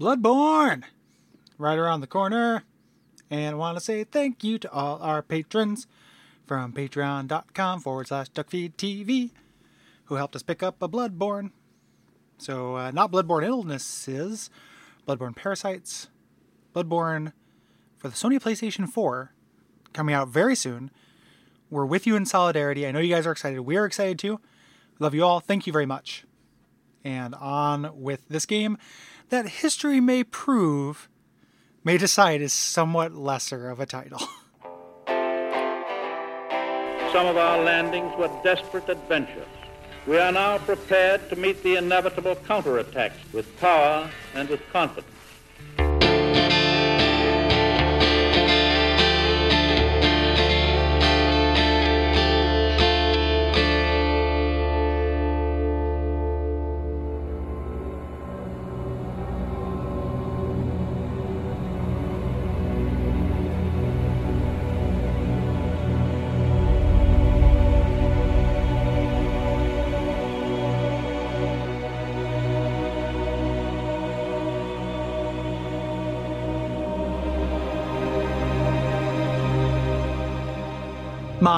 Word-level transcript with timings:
Bloodborne 0.00 0.84
right 1.58 1.78
around 1.78 2.00
the 2.00 2.06
corner. 2.06 2.64
And 3.30 3.58
want 3.58 3.76
to 3.76 3.84
say 3.84 4.02
thank 4.02 4.42
you 4.42 4.58
to 4.58 4.72
all 4.72 4.98
our 5.02 5.22
patrons 5.22 5.86
from 6.46 6.72
patreon.com 6.72 7.80
forward 7.80 8.08
slash 8.08 8.30
duckfeedtv 8.30 9.30
who 10.04 10.14
helped 10.14 10.34
us 10.34 10.42
pick 10.42 10.62
up 10.62 10.82
a 10.82 10.88
Bloodborne. 10.88 11.50
So, 12.38 12.76
uh, 12.76 12.90
not 12.92 13.12
Bloodborne 13.12 13.44
illnesses, 13.44 14.48
Bloodborne 15.06 15.36
parasites, 15.36 16.08
Bloodborne 16.74 17.34
for 17.98 18.08
the 18.08 18.14
Sony 18.14 18.40
PlayStation 18.40 18.88
4 18.88 19.34
coming 19.92 20.14
out 20.14 20.28
very 20.28 20.56
soon. 20.56 20.90
We're 21.68 21.84
with 21.84 22.06
you 22.06 22.16
in 22.16 22.24
solidarity. 22.24 22.86
I 22.86 22.90
know 22.90 23.00
you 23.00 23.14
guys 23.14 23.26
are 23.26 23.32
excited. 23.32 23.60
We 23.60 23.76
are 23.76 23.84
excited 23.84 24.18
too. 24.18 24.40
Love 24.98 25.14
you 25.14 25.24
all. 25.24 25.40
Thank 25.40 25.66
you 25.66 25.74
very 25.74 25.86
much. 25.86 26.24
And 27.04 27.34
on 27.34 28.00
with 28.00 28.26
this 28.28 28.46
game 28.46 28.76
that 29.30 29.48
history 29.48 30.00
may 30.00 30.22
prove, 30.22 31.08
may 31.82 31.96
decide 31.96 32.42
is 32.42 32.52
somewhat 32.52 33.14
lesser 33.14 33.70
of 33.70 33.80
a 33.80 33.86
title. 33.86 34.18
Some 37.12 37.26
of 37.26 37.36
our 37.36 37.62
landings 37.62 38.12
were 38.16 38.30
desperate 38.44 38.88
adventures. 38.88 39.48
We 40.06 40.18
are 40.18 40.32
now 40.32 40.58
prepared 40.58 41.28
to 41.30 41.36
meet 41.36 41.62
the 41.62 41.76
inevitable 41.76 42.36
counterattacks 42.36 43.32
with 43.32 43.58
power 43.60 44.08
and 44.34 44.48
with 44.48 44.60
confidence. 44.72 45.19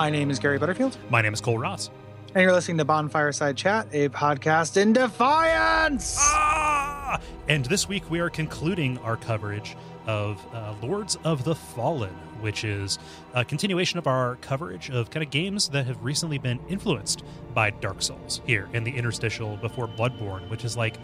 My 0.02 0.10
name 0.10 0.32
is 0.32 0.40
Gary 0.40 0.58
Butterfield, 0.58 0.96
My 1.10 1.22
name 1.22 1.32
is 1.32 1.40
Kole 1.40 1.60
Ross. 1.60 1.88
and 2.34 2.42
you're 2.42 2.50
listening 2.52 2.76
to 2.78 2.84
Bonfireside 2.84 3.54
Chat, 3.54 3.86
a 3.92 4.08
podcast 4.08 4.76
in 4.76 4.92
defiance. 4.92 6.16
Ah! 6.20 7.20
And 7.46 7.64
this 7.66 7.88
week 7.88 8.10
we 8.10 8.18
are 8.18 8.28
concluding 8.28 8.98
our 8.98 9.16
coverage 9.16 9.76
of 10.08 10.44
uh, 10.52 10.74
Lords 10.82 11.16
of 11.22 11.44
the 11.44 11.54
Fallen, 11.54 12.12
which 12.40 12.64
is 12.64 12.98
a 13.34 13.44
continuation 13.44 13.96
of 13.96 14.08
our 14.08 14.34
coverage 14.40 14.90
of 14.90 15.08
kind 15.10 15.22
of 15.22 15.30
games 15.30 15.68
that 15.68 15.86
have 15.86 16.02
recently 16.02 16.36
been 16.38 16.58
influenced 16.68 17.22
by 17.54 17.70
Dark 17.70 18.02
Souls 18.02 18.40
here 18.44 18.68
in 18.72 18.82
the 18.82 18.90
interstitial 18.90 19.56
before 19.58 19.86
Bloodborne, 19.86 20.50
which 20.50 20.64
is 20.64 20.76
like 20.76 20.96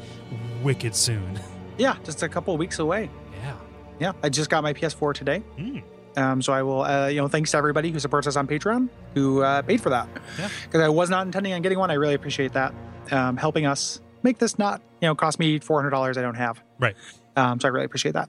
wicked 0.65 0.97
soon. 0.97 1.39
Yeah, 1.79 1.95
just 2.03 2.25
a 2.25 2.29
couple 2.29 2.57
weeks 2.57 2.81
away. 2.81 3.09
yeah. 3.41 3.55
Yeah, 4.01 4.13
I 4.25 4.29
just 4.29 4.51
got 4.51 4.65
my 4.65 4.73
PS4 4.75 5.15
today. 5.15 5.45
Mm. 5.57 5.85
Um, 6.19 6.43
so 6.43 6.53
I 6.53 6.63
will, 6.63 6.83
uh, 6.83 7.07
you 7.07 7.21
know, 7.21 7.29
thanks 7.29 7.53
to 7.53 7.57
everybody 7.57 7.93
who 7.93 8.01
supports 8.01 8.27
us 8.27 8.35
on 8.35 8.49
Patreon 8.49 8.89
who 9.15 9.43
uh, 9.43 9.63
paid 9.63 9.81
for 9.81 9.91
that. 9.91 10.09
Yeah. 10.37 10.49
Because 10.65 10.81
I 10.81 10.89
was 10.89 11.11
not 11.11 11.25
intending 11.27 11.53
on 11.53 11.63
getting 11.63 11.79
one. 11.79 11.93
I 11.93 11.95
really 11.95 12.15
appreciate 12.15 12.53
that. 12.55 12.75
Um, 13.13 13.37
helping 13.37 13.67
us 13.67 14.01
make 14.25 14.39
this 14.39 14.59
not, 14.59 14.83
you 15.01 15.07
know, 15.07 15.15
cost 15.15 15.39
me 15.39 15.61
$400 15.61 16.17
I 16.17 16.23
don't 16.23 16.35
have. 16.35 16.61
Right. 16.81 16.97
Um, 17.37 17.61
so 17.61 17.69
I 17.69 17.71
really 17.71 17.87
appreciate 17.87 18.13
that. 18.13 18.29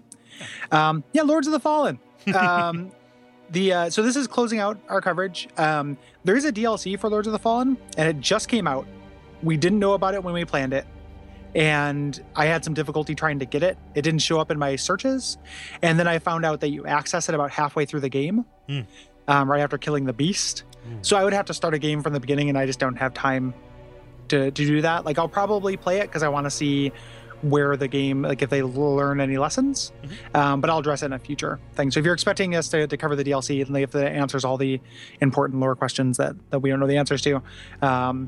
Um, 0.71 1.03
yeah, 1.13 1.23
Lords 1.23 1.47
of 1.47 1.53
the 1.53 1.59
Fallen. 1.59 1.99
Um, 2.33 2.91
the 3.49 3.73
uh, 3.73 3.89
so 3.89 4.03
this 4.03 4.15
is 4.15 4.27
closing 4.27 4.59
out 4.59 4.79
our 4.87 5.01
coverage. 5.01 5.47
Um, 5.57 5.97
there 6.23 6.35
is 6.35 6.45
a 6.45 6.51
DLC 6.51 6.97
for 6.97 7.09
Lords 7.09 7.27
of 7.27 7.33
the 7.33 7.39
Fallen, 7.39 7.75
and 7.97 8.07
it 8.07 8.21
just 8.21 8.47
came 8.47 8.67
out. 8.67 8.85
We 9.41 9.57
didn't 9.57 9.79
know 9.79 9.93
about 9.93 10.13
it 10.13 10.23
when 10.23 10.33
we 10.33 10.45
planned 10.45 10.73
it, 10.73 10.85
and 11.55 12.21
I 12.35 12.45
had 12.45 12.63
some 12.63 12.73
difficulty 12.73 13.15
trying 13.15 13.39
to 13.39 13.45
get 13.45 13.63
it. 13.63 13.77
It 13.95 14.01
didn't 14.03 14.19
show 14.21 14.39
up 14.39 14.51
in 14.51 14.59
my 14.59 14.75
searches, 14.75 15.37
and 15.81 15.99
then 15.99 16.07
I 16.07 16.19
found 16.19 16.45
out 16.45 16.61
that 16.61 16.69
you 16.69 16.85
access 16.85 17.29
it 17.29 17.35
about 17.35 17.51
halfway 17.51 17.85
through 17.85 18.01
the 18.01 18.09
game, 18.09 18.45
Hmm. 18.67 18.81
um, 19.27 19.49
right 19.49 19.61
after 19.61 19.77
killing 19.77 20.05
the 20.05 20.13
beast. 20.13 20.63
Ooh. 20.87 20.97
So 21.01 21.17
I 21.17 21.23
would 21.23 21.33
have 21.33 21.45
to 21.45 21.53
start 21.53 21.73
a 21.73 21.79
game 21.79 22.01
from 22.03 22.13
the 22.13 22.19
beginning, 22.19 22.49
and 22.49 22.57
I 22.57 22.65
just 22.65 22.79
don't 22.79 22.95
have 22.97 23.13
time 23.13 23.53
to 24.29 24.51
to 24.51 24.65
do 24.65 24.81
that. 24.81 25.05
Like 25.05 25.17
I'll 25.17 25.27
probably 25.29 25.75
play 25.77 25.99
it 25.99 26.03
because 26.07 26.23
I 26.23 26.29
want 26.29 26.45
to 26.45 26.51
see 26.51 26.91
where 27.41 27.77
the 27.77 27.87
game 27.87 28.21
like 28.23 28.41
if 28.41 28.49
they 28.49 28.61
learn 28.61 29.21
any 29.21 29.37
lessons 29.37 29.93
um, 30.35 30.59
but 30.59 30.69
i'll 30.69 30.79
address 30.79 31.03
it 31.03 31.05
in 31.05 31.13
a 31.13 31.19
future 31.19 31.57
thing 31.73 31.89
so 31.89 31.97
if 31.97 32.05
you're 32.05 32.13
expecting 32.13 32.53
us 32.53 32.67
to, 32.67 32.85
to 32.85 32.97
cover 32.97 33.15
the 33.15 33.23
dlc 33.23 33.65
and 33.65 33.77
if 33.77 33.95
it 33.95 34.11
answers 34.11 34.43
all 34.43 34.57
the 34.57 34.81
important 35.21 35.57
lore 35.61 35.73
questions 35.73 36.17
that 36.17 36.35
that 36.49 36.59
we 36.59 36.69
don't 36.69 36.81
know 36.81 36.85
the 36.87 36.97
answers 36.97 37.21
to 37.21 37.41
um, 37.81 38.27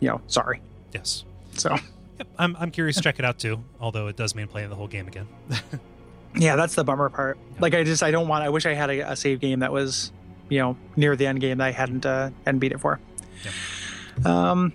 you 0.00 0.08
know 0.08 0.22
sorry 0.26 0.62
Yes. 0.94 1.24
so 1.52 1.76
Yep. 2.18 2.28
I'm, 2.38 2.56
I'm 2.58 2.70
curious 2.70 2.96
to 2.96 3.02
check 3.02 3.18
it 3.18 3.24
out 3.24 3.38
too, 3.38 3.62
although 3.80 4.08
it 4.08 4.16
does 4.16 4.34
mean 4.34 4.48
playing 4.48 4.70
the 4.70 4.76
whole 4.76 4.88
game 4.88 5.06
again. 5.06 5.28
yeah 6.36 6.56
that's 6.56 6.74
the 6.74 6.84
bummer 6.84 7.08
part. 7.08 7.38
Like 7.58 7.74
i 7.74 7.82
just 7.82 8.02
i 8.02 8.10
don't 8.10 8.28
want 8.28 8.44
i 8.44 8.48
wish 8.50 8.66
i 8.66 8.74
had 8.74 8.90
a, 8.90 9.12
a 9.12 9.16
save 9.16 9.40
game 9.40 9.60
that 9.60 9.72
was 9.72 10.12
you 10.48 10.58
know 10.58 10.76
near 10.94 11.16
the 11.16 11.26
end 11.26 11.40
game 11.40 11.58
that 11.58 11.66
i 11.66 11.70
hadn't 11.72 12.04
uh 12.04 12.30
hadn't 12.44 12.60
beat 12.60 12.72
it 12.72 12.80
for. 12.80 13.00
Um 14.24 14.72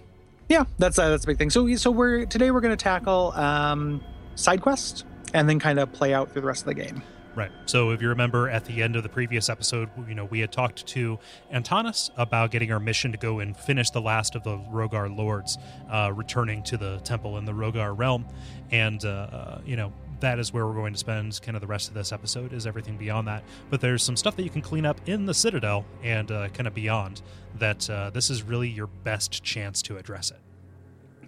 yeah 0.50 0.66
that's 0.80 0.98
uh, 1.00 1.10
that's 1.10 1.24
a 1.24 1.28
big 1.28 1.38
thing. 1.38 1.50
So 1.50 1.74
so 1.76 1.92
we're 1.92 2.26
today 2.26 2.52
we're 2.52 2.62
going 2.62 2.76
to 2.76 2.84
tackle 2.84 3.32
um 3.34 4.04
side 4.36 4.62
quest 4.62 5.06
and 5.34 5.48
then 5.48 5.60
kind 5.60 5.80
of 5.80 5.92
play 5.94 6.14
out 6.14 6.32
through 6.32 6.42
the 6.42 6.48
rest 6.48 6.62
of 6.64 6.68
the 6.68 6.74
game 6.74 7.02
Right. 7.42 7.52
So 7.66 7.90
if 7.90 8.04
you 8.04 8.10
remember 8.10 8.50
at 8.50 8.66
the 8.66 8.84
end 8.84 8.96
of 8.96 9.02
the 9.02 9.10
previous 9.10 9.50
episode, 9.50 9.90
you 10.08 10.14
know, 10.14 10.26
we 10.26 10.42
had 10.42 10.52
talked 10.52 10.86
to 10.86 11.18
Antanas 11.52 12.12
about 12.16 12.52
getting 12.52 12.72
our 12.72 12.80
mission 12.80 13.12
to 13.14 13.18
go 13.18 13.40
and 13.40 13.58
finish 13.58 13.90
the 13.90 14.00
last 14.00 14.36
of 14.36 14.44
the 14.44 14.60
Rhogar 14.72 15.10
lords, 15.18 15.58
uh, 15.90 16.14
returning 16.14 16.62
to 16.62 16.78
the 16.78 17.00
temple 17.00 17.40
in 17.40 17.46
the 17.46 17.52
Rhogar 17.52 17.98
realm. 17.98 18.28
And, 18.70 19.04
uh, 19.04 19.58
you 19.66 19.76
know, 19.76 19.92
that 20.20 20.38
is 20.38 20.54
where 20.54 20.68
we're 20.68 20.76
going 20.76 20.94
to 20.94 21.00
spend 21.00 21.42
kind 21.42 21.58
of 21.58 21.62
the 21.62 21.68
rest 21.68 21.88
of 21.88 21.96
this 21.96 22.12
episode, 22.12 22.54
is 22.54 22.68
everything 22.68 22.96
beyond 22.96 23.28
that. 23.28 23.44
But 23.72 23.82
there's 23.82 24.04
some 24.04 24.16
stuff 24.16 24.36
that 24.36 24.44
you 24.44 24.52
can 24.52 24.62
clean 24.62 24.86
up 24.86 25.02
in 25.08 25.26
the 25.26 25.34
Citadel 25.34 25.84
and 26.04 26.30
uh, 26.30 26.50
kind 26.50 26.68
of 26.68 26.76
beyond 26.76 27.24
that 27.58 27.90
uh, 27.90 28.12
this 28.12 28.30
is 28.30 28.44
really 28.44 28.70
your 28.70 28.86
best 28.86 29.42
chance 29.42 29.82
to 29.82 29.98
address 29.98 30.30
it. 30.30 30.38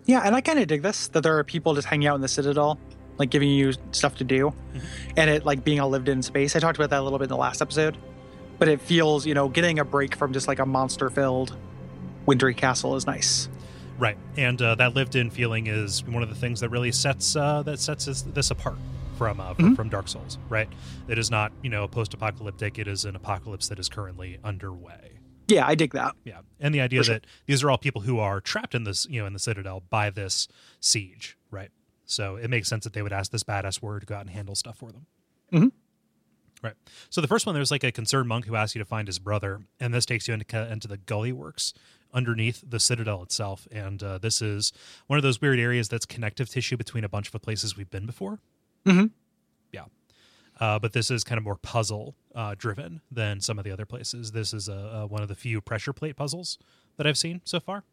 Yeah, 0.06 0.22
and 0.24 0.36
I 0.36 0.42
kind 0.42 0.60
of 0.60 0.68
dig 0.68 0.84
this 0.84 1.08
that 1.08 1.24
there 1.24 1.40
are 1.40 1.44
people 1.44 1.74
just 1.74 1.88
hanging 1.88 2.08
out 2.08 2.14
in 2.14 2.22
the 2.22 2.28
Citadel, 2.28 2.78
like 3.18 3.30
giving 3.30 3.50
you 3.50 3.74
stuff 3.92 4.16
to 4.18 4.24
do, 4.24 4.54
and 5.18 5.30
it 5.30 5.46
like 5.46 5.64
being 5.64 5.80
a 5.80 5.88
lived-in 5.88 6.22
space. 6.22 6.56
I 6.56 6.60
talked 6.60 6.78
about 6.78 6.90
that 6.90 7.00
a 7.00 7.04
little 7.04 7.20
bit 7.20 7.26
in 7.26 7.30
the 7.30 7.38
last 7.38 7.62
episode, 7.62 7.98
but 8.60 8.68
it 8.68 8.82
feels 8.82 9.26
you 9.26 9.34
know 9.34 9.48
getting 9.50 9.80
a 9.80 9.86
break 9.86 10.16
from 10.16 10.34
just 10.34 10.48
like 10.48 10.60
a 10.60 10.66
monster-filled 10.66 11.56
wintry 12.26 12.54
castle 12.54 12.96
is 12.96 13.06
nice. 13.06 13.50
Right, 14.00 14.18
and 14.38 14.60
uh, 14.62 14.76
that 14.76 14.96
lived-in 14.96 15.30
feeling 15.30 15.68
is 15.68 16.04
one 16.06 16.24
of 16.24 16.30
the 16.30 16.36
things 16.36 16.60
that 16.62 16.70
really 16.70 16.92
sets 16.92 17.36
uh, 17.36 17.62
that 17.64 17.80
sets 17.80 18.06
this, 18.06 18.22
this 18.24 18.50
apart 18.52 18.78
from 19.18 19.40
uh, 19.40 19.54
from, 19.54 19.74
Mhm. 19.74 19.76
from 19.76 19.90
Dark 19.90 20.08
Souls. 20.08 20.40
Right, 20.50 20.68
it 21.08 21.20
is 21.20 21.30
not 21.30 21.52
you 21.62 21.70
know 21.70 21.88
post-apocalyptic; 21.88 22.80
it 22.80 22.88
is 22.88 23.06
an 23.06 23.16
apocalypse 23.16 23.68
that 23.70 23.78
is 23.80 23.90
currently 23.90 24.40
underway. 24.44 25.20
Yeah, 25.48 25.68
I 25.68 25.76
dig 25.76 25.92
that. 25.94 26.16
Yeah, 26.24 26.40
and 26.60 26.74
the 26.74 26.82
idea 26.82 27.04
sure. 27.04 27.16
that 27.16 27.28
these 27.46 27.64
are 27.64 27.70
all 27.70 27.78
people 27.78 28.02
who 28.02 28.18
are 28.18 28.42
trapped 28.42 28.74
in 28.74 28.86
this 28.86 29.06
you 29.08 29.20
know 29.22 29.28
in 29.28 29.34
the 29.34 29.40
Citadel 29.40 29.84
by 29.92 30.10
this 30.10 30.48
siege. 30.80 31.38
Right, 31.52 31.70
so 32.14 32.36
it 32.36 32.50
makes 32.50 32.68
sense 32.68 32.84
that 32.84 32.94
they 32.94 33.02
would 33.02 33.14
ask 33.14 33.32
this 33.32 33.44
badass 33.44 33.82
warrior 33.82 34.00
to 34.00 34.06
go 34.06 34.16
out 34.16 34.22
and 34.22 34.30
handle 34.30 34.56
stuff 34.56 34.78
for 34.78 34.92
them. 34.92 35.06
Mhm. 35.52 35.72
Right. 36.62 36.76
So 37.10 37.20
the 37.20 37.28
first 37.28 37.46
one, 37.46 37.54
there's 37.56 37.72
like 37.72 37.84
a 37.84 37.92
concerned 37.92 38.30
monk 38.30 38.46
who 38.46 38.56
asks 38.56 38.74
you 38.76 38.80
to 38.80 38.86
find 38.86 39.08
his 39.08 39.20
brother, 39.20 39.62
and 39.80 39.94
this 39.94 40.06
takes 40.06 40.28
you 40.28 40.34
into, 40.34 40.72
into 40.72 40.88
the 40.88 40.98
gully 40.98 41.34
works 41.34 41.74
underneath 42.14 42.64
the 42.66 42.80
citadel 42.80 43.22
itself. 43.24 43.68
And 43.72 44.02
uh, 44.02 44.18
this 44.20 44.42
is 44.42 44.72
one 45.08 45.18
of 45.18 45.24
those 45.24 45.42
weird 45.42 45.60
areas 45.60 45.90
that's 45.90 46.06
connective 46.06 46.48
tissue 46.50 46.78
between 46.78 47.04
a 47.04 47.10
bunch 47.10 47.28
of 47.28 47.32
the 47.34 47.40
places 47.40 47.76
we've 47.76 47.90
been 47.90 48.06
before. 48.06 48.40
Mhm. 48.86 49.12
Yeah. 49.74 49.86
Uh, 50.60 50.80
but 50.80 50.94
this 50.94 51.10
is 51.12 51.24
kind 51.26 51.38
of 51.38 51.44
more 51.44 51.58
puzzle 51.58 52.16
uh, 52.36 52.56
driven 52.58 53.02
than 53.12 53.42
some 53.42 53.58
of 53.58 53.66
the 53.66 53.72
other 53.72 53.86
places. 53.86 54.32
This 54.32 54.54
is 54.54 54.70
uh, 54.70 54.74
uh, 55.04 55.08
one 55.08 55.22
of 55.22 55.28
the 55.28 55.36
few 55.36 55.60
pressure 55.60 55.92
plate 55.92 56.16
puzzles 56.16 56.60
that 56.98 57.06
I've 57.08 57.18
seen 57.18 57.42
so 57.44 57.60
far. 57.60 57.84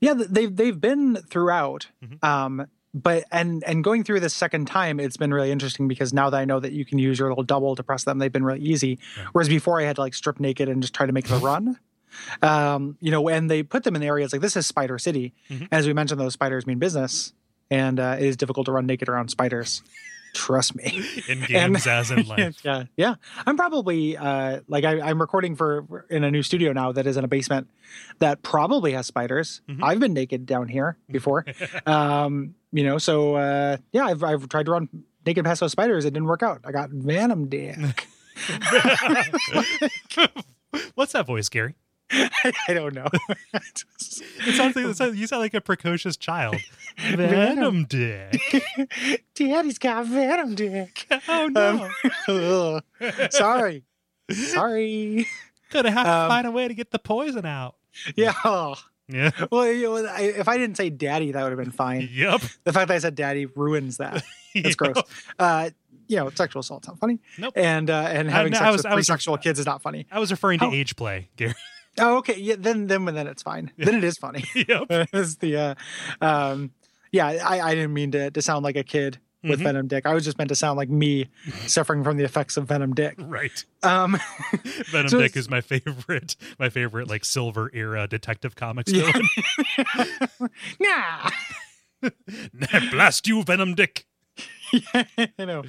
Yeah, 0.00 0.14
they've 0.14 0.54
they've 0.54 0.80
been 0.80 1.16
throughout. 1.16 1.88
Mhm. 2.02 2.24
Um, 2.24 2.66
but 2.94 3.24
and 3.32 3.64
and 3.64 3.82
going 3.82 4.04
through 4.04 4.20
this 4.20 4.34
second 4.34 4.66
time, 4.66 5.00
it's 5.00 5.16
been 5.16 5.32
really 5.32 5.50
interesting 5.50 5.88
because 5.88 6.12
now 6.12 6.30
that 6.30 6.36
I 6.36 6.44
know 6.44 6.60
that 6.60 6.72
you 6.72 6.84
can 6.84 6.98
use 6.98 7.18
your 7.18 7.28
little 7.28 7.44
double 7.44 7.74
to 7.76 7.82
press 7.82 8.04
them, 8.04 8.18
they've 8.18 8.32
been 8.32 8.44
really 8.44 8.60
easy. 8.60 8.98
Right. 9.16 9.26
Whereas 9.32 9.48
before, 9.48 9.80
I 9.80 9.84
had 9.84 9.96
to 9.96 10.02
like 10.02 10.14
strip 10.14 10.38
naked 10.40 10.68
and 10.68 10.82
just 10.82 10.94
try 10.94 11.06
to 11.06 11.12
make 11.12 11.26
the 11.28 11.36
run. 11.36 11.78
Um, 12.42 12.98
you 13.00 13.10
know, 13.10 13.26
and 13.28 13.50
they 13.50 13.62
put 13.62 13.84
them 13.84 13.96
in 13.96 14.02
areas 14.02 14.32
like 14.32 14.42
this 14.42 14.56
is 14.56 14.66
Spider 14.66 14.98
City. 14.98 15.32
Mhm. 15.50 15.68
As 15.72 15.86
we 15.86 15.94
mentioned, 15.94 16.20
those 16.20 16.34
spiders 16.34 16.66
mean 16.66 16.78
business, 16.78 17.32
and 17.70 17.98
uh, 17.98 18.16
it 18.18 18.26
is 18.26 18.36
difficult 18.36 18.66
to 18.66 18.72
run 18.72 18.84
naked 18.86 19.08
around 19.08 19.28
spiders. 19.30 19.82
Trust 20.34 20.74
me. 20.74 21.02
In 21.28 21.40
games 21.48 21.86
as 21.86 22.10
in 22.10 22.26
life. 22.26 22.64
yeah, 22.64 22.84
yeah. 22.96 23.14
I'm 23.46 23.56
probably 23.56 24.16
uh, 24.16 24.60
like 24.68 24.84
I, 24.84 25.00
I'm 25.00 25.20
recording 25.20 25.56
for 25.56 26.06
in 26.10 26.24
a 26.24 26.30
new 26.30 26.42
studio 26.42 26.72
now 26.72 26.92
that 26.92 27.06
is 27.06 27.16
in 27.16 27.24
a 27.24 27.28
basement 27.28 27.68
that 28.18 28.42
probably 28.42 28.92
has 28.92 29.06
spiders. 29.06 29.60
Mhm. 29.68 29.80
I've 29.82 30.00
been 30.00 30.14
naked 30.14 30.46
down 30.46 30.68
here 30.68 30.96
before, 31.10 31.44
um, 31.86 32.54
you 32.72 32.82
know. 32.84 32.98
So 32.98 33.34
uh, 33.36 33.76
yeah, 33.92 34.06
I've 34.06 34.22
I've 34.24 34.48
tried 34.48 34.66
to 34.66 34.72
run 34.72 34.88
naked 35.26 35.44
past 35.44 35.60
those 35.60 35.72
spiders, 35.72 36.04
it 36.04 36.12
didn't 36.12 36.28
work 36.28 36.42
out. 36.42 36.60
I 36.64 36.72
got 36.72 36.90
Venom 36.90 37.48
Dick. 37.48 37.76
What's 40.94 41.12
that 41.12 41.26
voice, 41.26 41.48
Gary? 41.48 41.74
I 42.68 42.74
don't 42.74 42.94
know. 42.94 43.06
It 44.44 44.54
sounds 44.56 44.74
like 44.76 44.84
it 44.86 44.96
sounds- 44.96 45.16
you 45.16 45.26
sound 45.26 45.40
like 45.40 45.54
a 45.54 45.60
precocious 45.60 46.16
child. 46.16 46.56
Venom 46.98 47.84
dick. 47.84 48.42
Daddy's 49.34 49.78
got 49.78 50.06
Venom 50.06 50.54
Dick. 50.54 51.06
Oh 51.28 51.46
no! 51.48 51.88
Ugh. 52.28 53.32
Sorry. 53.32 53.84
Sorry. 54.30 55.26
Gonna 55.70 55.90
have 55.90 56.06
to 56.06 56.12
um, 56.12 56.28
find 56.28 56.46
a 56.46 56.50
way 56.50 56.68
to 56.68 56.74
get 56.74 56.90
the 56.90 56.98
poison 56.98 57.46
out. 57.46 57.76
Yeah. 58.16 58.34
oh. 58.44 58.74
Yeah. 59.08 59.30
Well, 59.50 59.70
you 59.72 59.82
know, 59.84 59.96
if 60.18 60.48
I 60.48 60.56
didn't 60.58 60.76
say 60.76 60.90
daddy, 60.90 61.32
that 61.32 61.42
would 61.42 61.50
have 61.52 61.58
been 61.58 61.70
fine. 61.72 62.08
Yep. 62.12 62.40
The 62.64 62.72
fact 62.72 62.88
that 62.88 62.94
I 62.94 62.98
said 62.98 63.14
daddy 63.14 63.46
ruins 63.46 63.96
that. 63.98 64.22
That's 64.54 64.74
gross. 64.74 64.96
Uh, 65.38 65.70
you 66.08 66.16
know, 66.16 66.30
sexual 66.30 66.60
assault's 66.60 66.88
not 66.88 66.98
funny. 66.98 67.20
Nope. 67.38 67.54
And 67.56 67.88
uh, 67.88 68.06
and 68.08 68.28
having 68.30 68.52
no, 68.52 68.58
I 68.58 68.60
sex 68.62 68.72
was- 68.72 68.76
with 68.78 68.86
I 68.86 68.94
was- 68.94 69.06
pre-sexual 69.06 69.38
kids 69.38 69.58
is 69.58 69.66
not 69.66 69.80
funny. 69.82 70.06
I 70.10 70.18
was 70.18 70.30
referring 70.30 70.58
to 70.60 70.66
How- 70.66 70.72
age 70.72 70.96
play, 70.96 71.28
Gary. 71.36 71.54
Oh, 71.98 72.18
okay. 72.18 72.36
Yeah. 72.38 72.56
Then 72.58 72.86
then 72.86 73.04
then 73.04 73.26
it's 73.26 73.42
fine. 73.42 73.70
Then 73.76 73.94
it 73.96 74.04
is 74.04 74.16
funny. 74.18 74.44
yep. 74.54 74.86
it's 74.90 75.36
the 75.36 75.56
uh, 75.56 75.74
um, 76.24 76.70
yeah. 77.10 77.26
I, 77.26 77.60
I 77.60 77.74
didn't 77.74 77.92
mean 77.94 78.12
to 78.12 78.30
to 78.30 78.42
sound 78.42 78.64
like 78.64 78.76
a 78.76 78.82
kid 78.84 79.18
with 79.44 79.58
Mhm. 79.60 79.64
Venom 79.64 79.88
Dick. 79.88 80.06
I 80.06 80.14
was 80.14 80.24
just 80.24 80.38
meant 80.38 80.48
to 80.50 80.54
sound 80.54 80.76
like 80.76 80.88
me 80.88 81.28
suffering 81.66 82.04
from 82.04 82.16
the 82.16 82.22
effects 82.24 82.56
of 82.56 82.66
Venom 82.68 82.94
Dick. 82.94 83.16
Right. 83.18 83.64
Um, 83.82 84.16
Venom 84.90 85.08
So 85.08 85.18
Dick 85.20 85.36
is 85.36 85.50
my 85.50 85.60
favorite, 85.60 86.36
my 86.60 86.68
favorite 86.68 87.08
like 87.08 87.24
silver 87.24 87.68
era 87.74 88.06
detective 88.06 88.54
comics 88.54 88.92
Yeah. 88.92 89.10
villain. 89.10 90.50
nah. 90.80 91.30
Blast 92.90 93.26
you, 93.26 93.42
Venom 93.42 93.74
Dick. 93.74 94.06
you 94.72 94.80
know, 95.46 95.62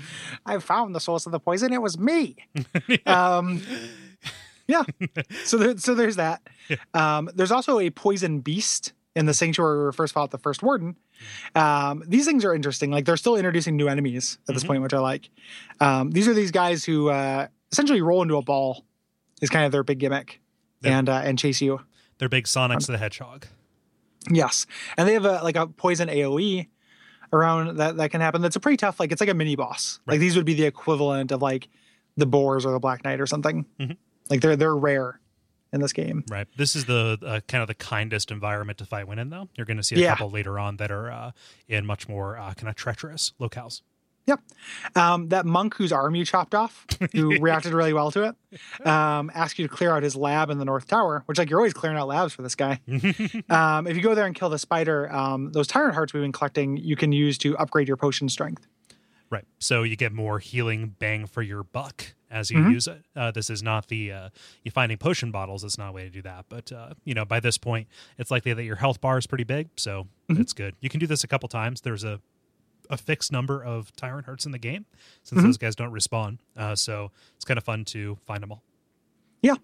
I 0.46 0.58
found 0.60 0.96
the 0.96 1.00
source 1.00 1.25
of 1.25 1.31
the 1.31 1.40
poison. 1.40 1.74
It 1.74 1.81
was 1.81 1.98
me. 2.00 2.36
um, 3.06 3.62
yeah. 4.68 4.83
So 5.45 5.57
there, 5.57 5.77
so 5.77 5.94
there's 5.95 6.15
that. 6.18 6.42
Um, 6.94 7.30
there's 7.36 7.51
also 7.51 7.80
a 7.80 7.89
poison 7.89 8.39
beast 8.39 8.94
in 9.15 9.25
the 9.25 9.33
sanctuary 9.33 9.77
where 9.77 9.86
we 9.88 9.92
first 9.94 10.13
fought 10.13 10.31
the 10.31 10.38
first 10.38 10.63
warden. 10.63 10.95
Um, 11.56 12.04
these 12.07 12.25
things 12.25 12.44
are 12.45 12.54
interesting. 12.54 12.89
Like 12.92 13.06
they're 13.06 13.18
still 13.18 13.36
introducing 13.36 13.75
new 13.75 13.88
enemies 13.88 14.38
at 14.48 14.56
this 14.56 14.63
Mhm. 14.63 14.68
point, 14.68 14.81
which 14.83 14.94
I 14.94 15.00
like. 15.00 15.30
Um, 15.80 16.12
these 16.12 16.27
are 16.27 16.33
these 16.33 16.51
guys 16.51 16.83
who 16.83 17.10
uh, 17.10 17.48
essentially 17.71 18.01
roll 18.01 18.21
into 18.21 18.36
a 18.38 18.42
ball. 18.42 18.86
Is 19.42 19.50
kind 19.50 19.65
of 19.65 19.71
their 19.74 19.83
big 19.83 20.00
gimmick, 20.00 20.39
and 20.83 21.10
uh, 21.10 21.21
and 21.25 21.38
chase 21.38 21.60
you. 21.62 21.81
They're 22.18 22.30
big 22.30 22.45
Sonics 22.45 22.88
the 22.88 22.98
Hedgehog. 22.98 23.45
Yes, 24.31 24.65
and 24.98 25.06
they 25.07 25.13
have 25.13 25.25
a 25.25 25.42
like 25.44 25.57
a 25.57 25.68
poison 25.68 26.07
AOE 26.07 26.68
around 27.33 27.77
that 27.77 27.98
that 27.98 28.10
can 28.12 28.21
happen. 28.21 28.42
That's 28.42 28.56
a 28.56 28.62
pretty 28.62 28.77
tough. 28.77 29.00
Like 29.01 29.12
it's 29.12 29.19
like 29.19 29.30
a 29.30 29.33
mini 29.33 29.56
boss. 29.57 30.00
Right. 30.06 30.13
Like 30.13 30.21
these 30.21 30.38
would 30.38 30.45
be 30.45 30.54
the 30.54 30.63
equivalent 30.63 31.31
of 31.33 31.42
like 31.42 31.68
the 32.15 32.25
boars 32.25 32.65
or 32.65 32.71
the 32.71 32.80
Black 32.80 33.04
Knight 33.04 33.19
or 33.19 33.25
something. 33.27 33.65
Mhm. 33.80 33.98
Like 34.30 34.42
they're 34.42 34.56
they're 34.56 34.75
rare 34.75 35.20
in 35.72 35.81
this 35.81 35.94
game. 35.94 36.24
Right. 36.30 36.48
This 36.56 36.75
is 36.75 36.86
the 36.86 37.18
uh, 37.25 37.40
kind 37.48 37.62
of 37.62 37.68
the 37.68 37.74
kindest 37.74 38.30
environment 38.31 38.78
to 38.78 38.86
fight 38.86 39.08
win 39.08 39.18
in, 39.20 39.30
though. 39.31 39.50
You're 39.56 39.66
going 39.66 39.78
to 39.78 39.84
see 39.84 39.96
a 39.96 40.00
Yeah. 40.00 40.10
couple 40.12 40.30
later 40.30 40.60
on 40.60 40.78
that 40.78 40.92
are 40.92 41.12
uh, 41.12 41.31
in 41.68 41.86
much 41.86 42.08
more 42.08 42.38
uh, 42.38 42.54
kind 42.54 42.70
of 42.70 42.75
treacherous 42.75 43.34
locales. 43.40 43.81
Um, 44.96 45.30
that 45.30 45.46
monk 45.46 45.75
whose 45.75 45.92
arm 45.92 46.16
you 46.16 46.24
chopped 46.25 46.56
off, 46.56 46.86
who 47.12 47.38
reacted 47.42 47.74
really 47.74 47.92
well 47.94 48.10
to 48.12 48.24
it, 48.24 48.88
um, 48.88 49.30
asked 49.34 49.60
you 49.60 49.68
to 49.68 49.74
clear 49.74 49.92
out 49.96 50.04
his 50.04 50.16
lab 50.16 50.50
in 50.50 50.60
the 50.60 50.66
North 50.66 50.88
Tower, 50.88 51.24
which 51.25 51.38
like 51.38 51.50
you're 51.50 51.60
always 51.60 51.74
clearing 51.74 51.98
out 51.98 52.08
labs 52.08 52.34
for 52.34 52.42
this 52.42 52.56
guy. 52.56 52.80
um, 53.50 53.86
if 53.88 53.98
you 53.98 54.02
go 54.02 54.16
there 54.16 54.25
and 54.25 54.34
kill 54.36 54.50
the 54.50 54.60
spider, 54.60 55.12
um, 55.14 55.52
those 55.52 55.68
tyrant 55.68 55.94
hearts 55.96 56.14
we've 56.14 56.24
been 56.24 56.31
collecting, 56.31 56.78
you 56.78 56.96
can 56.96 57.12
use 57.12 57.38
to 57.40 57.58
upgrade 57.58 57.88
your 57.88 57.98
potion 57.98 58.30
strength. 58.30 58.66
Right. 59.30 59.46
So 59.60 59.84
you 59.84 59.96
get 59.96 60.12
more 60.14 60.40
healing 60.40 60.96
bang 61.00 61.25
for 61.25 61.42
your 61.42 61.64
buck 61.64 62.14
as 62.30 62.52
you 62.52 62.60
Mhm. 62.60 62.72
use 62.72 62.88
it. 62.88 63.04
Uh, 63.16 63.31
this 63.31 63.50
is 63.50 63.64
not 63.64 63.88
the 63.88 64.12
uh, 64.12 64.30
you 64.64 64.70
finding 64.72 64.98
potion 64.98 65.31
bottles. 65.31 65.64
It's 65.64 65.78
not 65.78 65.90
a 65.90 65.92
way 65.92 66.04
to 66.04 66.10
do 66.10 66.22
that. 66.22 66.46
But 66.50 66.72
uh, 66.72 66.94
you 67.04 67.14
know, 67.16 67.25
by 67.25 67.40
this 67.40 67.58
point, 67.58 67.88
it's 68.20 68.30
likely 68.30 68.54
that 68.54 68.64
your 68.64 68.75
health 68.75 69.02
bar 69.02 69.18
is 69.18 69.25
pretty 69.25 69.44
big, 69.44 69.70
so 69.75 70.08
Mhm. 70.30 70.40
it's 70.40 70.54
good. 70.54 70.75
You 70.81 70.90
can 70.90 71.00
do 71.00 71.08
this 71.08 71.24
a 71.24 71.28
couple 71.28 71.50
times. 71.50 71.81
There's 71.81 72.04
a 72.04 72.22
a 72.90 72.98
fixed 72.98 73.31
number 73.31 73.64
of 73.64 73.96
tyrant 73.96 74.25
hearts 74.25 74.46
in 74.46 74.52
the 74.52 74.58
game 74.60 74.86
since 75.24 75.40
Mhm. 75.42 75.46
those 75.46 75.58
guys 75.58 75.74
don't 75.75 75.94
respawn. 75.94 76.38
Uh, 76.56 76.75
so 76.75 77.12
it's 77.36 77.46
kind 77.46 77.58
of 77.58 77.64
fun 77.64 77.86
to 77.86 78.18
find 78.25 78.44
them 78.44 78.52
all. 78.52 78.62
Yeah. 79.42 79.56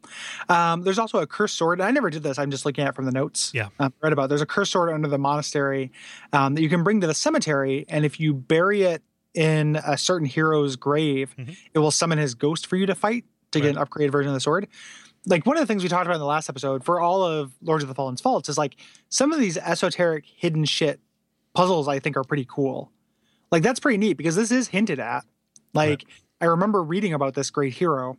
Um, 0.47 0.81
there's 0.83 0.97
also 0.97 1.19
a 1.19 1.27
cursed 1.27 1.55
sword. 1.57 1.79
I 1.81 1.91
never 1.91 2.09
did 2.09 2.23
this. 2.23 2.39
I'm 2.39 2.49
just 2.49 2.65
looking 2.65 2.83
at 2.85 2.89
it 2.91 2.95
from 2.95 3.05
the 3.05 3.11
notes. 3.11 3.51
Yeah. 3.53 3.69
Um, 3.79 3.93
read 4.01 4.13
about. 4.13 4.29
There's 4.29 4.41
a 4.41 4.45
cursed 4.45 4.71
sword 4.71 4.89
under 4.89 5.07
the 5.09 5.17
monastery 5.17 5.91
um, 6.33 6.55
that 6.55 6.61
you 6.61 6.69
can 6.69 6.83
bring 6.83 7.01
to 7.01 7.07
the 7.07 7.13
cemetery, 7.13 7.85
and 7.89 8.05
if 8.05 8.19
you 8.21 8.33
bury 8.33 8.83
it 8.83 9.03
in 9.33 9.75
a 9.85 9.97
certain 9.97 10.25
hero's 10.27 10.75
grave, 10.75 11.35
Mhm. 11.37 11.55
it 11.73 11.79
will 11.79 11.91
summon 11.91 12.17
his 12.17 12.35
ghost 12.35 12.65
for 12.67 12.75
you 12.75 12.85
to 12.85 12.95
fight 12.95 13.25
to 13.51 13.59
get 13.61 13.75
an 13.75 13.83
upgraded 13.83 14.11
version 14.11 14.29
of 14.29 14.33
the 14.33 14.39
sword. 14.39 14.67
Like 15.25 15.45
one 15.45 15.57
of 15.57 15.61
the 15.61 15.67
things 15.67 15.83
we 15.83 15.89
talked 15.89 16.05
about 16.05 16.15
in 16.15 16.19
the 16.21 16.25
last 16.25 16.49
episode 16.49 16.83
for 16.83 16.99
all 16.99 17.23
of 17.23 17.53
Lords 17.61 17.83
of 17.83 17.89
the 17.89 17.95
Fallen's 17.95 18.21
faults 18.21 18.47
is 18.49 18.57
like 18.57 18.75
some 19.09 19.31
of 19.31 19.39
these 19.39 19.57
esoteric 19.57 20.25
hidden 20.25 20.65
shit 20.65 20.99
puzzles 21.53 21.87
I 21.87 21.99
think 21.99 22.15
are 22.17 22.23
pretty 22.23 22.45
cool. 22.49 22.91
Like 23.51 23.63
that's 23.63 23.79
pretty 23.79 23.97
neat 23.97 24.13
because 24.13 24.35
this 24.35 24.51
is 24.51 24.69
hinted 24.69 24.99
at. 24.99 25.25
Like 25.73 26.05
I 26.41 26.45
remember 26.45 26.81
reading 26.83 27.13
about 27.13 27.33
this 27.33 27.49
great 27.49 27.73
hero, 27.73 28.17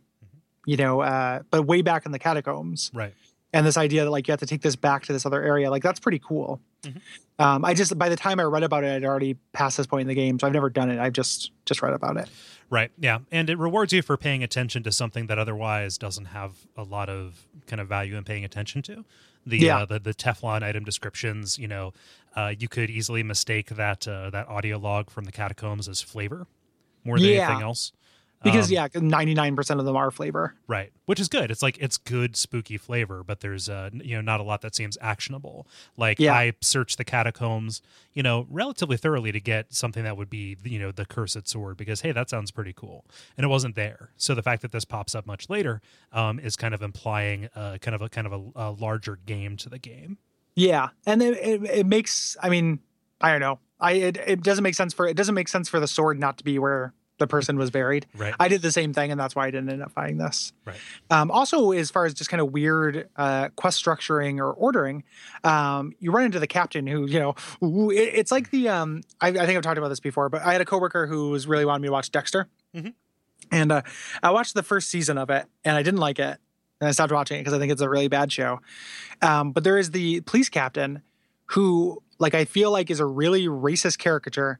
you 0.65 0.77
know, 0.77 1.01
uh, 1.01 1.41
but 1.49 1.63
way 1.63 1.81
back 1.81 2.05
in 2.05 2.11
the 2.11 2.19
catacombs 2.19 2.91
Right. 2.93 3.13
and 3.51 3.65
this 3.65 3.77
idea 3.77 4.03
that 4.05 4.11
like 4.11 4.27
you 4.27 4.31
have 4.31 4.39
to 4.41 4.45
take 4.45 4.61
this 4.61 4.75
back 4.75 5.03
to 5.05 5.13
this 5.13 5.25
other 5.25 5.41
area 5.41 5.69
like 5.71 5.81
that's 5.83 5.99
pretty 5.99 6.19
cool 6.19 6.61
Mhm. 6.83 7.01
um, 7.39 7.63
i 7.65 7.73
just 7.73 7.97
by 7.97 8.09
the 8.09 8.15
time 8.15 8.39
i 8.39 8.43
read 8.43 8.63
about 8.63 8.83
it 8.83 8.91
i'd 8.95 9.03
already 9.05 9.35
passed 9.53 9.77
this 9.77 9.85
point 9.87 10.01
in 10.01 10.07
the 10.07 10.15
game 10.15 10.39
so 10.39 10.47
i've 10.47 10.53
never 10.53 10.69
done 10.69 10.89
it 10.89 10.99
i've 10.99 11.13
just 11.13 11.51
just 11.65 11.81
read 11.81 11.93
about 11.93 12.17
it 12.17 12.29
Right. 12.69 12.89
Yeah. 12.97 13.19
And 13.33 13.49
it 13.49 13.57
rewards 13.59 13.91
you 13.91 14.01
for 14.01 14.15
paying 14.15 14.43
attention 14.45 14.81
to 14.83 14.93
something 14.93 15.27
that 15.27 15.37
otherwise 15.37 15.97
doesn't 15.97 16.27
have 16.27 16.53
a 16.77 16.83
lot 16.83 17.09
of 17.09 17.45
kind 17.67 17.81
of 17.81 17.89
value 17.89 18.15
in 18.15 18.23
paying 18.23 18.45
attention 18.45 18.81
to. 18.83 19.03
The 19.45 19.57
Yeah. 19.57 19.79
uh, 19.79 19.85
the, 19.87 19.99
the 19.99 20.13
Teflon 20.13 20.63
item 20.63 20.85
descriptions, 20.85 21.59
you 21.59 21.67
know, 21.67 21.91
uh, 22.33 22.53
you 22.57 22.69
could 22.69 22.89
easily 22.89 23.23
mistake 23.23 23.71
that 23.71 24.07
uh, 24.07 24.29
that 24.29 24.47
audio 24.47 24.77
log 24.77 25.09
from 25.09 25.25
the 25.25 25.33
catacombs 25.33 25.89
as 25.89 26.01
flavor 26.01 26.47
more 27.03 27.19
than 27.19 27.27
Yeah. 27.27 27.47
anything 27.49 27.61
else. 27.61 27.91
Because 28.43 28.67
Um, 28.69 28.73
yeah 28.73 28.87
99% 28.87 29.79
of 29.79 29.85
them 29.85 29.95
are 29.95 30.11
flavor 30.11 30.55
Right, 30.67 30.91
which 31.05 31.19
is 31.19 31.27
good. 31.27 31.51
It's 31.51 31.61
like 31.61 31.77
it's 31.79 31.97
good 31.97 32.35
spooky 32.35 32.77
flavor, 32.77 33.23
but 33.23 33.41
there's 33.41 33.67
uh 33.69 33.89
you 33.93 34.15
know 34.15 34.21
not 34.21 34.39
a 34.39 34.43
lot 34.43 34.61
that 34.61 34.75
seems 34.75 34.97
actionable. 35.01 35.67
Like 35.97 36.19
Yeah. 36.19 36.33
I 36.33 36.53
searched 36.61 36.97
the 36.97 37.03
catacombs, 37.03 37.81
you 38.13 38.23
know, 38.23 38.47
relatively 38.49 38.97
thoroughly 38.97 39.31
to 39.31 39.39
get 39.39 39.73
something 39.73 40.03
that 40.03 40.17
would 40.17 40.29
be 40.29 40.57
you 40.63 40.79
know 40.79 40.91
the 40.91 41.05
cursed 41.05 41.47
sword 41.47 41.77
because 41.77 42.01
hey, 42.01 42.11
that 42.11 42.29
sounds 42.29 42.51
pretty 42.51 42.73
cool, 42.73 43.05
and 43.37 43.43
it 43.45 43.47
wasn't 43.49 43.75
there. 43.75 44.11
So 44.17 44.33
the 44.35 44.43
fact 44.43 44.61
that 44.61 44.71
this 44.71 44.85
pops 44.85 45.13
up 45.15 45.25
much 45.25 45.49
later 45.49 45.81
um, 46.13 46.39
is 46.39 46.55
kind 46.55 46.73
of 46.73 46.81
implying 46.81 47.49
uh, 47.55 47.77
kind 47.81 47.95
of 47.95 48.01
a 48.01 48.09
kind 48.09 48.27
of 48.27 48.33
a, 48.33 48.69
a 48.69 48.71
larger 48.71 49.17
game 49.25 49.57
to 49.57 49.69
the 49.69 49.79
game. 49.79 50.17
yeah 50.55 50.89
and 51.05 51.21
it, 51.21 51.37
it, 51.37 51.63
it 51.79 51.85
makes 51.85 52.35
i 52.41 52.49
mean 52.49 52.79
i 53.21 53.31
don't 53.31 53.39
know 53.39 53.57
i 53.79 53.93
it, 53.93 54.17
it 54.27 54.43
doesn't 54.43 54.63
make 54.63 54.75
sense 54.75 54.93
for 54.93 55.07
it 55.07 55.15
doesn't 55.15 55.35
make 55.35 55.47
sense 55.47 55.69
for 55.69 55.79
the 55.79 55.87
sword 55.87 56.19
not 56.19 56.37
to 56.37 56.43
be 56.43 56.59
where 56.59 56.93
the 57.21 57.27
person 57.27 57.57
was 57.57 57.69
buried 57.71 58.05
Right. 58.17 58.33
I 58.39 58.49
did 58.49 58.61
the 58.61 58.71
same 58.71 58.93
thing, 58.93 59.11
and 59.11 59.19
that's 59.19 59.35
why 59.35 59.47
I 59.47 59.51
didn't 59.51 59.69
end 59.69 59.81
up 59.81 59.91
finding 59.93 60.17
this. 60.17 60.51
Right. 60.65 60.75
Um, 61.09 61.31
also, 61.31 61.71
as 61.71 61.89
far 61.89 62.05
as 62.05 62.13
just 62.13 62.29
kind 62.29 62.41
of 62.41 62.51
weird 62.51 63.07
uh, 63.15 63.49
quest 63.55 63.81
structuring 63.83 64.39
or 64.39 64.51
ordering, 64.51 65.03
um, 65.43 65.93
you 65.99 66.11
run 66.11 66.25
into 66.25 66.39
the 66.39 66.47
captain 66.47 66.85
who, 66.87 67.05
you 67.07 67.19
know, 67.19 67.35
ooh, 67.63 67.89
it, 67.91 68.09
it's 68.13 68.31
like 68.31 68.51
the. 68.51 68.67
Um, 68.69 69.01
I, 69.21 69.29
I 69.29 69.45
think 69.45 69.51
I've 69.57 69.61
talked 69.63 69.77
about 69.77 69.89
this 69.89 69.99
before, 70.01 70.27
but 70.29 70.41
I 70.41 70.51
had 70.51 70.61
a 70.61 70.65
coworker 70.65 71.07
who 71.07 71.29
was 71.29 71.47
really 71.47 71.63
wanting 71.65 71.83
me 71.83 71.87
to 71.87 71.91
watch 71.93 72.11
Dexter, 72.11 72.47
Mhm. 72.75 72.93
and 73.51 73.71
uh, 73.71 73.81
I 74.23 74.31
watched 74.31 74.53
the 74.55 74.63
first 74.63 74.89
season 74.89 75.17
of 75.17 75.29
it, 75.29 75.45
and 75.63 75.77
I 75.77 75.83
didn't 75.83 75.99
like 75.99 76.19
it, 76.19 76.37
and 76.81 76.87
I 76.87 76.91
stopped 76.91 77.11
watching 77.13 77.37
it 77.37 77.41
because 77.41 77.53
I 77.53 77.59
think 77.59 77.71
it's 77.71 77.81
a 77.81 77.89
really 77.89 78.07
bad 78.07 78.31
show. 78.31 78.59
Um, 79.21 79.51
but 79.51 79.63
there 79.63 79.77
is 79.77 79.91
the 79.91 80.21
police 80.21 80.49
captain 80.49 81.01
who, 81.47 82.01
like, 82.17 82.33
I 82.33 82.45
feel 82.45 82.71
like 82.71 82.89
is 82.89 82.99
a 82.99 83.05
really 83.05 83.45
racist 83.47 83.97
caricature 83.99 84.59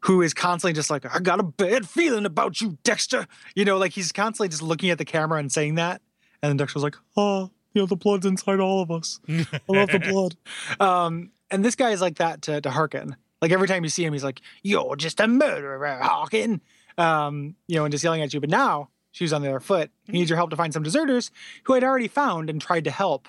who 0.00 0.22
is 0.22 0.34
constantly 0.34 0.72
just 0.74 0.90
like, 0.90 1.04
I 1.12 1.18
got 1.20 1.40
a 1.40 1.44
bad 1.44 1.88
feeling 1.88 2.26
about 2.26 2.60
you, 2.60 2.78
Dexter. 2.84 3.26
You 3.54 3.64
know, 3.64 3.76
like 3.78 3.92
he's 3.92 4.12
constantly 4.12 4.48
just 4.48 4.62
looking 4.62 4.90
at 4.90 4.98
the 4.98 5.04
camera 5.04 5.38
and 5.38 5.50
saying 5.50 5.76
that. 5.76 6.00
And 6.42 6.50
then 6.50 6.56
Dexter's 6.56 6.82
like, 6.82 6.96
oh, 7.16 7.50
you 7.72 7.82
know, 7.82 7.86
the 7.86 7.96
blood's 7.96 8.24
inside 8.26 8.60
all 8.60 8.80
of 8.82 8.90
us. 8.90 9.20
I 9.28 9.44
love 9.68 9.88
the 9.90 9.98
blood. 9.98 10.36
Um, 10.80 11.30
and 11.50 11.64
this 11.64 11.74
guy 11.76 11.90
is 11.90 12.00
like 12.00 12.16
that 12.16 12.42
to, 12.42 12.60
to 12.60 12.68
Harkyn. 12.70 13.14
Like 13.40 13.52
every 13.52 13.68
time 13.68 13.84
you 13.84 13.90
see 13.90 14.04
him, 14.04 14.12
he's 14.12 14.24
like, 14.24 14.40
you're 14.62 14.96
just 14.96 15.20
a 15.20 15.26
murderer, 15.28 15.98
Harkyn. 16.02 16.60
Um, 16.98 17.54
you 17.68 17.76
know, 17.76 17.84
and 17.84 17.92
just 17.92 18.02
yelling 18.04 18.22
at 18.22 18.32
you. 18.34 18.40
But 18.40 18.50
now 18.50 18.88
she's 19.12 19.32
on 19.32 19.42
the 19.42 19.48
other 19.48 19.60
foot. 19.60 19.90
He 20.04 20.12
needs 20.12 20.30
your 20.30 20.36
help 20.38 20.50
to 20.50 20.56
find 20.56 20.72
some 20.72 20.82
deserters 20.82 21.30
who 21.64 21.74
I'd 21.74 21.84
already 21.84 22.08
found 22.08 22.48
and 22.50 22.60
tried 22.60 22.84
to 22.84 22.90
help 22.90 23.28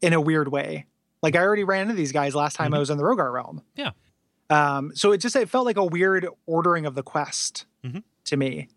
in 0.00 0.12
a 0.12 0.20
weird 0.20 0.48
way. 0.48 0.86
Like 1.22 1.36
I 1.36 1.40
already 1.40 1.64
ran 1.64 1.82
into 1.82 1.94
these 1.94 2.12
guys 2.12 2.34
last 2.34 2.56
time 2.56 2.72
I 2.72 2.76
Mhm. 2.76 2.80
was 2.80 2.90
in 2.90 2.96
the 2.98 3.04
Rhogar 3.04 3.32
realm. 3.32 3.62
Yeah. 3.76 3.90
Um, 4.50 4.92
so 4.94 5.12
it 5.12 5.18
just 5.18 5.36
it 5.36 5.48
felt 5.48 5.64
like 5.64 5.76
a 5.76 5.84
weird 5.84 6.26
ordering 6.46 6.84
of 6.86 6.94
the 6.94 7.02
quest 7.02 7.66
Mhm. 7.84 8.02
to 8.24 8.36
me. 8.36 8.68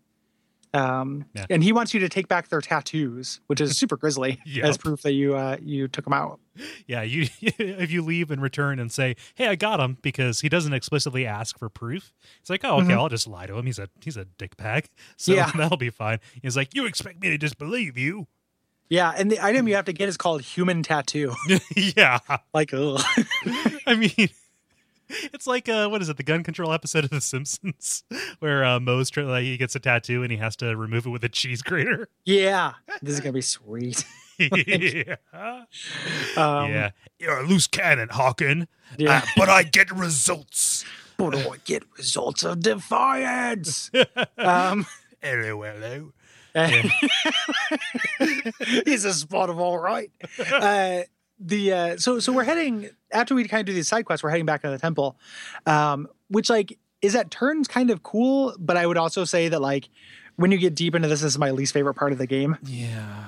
Um, 0.72 1.26
Yeah. 1.34 1.46
and 1.50 1.62
he 1.62 1.72
wants 1.72 1.94
you 1.94 2.00
to 2.00 2.08
take 2.08 2.26
back 2.26 2.48
their 2.48 2.60
tattoos, 2.60 3.40
which 3.46 3.60
is 3.60 3.76
super 3.78 3.96
grisly 3.96 4.40
Yep. 4.46 4.64
as 4.64 4.76
proof 4.76 5.02
that 5.02 5.12
you 5.12 5.36
uh, 5.36 5.56
you 5.60 5.86
took 5.86 6.04
them 6.04 6.12
out. 6.12 6.40
Yeah, 6.86 7.02
you 7.02 7.26
if 7.42 7.90
you 7.92 8.02
leave 8.02 8.30
and 8.32 8.42
return 8.42 8.78
and 8.80 8.90
say, 8.90 9.14
"Hey, 9.36 9.46
I 9.48 9.54
got 9.56 9.78
him," 9.78 9.98
because 10.02 10.40
he 10.40 10.48
doesn't 10.48 10.72
explicitly 10.72 11.26
ask 11.26 11.58
for 11.58 11.68
proof. 11.68 12.12
It's 12.40 12.50
like, 12.50 12.64
"Oh, 12.64 12.78
okay, 12.78 12.88
Mhm. 12.92 12.98
I'll 12.98 13.08
just 13.08 13.26
lie 13.28 13.46
to 13.46 13.56
him. 13.56 13.66
He's 13.66 13.78
a 13.78 13.88
he's 14.00 14.16
a 14.16 14.24
dick 14.24 14.56
bag, 14.56 14.88
so 15.16 15.32
Yeah. 15.32 15.50
that'll 15.54 15.76
be 15.76 15.90
fine." 15.90 16.18
He's 16.42 16.56
like, 16.56 16.74
"You 16.74 16.86
expect 16.86 17.20
me 17.20 17.30
to 17.30 17.38
disbelieve 17.38 17.96
you?" 17.96 18.26
Yeah, 18.90 19.12
and 19.16 19.30
the 19.30 19.42
item 19.44 19.66
you 19.68 19.76
have 19.76 19.86
to 19.86 19.92
get 19.92 20.08
is 20.08 20.16
called 20.16 20.42
human 20.42 20.82
tattoo. 20.82 21.34
yeah, 21.74 22.18
like, 22.52 22.72
ugh. 22.74 23.00
I 23.86 23.94
mean, 23.94 24.28
it's 25.32 25.46
like 25.46 25.68
uh, 25.68 25.88
what 25.88 26.02
is 26.02 26.08
it? 26.08 26.16
The 26.16 26.22
gun 26.22 26.42
control 26.42 26.72
episode 26.72 27.04
of 27.04 27.10
The 27.10 27.20
Simpsons, 27.20 28.04
where 28.40 28.64
uh, 28.64 28.80
Moe's 28.80 29.10
like 29.16 29.44
he 29.44 29.56
gets 29.56 29.74
a 29.74 29.80
tattoo 29.80 30.22
and 30.22 30.30
he 30.32 30.38
has 30.38 30.56
to 30.56 30.76
remove 30.76 31.06
it 31.06 31.10
with 31.10 31.24
a 31.24 31.28
cheese 31.28 31.62
grater. 31.62 32.08
yeah, 32.24 32.72
this 33.02 33.14
is 33.14 33.20
gonna 33.20 33.32
be 33.32 33.40
sweet. 33.42 34.04
yeah, 34.38 35.16
Um, 36.36 36.70
yeah, 36.70 36.90
you're 37.18 37.38
a 37.38 37.46
loose 37.46 37.66
cannon, 37.66 38.08
Harkyn. 38.08 38.66
yeah. 38.98 39.18
Uh, 39.18 39.26
but 39.36 39.48
I 39.48 39.62
get 39.62 39.90
results. 39.92 40.84
but 41.16 41.34
I 41.36 41.56
get 41.64 41.84
results 41.96 42.42
of 42.42 42.60
defiance. 42.60 43.90
um, 44.38 44.86
Hello, 45.22 45.62
hello. 45.62 46.12
he's 48.84 49.04
a 49.04 49.12
spot 49.14 49.50
of 49.50 49.58
all 49.58 49.78
right. 49.78 50.10
Uh, 50.52 51.02
the 51.44 51.72
uh, 51.72 51.96
so 51.98 52.18
so 52.18 52.32
we're 52.32 52.44
heading 52.44 52.88
after 53.12 53.34
we 53.34 53.44
kind 53.46 53.60
of 53.60 53.66
do 53.66 53.72
these 53.74 53.88
side 53.88 54.04
quests. 54.04 54.24
We're 54.24 54.30
heading 54.30 54.46
back 54.46 54.62
to 54.62 54.70
the 54.70 54.78
temple, 54.78 55.16
um, 55.66 56.08
which 56.28 56.48
like 56.50 56.78
is 57.02 57.14
at 57.14 57.30
turns 57.30 57.68
kind 57.68 57.90
of 57.90 58.02
cool. 58.02 58.54
But 58.58 58.76
I 58.76 58.86
would 58.86 58.96
also 58.96 59.24
say 59.24 59.48
that 59.48 59.60
like 59.60 59.88
when 60.36 60.50
you 60.50 60.58
get 60.58 60.74
deep 60.74 60.94
into 60.94 61.06
this, 61.08 61.20
this 61.20 61.32
is 61.34 61.38
my 61.38 61.50
least 61.52 61.72
favorite 61.74 61.94
part 61.94 62.12
of 62.12 62.18
the 62.18 62.26
game. 62.26 62.56
Yeah. 62.64 63.24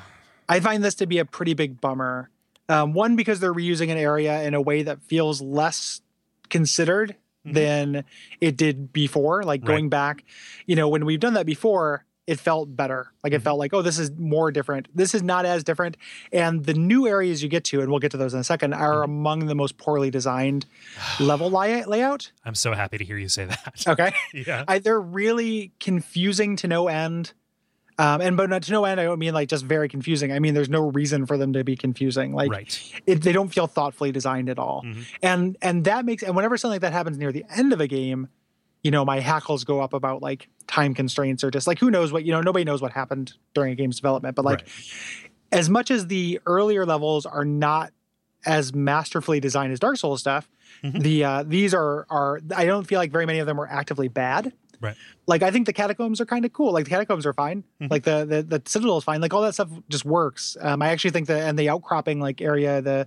I 0.48 0.60
find 0.60 0.82
this 0.82 0.94
to 0.96 1.06
be 1.06 1.18
a 1.18 1.24
pretty 1.24 1.54
big 1.54 1.80
bummer. 1.80 2.30
Um, 2.68 2.94
one 2.94 3.14
because 3.16 3.38
they're 3.38 3.54
reusing 3.54 3.90
an 3.92 3.98
area 3.98 4.42
in 4.42 4.54
a 4.54 4.60
way 4.60 4.82
that 4.82 5.02
feels 5.02 5.40
less 5.42 6.00
considered 6.48 7.14
Mhm. 7.46 7.52
than 7.54 8.04
it 8.40 8.56
did 8.56 8.92
before. 8.92 9.44
Like 9.44 9.60
Right. 9.62 9.66
going 9.68 9.88
back, 9.88 10.24
you 10.66 10.74
know, 10.74 10.88
when 10.88 11.04
we've 11.04 11.20
done 11.20 11.34
that 11.34 11.46
before, 11.46 12.04
it 12.26 12.40
felt 12.40 12.74
better. 12.74 13.12
Like 13.22 13.32
it 13.32 13.40
Mhm. 13.40 13.44
felt 13.44 13.58
like, 13.60 13.72
oh, 13.72 13.82
this 13.82 13.98
is 14.00 14.10
more 14.18 14.50
different. 14.50 14.88
This 14.94 15.14
is 15.14 15.22
not 15.22 15.46
as 15.46 15.62
different. 15.62 15.96
And 16.32 16.64
the 16.64 16.74
new 16.74 17.06
areas 17.06 17.42
you 17.42 17.48
get 17.48 17.62
to, 17.66 17.80
and 17.80 17.88
we'll 17.90 18.00
get 18.00 18.10
to 18.10 18.16
those 18.16 18.34
in 18.34 18.40
a 18.40 18.44
second, 18.44 18.72
are 18.74 19.02
Mhm. 19.02 19.04
among 19.04 19.46
the 19.46 19.54
most 19.54 19.78
poorly 19.78 20.10
designed 20.10 20.66
level 21.20 21.50
lay- 21.50 21.84
layout. 21.84 22.32
I'm 22.44 22.54
so 22.56 22.72
happy 22.72 22.98
to 22.98 23.04
hear 23.04 23.16
you 23.18 23.28
say 23.28 23.44
that. 23.44 23.74
Okay. 23.88 24.12
yeah. 24.34 24.64
I, 24.66 24.80
they're 24.80 25.00
really 25.00 25.72
confusing 25.78 26.56
to 26.56 26.68
no 26.68 26.88
end. 26.88 27.32
Um, 27.98 28.20
and 28.20 28.36
but 28.36 28.50
not 28.50 28.62
to 28.64 28.72
no 28.72 28.84
end, 28.84 29.00
I 29.00 29.04
don't 29.04 29.18
mean 29.18 29.32
like 29.32 29.48
just 29.48 29.64
very 29.64 29.88
confusing. 29.88 30.30
I 30.30 30.38
mean 30.38 30.52
there's 30.52 30.68
no 30.68 30.90
reason 30.90 31.24
for 31.24 31.38
them 31.38 31.54
to 31.54 31.64
be 31.64 31.76
confusing. 31.76 32.34
Like 32.34 32.50
right. 32.50 32.92
it, 33.06 33.22
they 33.22 33.32
don't 33.32 33.48
feel 33.48 33.66
thoughtfully 33.66 34.12
designed 34.12 34.50
at 34.50 34.58
all. 34.58 34.82
Mhm. 34.84 35.04
And 35.22 35.56
and 35.62 35.84
that 35.84 36.04
makes 36.04 36.22
and 36.22 36.36
whenever 36.36 36.58
something 36.58 36.74
like 36.74 36.80
that 36.82 36.92
happens 36.92 37.16
near 37.16 37.32
the 37.32 37.44
end 37.56 37.72
of 37.72 37.80
a 37.80 37.86
game, 37.86 38.28
you 38.82 38.90
know, 38.90 39.04
my 39.04 39.20
hackles 39.20 39.64
go 39.64 39.80
up 39.80 39.92
about 39.92 40.22
like 40.22 40.48
time 40.66 40.94
constraints 40.94 41.42
or 41.44 41.50
just 41.50 41.66
like 41.66 41.78
who 41.78 41.90
knows 41.90 42.12
what 42.12 42.24
you 42.24 42.32
know. 42.32 42.40
Nobody 42.40 42.64
knows 42.64 42.80
what 42.82 42.92
happened 42.92 43.32
during 43.54 43.72
a 43.72 43.74
game's 43.76 43.96
development, 43.96 44.36
but 44.36 44.44
like 44.44 44.60
Right. 44.60 44.68
as 45.52 45.68
much 45.70 45.90
as 45.90 46.06
the 46.06 46.40
earlier 46.46 46.84
levels 46.86 47.26
are 47.26 47.44
not 47.44 47.92
as 48.44 48.72
masterfully 48.74 49.40
designed 49.40 49.72
as 49.72 49.80
Dark 49.80 49.96
Souls 49.96 50.20
stuff, 50.20 50.48
Mhm. 50.84 51.02
the 51.02 51.24
uh, 51.24 51.42
these 51.44 51.74
are 51.74 52.06
are 52.10 52.40
I 52.54 52.64
don't 52.66 52.86
feel 52.86 52.98
like 52.98 53.10
very 53.10 53.26
many 53.26 53.38
of 53.40 53.46
them 53.46 53.58
are 53.60 53.66
actively 53.66 54.08
bad. 54.08 54.52
Right. 54.80 54.96
Like 55.26 55.42
I 55.42 55.50
think 55.50 55.66
the 55.66 55.72
catacombs 55.72 56.20
are 56.20 56.26
kind 56.26 56.44
of 56.44 56.52
cool. 56.52 56.72
Like 56.72 56.84
the 56.84 56.90
catacombs 56.90 57.26
are 57.26 57.32
fine. 57.32 57.64
Mhm. 57.80 57.90
Like 57.90 58.04
the, 58.04 58.24
the 58.24 58.42
the 58.42 58.62
citadel 58.66 58.98
is 58.98 59.04
fine. 59.04 59.20
Like 59.20 59.32
all 59.34 59.42
that 59.42 59.54
stuff 59.54 59.68
just 59.88 60.04
works. 60.04 60.56
Um, 60.60 60.82
I 60.82 60.88
actually 60.88 61.10
think 61.10 61.26
the 61.26 61.38
and 61.40 61.58
the 61.58 61.68
outcropping 61.68 62.20
like 62.20 62.40
area, 62.40 62.80
the 62.82 63.06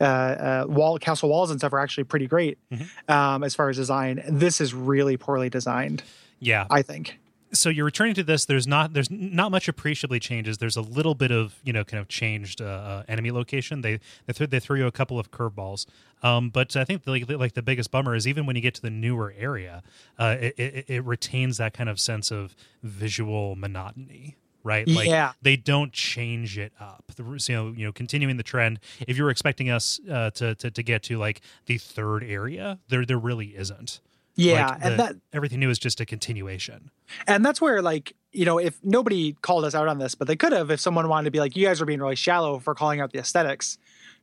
uh, 0.00 0.04
uh, 0.04 0.64
wall, 0.68 0.98
castle 0.98 1.28
walls 1.28 1.50
and 1.50 1.58
stuff 1.60 1.72
are 1.72 1.80
actually 1.80 2.04
pretty 2.04 2.26
great 2.26 2.58
Mhm. 2.72 3.10
um, 3.10 3.44
as 3.44 3.54
far 3.54 3.68
as 3.68 3.76
design. 3.76 4.22
This 4.28 4.60
is 4.60 4.72
really 4.74 5.16
poorly 5.16 5.50
designed. 5.50 6.02
Yeah. 6.40 6.66
I 6.70 6.82
think. 6.82 7.18
So 7.52 7.68
you're 7.70 7.84
returning 7.84 8.14
to 8.14 8.22
this 8.22 8.44
there's 8.44 8.66
not 8.66 8.92
there's 8.92 9.10
not 9.10 9.50
much 9.50 9.68
appreciably 9.68 10.20
changes. 10.20 10.58
There's 10.58 10.76
a 10.76 10.82
little 10.82 11.14
bit 11.14 11.30
of 11.30 11.54
you 11.64 11.72
know 11.72 11.84
kind 11.84 12.00
of 12.00 12.08
changed 12.08 12.60
uh, 12.60 12.64
uh, 12.64 13.02
enemy 13.08 13.30
location. 13.30 13.80
They 13.80 14.00
they, 14.26 14.32
th- 14.32 14.50
they 14.50 14.60
throw 14.60 14.76
you 14.76 14.86
a 14.86 14.92
couple 14.92 15.18
of 15.18 15.30
curveballs. 15.30 15.86
Um, 16.20 16.50
but 16.50 16.74
i 16.74 16.84
think 16.84 17.02
like 17.06 17.30
like 17.30 17.54
the 17.54 17.62
biggest 17.62 17.92
bummer 17.92 18.14
is 18.16 18.26
even 18.26 18.44
when 18.44 18.56
you 18.56 18.62
get 18.62 18.74
to 18.74 18.82
the 18.82 18.90
newer 18.90 19.32
area 19.38 19.84
uh, 20.18 20.36
it, 20.40 20.54
it, 20.58 20.84
it 20.88 21.04
retains 21.04 21.58
that 21.58 21.72
kind 21.74 21.88
of 21.88 22.00
sense 22.00 22.32
of 22.32 22.56
visual 22.82 23.54
monotony 23.54 24.36
right? 24.64 24.88
Like 24.88 25.06
Yeah. 25.06 25.32
they 25.40 25.56
don't 25.56 25.92
change 25.92 26.58
it 26.58 26.72
up. 26.80 27.04
The, 27.16 27.22
you 27.22 27.54
know 27.54 27.68
you 27.68 27.86
know 27.86 27.92
continuing 27.92 28.36
the 28.36 28.42
trend 28.42 28.80
if 29.06 29.16
you're 29.16 29.30
expecting 29.30 29.70
us 29.70 30.00
uh, 30.10 30.30
to, 30.32 30.54
to 30.56 30.70
to 30.72 30.82
get 30.82 31.04
to 31.04 31.18
like 31.18 31.40
the 31.66 31.78
third 31.78 32.24
area 32.24 32.78
there 32.88 33.06
there 33.06 33.18
really 33.18 33.56
isn't 33.56 34.00
Yeah, 34.38 34.68
Like, 34.68 34.78
and 34.82 35.00
that 35.00 35.16
everything 35.32 35.60
new 35.60 35.68
is 35.70 35.78
just 35.78 36.00
a 36.00 36.06
continuation 36.06 36.90
and 37.26 37.44
that's 37.44 37.60
where 37.60 37.82
like 37.82 38.14
you 38.32 38.44
know 38.44 38.58
if 38.58 38.78
nobody 38.84 39.32
called 39.42 39.64
us 39.64 39.74
out 39.74 39.88
on 39.88 39.98
this, 39.98 40.14
but 40.14 40.28
they 40.28 40.36
could 40.36 40.52
have 40.52 40.70
if 40.70 40.80
someone 40.80 41.08
wanted 41.08 41.24
to 41.24 41.30
be 41.30 41.40
like, 41.40 41.56
you 41.56 41.66
guys 41.66 41.80
are 41.82 41.86
being 41.86 42.00
really 42.00 42.16
shallow 42.16 42.58
for 42.58 42.74
calling 42.74 43.00
out 43.00 43.12
the 43.12 43.18
aesthetics 43.18 43.78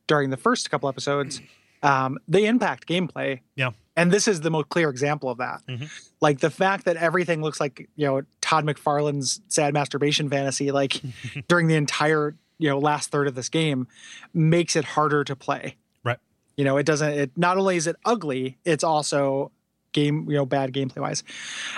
during 0.06 0.30
the 0.30 0.36
first 0.36 0.70
couple 0.70 0.88
episodes. 0.88 1.40
Um, 1.82 2.18
they 2.26 2.46
impact 2.46 2.88
gameplay. 2.88 3.40
Yeah. 3.54 3.70
And 3.96 4.10
this 4.10 4.26
is 4.26 4.40
the 4.40 4.50
most 4.50 4.70
clear 4.70 4.88
example 4.88 5.28
of 5.28 5.38
that. 5.38 5.60
Mhm. 5.68 5.88
Like 6.20 6.40
the 6.40 6.50
fact 6.50 6.86
that 6.86 6.96
everything 6.96 7.42
looks 7.42 7.60
like, 7.60 7.88
you 7.94 8.06
know, 8.06 8.22
Todd 8.40 8.64
McFarlane's 8.64 9.40
sad 9.48 9.72
masturbation 9.74 10.28
fantasy, 10.28 10.72
like 10.72 11.00
during 11.48 11.68
the 11.68 11.76
entire, 11.76 12.34
you 12.58 12.68
know, 12.68 12.78
last 12.78 13.10
third 13.10 13.28
of 13.28 13.34
this 13.36 13.48
game 13.50 13.86
makes 14.34 14.74
it 14.74 14.84
harder 14.84 15.22
to 15.24 15.36
play. 15.36 15.76
Right. 16.02 16.18
You 16.56 16.64
know, 16.64 16.76
it 16.78 16.86
doesn't, 16.86 17.10
it 17.12 17.30
not 17.36 17.56
only 17.58 17.76
is 17.76 17.86
it 17.86 17.96
ugly, 18.04 18.56
it's 18.64 18.82
also 18.82 19.52
game, 19.96 20.26
you 20.30 20.36
know, 20.36 20.46
bad 20.46 20.72
gameplay 20.72 20.98
wise. 21.00 21.24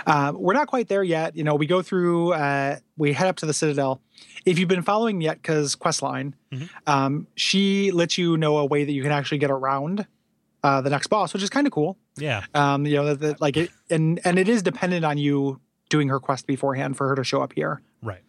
Uh, 0.06 0.32
we're 0.34 0.52
not 0.52 0.66
quite 0.66 0.88
there 0.88 1.02
yet. 1.02 1.34
You 1.36 1.44
know, 1.44 1.54
we 1.54 1.66
go 1.66 1.80
through, 1.80 2.34
uh, 2.34 2.76
we 2.98 3.14
head 3.14 3.28
up 3.28 3.36
to 3.36 3.46
the 3.46 3.54
Citadel. 3.54 4.02
If 4.44 4.58
you've 4.58 4.68
been 4.68 4.82
following 4.82 5.20
yet, 5.22 5.36
because 5.40 5.74
Questline, 5.76 6.34
Mhm. 6.52 6.68
um, 6.86 7.26
she 7.36 7.90
lets 7.92 8.18
you 8.18 8.36
know 8.36 8.58
a 8.58 8.66
way 8.66 8.84
that 8.84 8.92
you 8.92 9.02
can 9.02 9.12
actually 9.12 9.38
get 9.38 9.50
around 9.50 10.06
uh, 10.64 10.80
the 10.80 10.90
next 10.90 11.06
boss, 11.06 11.32
which 11.32 11.42
is 11.42 11.48
kind 11.50 11.66
of 11.68 11.72
cool. 11.72 11.96
yeah 12.16 12.42
Um, 12.52 12.84
you 12.84 12.96
know, 12.96 13.04
that, 13.06 13.20
that 13.20 13.40
like 13.40 13.56
it, 13.56 13.70
and 13.88 14.20
and 14.24 14.38
it 14.40 14.48
is 14.48 14.60
dependent 14.62 15.04
on 15.04 15.16
you 15.16 15.60
doing 15.88 16.08
her 16.08 16.18
quest 16.18 16.46
beforehand 16.48 16.96
for 16.96 17.08
her 17.08 17.14
to 17.14 17.22
show 17.24 17.40
up 17.42 17.52
here. 17.54 17.80
Right. 18.02 18.22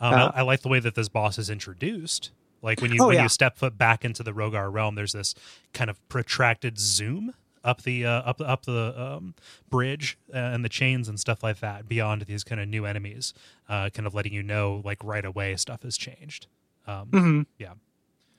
Um, 0.00 0.12
Uh, 0.12 0.32
I, 0.34 0.40
I 0.40 0.42
like 0.42 0.62
the 0.62 0.68
way 0.68 0.80
that 0.80 0.94
this 0.96 1.08
boss 1.08 1.38
is 1.38 1.48
introduced. 1.48 2.32
Like 2.62 2.80
when 2.80 2.92
you 2.92 2.98
Oh, 3.02 3.06
when 3.06 3.16
yeah. 3.16 3.22
you 3.22 3.28
step 3.28 3.56
foot 3.58 3.78
back 3.78 4.04
into 4.04 4.22
the 4.24 4.32
Rhogar 4.32 4.72
realm, 4.72 4.96
there's 4.96 5.12
this 5.12 5.34
kind 5.72 5.88
of 5.88 5.96
protracted 6.08 6.78
zoom 6.80 7.32
up 7.64 7.82
the 7.82 8.04
uh, 8.06 8.10
up 8.22 8.40
up 8.40 8.64
the 8.66 8.94
um, 9.00 9.34
bridge 9.70 10.18
uh, 10.34 10.38
and 10.38 10.64
the 10.64 10.68
chains 10.68 11.08
and 11.08 11.18
stuff 11.20 11.42
like 11.42 11.60
that. 11.60 11.88
Beyond 11.88 12.22
these 12.22 12.44
kind 12.44 12.60
of 12.60 12.68
new 12.68 12.84
enemies, 12.86 13.34
uh, 13.68 13.90
kind 13.90 14.06
of 14.06 14.14
letting 14.14 14.32
you 14.32 14.42
know 14.42 14.82
like 14.84 15.02
right 15.04 15.24
away 15.24 15.56
stuff 15.56 15.82
has 15.82 15.96
changed. 15.96 16.46
Um, 16.86 17.08
Mhm. 17.10 17.46
Yeah. 17.58 17.74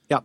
Yep. 0.09 0.23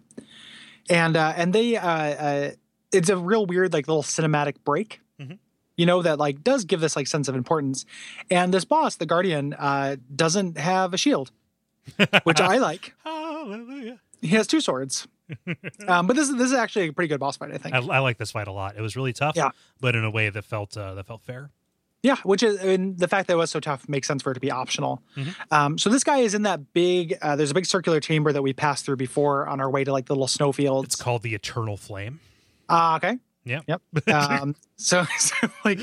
And 0.91 1.17
uh, 1.17 1.33
and 1.37 1.53
they 1.55 1.77
uh, 1.77 1.89
uh, 1.89 2.51
it's 2.93 3.09
a 3.09 3.17
real 3.17 3.47
weird 3.47 3.73
like 3.73 3.87
little 3.89 4.03
cinematic 4.03 4.57
break. 4.65 5.01
Mhm. 5.21 5.39
You 5.77 5.87
know 5.87 6.03
that 6.03 6.19
like 6.19 6.43
does 6.43 6.65
give 6.65 6.81
this 6.81 6.97
like 6.97 7.07
sense 7.07 7.29
of 7.29 7.37
importance. 7.37 7.85
And 8.31 8.53
this 8.53 8.65
boss, 8.65 8.97
the 8.97 9.07
Guardian, 9.07 9.55
uh, 9.55 9.97
doesn't 10.15 10.59
have 10.59 10.93
a 10.93 10.97
shield, 10.97 11.31
which 12.25 12.41
I 12.41 12.57
like. 12.69 12.95
Hallelujah. 13.05 14.01
He 14.21 14.29
has 14.29 14.47
two 14.49 14.61
swords. 14.61 15.07
um, 15.89 16.07
but 16.07 16.17
this 16.17 16.29
is 16.29 16.37
this 16.37 16.47
is 16.47 16.53
actually 16.55 16.89
a 16.89 16.93
pretty 16.93 17.09
good 17.09 17.21
boss 17.21 17.37
fight, 17.37 17.53
I 17.53 17.59
think. 17.59 17.75
I, 17.75 17.79
I 17.79 17.99
like 18.01 18.19
this 18.19 18.31
fight 18.33 18.49
a 18.49 18.53
lot. 18.53 18.77
It 18.77 18.81
was 18.83 18.97
really 18.97 19.13
tough, 19.13 19.37
Yeah. 19.37 19.51
but 19.81 19.95
in 19.95 20.05
a 20.05 20.11
way 20.11 20.31
that 20.31 20.45
felt 20.45 20.77
uh, 20.77 20.95
that 20.95 21.07
felt 21.07 21.23
fair. 21.23 21.51
Yeah, 22.03 22.17
which 22.23 22.45
is 22.45 22.59
and 22.61 22.97
the 22.97 23.09
fact 23.09 23.27
that 23.27 23.35
it 23.35 23.39
was 23.39 23.51
so 23.51 23.59
tough 23.59 23.89
makes 23.89 24.07
sense 24.07 24.23
for 24.23 24.31
it 24.31 24.35
to 24.35 24.41
be 24.41 24.51
optional. 24.53 25.03
Mhm. 25.17 25.35
Um, 25.51 25.79
so 25.79 25.91
this 25.91 26.05
guy 26.05 26.19
is 26.19 26.33
in 26.35 26.43
that 26.43 26.73
big. 26.73 27.17
Uh, 27.21 27.35
there's 27.35 27.51
a 27.51 27.55
big 27.55 27.67
circular 27.67 27.99
chamber 27.99 28.33
that 28.33 28.41
we 28.43 28.53
passed 28.53 28.85
through 28.85 28.97
before 28.97 29.49
on 29.49 29.61
our 29.61 29.69
way 29.69 29.83
to 29.83 29.93
like 29.93 30.07
the 30.07 30.15
little 30.15 30.29
snowfields. 30.29 30.87
It's 30.95 30.97
called 31.03 31.23
the 31.23 31.35
Eternal 31.35 31.77
Flame. 31.77 32.21
Ah, 32.69 32.97
okay. 32.97 33.19
Yeah. 33.49 33.61
Yep. 33.67 33.83
Um, 34.09 34.55
so, 34.77 35.05
so 35.19 35.35
like 35.65 35.81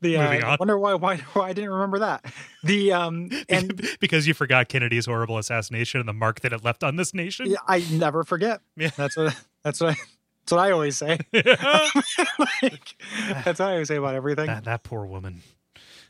the 0.00 0.16
uh, 0.16 0.52
on. 0.52 0.56
wonder 0.58 0.78
why, 0.78 0.94
why 0.94 1.16
why 1.16 1.48
I 1.48 1.52
didn't 1.52 1.70
remember 1.70 2.00
that. 2.00 2.24
The 2.62 2.92
um 2.92 3.30
and 3.48 3.88
because 4.00 4.26
you 4.26 4.34
forgot 4.34 4.68
Kennedy's 4.68 5.06
horrible 5.06 5.38
assassination 5.38 6.00
and 6.00 6.08
the 6.08 6.12
mark 6.12 6.40
that 6.40 6.52
it 6.52 6.64
left 6.64 6.84
on 6.84 6.96
this 6.96 7.14
nation. 7.14 7.46
yeah, 7.46 7.58
I 7.66 7.84
never 7.90 8.24
forget. 8.24 8.60
Yeah. 8.76 8.90
That's 8.96 9.16
what 9.16 9.36
that's 9.62 9.80
what 9.80 9.90
I, 9.92 9.94
that's 9.94 10.52
what 10.52 10.60
I 10.60 10.70
always 10.72 10.96
say. 10.96 11.18
like, 11.32 12.96
that's 13.44 13.58
what 13.58 13.68
I 13.68 13.72
always 13.72 13.88
say 13.88 13.96
about 13.96 14.14
everything. 14.14 14.46
that, 14.46 14.64
that 14.64 14.82
poor 14.82 15.06
woman. 15.06 15.42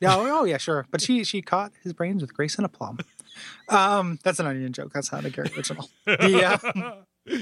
Yeah, 0.00 0.14
oh, 0.16 0.40
oh, 0.40 0.44
yeah, 0.44 0.58
sure. 0.58 0.86
But 0.90 1.00
she 1.00 1.25
she 1.25 1.40
caught 1.42 1.72
his 1.82 1.92
brains 1.92 2.20
with 2.22 2.34
grace 2.34 2.56
and 2.56 2.66
aplomb. 2.66 2.98
Um, 3.68 4.18
that's 4.22 4.38
an 4.38 4.46
onion 4.46 4.72
joke. 4.72 4.92
That's 4.92 5.12
not 5.12 5.25
a 5.25 5.30
Gary 5.30 5.50
original. 5.56 5.88
The 6.04 6.44
uh, 6.44 7.36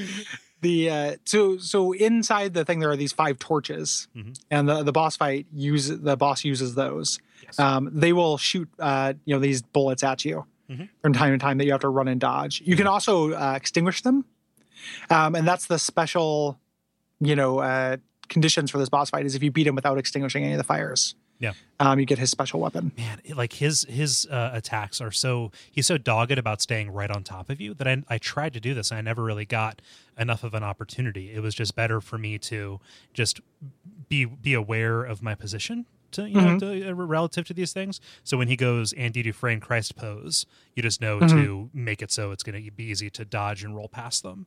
the 0.64 0.90
uh, 0.90 1.16
so 1.24 1.58
so 1.58 1.92
inside 1.92 2.54
the 2.54 2.64
thing 2.64 2.80
there 2.80 2.90
are 2.90 2.96
these 2.96 3.12
five 3.12 3.38
torches, 3.38 4.08
Mhm. 4.16 4.34
and 4.50 4.68
the 4.68 4.82
the 4.82 4.92
boss 4.92 5.16
fight 5.16 5.46
use 5.54 5.86
the 5.88 6.16
boss 6.16 6.44
uses 6.44 6.74
those. 6.74 7.20
Yes. 7.44 7.58
um, 7.60 7.90
they 7.92 8.12
will 8.12 8.36
shoot 8.38 8.68
uh, 8.78 9.12
you 9.26 9.34
know 9.34 9.40
these 9.40 9.62
bullets 9.62 10.02
at 10.02 10.24
you 10.24 10.46
Mhm. 10.70 10.88
from 11.02 11.12
time 11.12 11.32
to 11.32 11.38
time 11.38 11.58
that 11.58 11.66
you 11.66 11.72
have 11.72 11.82
to 11.82 11.88
run 11.88 12.08
and 12.08 12.20
dodge. 12.20 12.62
You 12.64 12.74
can 12.76 12.86
also 12.86 13.32
uh, 13.32 13.52
extinguish 13.56 14.00
them, 14.02 14.24
um, 15.10 15.34
and 15.34 15.46
that's 15.46 15.66
the 15.66 15.78
special 15.78 16.58
you 17.20 17.36
know 17.36 17.58
uh, 17.58 17.96
conditions 18.28 18.70
for 18.70 18.78
this 18.78 18.88
boss 18.88 19.10
fight 19.10 19.26
is 19.26 19.34
if 19.34 19.42
you 19.42 19.50
beat 19.50 19.66
him 19.66 19.74
without 19.74 19.98
extinguishing 19.98 20.42
any 20.44 20.54
of 20.54 20.58
the 20.58 20.64
fires. 20.64 21.14
Yeah. 21.40 21.52
um, 21.80 21.98
you 21.98 22.06
get 22.06 22.18
his 22.18 22.30
special 22.30 22.60
weapon. 22.60 22.92
man 22.96 23.20
like 23.34 23.54
his 23.54 23.84
his 23.88 24.26
uh, 24.30 24.50
attacks 24.54 25.00
are 25.00 25.10
so 25.10 25.50
he's 25.70 25.86
so 25.86 25.98
dogged 25.98 26.38
about 26.38 26.62
staying 26.62 26.90
right 26.90 27.10
on 27.10 27.22
top 27.24 27.50
of 27.50 27.60
you 27.60 27.74
that 27.74 27.86
I, 27.88 28.02
I 28.08 28.18
tried 28.18 28.52
to 28.54 28.60
do 28.60 28.72
this 28.72 28.90
and 28.90 28.98
i 28.98 29.00
never 29.00 29.22
really 29.22 29.44
got 29.44 29.82
enough 30.18 30.44
of 30.44 30.54
an 30.54 30.62
opportunity 30.62 31.32
it 31.34 31.40
was 31.40 31.54
just 31.54 31.74
better 31.74 32.00
for 32.00 32.16
me 32.18 32.38
to 32.38 32.80
just 33.12 33.40
be 34.08 34.24
be 34.24 34.54
aware 34.54 35.02
of 35.02 35.22
my 35.22 35.34
position 35.34 35.86
to 36.12 36.28
you 36.28 36.40
know 36.40 36.58
to, 36.58 36.88
uh, 36.90 36.92
relative 36.92 37.44
to 37.48 37.52
these 37.54 37.72
things 37.72 38.00
so 38.22 38.36
when 38.38 38.46
he 38.48 38.54
goes 38.56 38.92
andy 38.94 39.22
dufresne 39.22 39.58
christ 39.60 39.96
pose 39.96 40.46
you 40.76 40.82
just 40.82 41.00
know 41.00 41.18
to 41.20 41.68
make 41.74 42.00
it 42.00 42.12
so 42.12 42.30
it's 42.30 42.44
going 42.44 42.64
to 42.64 42.70
be 42.70 42.84
easy 42.84 43.10
to 43.10 43.24
dodge 43.24 43.64
and 43.64 43.74
roll 43.74 43.88
past 43.88 44.22
them 44.22 44.46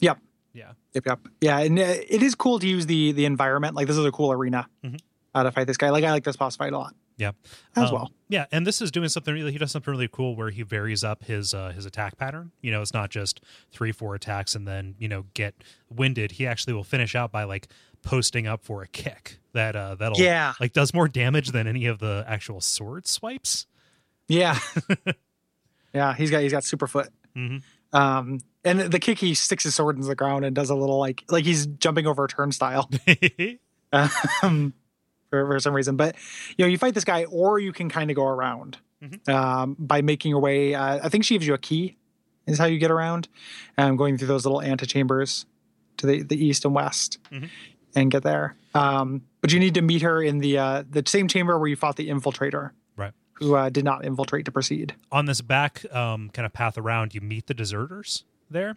Yep. 0.00 0.18
yeah 0.54 0.72
Yep, 0.94 1.06
yep. 1.06 1.20
Yeah, 1.40 1.58
and 1.60 1.78
uh, 1.78 1.82
it 2.08 2.22
is 2.22 2.34
cool 2.34 2.58
to 2.58 2.66
use 2.66 2.86
the 2.86 3.12
the 3.12 3.24
environment. 3.24 3.76
Like 3.76 3.86
this 3.86 3.96
is 3.96 4.04
a 4.04 4.10
cool 4.10 4.32
arena 4.32 4.66
Mhm. 4.84 4.98
Uh, 5.34 5.42
to 5.44 5.50
fight 5.52 5.66
this 5.66 5.76
guy. 5.76 5.90
Like 5.90 6.04
I 6.04 6.10
like 6.10 6.24
this 6.24 6.36
boss 6.36 6.56
fight 6.56 6.72
a 6.72 6.78
lot 6.78 6.94
yeah 7.16 7.32
as 7.76 7.88
Um, 7.90 7.94
well. 7.94 8.10
Yeah, 8.30 8.46
and 8.52 8.66
this 8.66 8.80
is 8.80 8.90
doing 8.90 9.08
something 9.10 9.34
really. 9.34 9.52
He 9.52 9.58
does 9.58 9.70
something 9.72 9.90
really 9.90 10.08
cool 10.10 10.34
where 10.36 10.50
he 10.50 10.62
varies 10.62 11.04
up 11.04 11.24
his 11.24 11.52
uh, 11.52 11.70
his 11.70 11.84
attack 11.86 12.16
pattern. 12.16 12.52
You 12.62 12.70
know, 12.72 12.80
it's 12.80 12.94
not 12.94 13.10
just 13.10 13.40
three, 13.72 13.92
four 13.92 14.14
attacks 14.14 14.54
and 14.54 14.66
then 14.66 14.94
you 14.98 15.08
know 15.08 15.26
get 15.34 15.54
winded. 15.90 16.32
He 16.32 16.46
actually 16.46 16.72
will 16.72 16.84
finish 16.84 17.14
out 17.14 17.30
by 17.30 17.44
like 17.44 17.68
posting 18.02 18.46
up 18.46 18.64
for 18.64 18.82
a 18.82 18.86
kick 18.86 19.38
that 19.52 19.76
uh, 19.76 19.94
that'll 19.96 20.18
Yeah. 20.18 20.54
like 20.60 20.72
does 20.72 20.94
more 20.94 21.08
damage 21.08 21.48
than 21.50 21.66
any 21.66 21.84
of 21.86 21.98
the 21.98 22.24
actual 22.26 22.60
sword 22.62 23.06
swipes. 23.06 23.66
Yeah, 24.28 24.58
yeah. 25.94 26.14
He's 26.14 26.30
got 26.30 26.40
he's 26.42 26.52
got 26.52 26.64
super 26.64 26.86
foot. 26.86 27.08
Mhm. 27.36 27.62
Um, 27.92 28.38
and 28.64 28.80
the 28.80 28.98
kick 29.00 29.18
he 29.18 29.34
sticks 29.34 29.64
his 29.64 29.74
sword 29.74 29.96
into 29.96 30.06
the 30.08 30.14
ground 30.14 30.44
and 30.44 30.54
does 30.54 30.70
a 30.70 30.74
little 30.74 30.98
like 30.98 31.24
like 31.28 31.44
he's 31.44 31.66
jumping 31.66 32.06
over 32.06 32.24
a 32.24 32.28
turnstile. 32.28 32.88
um, 34.42 34.72
for, 35.30 35.46
for 35.46 35.60
some 35.60 35.72
reason. 35.74 35.96
But 35.96 36.16
you 36.56 36.64
know, 36.64 36.68
you 36.68 36.76
fight 36.78 36.94
this 36.94 37.04
guy, 37.04 37.24
or 37.24 37.58
you 37.58 37.72
can 37.72 37.88
kind 37.88 38.10
of 38.10 38.16
go 38.16 38.26
around 38.26 38.78
um, 39.28 39.76
by 39.78 40.02
making 40.02 40.30
your 40.30 40.40
way. 40.40 40.74
Uh, 40.74 41.00
I 41.02 41.08
think 41.08 41.24
she 41.24 41.34
gives 41.34 41.46
you 41.46 41.54
a 41.54 41.58
key, 41.58 41.96
is 42.46 42.58
how 42.58 42.66
you 42.66 42.78
get 42.78 42.90
around, 42.90 43.28
um, 43.78 43.96
going 43.96 44.18
through 44.18 44.28
those 44.28 44.44
little 44.44 44.60
antechambers 44.60 45.46
to 45.98 46.06
the, 46.06 46.22
the 46.22 46.36
east 46.44 46.64
and 46.64 46.74
west, 46.74 47.18
Mhm. 47.32 47.48
and 47.94 48.10
get 48.10 48.22
there. 48.22 48.56
Um, 48.74 49.22
but 49.40 49.52
you 49.52 49.58
need 49.60 49.74
to 49.74 49.82
meet 49.82 50.02
her 50.02 50.22
in 50.22 50.38
the 50.38 50.58
uh, 50.58 50.84
the 50.88 51.02
same 51.06 51.28
chamber 51.28 51.58
where 51.58 51.68
you 51.68 51.76
fought 51.76 51.96
the 51.96 52.08
infiltrator, 52.08 52.70
Right. 52.96 53.12
Who 53.34 53.54
uh, 53.54 53.70
did 53.70 53.84
not 53.84 54.04
infiltrate 54.04 54.44
to 54.44 54.52
proceed. 54.52 54.94
on 55.10 55.24
this 55.26 55.40
back 55.40 55.84
um, 55.94 56.28
kind 56.30 56.44
of 56.46 56.52
path 56.52 56.76
around, 56.76 57.14
you 57.14 57.20
meet 57.22 57.46
the 57.46 57.54
deserters 57.54 58.24
there. 58.50 58.76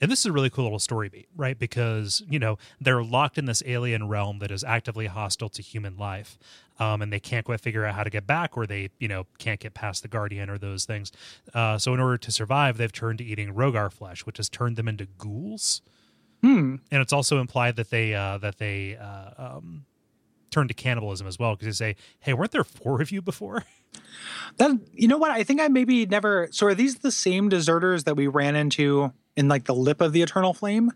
And 0.00 0.10
this 0.10 0.20
is 0.20 0.26
a 0.26 0.32
really 0.32 0.50
cool 0.50 0.64
little 0.64 0.78
story 0.78 1.08
beat, 1.08 1.28
right? 1.36 1.58
Because, 1.58 2.22
you 2.28 2.38
know, 2.38 2.58
they're 2.80 3.02
locked 3.02 3.38
in 3.38 3.46
this 3.46 3.62
alien 3.66 4.08
realm 4.08 4.38
that 4.40 4.50
is 4.50 4.64
actively 4.64 5.06
hostile 5.06 5.48
to 5.50 5.62
human 5.62 5.96
life. 5.96 6.38
Um, 6.78 7.02
and 7.02 7.12
they 7.12 7.20
can't 7.20 7.44
quite 7.44 7.60
figure 7.60 7.84
out 7.84 7.94
how 7.94 8.02
to 8.02 8.10
get 8.10 8.26
back, 8.26 8.56
or 8.56 8.66
they, 8.66 8.90
you 8.98 9.06
know, 9.06 9.26
can't 9.38 9.60
get 9.60 9.74
past 9.74 10.02
the 10.02 10.08
Guardian 10.08 10.50
or 10.50 10.58
those 10.58 10.84
things. 10.84 11.12
Uh, 11.52 11.78
so, 11.78 11.94
in 11.94 12.00
order 12.00 12.18
to 12.18 12.32
survive, 12.32 12.78
they've 12.78 12.92
turned 12.92 13.18
to 13.18 13.24
eating 13.24 13.54
Rhogar 13.54 13.92
flesh, 13.92 14.26
which 14.26 14.38
has 14.38 14.48
turned 14.48 14.76
them 14.76 14.88
into 14.88 15.06
ghouls. 15.06 15.82
Hmm. 16.42 16.76
And 16.90 17.00
it's 17.00 17.12
also 17.12 17.40
implied 17.40 17.76
that 17.76 17.90
they 17.90 18.12
uh, 18.12 18.38
that 18.38 18.58
they 18.58 18.96
uh, 18.96 19.30
um, 19.38 19.86
turn 20.54 20.68
to 20.68 20.74
cannibalism 20.74 21.26
as 21.26 21.38
well, 21.38 21.54
because 21.56 21.66
they 21.78 21.92
say, 21.92 21.96
"Hey, 22.20 22.32
weren't 22.32 22.52
there 22.52 22.64
four 22.64 23.02
of 23.02 23.10
you 23.12 23.20
before?" 23.20 23.64
That 24.58 24.70
you 24.92 25.08
know 25.08 25.18
what? 25.18 25.30
I 25.30 25.42
think 25.42 25.60
I 25.60 25.68
maybe 25.68 26.06
never. 26.06 26.48
So 26.52 26.66
are 26.66 26.74
these 26.74 26.96
the 26.98 27.10
same 27.10 27.48
deserters 27.48 28.04
that 28.04 28.16
we 28.16 28.26
ran 28.28 28.54
into 28.56 29.12
in 29.36 29.48
like 29.48 29.64
the 29.64 29.74
lip 29.74 30.00
of 30.00 30.12
the 30.12 30.22
eternal 30.22 30.54
flame? 30.54 30.92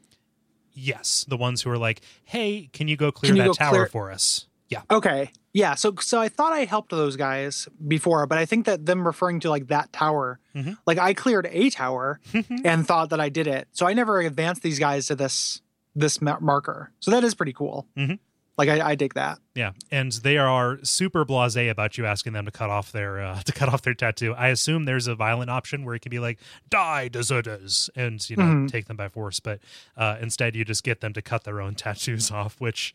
Yes, 0.72 1.24
the 1.28 1.36
ones 1.36 1.62
who 1.62 1.70
are 1.70 1.78
like, 1.78 2.00
"Hey, 2.24 2.68
can 2.72 2.86
you 2.88 2.96
go 2.96 3.10
clear 3.10 3.32
you 3.34 3.38
that 3.42 3.46
go 3.48 3.52
tower 3.54 3.70
clear- 3.72 3.86
for 3.86 4.12
us?" 4.12 4.46
Yeah, 4.68 4.82
Okay. 4.90 5.30
Yeah. 5.54 5.74
So 5.74 5.94
so 6.00 6.20
I 6.20 6.28
thought 6.28 6.52
I 6.52 6.64
helped 6.66 6.90
those 6.90 7.16
guys 7.16 7.68
before, 7.86 8.26
but 8.26 8.38
I 8.38 8.44
think 8.44 8.66
that 8.66 8.84
them 8.86 9.04
referring 9.06 9.40
to 9.40 9.50
like 9.50 9.68
that 9.68 9.92
tower, 9.92 10.38
Mhm. 10.54 10.76
like 10.86 10.98
I 10.98 11.14
cleared 11.14 11.48
a 11.50 11.70
tower 11.70 12.20
and 12.64 12.86
thought 12.86 13.10
that 13.10 13.18
I 13.20 13.28
did 13.30 13.46
it. 13.46 13.66
So 13.72 13.86
I 13.86 13.94
never 13.94 14.20
advanced 14.20 14.62
these 14.62 14.78
guys 14.78 15.06
to 15.06 15.14
this 15.16 15.62
this 15.96 16.20
marker. 16.20 16.92
So 17.00 17.10
that 17.10 17.24
is 17.24 17.34
pretty 17.34 17.54
cool. 17.54 17.88
Mhm. 17.96 18.18
Like 18.58 18.68
I, 18.68 18.90
I 18.90 18.94
dig 18.96 19.14
that. 19.14 19.38
yeah, 19.54 19.70
and 19.92 20.10
they 20.10 20.36
are 20.36 20.78
super 20.82 21.24
blasé 21.24 21.70
about 21.70 21.96
you 21.96 22.04
asking 22.06 22.32
them 22.32 22.44
to 22.44 22.50
cut 22.50 22.70
off 22.70 22.90
their 22.90 23.20
uh, 23.22 23.40
to 23.44 23.52
cut 23.52 23.68
off 23.72 23.82
their 23.82 23.94
tattoo. 23.94 24.34
I 24.34 24.48
assume 24.48 24.84
there's 24.84 25.06
a 25.06 25.14
violent 25.14 25.48
option 25.48 25.84
where 25.84 25.94
it 25.94 26.02
can 26.02 26.10
be 26.10 26.18
like 26.18 26.40
"die 26.68 27.06
deserters" 27.06 27.88
and 27.94 28.28
you 28.28 28.34
know 28.36 28.42
Mhm. 28.42 28.68
take 28.70 28.86
them 28.86 28.96
by 28.96 29.08
force, 29.08 29.38
but 29.38 29.60
uh, 29.96 30.16
instead 30.20 30.56
you 30.56 30.64
just 30.64 30.82
get 30.82 31.00
them 31.00 31.12
to 31.12 31.22
cut 31.22 31.44
their 31.44 31.60
own 31.60 31.74
tattoos 31.76 32.30
off, 32.32 32.56
which 32.60 32.94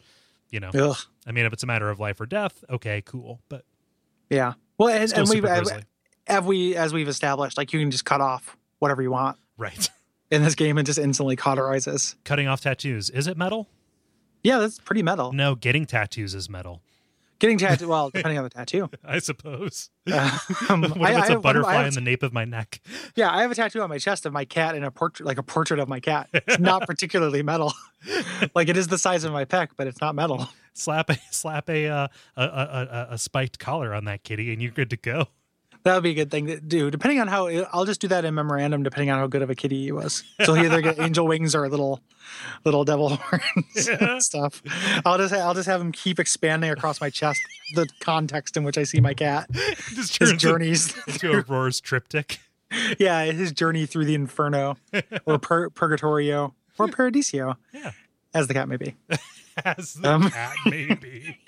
you 0.50 0.60
know, 0.60 0.70
Ugh. 0.76 0.98
I 1.26 1.32
mean, 1.32 1.46
if 1.46 1.54
it's 1.54 1.64
a 1.64 1.68
matter 1.68 1.90
of 1.90 2.00
life 2.00 2.20
or 2.22 2.26
death, 2.28 2.64
okay, 2.70 3.02
cool, 3.06 3.40
but 3.50 3.64
Yeah. 4.30 4.54
Well, 4.78 4.90
and, 4.90 5.12
and 5.14 5.30
we've 5.30 5.44
have, 6.28 6.46
we 6.46 6.76
as 6.76 6.94
we've 6.94 7.08
established, 7.08 7.58
like 7.58 7.74
you 7.74 7.80
can 7.80 7.90
just 7.90 8.06
cut 8.06 8.22
off 8.22 8.58
whatever 8.80 9.02
you 9.02 9.12
want 9.12 9.38
right? 9.58 9.90
in 10.30 10.44
this 10.44 10.56
game 10.56 10.78
and 10.78 10.86
just 10.86 11.00
instantly 11.00 11.36
cauterizes. 11.38 12.16
Cutting 12.26 12.48
off 12.48 12.62
tattoos 12.62 13.10
is 13.10 13.28
it 13.28 13.38
metal? 13.38 13.70
Yeah, 14.44 14.60
that's 14.60 14.80
pretty 14.80 15.04
metal. 15.04 15.32
No, 15.34 15.56
getting 15.56 15.86
tattoos 15.86 16.36
is 16.36 16.50
metal, 16.50 16.82
Getting 17.40 17.58
tattoo, 17.66 17.88
well, 17.90 18.10
depending 18.10 18.38
on 18.38 18.44
the 18.44 18.50
tattoo. 18.50 18.90
I 19.06 19.20
suppose. 19.20 19.90
Um, 20.70 20.82
what 20.84 21.12
if 21.12 21.18
I- 21.18 21.20
it's 21.22 21.30
I- 21.30 21.34
a 21.34 21.40
butterfly 21.40 21.72
I 21.72 21.76
have- 21.78 21.88
in 21.88 21.94
the 21.94 22.02
nape 22.02 22.24
of 22.24 22.32
my 22.34 22.46
neck? 22.46 22.80
Yeah, 23.16 23.32
I 23.34 23.42
have 23.42 23.52
a 23.52 23.56
tattoo 23.56 23.82
on 23.82 23.90
my 23.90 23.98
chest 23.98 24.26
of 24.26 24.32
my 24.34 24.46
cat 24.46 24.76
and 24.76 24.86
a 24.86 24.92
portrait, 24.92 25.26
like 25.26 25.38
a 25.38 25.44
portrait 25.44 25.80
of 25.80 25.88
my 25.90 26.00
cat. 26.00 26.30
It's 26.34 26.60
not 26.60 26.86
particularly 26.86 27.42
metal. 27.44 27.74
like 28.56 28.70
it 28.70 28.78
is 28.78 28.88
the 28.88 28.98
size 28.98 29.24
of 29.24 29.32
my 29.34 29.46
pec, 29.46 29.70
but 29.78 29.88
it's 29.88 30.00
not 30.02 30.14
metal. 30.16 30.48
slap 30.74 31.10
a 31.10 31.18
slap 31.32 31.70
a 31.70 31.88
uh, 31.88 32.08
a, 32.38 32.44
a, 32.44 32.46
a 32.46 33.08
a 33.14 33.18
spiked 33.18 33.60
collar 33.60 33.94
on 33.94 34.06
that 34.06 34.24
kitty, 34.24 34.52
and 34.54 34.62
you're 34.62 34.72
good 34.72 34.90
to 34.90 34.98
go. 34.98 35.28
That 35.84 35.96
would 35.96 36.04
be 36.04 36.12
a 36.12 36.14
good 36.14 36.32
thing 36.32 36.48
to 36.48 36.62
do. 36.62 36.90
Depending 36.90 37.20
on 37.20 37.28
how, 37.28 37.48
I'll 37.74 37.84
just 37.86 38.00
do 38.00 38.08
that 38.08 38.24
in 38.24 38.34
memorandum. 38.34 38.84
Depending 38.84 39.10
on 39.10 39.20
how 39.20 39.28
good 39.28 39.42
of 39.42 39.50
a 39.50 39.56
kitty 39.56 39.84
he 39.84 39.92
was, 39.92 40.24
so 40.46 40.54
he 40.54 40.66
either 40.66 40.82
get 40.82 40.98
angel 40.98 41.28
wings 41.28 41.54
or 41.54 41.68
little, 41.68 42.00
little 42.64 42.86
devil 42.86 43.10
horns 43.18 43.88
and 43.90 44.24
stuff. 44.24 44.62
I'll 45.06 45.18
just, 45.18 45.34
I'll 45.34 45.54
just 45.54 45.68
have 45.68 45.82
him 45.82 45.92
keep 45.92 46.20
expanding 46.20 46.70
across 46.72 47.02
my 47.02 47.10
chest. 47.10 47.42
The 47.76 47.88
context 48.00 48.56
in 48.56 48.64
which 48.64 48.78
I 48.78 48.84
see 48.84 49.02
my 49.02 49.14
cat, 49.14 49.50
his 49.96 50.10
journeys. 50.38 50.96
into 51.08 51.32
Aurora's 51.34 51.82
triptych. 51.82 52.40
yeah, 52.98 53.26
his 53.26 53.52
journey 53.52 53.86
through 53.86 54.06
the 54.06 54.16
inferno, 54.16 54.78
or 55.26 55.38
pur- 55.38 55.70
purgatorio, 55.70 56.54
or 56.80 56.88
paradiso, 56.88 57.58
Yeah, 57.74 57.92
as 58.34 58.48
the 58.48 58.54
cat 58.54 58.70
may 58.70 58.78
be. 58.78 58.96
as 59.66 59.94
the 59.94 60.10
Um, 60.12 60.30
cat 60.30 60.56
maybe. 60.66 61.40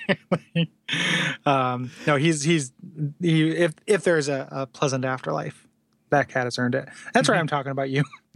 um, 1.46 1.92
no, 2.08 2.16
he's 2.18 2.44
he's 2.44 2.72
he. 3.20 3.50
If 3.52 3.74
if 3.88 4.04
there's 4.04 4.28
a, 4.30 4.48
a 4.52 4.68
pleasant 4.68 5.06
afterlife, 5.06 5.68
that 6.10 6.30
cat 6.30 6.46
has 6.46 6.58
earned 6.60 6.76
it. 6.76 6.88
That's 7.14 7.30
right. 7.30 7.40
I'm 7.40 7.48
talking 7.48 7.72
about 7.72 7.90
you. 7.90 8.04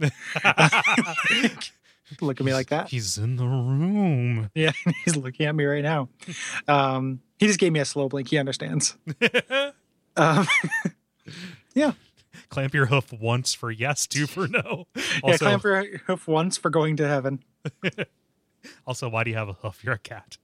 Look 2.20 2.40
at 2.40 2.44
me 2.46 2.52
like 2.52 2.70
that. 2.70 2.88
He's 2.88 3.18
in 3.18 3.36
the 3.36 3.46
room. 3.46 4.50
Yeah, 4.54 4.72
he's 5.04 5.14
looking 5.16 5.46
at 5.46 5.54
me 5.54 5.64
right 5.64 5.82
now. 5.84 6.08
Um, 6.66 7.20
he 7.38 7.46
just 7.46 7.60
gave 7.60 7.72
me 7.72 7.78
a 7.78 7.84
slow 7.84 8.08
blink. 8.08 8.28
He 8.28 8.38
understands. 8.38 8.96
Um, 10.16 10.46
yeah, 11.72 11.92
Clamp 12.48 12.74
your 12.74 12.86
hoof 12.86 13.12
once 13.12 13.54
for 13.54 13.70
yes, 13.70 14.08
two 14.08 14.26
for 14.26 14.48
no. 14.48 14.88
yeah. 15.24 15.36
Clamp 15.36 15.62
your 15.62 15.98
hoof 15.98 16.26
once 16.26 16.56
for 16.58 16.68
going 16.68 16.96
to 16.96 17.06
heaven. 17.06 17.44
also, 18.86 19.08
why 19.08 19.24
do 19.24 19.30
you 19.30 19.36
have 19.36 19.48
a 19.48 19.52
hoof? 19.54 19.82
You're 19.84 19.94
a 19.94 19.98
cat. 19.98 20.38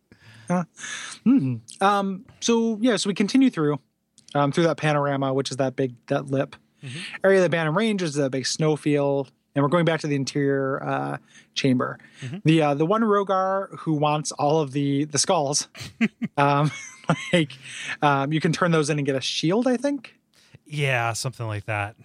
Mhm. 1.26 1.60
Um, 1.82 2.24
so 2.40 2.78
yeah, 2.80 2.96
so 2.96 3.08
we 3.08 3.14
continue 3.14 3.50
through, 3.50 3.80
um, 4.34 4.52
through 4.52 4.64
that 4.64 4.76
panorama, 4.76 5.32
which 5.34 5.50
is 5.50 5.56
that 5.56 5.76
big 5.76 5.94
that 6.06 6.26
lip 6.26 6.56
Mhm. 6.84 7.00
area 7.24 7.38
of 7.38 7.42
the 7.42 7.48
Bantam 7.48 7.76
Range 7.76 8.00
is 8.02 8.16
a 8.16 8.30
big 8.30 8.46
snowfield, 8.46 9.32
and 9.54 9.62
we're 9.62 9.68
going 9.68 9.84
back 9.84 10.00
to 10.00 10.06
the 10.06 10.14
interior 10.14 10.82
uh, 10.84 11.16
chamber. 11.54 11.98
Mhm. 12.20 12.42
The 12.44 12.62
uh, 12.62 12.74
the 12.74 12.86
one 12.86 13.02
Rhogar 13.02 13.76
who 13.78 13.94
wants 13.94 14.30
all 14.32 14.60
of 14.60 14.72
the 14.72 15.04
the 15.06 15.18
skulls, 15.18 15.68
um, 16.36 16.70
like 17.32 17.52
um, 18.02 18.32
you 18.32 18.40
can 18.40 18.52
turn 18.52 18.70
those 18.70 18.88
in 18.90 18.98
and 18.98 19.06
get 19.06 19.16
a 19.16 19.20
shield. 19.20 19.66
I 19.66 19.76
think. 19.76 20.14
Yeah, 20.66 21.12
something 21.12 21.46
like 21.46 21.64
that. 21.66 21.96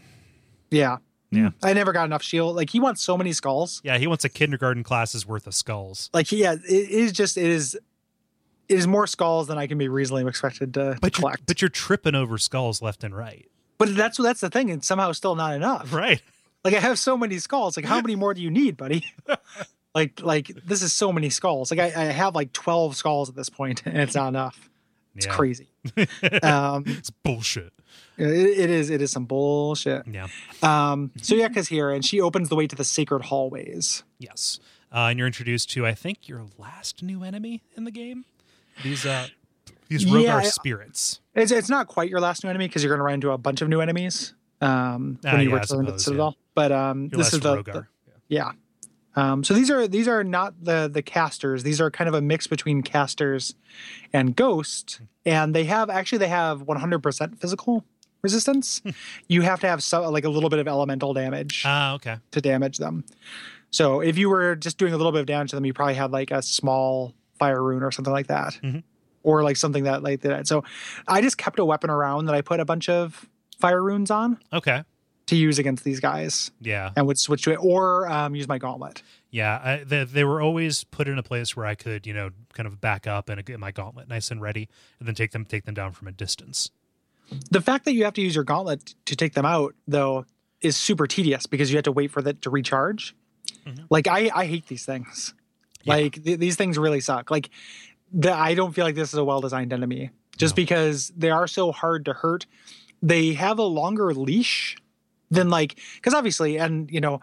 Yeah. 0.72 0.98
Yeah. 1.32 1.52
I 1.64 1.74
never 1.74 1.94
got 1.94 2.06
enough 2.06 2.24
shield. 2.24 2.56
Like 2.56 2.70
he 2.70 2.80
wants 2.80 3.02
so 3.02 3.18
many 3.18 3.32
skulls. 3.34 3.82
Yeah, 3.84 3.98
he 3.98 4.06
wants 4.08 4.26
a 4.26 4.30
kindergarten 4.30 4.84
class's 4.84 5.26
worth 5.26 5.48
of 5.48 5.56
skulls. 5.56 6.10
Like 6.14 6.32
yeah, 6.32 6.54
it 6.54 6.90
is 6.90 7.12
just 7.14 7.38
it 7.38 7.46
is. 7.46 7.76
It 8.70 8.78
is 8.78 8.88
more 8.88 9.06
skulls 9.08 9.48
than 9.48 9.58
I 9.58 9.68
can 9.68 9.78
be 9.78 9.90
reasonably 9.90 10.26
expected 10.30 10.74
to, 10.76 10.94
to 10.94 11.00
But 11.02 11.18
you're, 11.18 11.22
collect. 11.22 11.46
but 11.46 11.62
you're 11.62 11.68
tripping 11.70 12.16
over 12.16 12.38
skulls 12.38 12.82
left 12.82 13.04
and 13.04 13.14
right. 13.16 13.46
But 13.78 13.96
that's 13.96 14.18
that's 14.18 14.40
the 14.42 14.50
thing. 14.50 14.70
and 14.72 14.84
somehow 14.84 15.12
still 15.14 15.36
not 15.36 15.54
enough. 15.56 15.92
Right. 15.94 16.22
Like 16.64 16.74
I 16.76 16.80
have 16.80 17.00
so 17.00 17.18
many 17.18 17.40
skulls. 17.40 17.76
Like 17.76 17.86
how 17.86 18.00
many 18.02 18.16
more 18.16 18.34
do 18.34 18.42
you 18.42 18.52
need, 18.52 18.78
buddy? 18.78 19.06
like 19.96 20.22
like 20.22 20.48
this 20.66 20.82
is 20.82 20.94
so 20.94 21.12
many 21.12 21.30
skulls. 21.30 21.72
Like 21.72 21.80
I, 21.80 22.02
I 22.02 22.06
have 22.06 22.36
like 22.36 22.54
twelve 22.54 22.96
skulls 22.96 23.30
at 23.30 23.36
this 23.36 23.50
point, 23.50 23.82
and 23.86 23.98
it's 23.98 24.16
not 24.16 24.28
enough. 24.30 24.70
It's 25.16 25.26
yeah. 25.26 25.36
crazy. 25.36 25.70
um, 26.44 26.84
It's 26.88 27.10
bullshit. 27.10 27.74
It, 28.22 28.60
it 28.60 28.70
is 28.70 28.90
it 28.90 29.02
is 29.02 29.12
some 29.12 29.26
bullshit. 29.26 30.04
Yeah. 30.08 30.28
Um, 30.62 31.12
so 31.22 31.36
Yetka's 31.36 31.68
here, 31.68 31.90
and 31.92 32.04
she 32.06 32.22
opens 32.22 32.50
the 32.50 32.56
way 32.56 32.68
to 32.68 32.76
the 32.76 32.84
sacred 32.84 33.24
hallways. 33.24 34.04
Yes. 34.20 34.60
Uh, 34.94 35.08
and 35.10 35.18
you're 35.18 35.28
introduced 35.28 35.70
to, 35.72 35.86
I 35.88 35.94
think, 35.94 36.28
your 36.28 36.46
last 36.58 37.02
new 37.02 37.24
enemy 37.24 37.64
in 37.78 37.86
the 37.86 37.92
game. 37.92 38.26
These 38.84 39.06
uh, 39.06 39.28
these 39.88 40.06
Rhogar 40.06 40.24
Yeah, 40.24 40.42
spirits. 40.42 41.20
It's 41.36 41.52
it's 41.52 41.70
not 41.70 41.88
quite 41.88 42.10
your 42.10 42.20
last 42.20 42.44
new 42.44 42.50
enemy 42.50 42.68
because 42.68 42.84
you're 42.84 42.90
going 42.92 43.00
to 43.00 43.04
run 43.06 43.14
into 43.16 43.32
a 43.32 43.38
bunch 43.38 43.62
of 43.62 43.70
new 43.70 43.80
enemies 43.82 44.34
um, 44.62 45.20
Ah, 45.26 45.32
when 45.34 45.42
you 45.42 45.50
yeah, 45.50 45.56
return 45.60 45.86
to 45.86 45.92
the 45.94 46.00
Citadel. 46.00 46.36
But 46.56 46.72
um, 46.72 47.04
Your 47.12 47.20
this 47.20 47.34
is 47.34 47.40
the, 47.40 47.58
Rhogar. 47.58 47.74
the- 47.74 47.88
yeah. 48.28 48.52
Um, 49.16 49.44
so 49.44 49.54
these 49.54 49.70
are 49.70 49.88
these 49.90 50.08
are 50.08 50.24
not 50.24 50.54
the 50.64 50.90
the 50.92 51.02
casters. 51.02 51.64
These 51.64 51.82
are 51.82 51.92
kind 51.92 52.08
of 52.08 52.14
a 52.14 52.22
mix 52.22 52.48
between 52.48 52.82
casters 52.82 53.56
and 54.14 54.36
ghost, 54.36 55.02
and 55.26 55.54
they 55.54 55.66
have 55.66 55.90
actually 55.90 56.20
they 56.20 56.28
have 56.30 56.64
100% 56.66 57.38
physical 57.40 57.84
resistance. 58.22 58.82
you 59.28 59.42
have 59.42 59.60
to 59.62 59.68
have 59.68 59.82
so, 59.84 60.10
like 60.10 60.26
a 60.26 60.30
little 60.30 60.50
bit 60.50 60.60
of 60.60 60.68
elemental 60.68 61.14
damage 61.14 61.64
Ah, 61.66 61.94
okay. 61.94 62.18
to 62.32 62.42
damage 62.42 62.78
them. 62.78 63.04
So 63.72 64.02
if 64.02 64.18
you 64.18 64.30
were 64.30 64.56
just 64.56 64.78
doing 64.78 64.94
a 64.94 64.98
little 64.98 65.12
bit 65.12 65.22
of 65.22 65.28
damage 65.28 65.52
to 65.52 65.56
them, 65.56 65.66
you 65.66 65.74
probably 65.74 65.96
had 65.96 66.12
like 66.12 66.32
a 66.32 66.42
small 66.42 67.14
fire 67.40 67.64
rune 67.64 67.84
or 67.84 67.92
something 67.92 68.14
like 68.14 68.28
that, 68.28 68.60
Mhm. 68.64 68.84
or 69.24 69.44
like 69.44 69.58
something 69.58 69.86
that 69.86 70.04
like 70.04 70.22
that. 70.22 70.48
So 70.48 70.64
I 71.08 71.22
just 71.22 71.38
kept 71.38 71.58
a 71.60 71.66
weapon 71.66 71.90
around 71.90 72.26
that 72.26 72.36
I 72.36 72.42
put 72.42 72.60
a 72.60 72.66
bunch 72.66 72.90
of 72.90 73.28
fire 73.60 73.82
runes 73.82 74.12
on 74.12 74.38
Okay. 74.52 74.84
to 75.28 75.36
use 75.36 75.58
against 75.58 75.84
these 75.86 76.00
guys, 76.02 76.52
Yeah. 76.60 76.92
and 76.98 77.08
would 77.08 77.18
switch 77.18 77.44
to 77.44 77.52
it 77.54 77.60
or 77.62 78.08
um, 78.12 78.36
use 78.36 78.48
my 78.48 78.58
gauntlet. 78.58 79.02
Yeah, 79.30 79.62
I, 79.64 79.84
they, 79.86 80.04
they 80.04 80.24
were 80.26 80.42
always 80.42 80.84
put 80.84 81.08
in 81.08 81.18
a 81.18 81.24
place 81.24 81.56
where 81.56 81.66
I 81.66 81.74
could, 81.76 82.06
you 82.06 82.14
know, 82.14 82.32
kind 82.54 82.68
of 82.68 82.82
back 82.82 83.08
up 83.08 83.30
and 83.30 83.44
get 83.46 83.58
my 83.60 83.72
gauntlet 83.72 84.10
nice 84.10 84.30
and 84.30 84.42
ready, 84.42 84.68
and 85.00 85.08
then 85.08 85.16
take 85.16 85.32
them 85.32 85.46
take 85.46 85.64
them 85.64 85.74
down 85.76 85.94
from 85.94 86.10
a 86.10 86.12
distance. 86.12 86.70
The 87.50 87.62
fact 87.62 87.86
that 87.86 87.94
you 87.94 88.04
have 88.04 88.14
to 88.16 88.22
use 88.22 88.36
your 88.36 88.44
gauntlet 88.44 88.94
to 89.06 89.16
take 89.16 89.34
them 89.34 89.46
out, 89.46 89.74
though, 89.88 90.26
is 90.62 90.76
super 90.78 91.08
tedious 91.08 91.46
because 91.48 91.72
you 91.72 91.78
have 91.78 91.84
to 91.86 91.92
wait 91.92 92.12
for 92.12 92.22
that 92.22 92.42
to 92.44 92.50
recharge. 92.50 93.16
Mhm. 93.66 93.86
Like 93.90 94.08
I, 94.08 94.30
I 94.34 94.46
hate 94.46 94.68
these 94.68 94.86
things. 94.86 95.34
Yeah. 95.84 95.94
Like 95.96 96.24
th- 96.24 96.40
these 96.40 96.56
things 96.56 96.78
really 96.78 97.00
suck. 97.02 97.32
Like 97.32 97.50
the, 98.12 98.34
I 98.34 98.54
don't 98.54 98.74
feel 98.74 98.86
like 98.86 98.96
this 98.96 99.10
is 99.14 99.18
a 99.18 99.24
well 99.24 99.42
designed 99.42 99.74
enemy 99.74 100.12
just 100.38 100.54
No. 100.54 100.56
because 100.58 101.12
they 101.16 101.30
are 101.30 101.48
so 101.48 101.72
hard 101.72 102.06
to 102.06 102.14
hurt. 102.14 102.46
They 103.02 103.34
have 103.34 103.58
a 103.60 103.64
longer 103.64 104.14
leash 104.14 104.76
than 105.32 105.50
like 105.50 105.80
because 105.96 106.14
obviously, 106.14 106.58
and 106.58 106.92
you 106.92 107.02
know, 107.02 107.22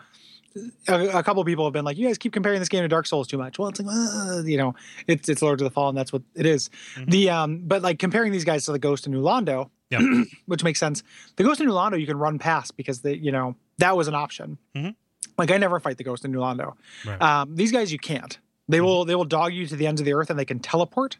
a, 0.88 1.18
a 1.18 1.22
couple 1.22 1.44
people 1.44 1.64
have 1.64 1.72
been 1.72 1.84
like, 1.84 1.96
"You 1.98 2.06
guys 2.06 2.18
keep 2.18 2.32
comparing 2.32 2.58
this 2.60 2.68
game 2.68 2.82
to 2.82 2.88
Dark 2.88 3.06
Souls 3.06 3.26
too 3.28 3.38
much." 3.38 3.58
Well, 3.58 3.68
it's 3.68 3.80
like, 3.80 3.94
uh, 3.94 4.42
you 4.44 4.56
know, 4.56 4.74
it's 5.06 5.28
it's 5.28 5.42
Lord 5.42 5.60
of 5.60 5.64
the 5.64 5.70
Fall, 5.70 5.88
and 5.88 5.96
that's 5.98 6.12
what 6.12 6.22
it 6.34 6.46
is. 6.46 6.70
Mhm. 6.96 7.10
The 7.10 7.30
um, 7.30 7.62
but 7.64 7.82
like 7.82 7.98
comparing 7.98 8.32
these 8.32 8.44
guys 8.44 8.64
to 8.66 8.72
the 8.72 8.78
Ghost 8.78 9.06
and 9.06 9.14
New 9.14 9.22
Londo, 9.22 9.70
Yep. 9.90 10.02
which 10.46 10.64
makes 10.64 10.78
sense. 10.80 11.02
The 11.36 11.44
Ghost 11.44 11.60
of 11.60 11.66
New 11.66 11.72
Londo 11.72 11.98
you 12.00 12.06
can 12.06 12.18
run 12.18 12.38
past 12.38 12.76
because 12.76 13.00
they, 13.02 13.14
you 13.14 13.32
know, 13.32 13.54
that 13.78 13.96
was 13.96 14.08
an 14.08 14.14
option. 14.14 14.58
Mhm. 14.76 14.94
Like 15.36 15.50
I 15.50 15.56
never 15.58 15.78
fight 15.80 15.96
the 15.98 16.04
Ghost 16.04 16.24
and 16.24 16.32
New 16.32 16.40
Londo. 16.40 16.74
Right. 17.06 17.20
Um, 17.22 17.54
these 17.54 17.72
guys 17.72 17.92
you 17.92 17.98
can't. 17.98 18.38
They 18.68 18.80
will 18.80 19.04
they 19.04 19.14
will 19.14 19.24
dog 19.24 19.54
you 19.54 19.66
to 19.66 19.76
the 19.76 19.86
ends 19.86 20.00
of 20.00 20.04
the 20.04 20.12
earth 20.14 20.28
and 20.30 20.38
they 20.38 20.44
can 20.44 20.58
teleport 20.58 21.16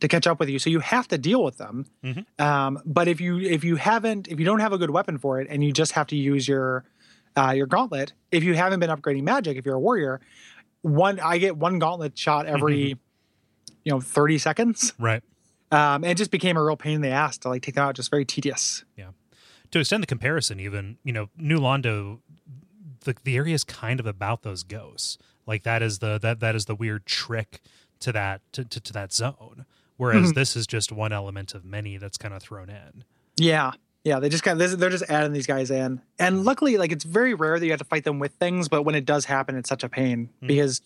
to 0.00 0.08
catch 0.08 0.26
up 0.26 0.40
with 0.40 0.48
you. 0.48 0.58
So 0.58 0.70
you 0.70 0.80
have 0.80 1.08
to 1.08 1.18
deal 1.18 1.42
with 1.44 1.58
them. 1.58 1.86
Mhm. 2.04 2.24
Um, 2.40 2.80
but 2.84 3.06
if 3.08 3.20
you 3.20 3.38
if 3.38 3.64
you 3.64 3.76
haven't 3.76 4.28
if 4.28 4.38
you 4.38 4.44
don't 4.46 4.60
have 4.60 4.72
a 4.72 4.78
good 4.78 4.90
weapon 4.90 5.18
for 5.18 5.40
it 5.40 5.46
and 5.50 5.62
you 5.62 5.72
just 5.72 5.92
have 5.92 6.06
to 6.08 6.16
use 6.16 6.48
your 6.48 6.84
uh, 7.36 7.52
your 7.56 7.66
gauntlet, 7.66 8.12
if 8.32 8.42
you 8.44 8.54
haven't 8.54 8.80
been 8.80 8.90
upgrading 8.90 9.22
magic, 9.22 9.56
if 9.56 9.64
you're 9.66 9.74
a 9.76 9.80
warrior, 9.80 10.20
one 10.82 11.18
I 11.20 11.38
get 11.38 11.56
one 11.56 11.78
gauntlet 11.78 12.16
shot 12.18 12.46
every 12.46 12.96
you 13.84 13.92
know 13.92 14.00
30 14.00 14.38
seconds. 14.38 14.92
right. 14.98 15.22
Um, 15.70 16.02
and 16.02 16.06
it 16.06 16.16
just 16.16 16.30
became 16.30 16.56
a 16.56 16.64
real 16.64 16.76
pain 16.76 16.94
in 16.94 17.00
the 17.02 17.10
ass 17.10 17.36
to 17.38 17.48
like 17.50 17.62
take 17.62 17.74
them 17.74 17.84
out. 17.84 17.94
Just 17.94 18.10
very 18.10 18.24
tedious. 18.24 18.84
Yeah. 18.96 19.10
To 19.72 19.80
extend 19.80 20.02
the 20.02 20.06
comparison, 20.06 20.58
even 20.60 20.96
you 21.04 21.12
know, 21.12 21.28
New 21.36 21.58
Londo, 21.58 22.20
the 23.04 23.14
the 23.24 23.36
area 23.36 23.54
is 23.54 23.64
kind 23.64 24.00
of 24.00 24.06
about 24.06 24.42
those 24.42 24.62
ghosts. 24.62 25.18
Like 25.46 25.62
that 25.64 25.82
is 25.82 25.98
the 25.98 26.18
that 26.18 26.40
that 26.40 26.54
is 26.54 26.64
the 26.64 26.74
weird 26.74 27.04
trick 27.06 27.60
to 28.00 28.12
that 28.12 28.40
to 28.52 28.64
to, 28.64 28.80
to 28.80 28.92
that 28.94 29.12
zone. 29.12 29.66
Whereas 29.98 30.30
Mhm. 30.32 30.34
this 30.36 30.54
is 30.56 30.66
just 30.66 30.90
one 30.92 31.12
element 31.12 31.54
of 31.54 31.64
many 31.64 31.96
that's 31.98 32.16
kind 32.16 32.32
of 32.32 32.40
thrown 32.40 32.70
in. 32.70 33.04
Yeah. 33.36 33.72
Yeah, 34.04 34.20
they 34.20 34.28
just 34.28 34.42
kind 34.44 34.60
of 34.60 34.78
they're 34.78 34.90
just 34.90 35.04
adding 35.10 35.32
these 35.32 35.46
guys 35.46 35.70
in, 35.70 36.00
and 36.18 36.44
luckily, 36.44 36.78
like 36.78 36.92
it's 36.92 37.04
very 37.04 37.34
rare 37.34 37.58
that 37.58 37.64
you 37.64 37.72
have 37.72 37.80
to 37.80 37.84
fight 37.84 38.04
them 38.04 38.18
with 38.18 38.32
things, 38.34 38.68
but 38.68 38.82
when 38.84 38.94
it 38.94 39.04
does 39.04 39.24
happen, 39.24 39.56
it's 39.56 39.68
such 39.68 39.82
a 39.84 39.88
pain 39.88 40.30
Mhm. 40.42 40.46
because 40.46 40.80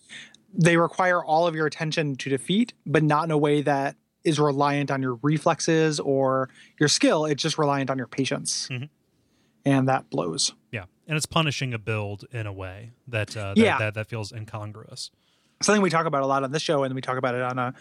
they 0.54 0.76
require 0.76 1.22
all 1.24 1.46
of 1.46 1.54
your 1.54 1.66
attention 1.66 2.16
to 2.16 2.30
defeat, 2.30 2.72
but 2.86 3.02
not 3.02 3.24
in 3.24 3.30
a 3.30 3.38
way 3.38 3.62
that 3.62 3.96
is 4.24 4.38
reliant 4.40 4.90
on 4.90 5.02
your 5.02 5.18
reflexes 5.22 6.00
or 6.00 6.48
your 6.80 6.88
skill. 6.88 7.24
It's 7.26 7.42
just 7.42 7.58
reliant 7.58 7.90
on 7.90 7.98
your 7.98 8.06
patience, 8.06 8.68
Mhm. 8.70 8.88
and 9.64 9.88
that 9.88 10.08
blows. 10.10 10.52
Yeah, 10.70 10.84
and 11.06 11.16
it's 11.16 11.26
punishing 11.26 11.74
a 11.74 11.78
build 11.78 12.24
in 12.32 12.46
a 12.46 12.52
way 12.52 12.92
that 13.08 13.36
uh, 13.36 13.54
that, 13.54 13.58
Yeah. 13.58 13.78
that 13.78 13.94
that 13.94 14.06
feels 14.08 14.32
incongruous. 14.32 15.10
Something 15.62 15.82
we 15.82 15.90
talk 15.90 16.06
about 16.06 16.22
a 16.22 16.26
lot 16.26 16.44
on 16.44 16.52
this 16.52 16.62
show 16.62 16.84
and 16.84 16.94
we 16.94 17.00
talk 17.00 17.16
about 17.16 17.34
it 17.34 17.42
on 17.42 17.58
uh, 17.58 17.72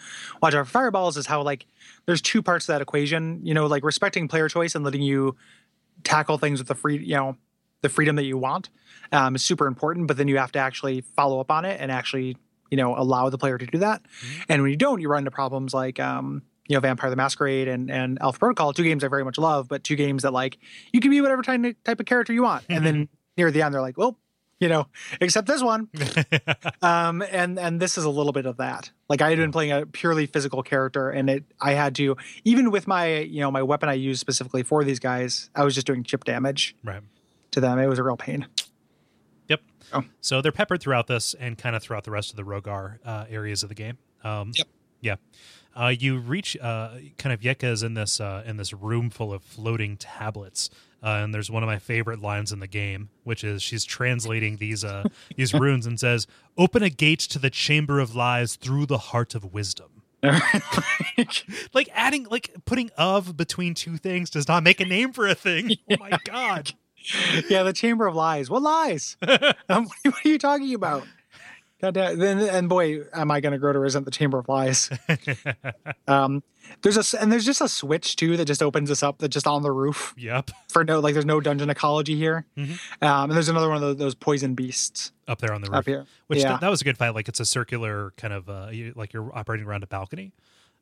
watch 0.42 0.54
out 0.54 0.66
for 0.66 0.72
fireballs 0.72 1.16
is 1.16 1.26
how 1.26 1.42
like 1.42 1.66
there's 2.06 2.22
two 2.22 2.42
parts 2.42 2.66
to 2.66 2.72
that 2.72 2.82
equation 2.82 3.40
you 3.44 3.54
know 3.54 3.66
like 3.66 3.84
respecting 3.84 4.28
player 4.28 4.48
choice 4.48 4.74
and 4.74 4.84
letting 4.84 5.02
you 5.02 5.36
tackle 6.04 6.38
things 6.38 6.58
with 6.58 6.68
the 6.68 6.74
free 6.74 6.98
you 6.98 7.14
know 7.14 7.36
the 7.82 7.88
freedom 7.88 8.16
that 8.16 8.24
you 8.24 8.38
want 8.38 8.70
um, 9.10 9.34
is 9.34 9.42
super 9.42 9.66
important 9.66 10.06
but 10.06 10.16
then 10.16 10.28
you 10.28 10.38
have 10.38 10.52
to 10.52 10.58
actually 10.58 11.00
follow 11.00 11.40
up 11.40 11.50
on 11.50 11.64
it 11.64 11.80
and 11.80 11.90
actually 11.90 12.36
you 12.72 12.76
know 12.76 12.96
allow 12.96 13.28
the 13.28 13.38
player 13.38 13.58
to 13.58 13.66
do 13.66 13.78
that. 13.78 14.02
And 14.48 14.62
when 14.62 14.70
you 14.70 14.76
don't 14.76 15.00
you 15.00 15.08
run 15.08 15.20
into 15.20 15.30
problems 15.30 15.74
like 15.74 16.00
um, 16.00 16.42
you 16.66 16.74
know 16.74 16.80
vampire 16.80 17.10
the 17.10 17.16
masquerade 17.16 17.68
and 17.68 17.90
and 17.90 18.18
alpha 18.20 18.38
protocol 18.38 18.72
two 18.72 18.82
games 18.82 19.04
i 19.04 19.08
very 19.08 19.24
much 19.24 19.36
love 19.36 19.68
but 19.68 19.84
two 19.84 19.94
games 19.94 20.22
that 20.22 20.32
like 20.32 20.58
you 20.92 21.00
can 21.00 21.10
be 21.10 21.20
whatever 21.20 21.42
type 21.42 21.60
type 21.84 22.00
of 22.00 22.06
character 22.06 22.32
you 22.32 22.42
want. 22.42 22.64
And 22.68 22.84
then 22.84 23.08
near 23.36 23.50
the 23.50 23.62
end 23.62 23.74
they're 23.74 23.82
like 23.82 23.98
well 23.98 24.18
you 24.62 24.68
know 24.68 24.86
except 25.20 25.46
this 25.46 25.62
one 25.62 25.88
um 26.82 27.22
and 27.30 27.58
and 27.58 27.80
this 27.80 27.98
is 27.98 28.04
a 28.04 28.10
little 28.10 28.32
bit 28.32 28.46
of 28.46 28.56
that 28.58 28.90
like 29.08 29.20
i 29.20 29.28
had 29.28 29.38
been 29.38 29.52
playing 29.52 29.72
a 29.72 29.84
purely 29.86 30.26
physical 30.26 30.62
character 30.62 31.10
and 31.10 31.28
it 31.28 31.44
i 31.60 31.72
had 31.72 31.94
to 31.96 32.16
even 32.44 32.70
with 32.70 32.86
my 32.86 33.18
you 33.18 33.40
know 33.40 33.50
my 33.50 33.62
weapon 33.62 33.88
i 33.88 33.94
used 33.94 34.20
specifically 34.20 34.62
for 34.62 34.84
these 34.84 35.00
guys 35.00 35.50
i 35.54 35.64
was 35.64 35.74
just 35.74 35.86
doing 35.86 36.04
chip 36.04 36.24
damage 36.24 36.76
right. 36.84 37.02
to 37.50 37.60
them 37.60 37.78
it 37.78 37.86
was 37.86 37.98
a 37.98 38.02
real 38.02 38.16
pain 38.16 38.46
Yep. 39.48 39.60
Oh. 39.92 40.04
So 40.20 40.40
they're 40.40 40.52
peppered 40.52 40.80
throughout 40.80 41.08
this 41.08 41.34
and 41.34 41.58
kind 41.58 41.76
of 41.76 41.82
throughout 41.82 42.04
the 42.04 42.10
rest 42.10 42.30
of 42.30 42.36
the 42.36 42.42
Rhogar 42.42 42.98
uh, 43.04 43.26
areas 43.28 43.62
of 43.62 43.68
the 43.68 43.74
game. 43.74 43.98
Um, 44.24 44.52
Yep. 44.54 44.68
Yeah. 45.00 45.16
Uh, 45.74 45.88
you 45.88 46.18
reach 46.18 46.56
uh, 46.60 46.90
kind 47.18 47.32
of 47.32 47.40
Yetka 47.40 47.64
is 47.64 47.82
in 47.82 47.94
this 47.94 48.20
uh, 48.20 48.42
in 48.46 48.56
this 48.56 48.72
room 48.72 49.10
full 49.10 49.32
of 49.32 49.42
floating 49.42 49.96
tablets, 49.96 50.70
uh, 51.02 51.20
and 51.22 51.34
there's 51.34 51.50
one 51.50 51.62
of 51.62 51.66
my 51.66 51.78
favorite 51.78 52.20
lines 52.20 52.52
in 52.52 52.60
the 52.60 52.66
game, 52.66 53.10
which 53.24 53.42
is 53.44 53.62
she's 53.62 53.84
translating 53.84 54.56
these 54.58 54.84
uh, 54.84 55.04
these 55.36 55.52
runes 55.54 55.86
and 55.86 55.98
says, 55.98 56.26
"Open 56.56 56.82
a 56.82 56.90
gate 56.90 57.20
to 57.20 57.38
the 57.38 57.50
chamber 57.50 57.98
of 58.00 58.14
lies 58.14 58.56
through 58.56 58.86
the 58.86 58.98
heart 58.98 59.34
of 59.34 59.52
wisdom." 59.52 60.02
Like 61.74 61.88
adding, 61.92 62.26
like 62.30 62.50
putting 62.64 62.90
"of" 62.96 63.36
between 63.36 63.74
two 63.74 63.96
things 63.96 64.30
does 64.30 64.48
not 64.48 64.62
make 64.62 64.80
a 64.80 64.84
name 64.84 65.12
for 65.12 65.26
a 65.26 65.34
thing. 65.34 65.76
Oh 65.90 65.96
my 65.98 66.18
god! 66.24 66.72
yeah 67.48 67.64
the 67.64 67.72
chamber 67.72 68.06
of 68.06 68.14
lies 68.14 68.48
what 68.48 68.62
lies 68.62 69.16
um, 69.68 69.88
what 70.04 70.24
are 70.24 70.28
you 70.28 70.38
talking 70.38 70.72
about 70.72 71.04
God 71.82 71.94
damn, 71.94 72.18
then 72.18 72.38
and 72.40 72.68
boy 72.68 73.00
am 73.12 73.30
i 73.30 73.40
going 73.40 73.52
to 73.52 73.58
grow 73.58 73.72
to 73.72 73.78
resent 73.80 74.04
the 74.04 74.10
chamber 74.12 74.38
of 74.38 74.48
lies 74.48 74.88
um 76.08 76.42
there's 76.82 77.14
a 77.14 77.20
and 77.20 77.30
there's 77.32 77.44
just 77.44 77.60
a 77.60 77.68
switch 77.68 78.16
too 78.16 78.36
that 78.36 78.44
just 78.44 78.62
opens 78.62 78.90
us 78.90 79.02
up 79.02 79.18
that 79.18 79.28
just 79.30 79.46
on 79.46 79.62
the 79.62 79.70
roof 79.72 80.14
yep, 80.16 80.50
for 80.68 80.84
no 80.84 81.00
like 81.00 81.12
there's 81.14 81.26
no 81.26 81.40
dungeon 81.40 81.70
ecology 81.70 82.16
here 82.16 82.46
Mhm. 82.56 82.78
um 83.02 83.24
and 83.24 83.32
there's 83.32 83.48
another 83.48 83.68
one 83.68 83.76
of 83.76 83.82
those, 83.82 83.96
those 83.96 84.14
poison 84.14 84.54
beasts 84.54 85.12
up 85.28 85.40
there 85.40 85.52
on 85.52 85.60
the 85.62 85.68
roof. 85.70 85.78
up 85.78 85.86
here 85.86 86.06
Which 86.28 86.38
yeah 86.40 86.50
th- 86.50 86.60
that 86.60 86.70
was 86.70 86.80
a 86.80 86.84
good 86.84 86.96
fight. 86.98 87.10
Like 87.14 87.28
it's 87.28 87.40
a 87.40 87.44
circular 87.44 88.12
kind 88.16 88.32
of 88.32 88.48
uh, 88.48 88.68
you, 88.70 88.92
like 88.96 89.12
you're 89.12 89.36
operating 89.36 89.66
around 89.66 89.82
a 89.82 89.86
balcony. 89.86 90.32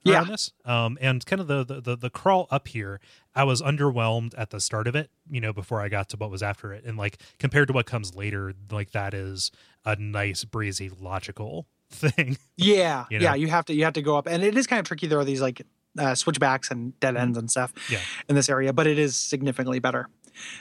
Yeah. 0.05 0.25
this. 0.25 0.53
Um, 0.65 0.97
and 1.01 1.25
kind 1.27 1.41
of 1.41 1.47
the, 1.47 1.65
the 1.65 1.81
the 1.81 1.97
the 1.97 2.11
crawl 2.11 2.47
up 2.51 2.69
here, 2.69 3.01
I 3.35 3.45
was 3.45 3.61
underwhelmed 3.63 4.33
at 4.39 4.51
the 4.51 4.61
start 4.61 4.87
of 4.89 4.95
it. 4.97 5.11
You 5.31 5.41
know, 5.41 5.53
before 5.53 5.81
I 5.81 5.89
got 5.89 6.09
to 6.11 6.17
what 6.17 6.31
was 6.31 6.43
after 6.43 6.73
it, 6.73 6.85
and 6.85 6.97
like 6.97 7.19
compared 7.39 7.69
to 7.69 7.75
what 7.75 7.87
comes 7.87 8.15
later, 8.15 8.55
like 8.71 8.93
that 8.93 9.13
is 9.15 9.51
a 9.85 9.97
nice, 9.97 10.45
breezy, 10.45 10.89
logical 10.91 11.67
thing. 11.91 12.37
yeah 12.57 13.05
You 13.11 13.19
yeah 13.21 13.35
you 13.35 13.49
have 13.49 13.65
to 13.67 13.75
you 13.75 13.85
have 13.85 13.95
to 13.95 14.03
go 14.03 14.17
up 14.17 14.27
and 14.29 14.43
it 14.45 14.57
is 14.57 14.67
kind 14.69 14.79
of 14.79 14.87
tricky 14.87 15.07
there 15.09 15.19
are 15.19 15.25
these 15.25 15.41
like 15.41 15.63
uh, 15.99 16.15
switchbacks 16.15 16.71
and 16.71 16.99
dead 17.01 17.17
ends 17.17 17.37
and 17.37 17.51
stuff 17.51 17.75
Mm-hmm. 17.75 17.95
Yeah. 17.95 18.01
in 18.29 18.37
this 18.37 18.49
area 18.49 18.73
but 18.73 18.87
it 18.87 18.97
is 18.99 19.17
significantly 19.17 19.81
better 19.81 20.09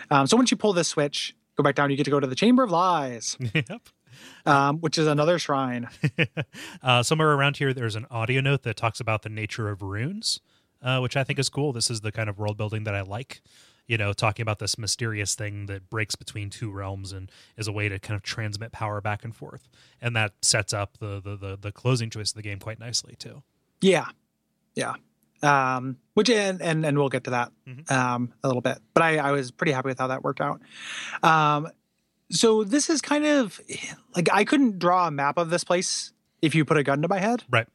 um 0.10 0.25
so 0.25 0.36
once 0.36 0.49
you 0.49 0.58
pull 0.58 0.73
this 0.73 0.88
switch 0.88 1.36
go 1.56 1.62
back 1.63 1.75
down 1.75 1.91
you 1.91 1.97
get 1.97 2.06
to 2.06 2.10
go 2.12 2.19
to 2.19 2.25
the 2.25 2.34
chamber 2.36 2.63
of 2.63 2.71
lies 2.71 3.38
yep. 3.54 3.82
Um 4.45 4.79
which 4.79 4.97
is 4.97 5.08
another 5.08 5.38
shrine 5.39 5.88
uh, 6.84 7.03
somewhere 7.03 7.32
around 7.34 7.58
here, 7.58 7.73
there's 7.73 7.95
an 7.95 8.05
audio 8.12 8.41
note 8.41 8.63
that 8.63 8.75
talks 8.77 8.99
about 8.99 9.21
the 9.23 9.29
nature 9.29 9.69
of 9.69 9.82
runes, 9.82 10.39
uh, 10.82 10.99
which 10.99 11.15
I 11.17 11.23
think 11.23 11.39
is 11.39 11.49
cool. 11.49 11.73
This 11.73 11.89
is 11.89 12.01
the 12.01 12.12
kind 12.12 12.29
of 12.29 12.38
world 12.38 12.58
building 12.58 12.84
that 12.86 12.95
I 12.95 13.01
like. 13.01 13.41
You 13.88 13.97
know, 13.97 14.13
talking 14.13 14.43
about 14.43 14.60
this 14.60 14.77
mysterious 14.77 15.34
thing 15.34 15.65
that 15.65 15.89
breaks 15.89 16.15
between 16.15 16.51
two 16.51 16.69
realms 16.71 17.12
and 17.12 17.32
is 17.58 17.67
a 17.67 17.71
way 17.71 17.89
to 17.89 17.97
kind 17.97 18.15
of 18.15 18.21
transmit 18.21 18.71
power 18.71 19.01
back 19.01 19.23
and 19.25 19.36
forth, 19.36 19.67
and 19.99 20.15
that 20.15 20.34
sets 20.43 20.73
up 20.73 20.99
the 20.99 21.19
the 21.19 21.36
the, 21.36 21.58
the 21.60 21.71
closing 21.71 22.12
choice 22.12 22.29
of 22.32 22.36
the 22.36 22.43
game 22.43 22.60
quite 22.60 22.79
nicely 22.79 23.15
too. 23.17 23.41
Yeah, 23.82 24.05
yeah. 24.75 24.93
Um, 25.41 25.97
which 26.13 26.29
and 26.29 26.62
and 26.62 26.86
and 26.86 26.97
we'll 26.99 27.10
get 27.10 27.23
to 27.23 27.32
that 27.32 27.51
Mhm. 27.67 27.89
um 27.91 28.34
a 28.43 28.47
little 28.47 28.62
bit. 28.62 28.77
But 28.93 29.01
I 29.03 29.17
I 29.17 29.32
was 29.32 29.49
pretty 29.49 29.71
happy 29.71 29.88
with 29.88 29.97
how 29.97 30.08
that 30.08 30.21
worked 30.23 30.41
out. 30.41 30.62
Um, 31.23 31.69
so 32.29 32.63
this 32.63 32.89
is 32.89 33.01
kind 33.01 33.25
of 33.25 33.59
like 34.15 34.29
I 34.31 34.43
couldn't 34.45 34.79
draw 34.79 35.07
a 35.07 35.11
map 35.11 35.37
of 35.37 35.49
this 35.49 35.63
place 35.63 36.13
if 36.41 36.55
you 36.55 36.65
put 36.65 36.77
a 36.77 36.83
gun 36.83 37.01
to 37.01 37.07
my 37.07 37.19
head. 37.19 37.43
Right. 37.49 37.67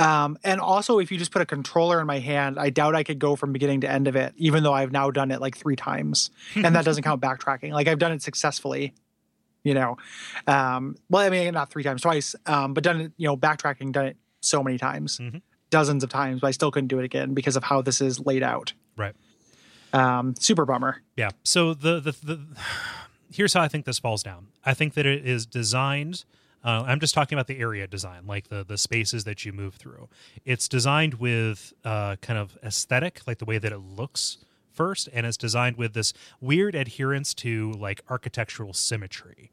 Um, 0.00 0.36
and 0.42 0.60
also, 0.60 0.98
if 0.98 1.12
you 1.12 1.18
just 1.18 1.30
put 1.30 1.42
a 1.42 1.46
controller 1.46 2.00
in 2.00 2.06
my 2.06 2.18
hand, 2.18 2.58
I 2.58 2.70
doubt 2.70 2.94
I 2.96 3.04
could 3.04 3.18
go 3.20 3.36
from 3.36 3.52
beginning 3.52 3.82
to 3.82 3.90
end 3.90 4.08
of 4.08 4.16
it, 4.16 4.34
even 4.36 4.62
though 4.64 4.72
I've 4.72 4.90
now 4.90 5.10
done 5.12 5.30
it 5.30 5.40
like 5.40 5.56
three 5.56 5.76
times. 5.76 6.30
and 6.56 6.74
that 6.74 6.84
doesn't 6.84 7.04
count 7.04 7.22
backtracking. 7.22 7.70
Like 7.72 7.86
I've 7.86 7.98
done 8.00 8.10
it 8.12 8.20
successfully, 8.20 8.94
you 9.62 9.74
know. 9.74 9.96
Um, 10.48 10.96
well, 11.08 11.22
I 11.22 11.30
mean, 11.30 11.54
not 11.54 11.70
three 11.70 11.84
times, 11.84 12.02
twice, 12.02 12.34
um, 12.46 12.74
but 12.74 12.82
done 12.82 13.00
it, 13.00 13.12
you 13.16 13.28
know, 13.28 13.36
backtracking, 13.36 13.92
done 13.92 14.06
it 14.06 14.16
so 14.40 14.62
many 14.62 14.76
times, 14.76 15.18
Mhm. 15.18 15.40
dozens 15.70 16.02
of 16.02 16.10
times, 16.10 16.40
but 16.40 16.48
I 16.48 16.50
still 16.50 16.70
couldn't 16.72 16.88
do 16.88 16.98
it 16.98 17.04
again 17.04 17.32
because 17.34 17.54
of 17.56 17.62
how 17.62 17.80
this 17.80 18.00
is 18.00 18.18
laid 18.18 18.42
out. 18.42 18.72
Right. 18.96 19.14
Um, 19.92 20.34
super 20.36 20.64
bummer. 20.66 21.02
Yeah. 21.16 21.30
So 21.44 21.74
the, 21.74 22.00
the 22.00 22.12
the 22.22 22.40
here's 23.32 23.54
how 23.54 23.60
I 23.62 23.68
think 23.68 23.84
this 23.84 23.98
falls 23.98 24.22
down. 24.22 24.48
I 24.64 24.74
think 24.74 24.94
that 24.94 25.06
it 25.06 25.26
is 25.26 25.46
designed. 25.46 26.24
Uh, 26.62 26.84
I'm 26.86 27.00
just 27.00 27.14
talking 27.14 27.36
about 27.36 27.46
the 27.46 27.58
area 27.58 27.86
design, 27.86 28.26
like 28.26 28.48
the 28.48 28.64
the 28.64 28.76
spaces 28.76 29.24
that 29.24 29.44
you 29.46 29.52
move 29.52 29.74
through. 29.76 30.08
It's 30.44 30.68
designed 30.68 31.14
with 31.14 31.72
uh, 31.84 32.16
kind 32.16 32.38
of 32.38 32.58
aesthetic, 32.62 33.22
like 33.26 33.38
the 33.38 33.46
way 33.46 33.58
that 33.58 33.72
it 33.72 33.78
looks 33.78 34.38
first, 34.72 35.08
and 35.12 35.26
it's 35.26 35.36
designed 35.38 35.76
with 35.76 35.94
this 35.94 36.12
weird 36.40 36.74
adherence 36.74 37.32
to 37.34 37.72
like 37.72 38.02
architectural 38.10 38.72
symmetry. 38.74 39.50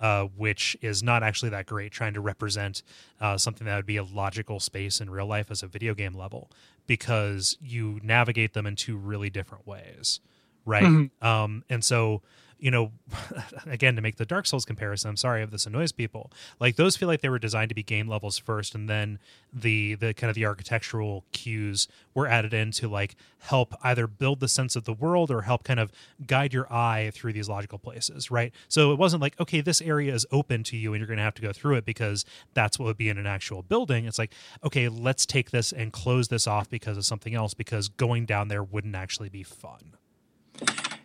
Uh, 0.00 0.26
which 0.36 0.76
is 0.80 1.02
not 1.02 1.24
actually 1.24 1.48
that 1.48 1.66
great 1.66 1.90
trying 1.90 2.14
to 2.14 2.20
represent 2.20 2.84
uh, 3.20 3.36
something 3.36 3.66
that 3.66 3.74
would 3.74 3.84
be 3.84 3.96
a 3.96 4.04
logical 4.04 4.60
space 4.60 5.00
in 5.00 5.10
real 5.10 5.26
life 5.26 5.50
as 5.50 5.60
a 5.60 5.66
video 5.66 5.92
game 5.92 6.14
level 6.14 6.48
because 6.86 7.58
you 7.60 7.98
navigate 8.04 8.52
them 8.54 8.64
in 8.64 8.76
two 8.76 8.96
really 8.96 9.28
different 9.28 9.66
ways 9.66 10.20
right 10.64 10.84
Mhm. 10.84 11.10
um 11.20 11.64
and 11.68 11.82
so 11.84 12.22
you 12.58 12.70
know 12.70 12.92
again 13.66 13.96
to 13.96 14.02
make 14.02 14.16
the 14.16 14.26
dark 14.26 14.46
souls 14.46 14.64
comparison 14.64 15.08
i'm 15.08 15.16
sorry 15.16 15.42
if 15.42 15.50
this 15.50 15.66
annoys 15.66 15.92
people. 15.92 16.30
Like 16.60 16.76
those 16.76 16.96
feel 16.96 17.08
like 17.08 17.20
they 17.20 17.28
were 17.28 17.38
designed 17.38 17.68
to 17.70 17.74
be 17.74 17.82
game 17.82 18.08
levels 18.08 18.38
first 18.38 18.74
and 18.74 18.88
then 18.88 19.18
the 19.52 19.94
the 19.94 20.14
kind 20.14 20.28
of 20.28 20.34
the 20.34 20.46
architectural 20.46 21.24
cues 21.32 21.88
were 22.14 22.26
added 22.26 22.52
in 22.54 22.70
to 22.72 22.88
like 22.88 23.16
help 23.38 23.74
either 23.82 24.06
build 24.06 24.40
the 24.40 24.48
sense 24.48 24.76
of 24.76 24.84
the 24.84 24.92
world 24.92 25.30
or 25.30 25.42
help 25.42 25.64
kind 25.64 25.80
of 25.80 25.92
guide 26.26 26.52
your 26.52 26.70
eye 26.72 27.10
through 27.14 27.32
these 27.32 27.48
logical 27.48 27.78
places 27.78 28.30
right? 28.30 28.52
So 28.68 28.92
it 28.92 28.98
wasn't 28.98 29.22
like 29.22 29.38
okay 29.40 29.60
this 29.60 29.80
area 29.80 30.14
is 30.14 30.26
open 30.30 30.62
to 30.64 30.76
you 30.76 30.92
and 30.92 31.00
you're 31.00 31.06
going 31.06 31.18
to 31.18 31.22
have 31.22 31.34
to 31.34 31.42
go 31.42 31.52
through 31.52 31.76
it 31.76 31.84
because 31.84 32.24
that's 32.54 32.78
what 32.78 32.86
would 32.86 32.98
be 32.98 33.08
in 33.08 33.18
an 33.18 33.26
actual 33.26 33.62
building. 33.62 34.04
It's 34.06 34.18
like 34.18 34.32
okay 34.64 34.88
let's 34.88 35.26
take 35.26 35.50
this 35.50 35.72
and 35.72 35.92
close 35.92 36.28
this 36.28 36.46
off 36.46 36.68
because 36.68 36.96
of 36.96 37.04
something 37.04 37.34
else 37.34 37.54
because 37.54 37.88
going 37.88 38.26
down 38.26 38.48
there 38.48 38.62
wouldn't 38.62 38.96
actually 38.96 39.28
be 39.28 39.42
fun. 39.42 39.96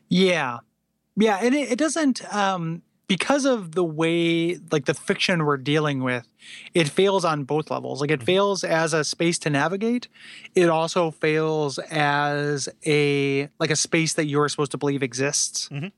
Yeah. 0.10 0.60
Yeah. 1.15 1.39
And 1.41 1.54
it, 1.54 1.71
it 1.73 1.78
doesn't, 1.78 2.23
um, 2.34 2.82
because 3.08 3.45
of 3.45 3.73
the 3.76 3.84
way, 3.84 4.58
like 4.71 4.86
the 4.86 4.93
fiction 4.93 5.45
we're 5.45 5.58
dealing 5.58 6.04
with, 6.04 6.28
it 6.73 6.88
fails 6.89 7.26
on 7.26 7.43
both 7.43 7.69
levels. 7.69 8.02
Like 8.02 8.12
it 8.12 8.21
Mhm. 8.21 8.26
fails 8.26 8.63
as 8.63 8.93
a 8.93 9.04
space 9.04 9.38
to 9.39 9.49
navigate. 9.49 10.08
It 10.56 10.69
also 10.69 11.12
fails 11.12 11.78
as 11.91 12.69
a, 12.86 13.49
like 13.60 13.69
a 13.69 13.76
space 13.76 14.13
that 14.13 14.26
you're 14.26 14.47
supposed 14.49 14.71
to 14.71 14.78
believe 14.78 15.04
exists. 15.04 15.69
Mhm. 15.69 15.91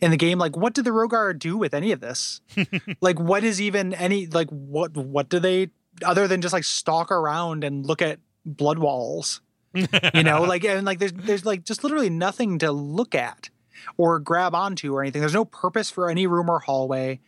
In 0.00 0.10
the 0.10 0.16
game, 0.16 0.38
like 0.38 0.56
what 0.56 0.74
did 0.74 0.84
the 0.84 0.90
Rhogar 0.90 1.36
do 1.38 1.56
with 1.56 1.72
any 1.74 1.90
of 1.92 2.00
this? 2.00 2.40
like 3.00 3.18
what 3.20 3.44
is 3.44 3.60
even 3.60 3.94
any 3.94 4.26
like 4.26 4.48
what 4.50 4.96
what 4.96 5.28
do 5.28 5.38
they 5.38 5.70
other 6.04 6.26
than 6.26 6.42
just 6.42 6.52
like 6.52 6.64
stalk 6.64 7.12
around 7.12 7.62
and 7.64 7.86
look 7.86 8.02
at 8.02 8.18
blood 8.44 8.78
walls? 8.78 9.40
you 9.74 10.22
know 10.24 10.42
like 10.52 10.64
and 10.64 10.84
like 10.84 10.98
there's 10.98 11.12
there's 11.12 11.46
like 11.46 11.64
just 11.64 11.82
literally 11.84 12.10
nothing 12.10 12.58
to 12.58 12.72
look 12.72 13.14
at 13.14 13.48
or 13.96 14.18
grab 14.18 14.54
onto 14.54 14.94
or 14.94 15.02
anything. 15.02 15.20
There's 15.20 15.34
no 15.34 15.44
purpose 15.44 15.90
for 15.90 16.08
any 16.10 16.26
room 16.26 16.48
or 16.50 16.58
hallway. 16.60 17.20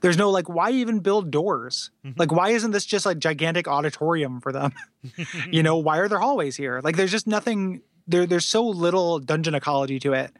There's 0.00 0.16
no 0.16 0.30
like 0.30 0.48
why 0.48 0.70
even 0.70 1.00
build 1.00 1.30
doors? 1.30 1.90
Mhm. 2.04 2.18
like 2.18 2.32
why 2.32 2.50
isn't 2.50 2.70
this 2.70 2.84
just 2.86 3.04
like 3.06 3.18
gigantic 3.18 3.66
auditorium 3.68 4.40
for 4.40 4.52
them? 4.52 4.72
You 5.50 5.62
know 5.62 5.76
why 5.78 5.98
are 5.98 6.08
there 6.08 6.18
hallways 6.18 6.56
here? 6.56 6.80
Like 6.82 6.96
there's 6.96 7.10
just 7.10 7.26
nothing 7.26 7.82
there 8.06 8.26
there's 8.26 8.46
so 8.46 8.64
little 8.66 9.18
dungeon 9.18 9.54
ecology 9.54 9.98
to 10.00 10.12
it 10.14 10.32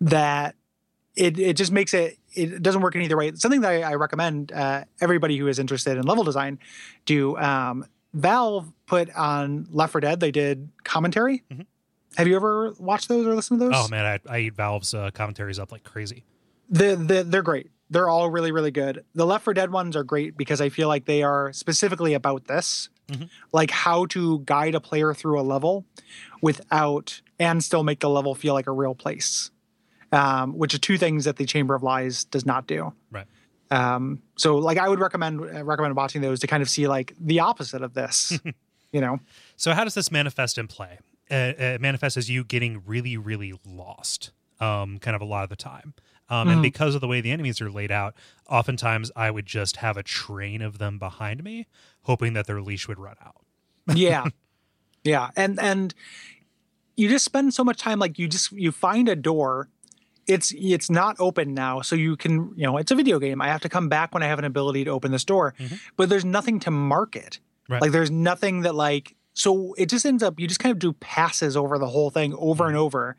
that 0.00 0.54
it 1.16 1.38
it 1.38 1.56
just 1.56 1.70
makes 1.72 1.94
it 1.94 2.18
it 2.34 2.62
doesn't 2.62 2.80
work 2.82 2.94
in 2.96 3.02
either 3.02 3.16
way. 3.16 3.32
Something 3.36 3.60
that 3.60 3.70
i, 3.70 3.82
I 3.92 3.94
recommend 3.94 4.50
uh, 4.52 4.84
everybody 5.00 5.36
who 5.36 5.46
is 5.46 5.58
interested 5.58 5.96
in 5.96 6.02
level 6.04 6.24
design 6.24 6.58
do 7.06 7.36
um, 7.36 7.84
valve 8.12 8.72
put 8.86 9.14
on 9.14 9.66
left 9.70 9.92
4 9.92 10.00
dead 10.00 10.20
they 10.20 10.30
did 10.32 10.70
commentary. 10.84 11.44
Mhm. 11.52 11.66
Have 12.16 12.26
you 12.28 12.36
ever 12.36 12.72
watched 12.78 13.08
those 13.08 13.26
or 13.26 13.34
listened 13.34 13.60
to 13.60 13.66
those 13.66 13.74
oh 13.76 13.88
man 13.88 14.04
i, 14.28 14.32
I 14.34 14.38
eat 14.40 14.54
valve's 14.54 14.94
uh, 14.94 15.10
commentaries 15.12 15.58
up 15.58 15.72
like 15.72 15.84
crazy 15.84 16.24
the, 16.70 16.96
the, 16.96 17.22
they're 17.24 17.42
great. 17.42 17.70
They're 17.90 18.08
all 18.08 18.30
really, 18.30 18.50
really 18.50 18.70
good. 18.70 19.04
The 19.14 19.26
Left 19.26 19.44
4 19.44 19.52
Dead 19.52 19.70
ones 19.70 19.94
are 19.96 20.02
great 20.02 20.34
because 20.34 20.62
I 20.62 20.70
feel 20.70 20.88
like 20.88 21.04
they 21.04 21.22
are 21.22 21.52
specifically 21.52 22.14
about 22.14 22.46
this, 22.46 22.88
Mhm. 23.08 23.28
like 23.52 23.70
how 23.70 24.06
to 24.06 24.40
guide 24.46 24.74
a 24.74 24.80
player 24.80 25.12
through 25.12 25.38
a 25.38 25.42
level 25.42 25.84
without 26.40 27.20
and 27.38 27.62
still 27.62 27.84
make 27.84 28.00
the 28.00 28.08
level 28.08 28.34
feel 28.34 28.54
like 28.54 28.66
a 28.66 28.72
real 28.72 28.94
place, 28.94 29.50
um, 30.10 30.56
which 30.56 30.74
are 30.74 30.78
two 30.78 30.96
things 30.96 31.26
that 31.26 31.36
the 31.36 31.44
Chamber 31.44 31.74
of 31.74 31.82
Lies 31.82 32.24
does 32.24 32.46
not 32.46 32.66
do. 32.66 32.94
Right. 33.10 33.26
Um, 33.70 34.22
so, 34.36 34.56
like, 34.56 34.78
I 34.78 34.88
would 34.88 35.00
recommend 35.00 35.40
uh, 35.42 35.64
recommend 35.64 35.94
watching 35.96 36.22
those 36.22 36.40
to 36.40 36.46
kind 36.46 36.62
of 36.62 36.68
see 36.70 36.88
like 36.88 37.12
the 37.20 37.40
opposite 37.40 37.82
of 37.82 37.92
this. 37.92 38.38
you 38.92 39.00
know, 39.02 39.20
So 39.56 39.72
how 39.74 39.84
does 39.84 39.94
this 39.94 40.10
manifest 40.10 40.56
in 40.56 40.66
play? 40.66 40.98
Uh, 41.30 41.52
it 41.58 41.80
manifests 41.80 42.16
as 42.16 42.28
you 42.30 42.44
getting 42.44 42.82
really, 42.86 43.16
really 43.16 43.54
lost, 43.64 44.30
um, 44.60 44.98
kind 44.98 45.14
of 45.16 45.22
a 45.22 45.24
lot 45.24 45.42
of 45.44 45.48
the 45.50 45.56
time. 45.56 45.94
Um, 46.28 46.48
And 46.48 46.58
Mhm. 46.58 46.62
because 46.62 46.94
of 46.94 47.00
the 47.00 47.08
way 47.08 47.20
the 47.20 47.30
enemies 47.30 47.60
are 47.60 47.70
laid 47.70 47.90
out, 47.90 48.14
oftentimes 48.48 49.10
I 49.16 49.30
would 49.30 49.46
just 49.46 49.76
have 49.78 49.96
a 49.96 50.02
train 50.02 50.62
of 50.62 50.78
them 50.78 50.98
behind 50.98 51.42
me, 51.44 51.66
hoping 52.02 52.32
that 52.34 52.46
their 52.46 52.60
leash 52.62 52.88
would 52.88 52.98
run 52.98 53.16
out. 53.24 53.44
yeah 53.94 54.28
yeah 55.04 55.30
and 55.36 55.60
and 55.60 55.94
you 56.96 57.08
just 57.08 57.24
spend 57.24 57.52
so 57.52 57.62
much 57.64 57.78
time 57.78 57.98
like 57.98 58.18
you 58.18 58.26
just 58.28 58.52
you 58.52 58.72
find 58.72 59.08
a 59.08 59.16
door 59.16 59.68
it's 60.26 60.52
it's 60.56 60.88
not 60.88 61.16
open 61.18 61.52
now 61.52 61.82
so 61.82 61.94
you 61.94 62.16
can 62.16 62.50
you 62.56 62.62
know 62.64 62.78
it's 62.78 62.90
a 62.90 62.94
video 62.94 63.18
game 63.18 63.42
i 63.42 63.46
have 63.48 63.60
to 63.60 63.68
come 63.68 63.90
back 63.90 64.14
when 64.14 64.22
i 64.22 64.26
have 64.26 64.38
an 64.38 64.44
ability 64.46 64.84
to 64.84 64.90
open 64.90 65.12
this 65.12 65.24
door 65.24 65.54
Mhm. 65.60 65.78
but 65.96 66.08
there's 66.08 66.24
nothing 66.24 66.58
to 66.60 66.70
mark 66.70 67.14
it 67.16 67.40
Right. 67.68 67.82
like 67.82 67.92
there's 67.92 68.10
nothing 68.10 68.62
that 68.62 68.74
like 68.74 69.14
so 69.34 69.74
it 69.74 69.88
just 69.90 70.06
ends 70.06 70.22
up 70.22 70.38
you 70.40 70.46
just 70.46 70.60
kind 70.60 70.72
of 70.72 70.78
do 70.78 70.92
passes 70.94 71.56
over 71.56 71.76
the 71.78 71.86
whole 71.88 72.10
thing 72.10 72.34
over 72.38 72.66
and 72.66 72.76
over. 72.76 73.16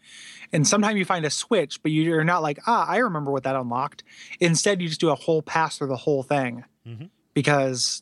And 0.54 0.68
sometimes 0.68 0.98
you 0.98 1.06
find 1.06 1.26
a 1.26 1.30
switch 1.30 1.82
but 1.84 1.92
you're 1.92 2.24
not 2.24 2.42
like 2.42 2.60
ah 2.68 2.86
i 2.88 2.98
remember 2.98 3.32
what 3.32 3.44
that 3.44 3.56
unlocked. 3.56 4.04
Instead 4.40 4.82
you 4.82 4.88
just 4.88 5.02
do 5.02 5.10
a 5.10 5.16
whole 5.16 5.42
pass 5.42 5.78
through 5.78 5.88
the 5.88 5.96
whole 5.98 6.24
thing 6.24 6.64
Mhm. 6.88 7.10
because 7.34 8.02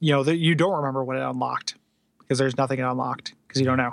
you 0.00 0.12
know 0.12 0.22
that 0.24 0.36
you 0.36 0.54
don't 0.54 0.76
remember 0.76 1.02
what 1.04 1.16
it 1.16 1.22
unlocked 1.22 1.74
because 2.20 2.38
there's 2.38 2.56
nothing 2.56 2.78
it 2.78 2.82
unlocked 2.82 3.32
because 3.46 3.60
you 3.60 3.66
don't 3.66 3.78
know 3.78 3.92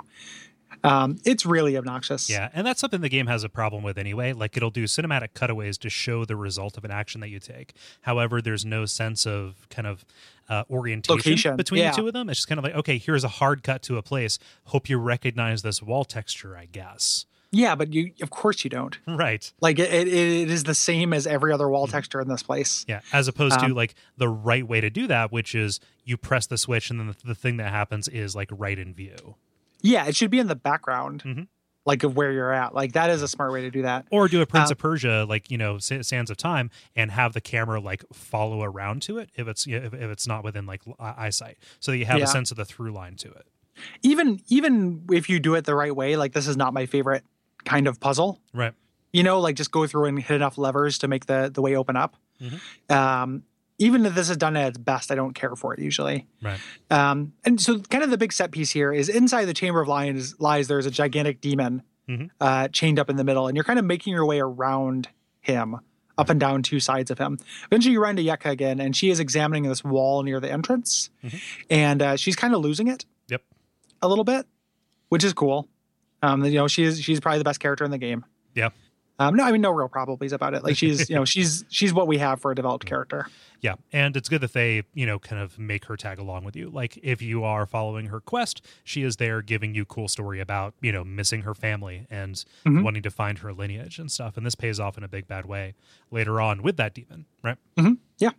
um, 0.86 1.18
it's 1.24 1.44
really 1.44 1.76
obnoxious 1.76 2.30
Yeah, 2.30 2.48
and 2.52 2.66
that's 2.66 2.80
something 2.80 3.00
the 3.00 3.08
game 3.08 3.26
has 3.26 3.44
a 3.44 3.48
problem 3.48 3.82
with 3.82 3.98
anyway. 3.98 4.32
Like 4.32 4.56
it'll 4.56 4.70
do 4.70 4.84
cinematic 4.84 5.34
cutaways 5.34 5.78
to 5.78 5.90
show 5.90 6.24
the 6.24 6.36
result 6.36 6.76
of 6.76 6.84
an 6.84 6.90
action 6.90 7.20
that 7.20 7.28
you 7.28 7.38
take. 7.40 7.74
However, 8.02 8.40
there's 8.40 8.64
no 8.64 8.84
sense 8.86 9.26
of 9.26 9.66
kind 9.70 9.86
of 9.86 10.04
uh, 10.48 10.64
orientation 10.70 11.16
Location, 11.16 11.56
between 11.56 11.82
yeah. 11.82 11.90
the 11.90 11.96
two 11.96 12.06
of 12.06 12.12
them. 12.12 12.30
It's 12.30 12.38
just 12.38 12.48
kind 12.48 12.58
of 12.58 12.64
like, 12.64 12.74
okay, 12.74 12.98
here's 12.98 13.24
a 13.24 13.28
hard 13.28 13.62
cut 13.62 13.82
to 13.82 13.96
a 13.98 14.02
place. 14.02 14.38
Hope 14.66 14.88
you 14.88 14.98
recognize 14.98 15.62
this 15.62 15.82
wall 15.82 16.04
texture, 16.04 16.56
I 16.56 16.66
guess. 16.66 17.26
yeah 17.52 17.74
but 17.76 17.92
you 17.92 18.12
of 18.22 18.30
course 18.30 18.64
you 18.64 18.70
don't 18.70 18.98
Right. 19.06 19.52
like 19.60 19.78
it, 19.78 19.92
it, 19.92 20.08
it 20.08 20.50
is 20.50 20.64
the 20.64 20.74
same 20.74 21.12
as 21.12 21.26
every 21.26 21.52
other 21.52 21.68
wall 21.68 21.86
texture 21.86 22.20
in 22.20 22.28
this 22.28 22.42
place 22.42 22.84
Yeah, 22.88 23.00
as 23.12 23.28
opposed 23.28 23.58
to 23.60 23.66
Um, 23.66 23.72
like 23.74 23.94
the 24.16 24.28
right 24.28 24.66
way 24.66 24.80
to 24.80 24.90
do 24.90 25.06
that, 25.06 25.30
which 25.32 25.54
is 25.54 25.78
you 26.04 26.16
press 26.16 26.46
the 26.46 26.58
switch 26.58 26.90
and 26.90 26.98
then 27.00 27.06
the, 27.08 27.16
the 27.28 27.34
thing 27.34 27.56
that 27.58 27.70
happens 27.70 28.08
is 28.08 28.34
like 28.34 28.48
right 28.52 28.78
in 28.78 28.92
view. 28.94 29.36
Yeah 29.86 30.06
it 30.06 30.16
should 30.16 30.30
be 30.30 30.38
in 30.38 30.46
the 30.48 30.56
background 30.56 31.22
Mhm. 31.24 31.46
like 31.84 32.02
of 32.02 32.16
where 32.16 32.32
you're 32.32 32.52
at 32.52 32.74
like 32.74 32.92
that 32.94 33.10
is 33.10 33.22
a 33.22 33.28
smart 33.28 33.52
way 33.52 33.62
to 33.62 33.70
do 33.70 33.82
that 33.82 34.06
Or 34.10 34.28
do 34.28 34.40
a 34.42 34.46
Prince 34.46 34.70
Um, 34.70 34.72
of 34.72 34.78
Persia, 34.78 35.24
like 35.28 35.50
you 35.50 35.58
know, 35.58 35.78
Sands 35.78 36.30
of 36.30 36.36
Time, 36.36 36.70
and 36.96 37.10
have 37.10 37.32
the 37.32 37.40
camera 37.40 37.80
like 37.80 38.04
follow 38.12 38.62
around 38.62 39.02
to 39.02 39.18
it 39.18 39.30
if 39.36 39.46
it's 39.48 39.66
if, 39.66 39.94
if 39.94 40.10
it's 40.10 40.26
not 40.26 40.42
within 40.44 40.66
like 40.66 40.82
eyesight, 40.98 41.58
so 41.80 41.92
that 41.92 41.98
you 41.98 42.06
have 42.06 42.18
Yeah. 42.18 42.24
a 42.24 42.28
sense 42.28 42.50
of 42.50 42.56
the 42.56 42.64
through 42.64 42.92
line 42.92 43.16
to 43.16 43.28
it. 43.30 43.46
even 44.02 44.40
even 44.48 45.04
if 45.12 45.28
you 45.28 45.38
do 45.38 45.54
it 45.54 45.64
the 45.66 45.74
right 45.74 45.94
way 45.94 46.16
like 46.16 46.32
this 46.32 46.46
is 46.48 46.56
not 46.56 46.72
my 46.74 46.86
favorite 46.86 47.24
kind 47.66 47.86
of 47.86 48.00
puzzle 48.00 48.40
Right. 48.54 48.72
you 49.12 49.22
know 49.22 49.38
like 49.38 49.54
just 49.54 49.70
go 49.70 49.86
through 49.86 50.06
and 50.06 50.18
hit 50.18 50.34
enough 50.36 50.56
levers 50.56 50.96
to 50.98 51.08
make 51.08 51.26
the 51.26 51.50
the 51.52 51.60
way 51.60 51.76
open 51.76 51.94
up 51.96 52.16
Mhm. 52.40 52.60
um 52.90 53.42
even 53.78 54.06
if 54.06 54.14
this 54.14 54.30
is 54.30 54.36
done 54.36 54.56
at 54.56 54.68
its 54.68 54.78
best 54.78 55.10
i 55.10 55.14
don't 55.14 55.34
care 55.34 55.54
for 55.56 55.74
it 55.74 55.80
usually 55.80 56.26
Right. 56.42 56.58
um 56.90 57.32
and 57.44 57.60
so 57.60 57.78
kind 57.80 58.02
of 58.04 58.10
the 58.10 58.18
big 58.18 58.32
set 58.32 58.50
piece 58.50 58.70
here 58.70 58.92
is 58.92 59.08
inside 59.08 59.44
the 59.46 59.54
chamber 59.54 59.80
of 59.80 59.88
lions 59.88 60.34
lies 60.40 60.68
there's 60.68 60.86
a 60.86 60.90
gigantic 60.90 61.40
demon 61.40 61.82
Mhm. 62.08 62.30
uh 62.40 62.68
chained 62.68 62.98
up 62.98 63.10
in 63.10 63.16
the 63.16 63.24
middle 63.24 63.48
and 63.48 63.56
you're 63.56 63.64
kind 63.64 63.78
of 63.78 63.84
making 63.84 64.12
your 64.12 64.24
way 64.24 64.38
around 64.40 65.08
him 65.40 65.76
up 66.18 66.30
and 66.30 66.38
down 66.40 66.62
two 66.62 66.80
sides 66.80 67.10
of 67.10 67.18
him 67.18 67.38
eventually 67.66 67.92
you 67.92 68.00
run 68.00 68.16
into 68.18 68.22
Yetka 68.22 68.50
again 68.50 68.80
and 68.80 68.96
she 68.96 69.10
is 69.10 69.20
examining 69.20 69.64
this 69.64 69.82
wall 69.84 70.22
near 70.22 70.40
the 70.40 70.50
entrance 70.50 71.10
Mhm. 71.24 71.40
and 71.68 72.02
uh, 72.02 72.16
she's 72.16 72.36
kind 72.36 72.54
of 72.54 72.60
losing 72.60 72.86
it 72.88 73.04
Yep. 73.28 73.42
a 74.02 74.08
little 74.08 74.24
bit 74.24 74.46
which 75.08 75.22
is 75.22 75.32
cool. 75.34 75.68
Um, 76.22 76.44
you 76.44 76.54
know, 76.54 76.66
she 76.66 76.82
is 76.82 77.00
she's 77.00 77.20
probably 77.20 77.38
the 77.38 77.44
best 77.44 77.60
character 77.60 77.84
in 77.84 77.90
the 77.92 77.98
game. 77.98 78.24
Yeah. 78.54 78.70
Um, 79.18 79.34
no, 79.34 79.44
I 79.44 79.52
mean 79.52 79.62
no 79.62 79.70
real 79.70 79.88
probablys 79.88 80.32
about 80.32 80.52
it. 80.54 80.62
Like 80.62 80.76
she's, 80.76 81.08
you 81.08 81.16
know, 81.16 81.24
she's 81.34 81.64
she's 81.70 81.92
what 81.94 82.06
we 82.06 82.18
have 82.18 82.40
for 82.40 82.50
a 82.52 82.54
developed 82.54 82.84
character. 82.86 83.26
Yeah, 83.62 83.76
and 83.92 84.14
it's 84.16 84.28
good 84.28 84.42
that 84.42 84.52
they, 84.52 84.82
you 84.92 85.06
know, 85.06 85.18
kind 85.18 85.40
of 85.40 85.58
make 85.58 85.86
her 85.86 85.96
tag 85.96 86.18
along 86.18 86.44
with 86.44 86.54
you. 86.54 86.68
Like 86.68 86.98
if 87.02 87.22
you 87.22 87.42
are 87.42 87.64
following 87.64 88.06
her 88.06 88.20
quest, 88.20 88.60
she 88.84 89.02
is 89.02 89.16
there 89.16 89.40
giving 89.40 89.74
you 89.74 89.86
cool 89.86 90.08
story 90.08 90.40
about, 90.40 90.74
you 90.82 90.92
know, 90.92 91.02
missing 91.04 91.42
her 91.42 91.54
family 91.54 92.06
and 92.10 92.44
Mhm. 92.66 92.82
wanting 92.84 93.02
to 93.02 93.10
find 93.10 93.38
her 93.38 93.54
lineage 93.54 93.98
and 93.98 94.12
stuff. 94.12 94.36
And 94.36 94.44
this 94.44 94.54
pays 94.54 94.78
off 94.78 94.98
in 94.98 95.04
a 95.04 95.08
big 95.08 95.26
bad 95.26 95.46
way 95.46 95.74
later 96.10 96.38
on 96.40 96.62
with 96.62 96.76
that 96.76 96.92
demon, 96.92 97.24
right? 97.42 97.56
Mm-hmm. 97.78 97.94
Yeah. 98.18 98.30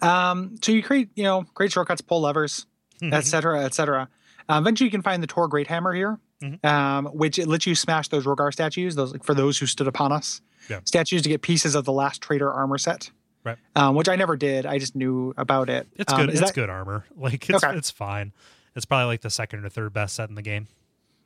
Um, 0.00 0.56
so 0.62 0.72
you 0.72 0.82
create, 0.82 1.08
you 1.14 1.22
know, 1.24 1.44
create 1.54 1.72
shortcuts, 1.72 2.00
pull 2.00 2.20
levers, 2.20 2.66
et 3.00 3.20
cetera, 3.22 3.64
et 3.64 3.74
cetera. 3.74 4.08
Uh, 4.48 4.58
eventually, 4.60 4.86
you 4.86 4.90
can 4.90 5.02
find 5.02 5.22
the 5.22 5.26
Tor 5.26 5.48
Great 5.48 5.68
Hammer 5.68 5.92
here, 5.94 6.18
Mhm. 6.42 6.64
um, 6.64 7.06
which 7.06 7.38
it 7.38 7.46
lets 7.46 7.66
you 7.66 7.74
smash 7.74 8.08
those 8.08 8.24
Rhogar 8.26 8.52
statues. 8.52 8.94
Those 8.96 9.14
for 9.22 9.34
those 9.34 9.58
who 9.58 9.66
stood 9.66 9.86
upon 9.86 10.12
us. 10.12 10.40
Yeah. 10.68 10.80
Statues 10.84 11.22
to 11.22 11.28
get 11.28 11.42
pieces 11.42 11.74
of 11.74 11.84
the 11.84 11.92
last 11.92 12.20
traitor 12.20 12.50
armor 12.52 12.78
set. 12.78 13.10
Right. 13.44 13.58
Um, 13.74 13.94
which 13.96 14.08
I 14.08 14.16
never 14.16 14.36
did. 14.36 14.66
I 14.66 14.78
just 14.78 14.94
knew 14.94 15.34
about 15.36 15.68
it. 15.68 15.88
It's 15.96 16.12
Um, 16.12 16.20
good. 16.20 16.28
is 16.30 16.40
it's 16.40 16.50
that- 16.50 16.54
good 16.54 16.70
armor. 16.70 17.04
Like 17.16 17.48
it's 17.48 17.62
Okay. 17.64 17.76
it's 17.76 17.90
fine. 17.90 18.32
It's 18.74 18.84
probably 18.84 19.06
like 19.06 19.20
the 19.22 19.30
second 19.30 19.64
or 19.64 19.68
third 19.68 19.92
best 19.92 20.14
set 20.16 20.28
in 20.28 20.34
the 20.34 20.42
game. 20.42 20.66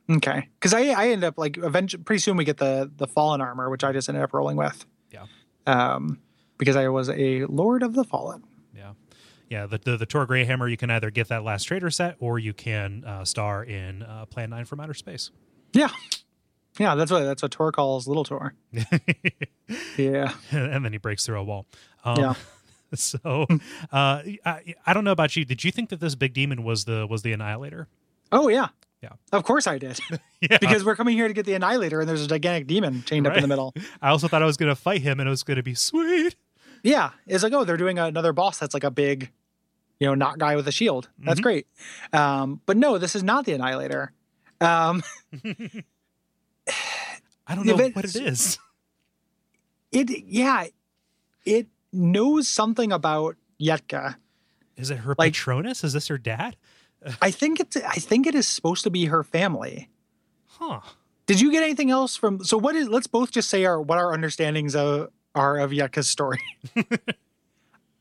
Okay, 0.09 0.47
because 0.59 0.73
I 0.73 0.87
I 0.89 1.09
end 1.09 1.23
up 1.23 1.37
like 1.37 1.57
eventually 1.57 2.01
pretty 2.03 2.19
soon 2.19 2.37
we 2.37 2.45
get 2.45 2.57
the 2.57 2.89
the 2.95 3.07
fallen 3.07 3.41
armor, 3.41 3.69
which 3.69 3.83
I 3.83 3.91
just 3.91 4.07
ended 4.07 4.23
up 4.23 4.33
rolling 4.33 4.55
with. 4.55 4.85
Yeah. 5.11 5.25
Um, 5.65 6.19
because 6.57 6.75
I 6.75 6.87
was 6.87 7.09
a 7.09 7.43
Lord 7.45 7.83
of 7.83 7.93
the 7.93 8.03
Fallen. 8.05 8.43
Yeah. 9.49 9.65
The 9.65 9.77
the, 9.77 9.97
the 9.97 10.05
Tor 10.05 10.25
Grey 10.25 10.45
Hammer, 10.45 10.67
you 10.67 10.77
can 10.77 10.89
either 10.89 11.09
get 11.11 11.27
that 11.29 11.43
last 11.43 11.63
traitor 11.65 11.89
set 11.89 12.15
or 12.19 12.39
you 12.39 12.53
can 12.53 13.03
uh, 13.05 13.25
star 13.25 13.63
in 13.63 14.03
uh, 14.03 14.25
Plan 14.25 14.49
9 14.49 14.65
from 14.65 14.79
Outer 14.79 14.93
Space. 14.93 15.31
Yeah, 15.73 15.89
yeah, 16.79 16.95
that's 16.95 17.11
what 17.11 17.23
that's 17.23 17.41
what 17.41 17.51
Tor 17.51 17.71
calls 17.71 18.07
Little 18.07 18.23
Tor. 18.23 18.53
Yeah, 19.97 20.33
and 20.51 20.85
then 20.85 20.91
he 20.93 20.97
breaks 20.97 21.25
through 21.25 21.39
a 21.39 21.43
wall. 21.43 21.65
Um, 22.03 22.19
Yeah. 22.19 22.33
So, 22.93 23.45
uh, 23.91 24.21
I, 24.45 24.73
I 24.85 24.93
don't 24.93 25.03
know 25.03 25.11
about 25.11 25.35
you. 25.35 25.43
Did 25.43 25.65
you 25.65 25.71
think 25.71 25.89
that 25.89 25.99
this 25.99 26.15
big 26.15 26.33
demon 26.33 26.63
was 26.63 26.85
the 26.85 27.05
was 27.05 27.21
the 27.21 27.33
Annihilator? 27.33 27.89
Oh 28.31 28.47
yeah. 28.47 28.69
Yeah. 29.03 29.09
Of 29.33 29.43
course 29.43 29.67
I 29.67 29.77
did. 29.77 29.99
Yeah. 30.39 30.57
because 30.61 30.85
we're 30.85 30.95
coming 30.95 31.17
here 31.17 31.27
to 31.27 31.33
get 31.33 31.45
the 31.45 31.53
Annihilator 31.53 31.99
and 31.99 32.07
there's 32.07 32.23
a 32.23 32.27
gigantic 32.27 32.65
demon 32.65 33.03
chained 33.05 33.27
up 33.27 33.35
in 33.35 33.41
the 33.41 33.47
middle. 33.49 33.73
I 34.01 34.09
also 34.09 34.29
thought 34.29 34.41
I 34.41 34.45
was 34.45 34.55
going 34.55 34.69
to 34.69 34.75
fight 34.75 35.01
him, 35.01 35.19
and 35.19 35.27
it 35.27 35.29
was 35.29 35.43
going 35.43 35.57
to 35.57 35.63
be 35.63 35.73
sweet. 35.73 36.35
Yeah. 36.83 37.11
It's 37.25 37.43
like, 37.43 37.53
oh, 37.53 37.63
they're 37.63 37.77
doing 37.77 37.99
another 37.99 38.33
boss 38.33 38.59
that's 38.59 38.73
like 38.73 38.83
a 38.83 38.91
big, 38.91 39.31
you 39.99 40.07
know, 40.07 40.15
not 40.15 40.37
guy 40.37 40.55
with 40.55 40.67
a 40.67 40.71
shield. 40.71 41.09
That's 41.19 41.39
Mhm. 41.39 41.43
great. 41.43 41.67
Um, 42.13 42.61
but 42.65 42.77
no, 42.77 42.97
this 42.97 43.15
is 43.15 43.23
not 43.23 43.45
the 43.45 43.53
Annihilator. 43.53 44.11
Um, 44.61 45.03
I 47.47 47.55
don't 47.55 47.65
know 47.65 47.73
event- 47.75 47.95
what 47.95 48.05
it 48.05 48.15
is. 48.15 48.59
it 49.91 50.09
yeah, 50.25 50.65
it 51.45 51.67
knows 51.93 52.47
something 52.49 52.91
about 52.91 53.37
Yetka. 53.59 54.15
Is 54.75 54.89
it 54.91 54.97
her 54.99 55.15
Like- 55.17 55.33
Patronus? 55.33 55.83
Is 55.83 55.93
this 55.93 56.07
her 56.07 56.17
dad? 56.17 56.55
I 57.21 57.31
think 57.31 57.59
it's 57.59 57.77
I 57.77 57.93
think 57.95 58.27
it 58.27 58.35
is 58.35 58.47
supposed 58.47 58.83
to 58.83 58.89
be 58.89 59.05
her 59.05 59.23
family. 59.23 59.89
Huh. 60.47 60.81
Did 61.25 61.39
you 61.41 61.51
get 61.51 61.63
anything 61.63 61.89
else 61.91 62.15
from 62.15 62.43
so 62.43 62.57
what 62.57 62.75
is 62.75 62.89
let's 62.89 63.07
both 63.07 63.31
just 63.31 63.49
say 63.49 63.65
our 63.65 63.81
what 63.81 63.97
our 63.97 64.13
understandings 64.13 64.75
of 64.75 65.09
are 65.35 65.57
of 65.59 65.71
Yetka's 65.71 66.07
story. 66.09 66.41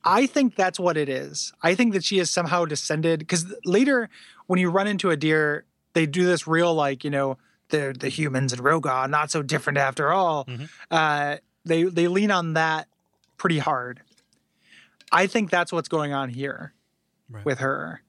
I 0.04 0.26
think 0.26 0.54
that's 0.54 0.78
what 0.78 0.96
it 0.96 1.08
is. 1.08 1.52
I 1.62 1.74
think 1.74 1.92
that 1.94 2.04
she 2.04 2.18
is 2.18 2.30
somehow 2.30 2.64
descended 2.64 3.18
because 3.20 3.52
later 3.64 4.08
when 4.46 4.60
you 4.60 4.70
run 4.70 4.86
into 4.86 5.08
Adyr, 5.08 5.62
they 5.94 6.06
do 6.06 6.24
this 6.24 6.46
real 6.46 6.74
like, 6.74 7.02
you 7.02 7.10
know, 7.10 7.38
the 7.70 7.94
the 7.98 8.08
humans 8.08 8.52
and 8.52 8.62
Rhogar 8.62 9.10
not 9.10 9.30
so 9.32 9.42
different 9.42 9.78
after 9.78 10.12
all. 10.12 10.44
Mhm. 10.44 10.68
Uh 10.90 11.36
they 11.64 11.82
they 11.84 12.06
lean 12.06 12.30
on 12.30 12.52
that 12.54 12.86
pretty 13.36 13.58
hard. 13.58 14.00
I 15.10 15.26
think 15.26 15.50
that's 15.50 15.72
what's 15.72 15.88
going 15.88 16.12
on 16.12 16.28
here 16.30 16.72
Right. 17.28 17.44
with 17.44 17.58
her. 17.58 18.02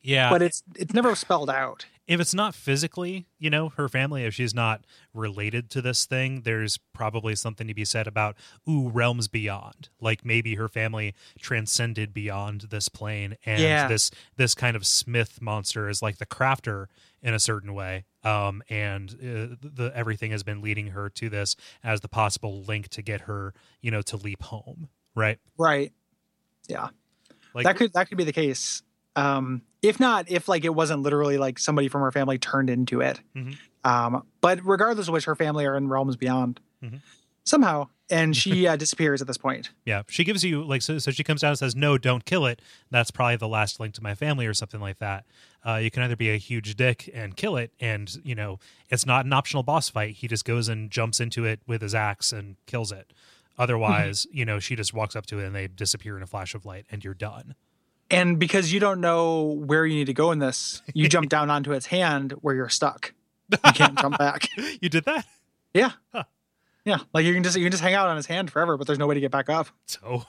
Yeah. 0.00 0.30
But 0.30 0.40
it's 0.40 0.62
it's 0.74 0.94
never 0.94 1.14
spelled 1.14 1.50
out. 1.50 1.84
If 2.08 2.20
it's 2.20 2.34
not 2.34 2.54
physically, 2.54 3.26
you 3.38 3.48
know, 3.48 3.68
her 3.70 3.88
family, 3.88 4.24
if 4.24 4.34
she's 4.34 4.54
not 4.54 4.84
related 5.14 5.70
to 5.70 5.80
this 5.80 6.04
thing, 6.04 6.42
there's 6.42 6.78
probably 6.92 7.34
something 7.36 7.68
to 7.68 7.74
be 7.74 7.84
said 7.84 8.06
about, 8.06 8.36
ooh, 8.68 8.88
realms 8.88 9.28
beyond. 9.28 9.88
Like 10.00 10.24
maybe 10.24 10.56
her 10.56 10.68
family 10.68 11.14
transcended 11.38 12.12
beyond 12.12 12.62
this 12.70 12.88
plane 12.88 13.36
and 13.46 13.60
Yeah. 13.62 13.86
this 13.88 14.10
this 14.36 14.54
kind 14.54 14.76
of 14.76 14.86
Smith 14.86 15.40
monster 15.40 15.88
is 15.88 16.02
like 16.02 16.18
the 16.18 16.26
crafter 16.26 16.86
in 17.22 17.34
a 17.34 17.38
certain 17.38 17.72
way. 17.72 18.04
Um, 18.24 18.62
and 18.68 19.10
uh, 19.10 19.56
the 19.62 19.92
everything 19.94 20.32
has 20.32 20.42
been 20.42 20.60
leading 20.60 20.88
her 20.88 21.08
to 21.10 21.28
this 21.28 21.56
as 21.84 22.00
the 22.00 22.08
possible 22.08 22.62
link 22.62 22.88
to 22.88 23.02
get 23.02 23.22
her, 23.22 23.54
you 23.80 23.90
know, 23.90 24.02
to 24.02 24.16
leap 24.16 24.42
home. 24.42 24.88
Right. 25.14 25.38
Right. 25.58 25.92
Yeah. 26.68 26.88
Like 27.54 27.64
that 27.64 27.76
could 27.76 27.92
that 27.92 28.08
could 28.08 28.18
be 28.18 28.24
the 28.24 28.32
case. 28.32 28.82
Um, 29.16 29.62
if 29.82 29.98
not, 30.00 30.30
if 30.30 30.48
like 30.48 30.64
it 30.64 30.74
wasn't 30.74 31.02
literally 31.02 31.38
like 31.38 31.58
somebody 31.58 31.88
from 31.88 32.00
her 32.02 32.10
family 32.12 32.38
turned 32.38 32.70
into 32.70 33.00
it. 33.00 33.20
Mhm. 33.36 33.56
Um, 33.84 34.24
but 34.40 34.64
regardless 34.64 35.08
of 35.08 35.12
which, 35.12 35.24
her 35.24 35.34
family 35.34 35.66
are 35.66 35.76
in 35.76 35.88
realms 35.88 36.16
beyond 36.16 36.60
Mhm. 36.82 37.00
somehow, 37.44 37.88
and 38.08 38.36
she 38.36 38.66
uh, 38.66 38.76
disappears 38.76 39.20
at 39.20 39.26
this 39.26 39.36
point. 39.38 39.70
Yeah, 39.84 40.02
she 40.08 40.22
gives 40.24 40.44
you 40.44 40.62
like 40.64 40.82
so. 40.82 40.98
So 40.98 41.10
she 41.10 41.24
comes 41.24 41.40
down 41.40 41.50
and 41.50 41.58
says, 41.58 41.74
"No, 41.74 41.98
don't 41.98 42.24
kill 42.24 42.46
it." 42.46 42.62
That's 42.90 43.10
probably 43.10 43.36
the 43.36 43.48
last 43.48 43.80
link 43.80 43.94
to 43.94 44.02
my 44.02 44.14
family, 44.14 44.46
or 44.46 44.54
something 44.54 44.80
like 44.80 44.98
that. 44.98 45.26
Uh, 45.66 45.74
you 45.76 45.90
can 45.90 46.02
either 46.04 46.16
be 46.16 46.30
a 46.30 46.36
huge 46.38 46.74
dick 46.76 47.10
and 47.12 47.36
kill 47.36 47.56
it, 47.56 47.72
and 47.80 48.18
you 48.24 48.34
know 48.36 48.60
it's 48.88 49.04
not 49.04 49.26
an 49.26 49.32
optional 49.32 49.62
boss 49.64 49.88
fight. 49.88 50.14
He 50.14 50.28
just 50.28 50.44
goes 50.44 50.68
and 50.68 50.90
jumps 50.90 51.18
into 51.20 51.44
it 51.44 51.60
with 51.66 51.82
his 51.82 51.94
axe 51.94 52.32
and 52.32 52.56
kills 52.66 52.92
it. 52.92 53.12
Otherwise, 53.58 54.26
you 54.32 54.44
know, 54.44 54.58
she 54.58 54.74
just 54.76 54.94
walks 54.94 55.14
up 55.14 55.26
to 55.26 55.38
it 55.38 55.44
and 55.46 55.54
they 55.54 55.68
disappear 55.68 56.16
in 56.16 56.22
a 56.22 56.26
flash 56.26 56.54
of 56.54 56.64
light, 56.64 56.86
and 56.90 57.04
you're 57.04 57.14
done. 57.14 57.54
And 58.12 58.38
because 58.38 58.72
you 58.72 58.78
don't 58.80 59.00
know 59.00 59.42
where 59.42 59.84
you 59.86 59.94
need 59.96 60.06
to 60.06 60.12
go 60.14 60.30
in 60.32 60.38
this, 60.38 60.82
you 60.94 61.08
jump 61.08 61.28
down 61.36 61.50
onto 61.50 61.72
its 61.72 61.86
hand 61.86 62.32
where 62.42 62.54
you're 62.54 62.68
stuck. 62.68 63.12
You 63.50 63.72
can't 63.72 63.98
jump 63.98 64.18
back. 64.18 64.48
You 64.80 64.88
did 64.88 65.04
that, 65.04 65.26
Yeah. 65.74 65.92
Huh. 66.12 66.24
Yeah. 66.84 66.98
Like 67.14 67.24
you 67.24 67.34
can 67.34 67.42
just 67.42 67.56
you 67.56 67.64
can 67.64 67.70
just 67.70 67.82
hang 67.82 67.94
out 67.94 68.08
on 68.08 68.16
his 68.16 68.26
hand 68.26 68.50
forever, 68.50 68.76
but 68.76 68.86
there's 68.86 68.98
no 68.98 69.06
way 69.06 69.14
to 69.14 69.20
get 69.20 69.30
back 69.30 69.48
up. 69.48 69.68
so 69.86 70.24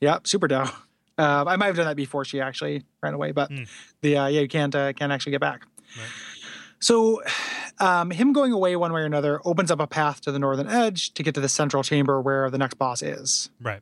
Yep, 0.00 0.26
super 0.26 0.48
dough. 0.48 0.68
Uh, 1.16 1.44
I 1.46 1.56
might 1.56 1.66
have 1.66 1.76
done 1.76 1.86
that 1.86 1.96
before 1.96 2.24
she 2.24 2.40
actually 2.40 2.82
ran 3.02 3.14
away, 3.14 3.32
but 3.32 3.50
Mm. 3.50 3.68
the 4.02 4.16
uh, 4.16 4.26
yeah, 4.26 4.40
you 4.40 4.48
can't 4.48 4.74
uh, 4.74 4.92
can't 4.92 5.12
actually 5.12 5.32
get 5.32 5.40
back. 5.40 5.66
Right. 5.96 6.06
So, 6.80 7.22
um, 7.80 8.10
him 8.10 8.32
going 8.32 8.52
away 8.52 8.76
one 8.76 8.92
way 8.92 9.00
or 9.00 9.04
another 9.06 9.40
opens 9.44 9.70
up 9.70 9.80
a 9.80 9.86
path 9.86 10.20
to 10.22 10.32
the 10.32 10.38
northern 10.38 10.68
edge 10.68 11.14
to 11.14 11.22
get 11.22 11.34
to 11.36 11.40
the 11.40 11.48
central 11.48 11.82
chamber 11.82 12.20
where 12.20 12.50
the 12.50 12.58
next 12.58 12.74
boss 12.74 13.00
is. 13.02 13.48
right, 13.62 13.80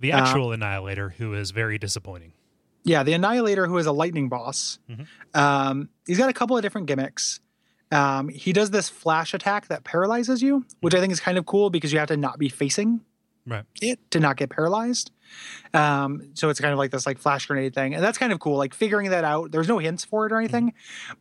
the 0.00 0.12
Uh, 0.12 0.18
actual 0.20 0.50
annihilator, 0.52 1.10
who 1.18 1.32
is 1.34 1.50
very 1.52 1.78
disappointing. 1.78 2.32
Yeah, 2.84 3.02
the 3.02 3.12
Annihilator, 3.12 3.66
who 3.66 3.76
is 3.78 3.86
a 3.86 3.92
lightning 3.92 4.28
boss. 4.28 4.78
Mhm. 4.90 5.06
Um, 5.34 5.88
he's 6.06 6.18
got 6.18 6.30
a 6.30 6.32
couple 6.32 6.56
of 6.56 6.62
different 6.62 6.86
gimmicks. 6.86 7.40
Um, 7.92 8.28
he 8.28 8.52
does 8.52 8.70
this 8.70 8.88
flash 8.88 9.34
attack 9.34 9.68
that 9.68 9.84
paralyzes 9.84 10.42
you, 10.42 10.64
which 10.80 10.94
I 10.94 11.00
think 11.00 11.12
is 11.12 11.20
kind 11.20 11.36
of 11.38 11.44
cool 11.46 11.70
because 11.70 11.92
you 11.92 11.98
have 11.98 12.08
to 12.08 12.16
not 12.16 12.38
be 12.38 12.48
facing 12.48 13.00
Right. 13.46 13.64
it 13.82 13.98
to 14.12 14.20
not 14.20 14.36
get 14.36 14.48
paralyzed. 14.50 15.10
Um, 15.74 16.30
so 16.34 16.48
it's 16.48 16.60
kind 16.60 16.72
of 16.72 16.78
like 16.78 16.90
this 16.90 17.06
like 17.06 17.18
flash 17.18 17.46
grenade 17.46 17.74
thing, 17.74 17.94
and 17.94 18.02
that's 18.02 18.16
kind 18.18 18.32
of 18.32 18.38
cool. 18.40 18.56
Like 18.56 18.74
figuring 18.74 19.10
that 19.10 19.24
out. 19.24 19.50
There's 19.52 19.68
no 19.68 19.78
hints 19.78 20.04
for 20.04 20.26
it 20.26 20.32
or 20.32 20.38
anything, 20.38 20.72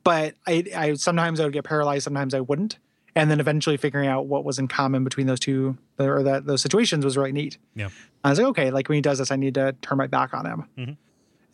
but 0.04 0.36
I, 0.48 0.64
I 0.76 0.94
sometimes 0.94 1.40
I 1.40 1.44
would 1.44 1.54
get 1.54 1.64
paralyzed, 1.66 2.04
sometimes 2.04 2.34
I 2.34 2.40
wouldn't, 2.42 2.78
and 3.16 3.30
then 3.32 3.40
eventually 3.40 3.78
figuring 3.78 4.08
out 4.08 4.28
what 4.28 4.44
was 4.46 4.60
in 4.60 4.68
common 4.68 5.04
between 5.04 5.28
those 5.28 5.40
two 5.40 5.78
or 5.98 6.24
that 6.24 6.46
those 6.46 6.62
situations 6.62 7.04
was 7.04 7.18
really 7.18 7.32
neat. 7.32 7.58
Yeah. 7.76 7.90
I 8.24 8.30
was 8.30 8.40
like, 8.40 8.48
okay, 8.50 8.72
like 8.72 8.90
when 8.90 8.96
he 8.98 9.02
does 9.02 9.18
this, 9.20 9.32
I 9.32 9.36
need 9.36 9.56
to 9.56 9.74
turn 9.82 9.98
my 9.98 10.08
back 10.08 10.34
on 10.34 10.46
him. 10.46 10.66
Mhm. 10.78 10.98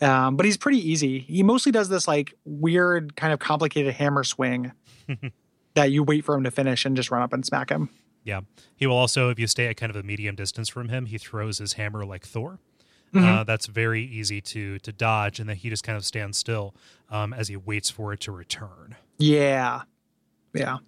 Um, 0.02 0.36
but 0.36 0.46
he's 0.46 0.58
pretty 0.58 0.78
easy. 0.90 1.20
He 1.20 1.42
mostly 1.44 1.72
does 1.72 1.90
this 1.90 2.08
like 2.08 2.34
weird, 2.46 3.16
kind 3.16 3.32
of 3.34 3.40
complicated 3.40 3.94
hammer 3.94 4.24
swing 4.24 4.72
that 5.76 5.92
you 5.92 6.04
wait 6.04 6.26
for 6.26 6.36
him 6.36 6.44
to 6.44 6.52
finish 6.52 6.86
and 6.86 6.96
just 6.96 7.12
run 7.12 7.22
up 7.22 7.32
and 7.34 7.46
smack 7.46 7.70
him. 7.70 7.90
Yeah. 8.24 8.42
He 8.76 8.88
will 8.88 8.98
also, 8.98 9.30
if 9.30 9.40
you 9.40 9.48
stay 9.48 9.68
at 9.68 9.78
kind 9.78 9.90
of 9.90 9.96
a 9.96 10.04
medium 10.04 10.36
distance 10.36 10.68
from 10.68 10.90
him, 10.90 11.06
he 11.06 11.18
throws 11.18 11.60
his 11.60 11.74
hammer 11.74 12.06
like 12.06 12.26
Thor. 12.26 12.60
Mhm. 13.14 13.24
Uh, 13.40 13.44
that's 13.46 13.68
very 13.68 14.04
easy 14.04 14.42
to 14.42 14.78
to 14.80 14.92
dodge, 14.92 15.40
and 15.40 15.48
then 15.48 15.56
he 15.56 15.70
just 15.70 15.84
kind 15.86 15.96
of 15.96 16.04
stands 16.06 16.38
still 16.38 16.76
um, 17.10 17.34
as 17.34 17.48
he 17.48 17.56
waits 17.56 17.90
for 17.90 18.12
it 18.12 18.20
to 18.22 18.32
return. 18.34 18.96
Yeah, 19.20 19.84
yeah. 20.54 20.80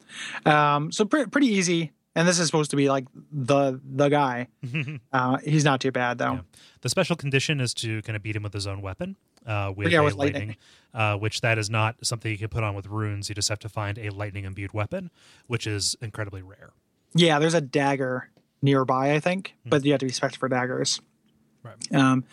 Um, 0.46 0.92
so 0.92 1.06
pre- 1.06 1.28
pretty 1.28 1.48
easy. 1.48 1.94
And 2.18 2.28
this 2.28 2.40
is 2.40 2.48
supposed 2.48 2.72
to 2.72 2.76
be 2.78 2.90
like 2.90 3.06
the 3.32 3.80
the 3.86 4.10
guy. 4.10 4.48
Uh, 5.14 5.38
he's 5.38 5.64
not 5.64 5.80
too 5.80 5.92
bad 5.92 6.18
though. 6.18 6.34
Yeah. 6.34 6.40
The 6.82 6.90
special 6.90 7.16
condition 7.16 7.62
is 7.62 7.74
to 7.76 8.02
kind 8.02 8.16
of 8.16 8.24
beat 8.24 8.36
him 8.36 8.44
with 8.44 8.54
his 8.54 8.66
own 8.68 8.82
weapon, 8.82 9.16
uh, 9.46 9.72
with 9.76 9.92
Yeah, 9.92 10.00
a 10.00 10.04
with 10.04 10.16
lightning, 10.16 10.50
lightning. 10.50 10.58
uh, 10.94 11.16
which 11.18 11.42
that 11.42 11.58
is 11.58 11.70
not 11.70 11.96
something 12.04 12.32
you 12.32 12.38
can 12.38 12.50
put 12.50 12.64
on 12.64 12.76
with 12.76 12.88
runes. 12.88 13.30
You 13.30 13.36
just 13.36 13.50
have 13.50 13.60
to 13.60 13.70
find 13.70 13.98
a 13.98 14.10
lightning 14.10 14.44
imbued 14.46 14.74
weapon, 14.74 15.12
which 15.48 15.66
is 15.68 15.96
incredibly 16.02 16.42
rare. 16.42 16.72
Yeah, 17.14 17.40
there's 17.40 17.54
a 17.54 17.62
dagger 17.62 18.30
nearby, 18.62 19.14
I 19.14 19.20
think, 19.20 19.56
but 19.66 19.86
you 19.86 19.92
have 19.92 20.00
to 20.00 20.06
be 20.08 20.12
spec 20.12 20.36
for 20.36 20.50
daggers. 20.50 21.00
Right. 21.64 21.76
Um, 21.96 22.24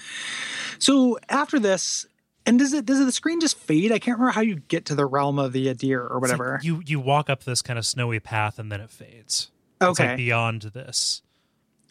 so 0.79 1.19
after 1.29 1.59
this, 1.59 2.07
And 2.47 2.59
does 2.59 2.73
it 2.73 2.85
does 2.87 2.99
the 3.05 3.13
screen 3.13 3.41
just 3.41 3.57
fade? 3.57 3.93
I 3.93 3.99
can't 3.99 4.19
remember 4.19 4.33
how 4.33 4.41
you 4.43 4.57
get 4.69 4.85
to 4.87 4.95
the 4.95 5.07
realm 5.07 5.39
of 5.39 5.53
the 5.53 5.67
Adyr 5.69 5.99
or 5.99 6.05
It's 6.05 6.13
like 6.13 6.21
whatever. 6.23 6.61
you 6.63 6.83
you 6.85 7.01
walk 7.01 7.29
up 7.31 7.45
this 7.45 7.63
kind 7.63 7.79
of 7.79 7.87
snowy 7.87 8.21
path 8.21 8.59
and 8.59 8.71
then 8.73 8.81
it 8.81 8.91
fades. 8.91 9.51
It's 9.91 10.01
okay. 10.01 10.11
like 10.11 10.17
beyond 10.17 10.63
this. 10.63 11.23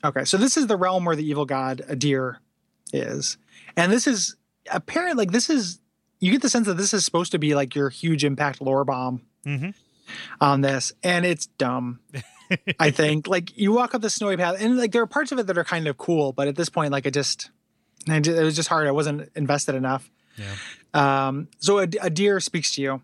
Okay, 0.03 0.25
so 0.25 0.37
this 0.37 0.57
is 0.57 0.67
the 0.67 0.75
realm 0.75 1.05
where 1.05 1.15
the 1.15 1.25
evil 1.25 1.45
god 1.45 1.81
Adyr 1.89 2.37
is, 2.91 3.37
and 3.77 3.91
this 3.91 4.07
is 4.07 4.35
apparently 4.71 5.15
like 5.15 5.31
this 5.31 5.49
is 5.49 5.79
you 6.19 6.31
get 6.31 6.41
the 6.41 6.49
sense 6.49 6.67
that 6.67 6.75
this 6.75 6.93
is 6.93 7.03
supposed 7.05 7.31
to 7.31 7.39
be 7.39 7.55
like 7.55 7.75
your 7.75 7.89
huge 7.89 8.23
impact 8.23 8.61
lore 8.61 8.85
bomb 8.85 9.21
hmm 9.43 9.69
on 10.39 10.61
this, 10.61 10.93
and 11.03 11.25
it's 11.25 11.47
dumb. 11.47 11.99
I 12.79 12.91
think 12.91 13.27
like 13.27 13.57
you 13.57 13.71
walk 13.71 13.95
up 13.95 14.01
the 14.01 14.09
snowy 14.09 14.37
path, 14.37 14.57
and 14.59 14.77
like 14.77 14.91
there 14.91 15.01
are 15.01 15.07
parts 15.07 15.31
of 15.31 15.39
it 15.39 15.47
that 15.47 15.57
are 15.57 15.63
kind 15.63 15.87
of 15.87 15.97
cool, 15.97 16.33
but 16.33 16.47
at 16.47 16.55
this 16.55 16.69
point, 16.69 16.91
like 16.91 17.05
it 17.05 17.13
just, 17.13 17.49
it 18.07 18.27
was 18.27 18.55
just 18.55 18.69
hard. 18.69 18.87
I 18.87 18.91
wasn't 18.91 19.29
invested 19.35 19.75
enough. 19.75 20.09
Yeah. 20.37 20.55
Um, 20.93 21.47
so 21.59 21.79
a, 21.79 21.87
Adyr 21.87 22.41
speaks 22.41 22.71
to 22.75 22.81
you, 22.81 23.01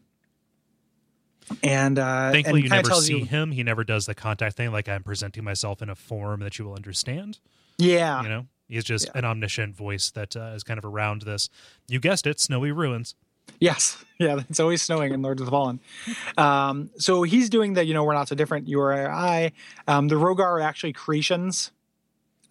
and 1.63 1.97
uh, 1.99 2.31
Thankfully, 2.31 2.61
and 2.61 2.63
you 2.65 2.69
never 2.69 2.91
see 2.95 3.19
you, 3.19 3.25
him. 3.25 3.51
He 3.51 3.63
never 3.63 3.83
does 3.83 4.05
the 4.05 4.15
contact 4.15 4.55
thing. 4.57 4.71
Like 4.71 4.87
I'm 4.89 5.03
presenting 5.03 5.43
myself 5.43 5.81
in 5.81 5.89
a 5.89 5.95
form 5.95 6.39
that 6.41 6.57
you 6.59 6.65
will 6.65 6.75
understand. 6.75 7.39
yeah, 7.77 8.21
You 8.23 8.29
know, 8.29 8.45
he's 8.67 8.83
just 8.83 9.05
Yeah. 9.05 9.11
an 9.19 9.25
omniscient 9.25 9.75
voice 9.75 10.11
that 10.11 10.35
uh, 10.35 10.51
is 10.55 10.63
kind 10.63 10.77
of 10.77 10.85
around 10.85 11.23
this. 11.23 11.49
You 11.87 11.99
guessed 11.99 12.27
it, 12.27 12.39
snowy 12.39 12.71
ruins. 12.71 13.15
Yes. 13.59 14.03
Yeah, 14.21 14.41
it's 14.49 14.59
always 14.59 14.81
snowing 14.81 15.13
in 15.13 15.21
Lords 15.21 15.39
of 15.39 15.45
the 15.45 15.51
Fallen. 15.51 15.79
Um, 16.37 16.89
so 16.97 17.23
he's 17.23 17.49
doing 17.49 17.71
the, 17.71 17.85
you 17.85 17.93
know, 17.93 18.03
we're 18.03 18.13
not 18.13 18.27
so 18.27 18.35
different, 18.35 18.67
you 18.67 18.81
or 18.81 18.91
I. 19.09 19.53
Um, 19.87 20.09
the 20.09 20.15
Rhogar 20.15 20.41
are 20.41 20.59
actually 20.59 20.91
creations 20.91 21.71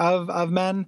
of 0.00 0.30
of 0.30 0.50
men. 0.50 0.86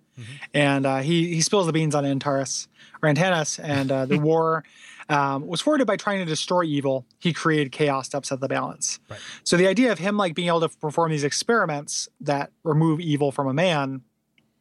And 0.55 0.87
uh, 0.87 1.01
he, 1.01 1.35
he 1.35 1.43
spills 1.43 1.67
the 1.67 1.75
beans 1.75 1.95
on 1.95 2.07
Antares 2.07 2.67
or 3.03 3.11
Antanas. 3.11 3.59
And 3.63 3.93
uh, 3.93 4.07
the 4.07 4.19
war 4.31 4.65
um, 5.11 5.47
was 5.47 5.61
forwarded 5.61 5.87
by 5.89 5.97
trying 5.97 6.21
to 6.21 6.25
destroy 6.25 6.63
evil. 6.63 7.05
He 7.19 7.33
created 7.33 7.73
chaos 7.73 8.09
to 8.11 8.19
upset 8.19 8.41
the 8.41 8.49
balance. 8.49 9.01
Right. 9.11 9.19
So 9.43 9.57
the 9.57 9.67
idea 9.67 9.91
of 9.91 9.99
him 9.99 10.17
like 10.17 10.35
being 10.35 10.49
able 10.49 10.61
to 10.61 10.69
perform 10.69 11.11
these 11.11 11.25
experiments 11.25 12.09
that 12.21 12.53
remove 12.63 13.01
evil 13.01 13.33
from 13.33 13.49
a 13.49 13.53
man, 13.53 14.03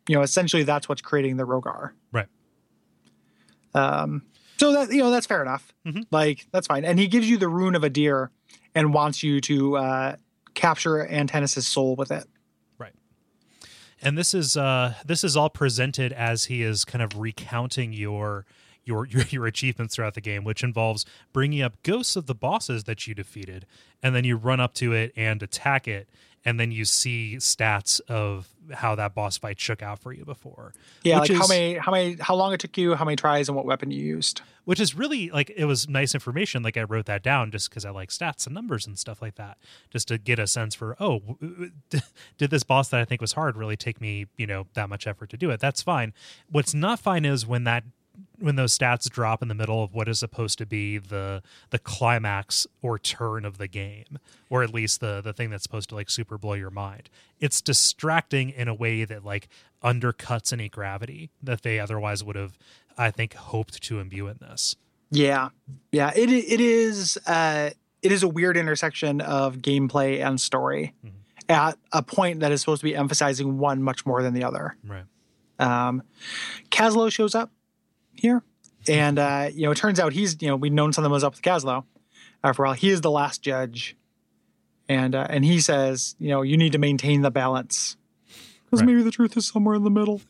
you 0.08 0.16
know, 0.16 0.24
essentially 0.24 0.64
that's 0.64 0.89
what's 0.89 1.02
creating 1.02 1.38
the 1.38 1.45
Rhogar. 1.45 1.91
Right. 2.12 2.26
Um, 3.76 4.24
so 4.58 4.74
that 4.74 4.91
you 4.91 5.04
know 5.04 5.12
that's 5.12 5.28
fair 5.28 5.41
enough. 5.41 5.72
Mhm. 5.86 6.06
Like 6.12 6.47
that's 6.52 6.68
fine. 6.68 6.84
And 6.84 6.97
he 6.97 7.08
gives 7.08 7.30
you 7.30 7.38
the 7.38 7.47
rune 7.47 7.76
of 7.76 7.84
Adyr 7.84 8.30
and 8.74 8.93
wants 8.93 9.22
you 9.22 9.39
to 9.41 9.78
uh, 9.78 10.16
capture 10.56 11.08
Antanas' 11.08 11.68
soul 11.68 11.95
with 11.95 12.12
it. 12.12 12.26
Right. 12.80 12.93
And 14.02 14.18
this 14.18 14.34
is 14.34 14.58
uh 14.58 14.95
this 15.06 15.24
is 15.24 15.38
all 15.38 15.52
presented 15.52 16.12
as 16.12 16.45
he 16.45 16.64
is 16.64 16.86
kind 16.86 17.04
of 17.04 17.20
recounting 17.20 17.93
your 17.93 18.47
your 18.86 19.06
your, 19.08 19.24
your 19.30 19.46
achievements 19.46 19.96
throughout 19.96 20.14
the 20.14 20.22
game 20.22 20.44
which 20.44 20.64
involves 20.64 21.06
bringing 21.34 21.62
up 21.62 21.82
ghosts 21.84 22.16
of 22.16 22.26
the 22.26 22.36
bosses 22.36 22.86
that 22.86 23.08
you 23.08 23.14
defeated 23.14 23.66
and 24.02 24.16
then 24.16 24.24
you 24.24 24.36
run 24.36 24.60
up 24.60 24.74
to 24.74 24.94
it 24.94 25.12
and 25.16 25.42
attack 25.44 25.88
it 25.88 26.10
and 26.46 26.58
then 26.58 26.72
you 26.72 26.86
see 26.86 27.36
stats 27.38 28.00
of 28.08 28.48
how 28.74 28.96
that 28.96 29.14
boss 29.14 29.38
fight 29.38 29.60
shook 29.60 29.82
out 29.82 30.00
for 30.00 30.14
you 30.14 30.24
before. 30.24 30.72
Yeah, 31.04 31.20
like 31.20 31.32
how 31.34 31.44
is- 31.44 31.50
many 31.50 31.74
how 31.76 31.92
many 31.92 32.16
how 32.20 32.34
long 32.36 32.54
it 32.54 32.62
took 32.62 32.78
you, 32.78 32.96
how 32.96 33.04
many 33.04 33.18
tries, 33.18 33.50
and 33.50 33.58
what 33.58 33.66
weapon 33.66 33.92
you 33.92 34.02
used. 34.02 34.42
which 34.64 34.80
is 34.80 34.96
really 34.96 35.30
like 35.32 35.52
it 35.54 35.66
was 35.66 35.90
nice 35.90 36.14
information 36.14 36.64
like 36.64 36.78
i 36.78 36.84
wrote 36.84 37.08
that 37.08 37.24
down 37.24 37.52
just 37.52 37.70
because 37.70 37.84
i 37.84 37.90
like 37.90 38.10
stats 38.10 38.46
and 38.46 38.54
numbers 38.54 38.86
and 38.88 38.98
stuff 39.00 39.22
like 39.22 39.36
that 39.36 39.58
just 39.90 40.08
to 40.08 40.18
get 40.18 40.38
a 40.40 40.46
sense 40.48 40.76
for 40.76 40.96
oh 41.00 41.38
did 42.38 42.52
this 42.52 42.64
boss 42.64 42.90
that 42.90 43.00
i 43.02 43.06
think 43.06 43.20
was 43.20 43.34
hard 43.34 43.58
really 43.58 43.76
take 43.76 44.00
me 44.00 44.28
you 44.38 44.46
know 44.48 44.68
that 44.76 44.88
much 44.88 45.08
effort 45.08 45.30
to 45.30 45.38
do 45.38 45.50
it? 45.50 45.60
That's 45.60 45.82
fine. 45.82 46.14
What's 46.50 46.74
not 46.74 47.00
fine 47.00 47.26
is 47.26 47.46
when 47.46 47.64
that 47.66 47.84
when 48.40 48.56
those 48.56 48.78
stats 48.78 49.10
drop 49.10 49.42
in 49.42 49.48
the 49.48 49.54
middle 49.56 49.84
of 49.84 49.94
what 49.94 50.08
is 50.08 50.20
supposed 50.20 50.58
to 50.60 50.66
be 50.66 50.98
the 50.98 51.42
the 51.72 51.80
climax 51.80 52.66
or 52.82 52.98
turn 53.00 53.46
of 53.46 53.58
the 53.58 53.68
game 53.68 54.20
or 54.50 54.64
at 54.64 54.74
least 54.74 55.00
the 55.00 55.22
the 55.22 55.34
thing 55.34 55.50
that's 55.50 55.64
supposed 55.64 55.90
to 55.90 55.96
like 55.96 56.10
super 56.10 56.38
blow 56.38 56.54
your 56.54 56.70
mind 56.70 57.10
it's 57.40 57.62
distracting 57.62 58.50
in 58.50 58.68
a 58.68 58.74
way 58.74 59.04
that 59.06 59.24
like 59.26 59.48
undercuts 59.84 60.52
any 60.54 60.70
gravity 60.70 61.30
that 61.44 61.62
they 61.64 61.80
otherwise 61.80 62.24
would 62.24 62.36
have 62.36 62.58
i 62.98 63.10
think 63.12 63.34
hoped 63.34 63.82
to 63.84 64.00
imbue 64.00 64.28
in 64.28 64.38
this 64.42 64.76
Yeah, 65.12 65.50
yeah. 65.92 66.12
It 66.16 66.30
it 66.30 66.62
is 66.62 67.18
uh, 67.26 67.72
it 68.02 68.12
is 68.12 68.24
a 68.24 68.28
weird 68.28 68.56
intersection 68.58 69.22
of 69.22 69.58
gameplay 69.58 70.24
and 70.26 70.40
story 70.40 70.94
Mhm. 71.06 71.12
at 71.50 71.78
a 71.92 72.02
point 72.04 72.40
that 72.42 72.52
is 72.52 72.62
supposed 72.62 72.82
to 72.82 72.86
be 72.86 72.96
emphasizing 72.96 73.58
one 73.58 73.82
much 73.84 74.06
more 74.06 74.22
than 74.24 74.34
the 74.34 74.44
other. 74.44 74.78
right 74.86 75.06
Um, 75.60 76.04
Kaslo 76.70 77.12
shows 77.12 77.36
up 77.36 77.52
here, 78.20 78.44
and 78.88 79.18
uh, 79.20 79.50
you 79.54 79.64
know 79.64 79.72
it 79.72 79.78
turns 79.78 80.00
out 80.00 80.14
he's 80.14 80.42
you 80.42 80.48
know 80.48 80.56
we'd 80.56 80.74
known 80.74 80.94
something 80.94 81.12
was 81.12 81.24
up 81.24 81.34
with 81.34 81.42
Kaslo 81.42 81.84
uh, 82.44 82.54
for 82.54 82.66
a 82.66 82.70
while. 82.70 82.76
He 82.76 82.90
is 82.90 83.02
the 83.02 83.12
last 83.12 83.42
judge, 83.42 83.96
and 84.88 85.16
uh, 85.16 85.28
and 85.30 85.44
he 85.46 85.60
says 85.60 86.16
you 86.20 86.30
know 86.30 86.42
you 86.42 86.58
need 86.58 86.72
to 86.74 86.78
maintain 86.78 87.22
the 87.22 87.32
balance 87.32 87.98
because 88.66 88.82
Right. 88.82 88.88
maybe 88.88 89.02
the 89.04 89.12
truth 89.12 89.36
is 89.36 89.48
somewhere 89.48 89.76
in 89.76 89.84
the 89.84 89.90
middle. 89.90 90.22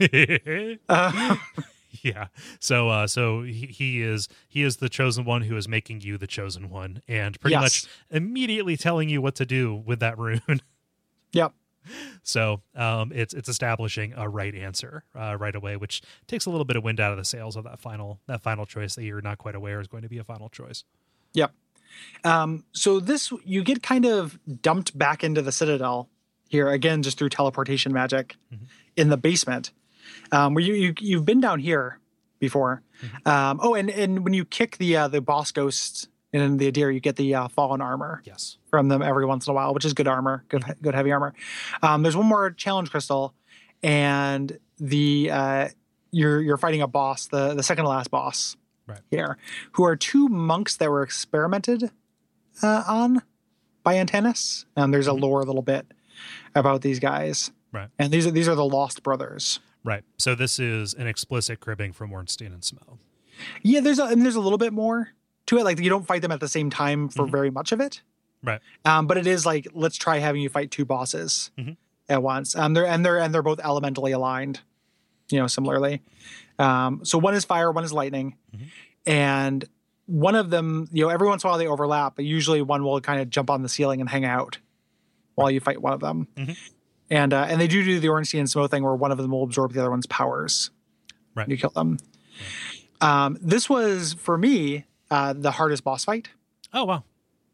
Uh, 0.88 1.36
yeah 2.04 2.28
so 2.60 2.88
uh 2.88 3.08
so 3.08 3.42
he, 3.42 3.66
he 3.66 4.02
is 4.02 4.30
he 4.48 4.62
is 4.62 4.78
the 4.78 4.88
chosen 4.90 5.26
one 5.26 5.42
who 5.42 5.58
is 5.58 5.68
making 5.68 6.00
you 6.02 6.20
the 6.20 6.28
chosen 6.28 6.70
one 6.70 7.02
and 7.08 7.40
pretty 7.42 7.54
Yes. 7.56 7.62
much 7.62 7.86
immediately 8.12 8.78
telling 8.78 9.10
you 9.10 9.22
what 9.22 9.34
to 9.36 9.46
do 9.46 9.74
with 9.76 10.00
that 10.00 10.16
rune 10.18 10.40
yep. 11.34 11.52
So 12.24 12.62
um 12.76 13.12
it's 13.14 13.34
it's 13.34 13.50
establishing 13.50 14.14
a 14.16 14.28
right 14.30 14.54
answer 14.56 15.04
uh, 15.16 15.36
right 15.40 15.56
away 15.56 15.76
which 15.78 16.02
takes 16.28 16.46
a 16.46 16.50
little 16.50 16.66
bit 16.66 16.76
of 16.76 16.84
wind 16.84 17.00
out 17.00 17.12
of 17.12 17.18
the 17.18 17.26
sails 17.26 17.56
of 17.56 17.64
that 17.64 17.80
final 17.80 18.20
that 18.28 18.42
final 18.42 18.66
choice 18.66 18.96
that 18.96 19.04
you're 19.04 19.22
not 19.22 19.38
quite 19.38 19.56
aware 19.56 19.80
is 19.80 19.88
going 19.88 20.04
to 20.04 20.10
be 20.10 20.18
a 20.18 20.24
final 20.24 20.50
choice 20.50 20.84
Yep. 21.34 21.52
Um, 22.24 22.64
so 22.72 23.00
this 23.00 23.32
you 23.46 23.64
get 23.64 23.82
kind 23.84 24.06
of 24.06 24.40
dumped 24.62 24.98
back 24.98 25.24
into 25.24 25.42
the 25.42 25.52
citadel 25.52 26.10
here 26.48 26.70
again, 26.70 27.04
just 27.04 27.18
through 27.20 27.30
teleportation 27.30 27.94
magic 27.94 28.36
Mhm. 28.54 28.68
in 28.96 29.10
the 29.10 29.18
basement. 29.18 29.72
Um, 30.32 30.54
where 30.56 30.64
you, 30.64 30.74
you 30.74 30.94
you've 31.00 31.26
been 31.26 31.40
down 31.40 31.60
here 31.60 32.00
before. 32.40 32.82
Um, 33.26 33.60
oh, 33.62 33.76
and 33.76 33.90
and 33.90 34.24
when 34.24 34.34
you 34.34 34.44
kick 34.46 34.78
the 34.78 34.96
uh, 34.98 35.08
the 35.08 35.22
boss 35.22 35.52
ghosts 35.52 36.08
in 36.34 36.58
the 36.58 36.72
Adyr, 36.72 36.94
you 36.94 37.00
get 37.00 37.16
the 37.16 37.34
uh, 37.36 37.48
fallen 37.48 37.82
armor 37.82 38.22
yes 38.26 38.58
from 38.70 38.88
them 38.88 39.02
every 39.02 39.26
once 39.26 39.48
in 39.48 39.52
a 39.52 39.54
while, 39.54 39.74
which 39.74 39.86
is 39.86 39.94
good 39.94 40.08
armor, 40.08 40.44
good 40.50 40.64
good 40.82 40.94
heavy 40.96 41.12
armor. 41.12 41.34
Um, 41.82 42.04
there's 42.04 42.16
one 42.16 42.26
more 42.28 42.52
challenge 42.52 42.92
crystal, 42.92 43.34
and 43.84 44.58
the 44.78 45.30
uh, 45.32 45.70
you're 46.12 46.42
you're 46.42 46.58
fighting 46.58 46.82
a 46.82 46.88
boss, 46.88 47.28
the 47.28 47.54
the 47.56 47.64
second 47.64 47.86
to 47.86 47.90
last 47.90 48.12
boss 48.12 48.56
Right. 48.88 49.00
here, 49.12 49.38
who 49.74 49.84
are 49.84 49.96
two 49.96 50.28
monks 50.30 50.78
that 50.78 50.90
were 50.90 51.04
experimented 51.04 51.92
uh, 52.64 52.84
on 52.88 53.22
by 53.84 53.96
Antanas. 53.96 54.66
And 54.76 54.92
there's 54.92 55.06
a 55.06 55.14
lore 55.14 55.42
a 55.42 55.46
little 55.46 55.62
bit 55.62 55.86
about 56.56 56.82
these 56.82 57.00
guys, 57.00 57.52
Right. 57.72 57.90
and 58.00 58.12
these 58.12 58.26
are 58.26 58.32
these 58.32 58.48
are 58.48 58.56
the 58.56 58.66
Lost 58.66 59.04
Brothers. 59.04 59.60
right 59.86 60.04
so 60.18 60.36
this 60.36 60.60
is 60.60 60.94
an 60.96 61.08
explicit 61.08 61.60
cribbing 61.62 61.94
from 61.94 62.12
Ornstein 62.12 62.52
and 62.52 62.62
Smough 62.64 62.98
Yeah, 63.64 63.80
there's 63.80 63.98
a 64.00 64.06
and 64.06 64.22
there's 64.24 64.36
a 64.36 64.42
little 64.42 64.58
bit 64.58 64.74
more 64.74 65.10
to 65.50 65.58
it. 65.58 65.64
Like 65.64 65.80
you 65.80 65.90
don't 65.90 66.06
fight 66.08 66.22
them 66.22 66.32
at 66.32 66.40
the 66.40 66.48
same 66.48 66.70
time 66.70 67.10
for 67.10 67.26
Mhm. 67.28 67.32
very 67.32 67.52
much 67.52 67.72
of 67.72 67.80
it. 67.80 68.02
Right. 68.44 68.62
Um, 68.86 69.06
but 69.08 69.18
it 69.18 69.28
is 69.28 69.46
like 69.46 69.68
let's 69.74 69.98
try 69.98 70.18
having 70.20 70.42
you 70.42 70.50
fight 70.50 70.72
two 70.72 70.86
bosses 70.86 71.52
Mhm. 71.58 71.76
at 72.08 72.24
once. 72.24 72.56
Um, 72.56 72.74
they're 72.74 72.86
and 72.88 73.06
they're 73.06 73.20
and 73.20 73.34
they're 73.34 73.44
both 73.44 73.60
elementally 73.60 74.12
aligned. 74.14 74.62
You 75.30 75.40
know, 75.40 75.48
similarly. 75.48 76.02
Um, 76.58 77.06
so 77.06 77.18
one 77.20 77.36
is 77.36 77.46
fire, 77.46 77.72
one 77.72 77.84
is 77.84 77.94
lightning, 77.94 78.36
Mhm. 78.56 78.68
and 79.06 79.66
one 80.08 80.34
of 80.36 80.50
them, 80.50 80.88
you 80.92 81.04
know, 81.04 81.10
every 81.10 81.28
once 81.28 81.44
in 81.44 81.48
a 81.48 81.52
while 81.52 81.60
they 81.60 81.68
overlap, 81.68 82.16
but 82.16 82.26
usually 82.26 82.64
one 82.64 82.84
will 82.84 83.00
kind 83.00 83.22
of 83.22 83.30
jump 83.30 83.50
on 83.52 83.62
the 83.62 83.70
ceiling 83.70 84.02
and 84.02 84.10
hang 84.10 84.26
out 84.26 84.58
while 85.36 85.52
you 85.52 85.60
fight 85.60 85.82
one 85.84 85.94
of 85.94 86.00
them. 86.00 86.28
Mhm. 86.36 86.58
And 87.12 87.34
uh, 87.34 87.46
and 87.48 87.62
they 87.62 87.68
do 87.68 87.84
do 87.84 88.00
the 88.00 88.10
Ornstein 88.10 88.40
and 88.42 88.50
Smough 88.50 88.70
thing 88.70 88.84
where 88.84 88.96
one 88.96 89.12
of 89.12 89.18
them 89.20 89.32
will 89.32 89.44
absorb 89.44 89.74
the 89.74 89.80
other 89.82 89.92
one's 89.92 90.08
powers. 90.08 90.72
Right. 91.36 91.48
You 91.48 91.58
kill 91.58 91.70
them. 91.72 91.98
Um, 93.02 93.38
this 93.42 93.70
was 93.70 94.14
for 94.14 94.38
me 94.38 94.86
uh, 95.12 95.34
the 95.34 95.52
hardest 95.52 95.84
boss 95.84 96.06
fight. 96.06 96.30
oh 96.74 96.86
wow 96.86 97.04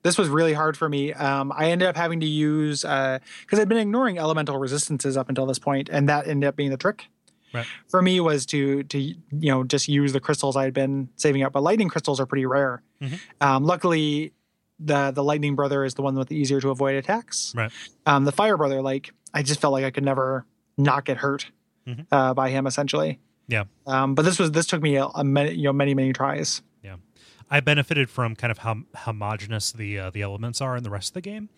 This 0.04 0.18
was 0.18 0.30
really 0.30 0.54
hard 0.54 0.78
for 0.78 0.88
me. 0.90 1.14
Um, 1.14 1.52
I 1.52 1.72
ended 1.72 1.88
up 1.88 1.96
having 1.98 2.20
to 2.20 2.28
use 2.28 2.82
because 2.82 3.60
I'd 3.60 3.68
been 3.70 3.80
ignoring 3.80 4.18
elemental 4.20 4.58
resistances 4.60 5.18
up 5.18 5.30
until 5.30 5.46
this 5.48 5.58
point, 5.60 5.90
and 5.92 6.08
that 6.10 6.28
ended 6.28 6.48
up 6.48 6.56
being 6.56 6.70
the 6.70 6.78
trick. 6.78 7.06
Right. 7.54 7.66
For 7.88 8.02
me 8.02 8.20
was 8.20 8.46
to 8.48 8.84
to 8.84 9.00
you 9.00 9.16
know 9.32 9.64
just 9.64 9.88
use 9.88 10.12
the 10.14 10.20
crystals 10.20 10.56
I 10.56 10.64
had 10.66 10.74
been 10.74 11.10
saving 11.16 11.42
up, 11.44 11.54
but 11.54 11.64
lightning 11.64 11.90
crystals 11.90 12.20
are 12.20 12.26
pretty 12.26 12.46
rare. 12.46 12.84
Mhm. 13.02 13.20
Um, 13.42 13.64
luckily, 13.64 14.34
the 14.80 15.12
the 15.12 15.24
lightning 15.24 15.56
brother 15.56 15.86
is 15.86 15.94
the 15.94 16.02
one 16.02 16.16
with 16.16 16.28
the 16.28 16.36
easier 16.36 16.60
to 16.62 16.70
avoid 16.70 16.96
attacks. 16.96 17.54
Right. 17.56 17.72
Um, 18.06 18.26
the 18.26 18.32
fire 18.34 18.58
brother, 18.58 18.82
like 18.82 19.14
I 19.34 19.42
just 19.42 19.60
felt 19.62 19.72
like 19.72 19.86
I 19.86 19.92
could 19.92 20.04
never 20.04 20.46
not 20.78 21.06
get 21.06 21.18
hurt 21.18 21.50
Mhm. 21.88 22.06
uh, 22.12 22.34
by 22.34 22.50
him 22.50 22.68
essentially. 22.68 23.20
Yeah. 23.48 23.64
Um, 23.88 24.16
but 24.16 24.24
this 24.26 24.38
was 24.38 24.52
this 24.52 24.68
took 24.68 24.82
me 24.84 24.98
a, 24.98 25.06
a 25.06 25.24
many 25.24 25.54
you 25.56 25.64
know 25.64 25.74
many 25.74 25.94
many 25.96 26.12
tries. 26.14 26.62
I 27.50 27.60
benefited 27.60 28.10
from 28.10 28.36
kind 28.36 28.52
of 28.52 28.60
how 28.60 28.78
homogenous 28.96 29.72
the 29.72 30.00
uh, 30.00 30.10
the 30.10 30.22
elements 30.22 30.62
are 30.62 30.76
in 30.76 30.84
the 30.84 30.90
rest 30.90 31.10
of 31.10 31.14
the 31.14 31.22
game. 31.22 31.50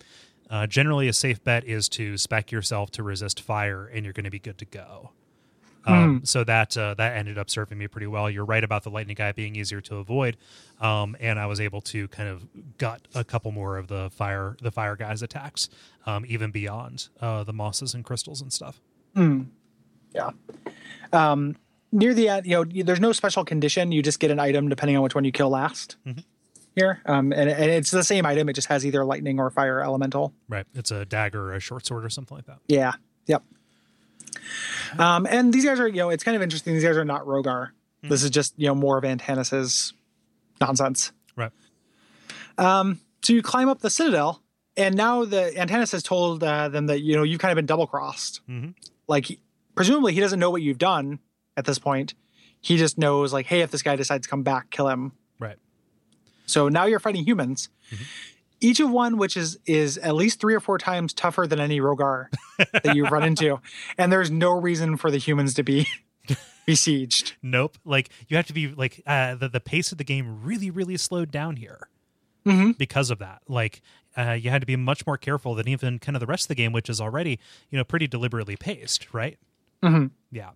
Uh, 0.50 0.66
generally, 0.66 1.08
a 1.08 1.12
safe 1.12 1.42
bet 1.44 1.64
is 1.64 1.88
to 1.90 2.16
spec 2.16 2.50
yourself 2.50 2.90
to 2.92 3.02
resist 3.02 3.40
fire, 3.40 3.86
and 3.86 4.04
you're 4.04 4.14
going 4.14 4.24
to 4.24 4.30
be 4.30 4.38
good 4.38 4.58
to 4.58 4.64
go. 4.64 5.10
Um, 5.86 6.20
So 6.24 6.44
that 6.44 6.76
uh, 6.76 6.94
that 6.94 7.16
ended 7.16 7.38
up 7.38 7.48
serving 7.50 7.78
me 7.78 7.86
pretty 7.86 8.06
well. 8.06 8.28
You're 8.30 8.44
right 8.44 8.64
about 8.64 8.82
the 8.82 8.90
lightning 8.90 9.14
guy 9.14 9.32
being 9.32 9.56
easier 9.56 9.80
to 9.82 9.96
avoid, 9.96 10.36
um, 10.80 11.16
and 11.20 11.38
I 11.38 11.46
was 11.46 11.60
able 11.60 11.80
to 11.82 12.08
kind 12.08 12.28
of 12.28 12.46
gut 12.78 13.02
a 13.14 13.24
couple 13.24 13.52
more 13.52 13.78
of 13.78 13.88
the 13.88 14.10
fire 14.10 14.56
the 14.60 14.70
fire 14.70 14.96
guys' 14.96 15.22
attacks, 15.22 15.68
um, 16.06 16.24
even 16.28 16.50
beyond 16.50 17.08
uh, 17.20 17.44
the 17.44 17.52
mosses 17.52 17.94
and 17.94 18.04
crystals 18.04 18.40
and 18.42 18.52
stuff. 18.52 18.80
Yeah. 20.12 20.30
Um, 21.92 21.98
near 21.98 22.14
the 22.14 22.28
end, 22.28 22.46
you 22.46 22.64
know, 22.64 22.84
there's 22.84 23.00
no 23.00 23.12
special 23.12 23.44
condition. 23.44 23.92
You 23.92 24.02
just 24.02 24.20
get 24.20 24.30
an 24.30 24.38
item 24.38 24.68
depending 24.68 24.96
on 24.96 25.02
which 25.02 25.14
one 25.14 25.24
you 25.24 25.32
kill 25.32 25.50
last. 25.50 25.96
Here, 26.74 27.00
um, 27.06 27.32
and, 27.32 27.50
and 27.50 27.70
it's 27.70 27.90
the 27.90 28.04
same 28.04 28.24
item. 28.24 28.48
It 28.48 28.52
just 28.52 28.68
has 28.68 28.86
either 28.86 29.04
lightning 29.04 29.40
or 29.40 29.50
fire 29.50 29.80
elemental. 29.82 30.32
Right, 30.48 30.64
it's 30.74 30.92
a 30.92 31.04
dagger 31.04 31.50
or 31.50 31.54
a 31.54 31.60
short 31.60 31.84
sword 31.84 32.04
or 32.04 32.08
something 32.10 32.36
like 32.36 32.46
that. 32.46 32.58
Yeah. 32.68 32.92
Yep. 33.26 33.42
Um, 34.98 35.26
and 35.28 35.52
these 35.52 35.64
guys 35.64 35.80
are, 35.80 35.88
you 35.88 35.96
know, 35.96 36.10
it's 36.10 36.22
kind 36.22 36.36
of 36.36 36.42
interesting. 36.42 36.74
These 36.74 36.84
guys 36.84 36.96
are 36.96 37.04
not 37.04 37.22
Rhogar. 37.26 37.70
This 38.02 38.22
is 38.22 38.30
just, 38.30 38.54
you 38.56 38.68
know, 38.68 38.76
more 38.76 38.96
of 38.96 39.02
Antanas's 39.02 39.92
nonsense. 40.60 41.10
Right. 41.34 41.50
So 42.58 43.32
you 43.32 43.42
climb 43.42 43.68
up 43.68 43.80
the 43.80 43.90
citadel, 43.90 44.42
and 44.76 44.94
now 44.96 45.24
the 45.24 45.52
Antanis 45.56 45.92
has 45.92 46.02
told 46.02 46.42
uh, 46.44 46.68
them 46.68 46.86
that 46.86 47.00
you 47.00 47.16
know 47.16 47.24
you've 47.24 47.40
kind 47.40 47.50
of 47.52 47.56
been 47.56 47.66
double 47.66 47.86
crossed. 47.86 48.40
Mhm. 48.48 48.74
Like, 49.08 49.38
presumably, 49.74 50.14
he 50.14 50.20
doesn't 50.20 50.38
know 50.38 50.50
what 50.50 50.62
you've 50.62 50.78
done 50.78 51.18
at 51.58 51.64
this 51.66 51.78
point. 51.78 52.14
He 52.60 52.76
just 52.78 52.96
knows, 52.96 53.32
like, 53.32 53.46
hey, 53.46 53.60
if 53.60 53.70
this 53.70 53.82
guy 53.82 53.96
decides 53.96 54.26
to 54.26 54.30
come 54.30 54.42
back, 54.42 54.70
kill 54.70 54.88
him. 54.88 55.12
Right. 55.38 55.56
So 56.46 56.68
now 56.68 56.86
you're 56.86 56.98
fighting 57.00 57.24
humans. 57.24 57.68
Each 58.60 58.80
of 58.80 58.90
one, 58.90 59.18
which 59.18 59.36
is 59.36 59.58
is 59.66 59.98
at 59.98 60.14
least 60.14 60.40
three 60.40 60.54
or 60.54 60.60
four 60.60 60.78
times 60.78 61.12
tougher 61.12 61.46
than 61.46 61.60
any 61.60 61.78
Rhogar 61.80 62.26
that 62.72 62.96
you've 62.96 63.10
run 63.12 63.22
into, 63.22 63.60
and 63.96 64.10
there's 64.10 64.30
no 64.30 64.50
reason 64.52 64.96
for 64.96 65.10
the 65.12 65.18
humans 65.18 65.54
to 65.54 65.62
be 65.62 65.86
besieged. 66.66 67.36
Nope. 67.42 67.78
Like 67.84 68.10
you 68.28 68.36
have 68.36 68.46
to 68.46 68.52
be 68.52 68.68
like 68.68 69.00
uh, 69.06 69.36
the 69.36 69.48
the 69.48 69.60
pace 69.60 69.92
of 69.92 69.98
the 69.98 70.04
game 70.04 70.42
really 70.42 70.70
really 70.70 70.96
slowed 70.96 71.30
down 71.30 71.56
here 71.56 71.88
Mhm. 72.44 72.76
because 72.76 73.10
of 73.10 73.18
that. 73.20 73.42
Like 73.46 73.80
uh, 74.16 74.32
you 74.32 74.50
had 74.50 74.62
to 74.62 74.66
be 74.66 74.74
much 74.76 75.06
more 75.06 75.16
careful 75.18 75.54
than 75.54 75.68
even 75.68 75.98
kind 76.00 76.16
of 76.16 76.20
the 76.20 76.26
rest 76.26 76.44
of 76.44 76.48
the 76.48 76.54
game, 76.56 76.72
which 76.72 76.88
is 76.90 77.00
already 77.00 77.38
you 77.70 77.78
know 77.78 77.84
pretty 77.84 78.08
deliberately 78.08 78.56
paced, 78.56 79.12
right? 79.14 79.38
Mhm. 79.84 80.10
Yeah. 80.32 80.50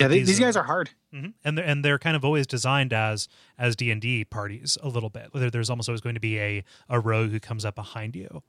Yeah, 0.00 0.08
they, 0.08 0.20
these 0.22 0.40
uh, 0.40 0.44
guys 0.44 0.56
are 0.56 0.64
hard. 0.64 0.90
Mhm. 1.14 1.34
and 1.44 1.58
they're, 1.58 1.64
and 1.64 1.84
they're 1.84 1.98
kind 1.98 2.16
of 2.16 2.24
always 2.24 2.46
designed 2.46 2.92
as 2.92 3.28
as 3.58 3.76
D 3.76 3.90
and 3.90 4.00
D 4.00 4.24
parties 4.24 4.78
a 4.82 4.88
little 4.88 5.10
bit. 5.10 5.28
There, 5.34 5.50
there's 5.50 5.70
almost 5.70 5.88
always 5.88 6.00
going 6.00 6.14
to 6.14 6.20
be 6.20 6.38
a 6.38 6.64
a 6.88 6.98
rogue 7.00 7.30
who 7.30 7.40
comes 7.40 7.64
up 7.64 7.74
behind 7.74 8.16
you, 8.16 8.42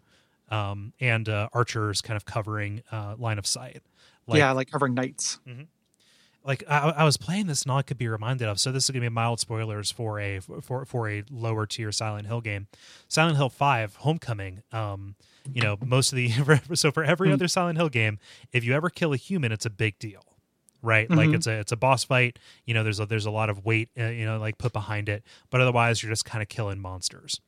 um, 0.50 0.94
and 1.00 1.28
uh, 1.30 1.50
archers 1.54 2.02
kind 2.02 2.18
of 2.18 2.26
covering 2.26 2.84
uh, 2.92 3.16
line 3.18 3.38
of 3.40 3.46
sight. 3.48 3.82
Like, 4.28 4.38
yeah, 4.40 4.52
like 4.52 4.70
covering 4.72 4.94
knights. 4.94 5.40
like 6.44 6.64
I, 6.70 6.90
I 6.90 7.04
was 7.04 7.18
playing 7.18 7.48
this 7.48 7.64
and 7.64 7.72
all 7.72 7.78
I 7.80 7.82
could 7.84 7.98
be 7.98 8.08
reminded 8.08 8.48
of. 8.48 8.60
So 8.60 8.72
this 8.72 8.84
is 8.86 8.90
going 8.92 9.02
to 9.04 9.10
be 9.10 9.14
mild 9.14 9.40
spoilers 9.40 9.92
for 9.92 10.20
a 10.20 10.40
for 10.40 10.86
for 10.86 11.10
a 11.10 11.24
lower 11.30 11.66
tier 11.66 11.92
Silent 11.92 12.28
Hill 12.28 12.42
game, 12.42 12.68
Silent 13.08 13.38
Hill 13.38 13.50
Five 13.50 13.96
Homecoming. 13.98 14.62
Um, 14.72 15.16
you 15.52 15.62
know, 15.62 15.78
most 15.84 16.12
of 16.14 16.18
the 16.18 16.32
so 16.76 16.92
for 16.92 17.04
every 17.04 17.32
other 17.32 17.48
Silent 17.48 17.78
Hill 17.78 17.90
game, 17.90 18.20
if 18.54 18.64
you 18.64 18.74
ever 18.74 18.90
kill 18.90 19.14
a 19.14 19.18
human, 19.18 19.52
it's 19.52 19.66
a 19.66 19.70
big 19.72 19.98
deal, 20.00 20.24
right? 20.82 21.10
Like 21.10 21.30
Mhm. 21.30 21.36
it's 21.36 21.48
a 21.48 21.54
it's 21.60 21.72
a 21.72 21.78
boss 21.78 22.04
fight. 22.04 22.40
You 22.66 22.74
know, 22.74 22.84
there's 22.84 23.00
a 23.00 23.06
there's 23.06 23.26
a 23.26 23.32
lot 23.32 23.50
of 23.50 23.66
weight, 23.66 23.90
uh, 24.00 24.06
you 24.06 24.26
know, 24.26 24.38
like 24.40 24.58
put 24.58 24.74
behind 24.74 25.10
it. 25.10 25.24
But 25.50 25.62
otherwise, 25.62 26.02
you're 26.04 26.12
just 26.12 26.26
kind 26.26 26.42
of 26.42 26.50
killing 26.50 26.80
monsters. 26.80 27.40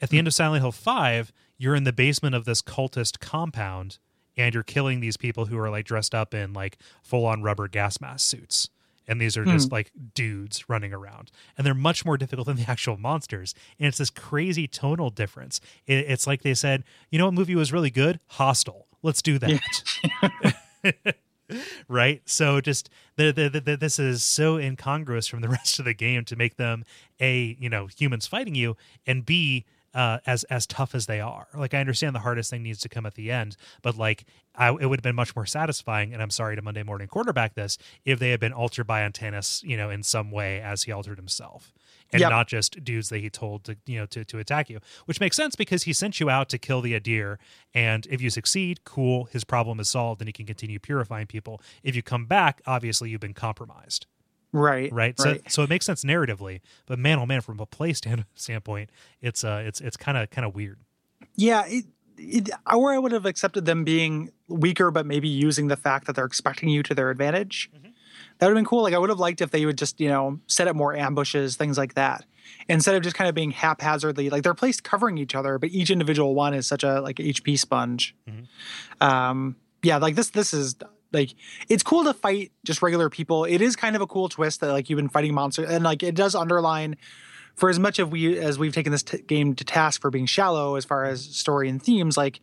At 0.00 0.10
the 0.10 0.18
end 0.18 0.26
of 0.26 0.34
Silent 0.34 0.62
Hill 0.62 0.72
Five, 0.72 1.32
you're 1.58 1.74
in 1.76 1.84
the 1.84 1.92
basement 1.92 2.34
of 2.34 2.44
this 2.44 2.60
cultist 2.62 3.20
compound 3.20 3.98
and 4.36 4.52
you're 4.54 4.62
killing 4.64 5.00
these 5.00 5.16
people 5.16 5.46
who 5.46 5.58
are 5.58 5.70
like 5.70 5.84
dressed 5.84 6.14
up 6.14 6.34
in 6.34 6.52
like 6.52 6.78
full 7.02 7.24
on 7.26 7.42
rubber 7.42 7.68
gas 7.68 8.00
mask 8.00 8.28
suits. 8.28 8.68
And 9.06 9.20
these 9.20 9.36
are 9.36 9.44
just 9.44 9.70
like 9.72 9.90
dudes 10.14 10.68
running 10.68 10.92
around. 10.92 11.30
And 11.58 11.66
they're 11.66 11.74
much 11.74 12.04
more 12.04 12.16
difficult 12.16 12.46
than 12.46 12.56
the 12.56 12.64
actual 12.68 12.96
monsters. 12.96 13.52
And 13.78 13.86
it's 13.88 13.98
this 13.98 14.10
crazy 14.10 14.66
tonal 14.68 15.10
difference. 15.10 15.60
It, 15.86 16.06
it's 16.08 16.26
like 16.26 16.42
they 16.42 16.54
said, 16.54 16.84
you 17.10 17.18
know 17.18 17.26
what 17.26 17.34
movie 17.34 17.54
was 17.56 17.72
really 17.72 17.90
good? 17.90 18.20
Hostel. 18.28 18.86
Let's 19.02 19.20
do 19.20 19.38
that. 19.40 20.54
right? 21.88 22.22
So 22.26 22.60
just 22.60 22.90
the, 23.16 23.32
the, 23.32 23.60
the, 23.60 23.76
this 23.76 23.98
is 23.98 24.24
so 24.24 24.56
incongruous 24.56 25.26
from 25.26 25.40
the 25.40 25.48
rest 25.60 25.78
of 25.78 25.84
the 25.84 25.94
game 25.94 26.24
to 26.26 26.36
make 26.36 26.56
them 26.56 26.84
a 27.20 27.56
you 27.58 27.68
know 27.68 27.86
humans 27.86 28.26
fighting 28.26 28.54
you 28.54 28.76
and 29.06 29.24
b 29.24 29.64
uh, 29.94 30.18
as 30.26 30.44
as 30.44 30.66
tough 30.66 30.94
as 30.94 31.06
they 31.06 31.20
are. 31.20 31.48
Like 31.54 31.74
i 31.74 31.78
understand 31.78 32.14
the 32.14 32.20
hardest 32.20 32.50
thing 32.50 32.62
needs 32.62 32.80
to 32.80 32.88
come 32.88 33.06
at 33.06 33.14
the 33.14 33.30
end 33.30 33.56
but 33.82 33.96
like 33.96 34.24
I, 34.54 34.68
it 34.68 34.86
would 34.86 34.98
have 34.98 35.02
been 35.02 35.14
much 35.14 35.36
more 35.36 35.46
satisfying 35.46 36.12
and 36.12 36.22
i'm 36.22 36.30
sorry 36.30 36.56
to 36.56 36.62
monday 36.62 36.82
morning 36.82 37.08
quarterback 37.08 37.54
this 37.54 37.78
if 38.04 38.18
they 38.18 38.30
had 38.30 38.40
been 38.40 38.52
altered 38.52 38.86
by 38.86 39.02
antanas 39.02 39.62
you 39.64 39.76
know 39.76 39.90
in 39.90 40.02
some 40.02 40.30
way 40.30 40.60
as 40.60 40.84
he 40.84 40.92
altered 40.92 41.18
himself 41.18 41.72
and 42.12 42.20
Yep. 42.20 42.30
not 42.30 42.48
just 42.48 42.84
dudes 42.84 43.08
that 43.08 43.18
he 43.20 43.30
told 43.30 43.64
to 43.64 43.76
you 43.86 43.98
know 43.98 44.06
to, 44.06 44.24
to 44.24 44.38
attack 44.38 44.68
you 44.70 44.80
which 45.06 45.18
makes 45.20 45.36
sense 45.36 45.56
because 45.56 45.84
he 45.84 45.92
sent 45.92 46.20
you 46.20 46.28
out 46.28 46.48
to 46.50 46.58
kill 46.58 46.80
the 46.80 46.98
Adyr 46.98 47.36
and 47.74 48.06
if 48.10 48.20
you 48.20 48.30
succeed 48.30 48.84
cool 48.84 49.24
his 49.24 49.44
problem 49.44 49.80
is 49.80 49.88
solved 49.88 50.20
and 50.20 50.28
he 50.28 50.32
can 50.32 50.46
continue 50.46 50.78
purifying 50.78 51.26
people 51.26 51.60
if 51.82 51.96
you 51.96 52.02
come 52.02 52.26
back 52.26 52.60
obviously 52.66 53.10
you've 53.10 53.20
been 53.20 53.34
compromised 53.34 54.06
Right. 54.54 54.92
right, 54.92 55.14
Right. 55.18 55.40
so 55.46 55.50
so 55.50 55.62
it 55.62 55.70
makes 55.70 55.86
sense 55.86 56.04
narratively 56.04 56.60
but 56.86 56.98
man 56.98 57.18
oh 57.18 57.24
man 57.26 57.40
from 57.40 57.58
a 57.60 57.66
play 57.66 57.92
stand, 58.00 58.24
standpoint 58.34 58.90
it's 59.22 59.42
uh 59.44 59.62
it's 59.64 59.80
it's 59.80 59.96
kind 59.96 60.18
of 60.18 60.28
kind 60.30 60.44
of 60.46 60.54
weird 60.54 60.78
Yeah, 61.36 61.64
it, 61.66 61.86
it, 62.18 62.50
or 62.70 62.92
I 62.92 62.98
would 62.98 63.12
have 63.12 63.24
accepted 63.24 63.64
them 63.64 63.84
being 63.84 64.30
weaker, 64.48 64.90
but 64.90 65.06
maybe 65.06 65.28
using 65.28 65.68
the 65.68 65.76
fact 65.76 66.06
that 66.06 66.14
they're 66.16 66.26
expecting 66.26 66.68
you 66.68 66.82
to 66.82 66.94
their 66.94 67.08
advantage. 67.10 67.70
That 68.38 68.46
would 68.46 68.56
have 68.56 68.56
been 68.56 68.68
cool. 68.68 68.82
Like 68.82 68.94
I 68.94 68.98
would 68.98 69.10
have 69.10 69.20
liked 69.20 69.40
if 69.40 69.50
they 69.50 69.64
would 69.66 69.78
just, 69.78 70.00
you 70.00 70.08
know, 70.08 70.40
set 70.46 70.68
up 70.68 70.76
more 70.76 70.94
ambushes, 70.94 71.56
things 71.56 71.78
like 71.78 71.94
that, 71.94 72.24
instead 72.68 72.94
of 72.94 73.02
just 73.02 73.16
kind 73.16 73.28
of 73.28 73.34
being 73.34 73.50
haphazardly. 73.50 74.30
Like 74.30 74.42
they're 74.42 74.54
placed 74.54 74.84
covering 74.84 75.18
each 75.18 75.34
other, 75.34 75.58
but 75.58 75.70
each 75.70 75.90
individual 75.90 76.34
one 76.34 76.54
is 76.54 76.66
such 76.66 76.82
a 76.82 77.00
like 77.00 77.16
HP 77.16 77.58
sponge. 77.58 78.14
Um, 79.00 79.56
yeah, 79.82 79.98
like 79.98 80.14
this. 80.14 80.30
This 80.30 80.54
is 80.54 80.76
like 81.12 81.34
it's 81.68 81.82
cool 81.82 82.04
to 82.04 82.14
fight 82.14 82.52
just 82.64 82.82
regular 82.82 83.10
people. 83.10 83.44
It 83.44 83.60
is 83.60 83.76
kind 83.76 83.96
of 83.96 84.02
a 84.02 84.06
cool 84.06 84.28
twist 84.28 84.60
that 84.60 84.72
like 84.72 84.88
you've 84.90 84.96
been 84.96 85.08
fighting 85.08 85.34
monsters, 85.34 85.68
and 85.68 85.84
like 85.84 86.02
it 86.02 86.14
does 86.14 86.34
underline 86.34 86.96
for 87.54 87.68
as 87.68 87.78
much 87.78 87.98
of 87.98 88.10
we 88.10 88.38
as 88.38 88.58
we've 88.58 88.72
taken 88.72 88.92
this 88.92 89.02
t- 89.02 89.18
game 89.18 89.54
to 89.54 89.64
task 89.64 90.00
for 90.00 90.10
being 90.10 90.26
shallow 90.26 90.76
as 90.76 90.84
far 90.84 91.04
as 91.04 91.22
story 91.22 91.68
and 91.68 91.82
themes, 91.82 92.16
like 92.16 92.40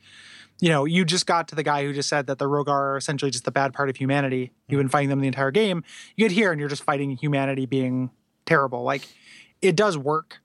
you 0.60 0.70
know, 0.70 0.86
you 0.86 1.06
just 1.06 1.26
got 1.26 1.48
to 1.50 1.56
the 1.56 1.64
guy 1.64 1.84
who 1.84 1.94
just 1.94 2.10
said 2.10 2.28
that 2.28 2.38
the 2.38 2.46
Rhogar 2.46 2.68
are 2.70 2.98
essentially 2.98 3.32
just 3.32 3.46
the 3.46 3.52
bad 3.52 3.74
part 3.74 3.90
of 3.90 3.96
humanity. 3.96 4.52
You've 4.68 4.80
been 4.80 4.90
fighting 4.90 5.10
them 5.10 5.20
the 5.22 5.28
entire 5.28 5.52
game. 5.52 5.84
You 6.16 6.26
get 6.28 6.34
here 6.34 6.52
and 6.52 6.60
you're 6.60 6.70
just 6.70 6.84
fighting 6.84 7.16
humanity 7.18 7.66
being 7.66 8.10
terrible. 8.46 8.84
Like 8.84 9.08
it 9.62 9.76
does 9.76 9.98
work 9.98 10.40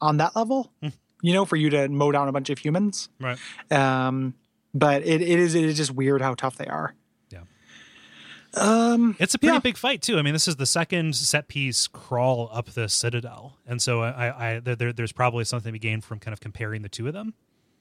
on 0.00 0.16
that 0.18 0.34
level, 0.36 0.72
you 1.22 1.32
know, 1.32 1.44
for 1.44 1.56
you 1.56 1.68
to 1.70 1.88
mow 1.88 2.12
down 2.12 2.28
a 2.28 2.32
bunch 2.32 2.48
of 2.50 2.58
humans. 2.58 3.08
right 3.20 3.38
Um, 3.70 4.34
but 4.72 5.02
it, 5.02 5.20
it 5.20 5.38
is 5.38 5.54
it 5.54 5.64
is 5.64 5.76
just 5.76 5.90
weird 5.90 6.22
how 6.22 6.34
tough 6.34 6.56
they 6.56 6.66
are. 6.66 6.94
Yeah. 7.30 7.40
Um, 8.54 9.16
It's 9.18 9.34
a 9.34 9.38
pretty 9.38 9.54
Yeah. 9.54 9.60
big 9.60 9.76
fight 9.76 10.02
too. 10.02 10.18
I 10.18 10.22
mean, 10.22 10.32
this 10.32 10.48
is 10.48 10.56
the 10.56 10.66
second 10.66 11.14
set 11.16 11.48
piece 11.48 11.86
crawl 11.86 12.48
up 12.52 12.70
the 12.70 12.88
citadel, 12.88 13.58
and 13.66 13.80
so 13.80 14.02
I, 14.02 14.54
I 14.54 14.60
there, 14.60 14.74
there- 14.76 14.92
there's 14.92 15.12
probably 15.12 15.44
something 15.44 15.70
to 15.70 15.72
be 15.72 15.78
gained 15.78 16.04
from 16.04 16.18
kind 16.18 16.32
of 16.32 16.40
comparing 16.40 16.82
the 16.82 16.88
two 16.88 17.06
of 17.06 17.12
them. 17.14 17.34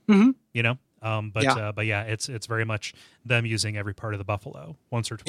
Mhm. 0.07 0.35
You 0.53 0.63
know, 0.63 0.77
um, 1.01 1.31
but 1.31 1.43
Yeah. 1.43 1.53
uh, 1.53 1.71
but 1.71 1.85
yeah, 1.85 2.03
it's 2.03 2.29
it's 2.29 2.45
very 2.47 2.65
much 2.65 2.93
them 3.25 3.45
using 3.45 3.77
every 3.77 3.93
part 3.93 4.13
of 4.13 4.17
the 4.17 4.23
buffalo 4.25 4.77
once 4.91 5.11
or 5.11 5.17
twice. 5.17 5.27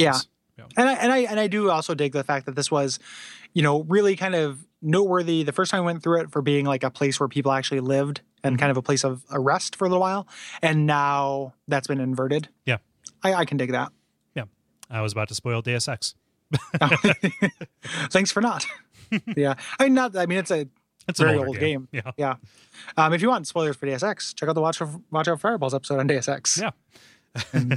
Yeah. 0.58 0.64
And 0.76 0.88
I 0.88 0.92
and 0.94 1.12
I 1.12 1.18
and 1.20 1.40
I 1.40 1.46
do 1.46 1.70
also 1.70 1.94
dig 1.94 2.12
the 2.12 2.22
fact 2.24 2.44
that 2.46 2.54
this 2.54 2.70
was, 2.70 2.98
you 3.54 3.62
know, 3.62 3.82
really 3.84 4.14
kind 4.14 4.34
of 4.34 4.66
noteworthy 4.82 5.42
the 5.42 5.52
first 5.52 5.70
time 5.70 5.78
I 5.78 5.84
went 5.84 6.02
through 6.02 6.20
it 6.20 6.30
for 6.30 6.42
being 6.42 6.66
like 6.66 6.82
a 6.84 6.90
place 6.90 7.18
where 7.18 7.28
people 7.28 7.50
actually 7.52 7.80
lived 7.80 8.20
and 8.44 8.58
kind 8.58 8.70
of 8.70 8.76
a 8.76 8.82
place 8.82 9.02
of 9.04 9.24
arrest 9.30 9.76
for 9.76 9.86
a 9.86 9.88
little 9.88 10.00
while. 10.02 10.26
And 10.60 10.86
now 10.86 11.54
that's 11.66 11.86
been 11.86 12.00
inverted. 12.00 12.48
Yeah. 12.66 12.78
I, 13.22 13.34
I 13.34 13.44
can 13.46 13.56
dig 13.56 13.72
that. 13.72 13.90
Yeah, 14.34 14.44
I 14.90 15.00
was 15.00 15.12
about 15.12 15.28
to 15.28 15.34
spoil 15.34 15.62
Deus 15.62 15.88
Ex. 15.88 16.14
Thanks 18.10 18.30
for 18.32 18.40
not. 18.40 18.66
yeah. 19.36 19.54
I 19.78 19.84
mean 19.84 19.94
not 19.94 20.16
I 20.16 20.26
mean 20.26 20.38
it's 20.38 20.50
a 20.50 20.68
It's 21.08 21.18
a 21.20 21.24
very 21.24 21.38
old 21.38 21.58
game. 21.58 21.88
Yeah, 21.92 22.12
Yeah. 22.16 22.34
Um, 22.96 23.12
if 23.12 23.20
you 23.22 23.28
want 23.28 23.46
spoilers 23.46 23.76
for 23.76 23.86
Deus 23.86 24.02
Ex, 24.02 24.32
check 24.34 24.48
out 24.48 24.54
the 24.54 24.60
Watch 24.60 24.80
of 24.80 25.00
Watch 25.10 25.28
Out 25.28 25.40
Fireballs 25.40 25.74
episode 25.74 25.98
on 25.98 26.06
Deus 26.06 26.28
Ex. 26.28 26.60
yeah, 26.60 26.70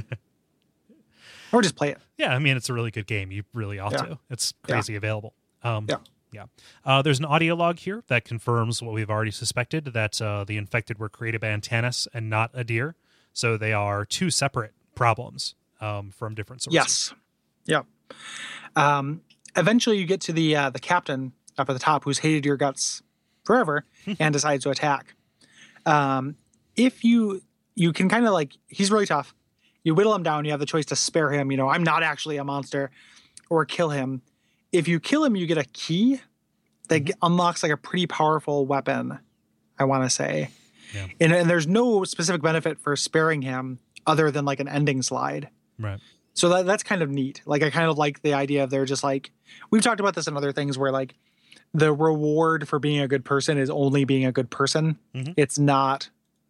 Or 1.52 1.62
just 1.62 1.76
play 1.76 1.90
it. 1.90 1.98
yeah. 2.18 2.34
I 2.34 2.38
mean, 2.40 2.56
it's 2.56 2.68
a 2.68 2.72
really 2.74 2.90
good 2.90 3.06
game. 3.06 3.30
You 3.30 3.44
really 3.52 3.78
ought 3.78 3.92
Yeah. 3.92 3.98
to. 4.02 4.18
It's 4.28 4.52
crazy 4.62 4.96
available. 4.96 5.34
Um, 5.62 5.86
Yeah. 5.88 5.96
Yeah. 6.32 6.46
Uh, 6.84 7.00
there's 7.00 7.20
an 7.20 7.24
audio 7.26 7.54
log 7.54 7.78
here 7.78 8.02
that 8.08 8.24
confirms 8.24 8.82
what 8.82 8.92
we've 8.92 9.08
already 9.10 9.30
suspected 9.30 9.84
that 9.94 10.20
uh, 10.20 10.42
the 10.42 10.56
infected 10.56 10.98
were 10.98 11.08
created 11.08 11.40
by 11.40 11.46
Antanas 11.48 12.08
and 12.12 12.28
not 12.28 12.52
Adyr. 12.54 12.94
So 13.32 13.56
they 13.56 13.72
are 13.72 14.04
two 14.04 14.30
separate 14.30 14.72
problems 14.96 15.54
um, 15.80 16.10
from 16.10 16.34
different 16.34 16.62
sources. 16.62 16.74
Yes. 16.74 17.14
Yep. 17.66 17.86
Um, 18.74 19.20
eventually, 19.54 19.96
you 19.98 20.06
get 20.06 20.20
to 20.22 20.32
the 20.32 20.56
uh, 20.56 20.70
the 20.70 20.80
captain 20.80 21.32
up 21.56 21.70
at 21.70 21.72
the 21.72 21.78
top, 21.78 22.02
who's 22.02 22.18
hated 22.18 22.44
your 22.44 22.56
guts 22.56 23.00
forever, 23.44 23.84
and 24.18 24.32
decides 24.32 24.64
to 24.64 24.70
attack. 24.70 25.14
Um, 25.86 26.36
if 26.76 27.04
you 27.04 27.42
you 27.74 27.92
can 27.92 28.08
kind 28.08 28.26
of 28.26 28.32
like 28.32 28.52
he's 28.68 28.90
really 28.90 29.06
tough. 29.06 29.34
You 29.82 29.94
whittle 29.94 30.14
him 30.14 30.22
down. 30.22 30.44
You 30.44 30.50
have 30.52 30.60
the 30.60 30.66
choice 30.66 30.86
to 30.86 30.96
spare 30.96 31.30
him. 31.30 31.50
You 31.50 31.56
know, 31.58 31.68
I'm 31.68 31.82
not 31.82 32.02
actually 32.02 32.38
a 32.38 32.44
monster, 32.44 32.90
or 33.50 33.64
kill 33.64 33.90
him. 33.90 34.22
If 34.72 34.88
you 34.88 34.98
kill 34.98 35.24
him, 35.24 35.36
you 35.36 35.46
get 35.46 35.58
a 35.58 35.64
key 35.64 36.20
that 36.88 37.04
Mm-hmm. 37.04 37.18
unlocks 37.26 37.62
like 37.62 37.72
a 37.72 37.76
pretty 37.76 38.06
powerful 38.06 38.66
weapon. 38.66 39.18
I 39.78 39.84
want 39.84 40.04
to 40.04 40.10
say, 40.10 40.50
Yeah. 40.94 41.06
and, 41.20 41.32
and 41.32 41.50
there's 41.50 41.66
no 41.66 42.04
specific 42.04 42.40
benefit 42.42 42.78
for 42.78 42.94
sparing 42.96 43.42
him 43.42 43.78
other 44.06 44.30
than 44.30 44.44
like 44.44 44.60
an 44.60 44.68
ending 44.68 45.02
slide. 45.02 45.48
Right. 45.78 45.98
So 46.34 46.48
that, 46.50 46.66
that's 46.66 46.82
kind 46.82 47.02
of 47.02 47.10
neat. 47.10 47.42
Like 47.46 47.62
I 47.62 47.70
kind 47.70 47.88
of 47.90 47.98
like 47.98 48.22
the 48.22 48.34
idea 48.34 48.62
of 48.64 48.70
they're 48.70 48.84
just 48.84 49.02
like 49.04 49.30
we've 49.70 49.82
talked 49.82 50.00
about 50.00 50.14
this 50.14 50.26
in 50.28 50.36
other 50.36 50.52
things 50.52 50.76
where 50.78 50.92
like 50.92 51.14
the 51.74 51.92
reward 51.92 52.66
for 52.68 52.78
being 52.78 53.00
a 53.00 53.08
good 53.08 53.24
person 53.24 53.58
is 53.58 53.68
only 53.68 54.04
being 54.04 54.24
a 54.24 54.32
good 54.32 54.48
person. 54.50 54.96
Mhm. 55.14 55.34
It's 55.36 55.58
not, 55.58 56.08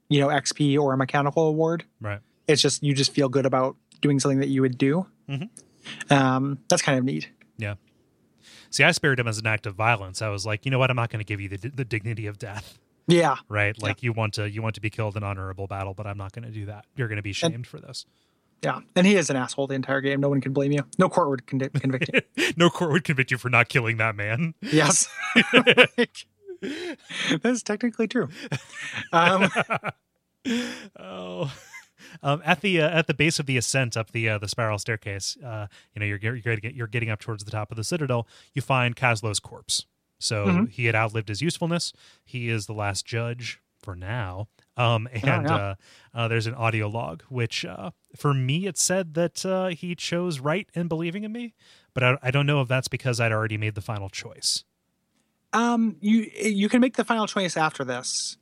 you 0.09 0.21
know, 0.21 0.29
XP 0.29 0.79
or 0.79 0.93
a 0.93 0.97
mechanical 0.97 1.49
award. 1.49 1.85
Right. 2.01 2.21
It's 2.47 2.61
just 2.63 2.83
you 2.83 2.95
just 2.95 3.13
feel 3.13 3.29
good 3.31 3.47
about 3.47 3.77
doing 4.03 4.21
something 4.21 4.39
that 4.41 4.49
you 4.49 4.61
would 4.61 4.77
do. 4.79 5.07
Mhm. 5.29 5.49
Um, 6.11 6.59
that's 6.69 6.83
kind 6.83 6.99
of 6.99 7.05
neat. 7.05 7.29
Yeah. 7.57 7.75
See, 8.71 8.85
I 8.85 8.91
spared 8.93 9.19
him 9.21 9.29
as 9.29 9.39
an 9.39 9.47
act 9.47 9.67
of 9.67 9.75
violence. 9.77 10.21
I 10.21 10.29
was 10.29 10.45
like, 10.45 10.65
you 10.65 10.71
know 10.71 10.79
what? 10.79 10.91
I'm 10.91 10.97
not 10.97 11.09
going 11.11 11.21
to 11.21 11.25
give 11.25 11.41
you 11.41 11.49
the, 11.49 11.57
the 11.71 11.85
dignity 11.85 12.27
of 12.27 12.39
death, 12.39 12.79
Yeah. 13.07 13.37
right? 13.49 13.81
Like 13.81 14.03
you 14.03 14.13
want 14.13 14.35
to 14.35 14.51
you 14.51 14.61
want 14.63 14.75
to 14.75 14.81
be 14.81 14.91
killed 14.91 15.17
in 15.17 15.23
honorable 15.23 15.67
battle, 15.67 15.95
but 15.95 16.07
I'm 16.07 16.19
not 16.19 16.33
going 16.33 16.45
to 16.45 16.51
do 16.51 16.67
that. 16.67 16.85
You're 16.97 17.09
going 17.09 17.17
to 17.17 17.23
be 17.23 17.33
shamed 17.33 17.67
for 17.67 17.79
this. 17.81 18.05
Yeah. 18.65 18.81
And 18.97 19.07
he 19.07 19.15
is 19.17 19.29
an 19.31 19.37
asshole 19.37 19.67
the 19.67 19.75
entire 19.75 20.01
game. 20.01 20.21
No 20.21 20.29
one 20.31 20.41
can 20.41 20.53
blame 20.53 20.73
you. 20.73 20.81
No 20.99 21.09
court 21.09 21.29
would 21.29 21.47
con- 21.47 21.59
convict 21.75 22.11
you. 22.13 22.53
no 22.57 22.71
court 22.71 22.91
would 22.93 23.05
convict 23.05 23.31
you 23.31 23.39
for 23.39 23.51
not 23.51 23.69
killing 23.69 23.99
that 23.99 24.17
man. 24.17 24.55
yes. 24.63 25.07
that's 27.43 27.63
technically 27.63 28.09
true. 28.09 28.29
Um, 29.13 29.49
oh. 30.99 31.53
Um, 32.23 32.43
at 32.45 32.61
the 32.61 32.81
uh, 32.81 32.89
at 32.91 33.07
the 33.07 33.15
base 33.15 33.39
of 33.39 33.47
the 33.47 33.57
ascent 33.57 33.97
up 33.97 34.13
the 34.13 34.29
uh, 34.29 34.39
the 34.39 34.49
spiral 34.49 34.79
staircase, 34.79 35.37
uh, 35.45 35.67
you 35.95 36.01
know 36.01 36.07
you're 36.07 36.19
you're 36.19 36.39
getting, 36.57 36.75
you're 36.75 36.87
getting 36.87 37.11
up 37.11 37.19
towards 37.21 37.45
the 37.45 37.51
top 37.51 37.71
of 37.71 37.77
the 37.77 37.85
citadel. 37.85 38.27
You 38.53 38.63
find 38.63 38.95
Kaslo's 38.95 39.41
corpse. 39.41 39.87
So 40.21 40.47
Mhm. 40.47 40.71
he 40.71 40.85
had 40.87 40.95
outlived 40.95 41.29
his 41.29 41.43
usefulness. 41.43 41.93
He 42.25 42.49
is 42.49 42.67
the 42.67 42.73
last 42.73 43.05
judge 43.05 43.61
for 43.83 43.97
now. 43.97 44.49
Um, 44.77 45.09
and 45.13 45.25
yeah. 45.25 45.55
Uh, 45.55 45.75
uh, 46.15 46.29
there's 46.29 46.47
an 46.47 46.55
audio 46.55 46.89
log, 46.89 47.23
which 47.29 47.65
uh, 47.65 47.91
for 48.17 48.35
me 48.35 48.67
it 48.67 48.77
said 48.77 49.15
that 49.15 49.45
uh, 49.47 49.69
he 49.69 49.95
chose 49.95 50.41
right 50.41 50.69
in 50.75 50.89
believing 50.89 51.23
in 51.25 51.33
me, 51.33 51.55
but 51.95 52.03
I, 52.03 52.19
I 52.23 52.31
don't 52.31 52.47
know 52.47 52.61
if 52.61 52.69
that's 52.69 52.89
because 52.89 53.21
I'd 53.21 53.33
already 53.33 53.57
made 53.57 53.75
the 53.77 53.81
final 53.81 54.09
choice. 54.09 54.65
Um, 55.53 55.97
you 56.01 56.29
you 56.43 56.69
can 56.69 56.81
make 56.81 56.97
the 56.97 57.05
final 57.05 57.27
choice 57.29 57.57
after 57.57 57.85
this, 57.85 58.37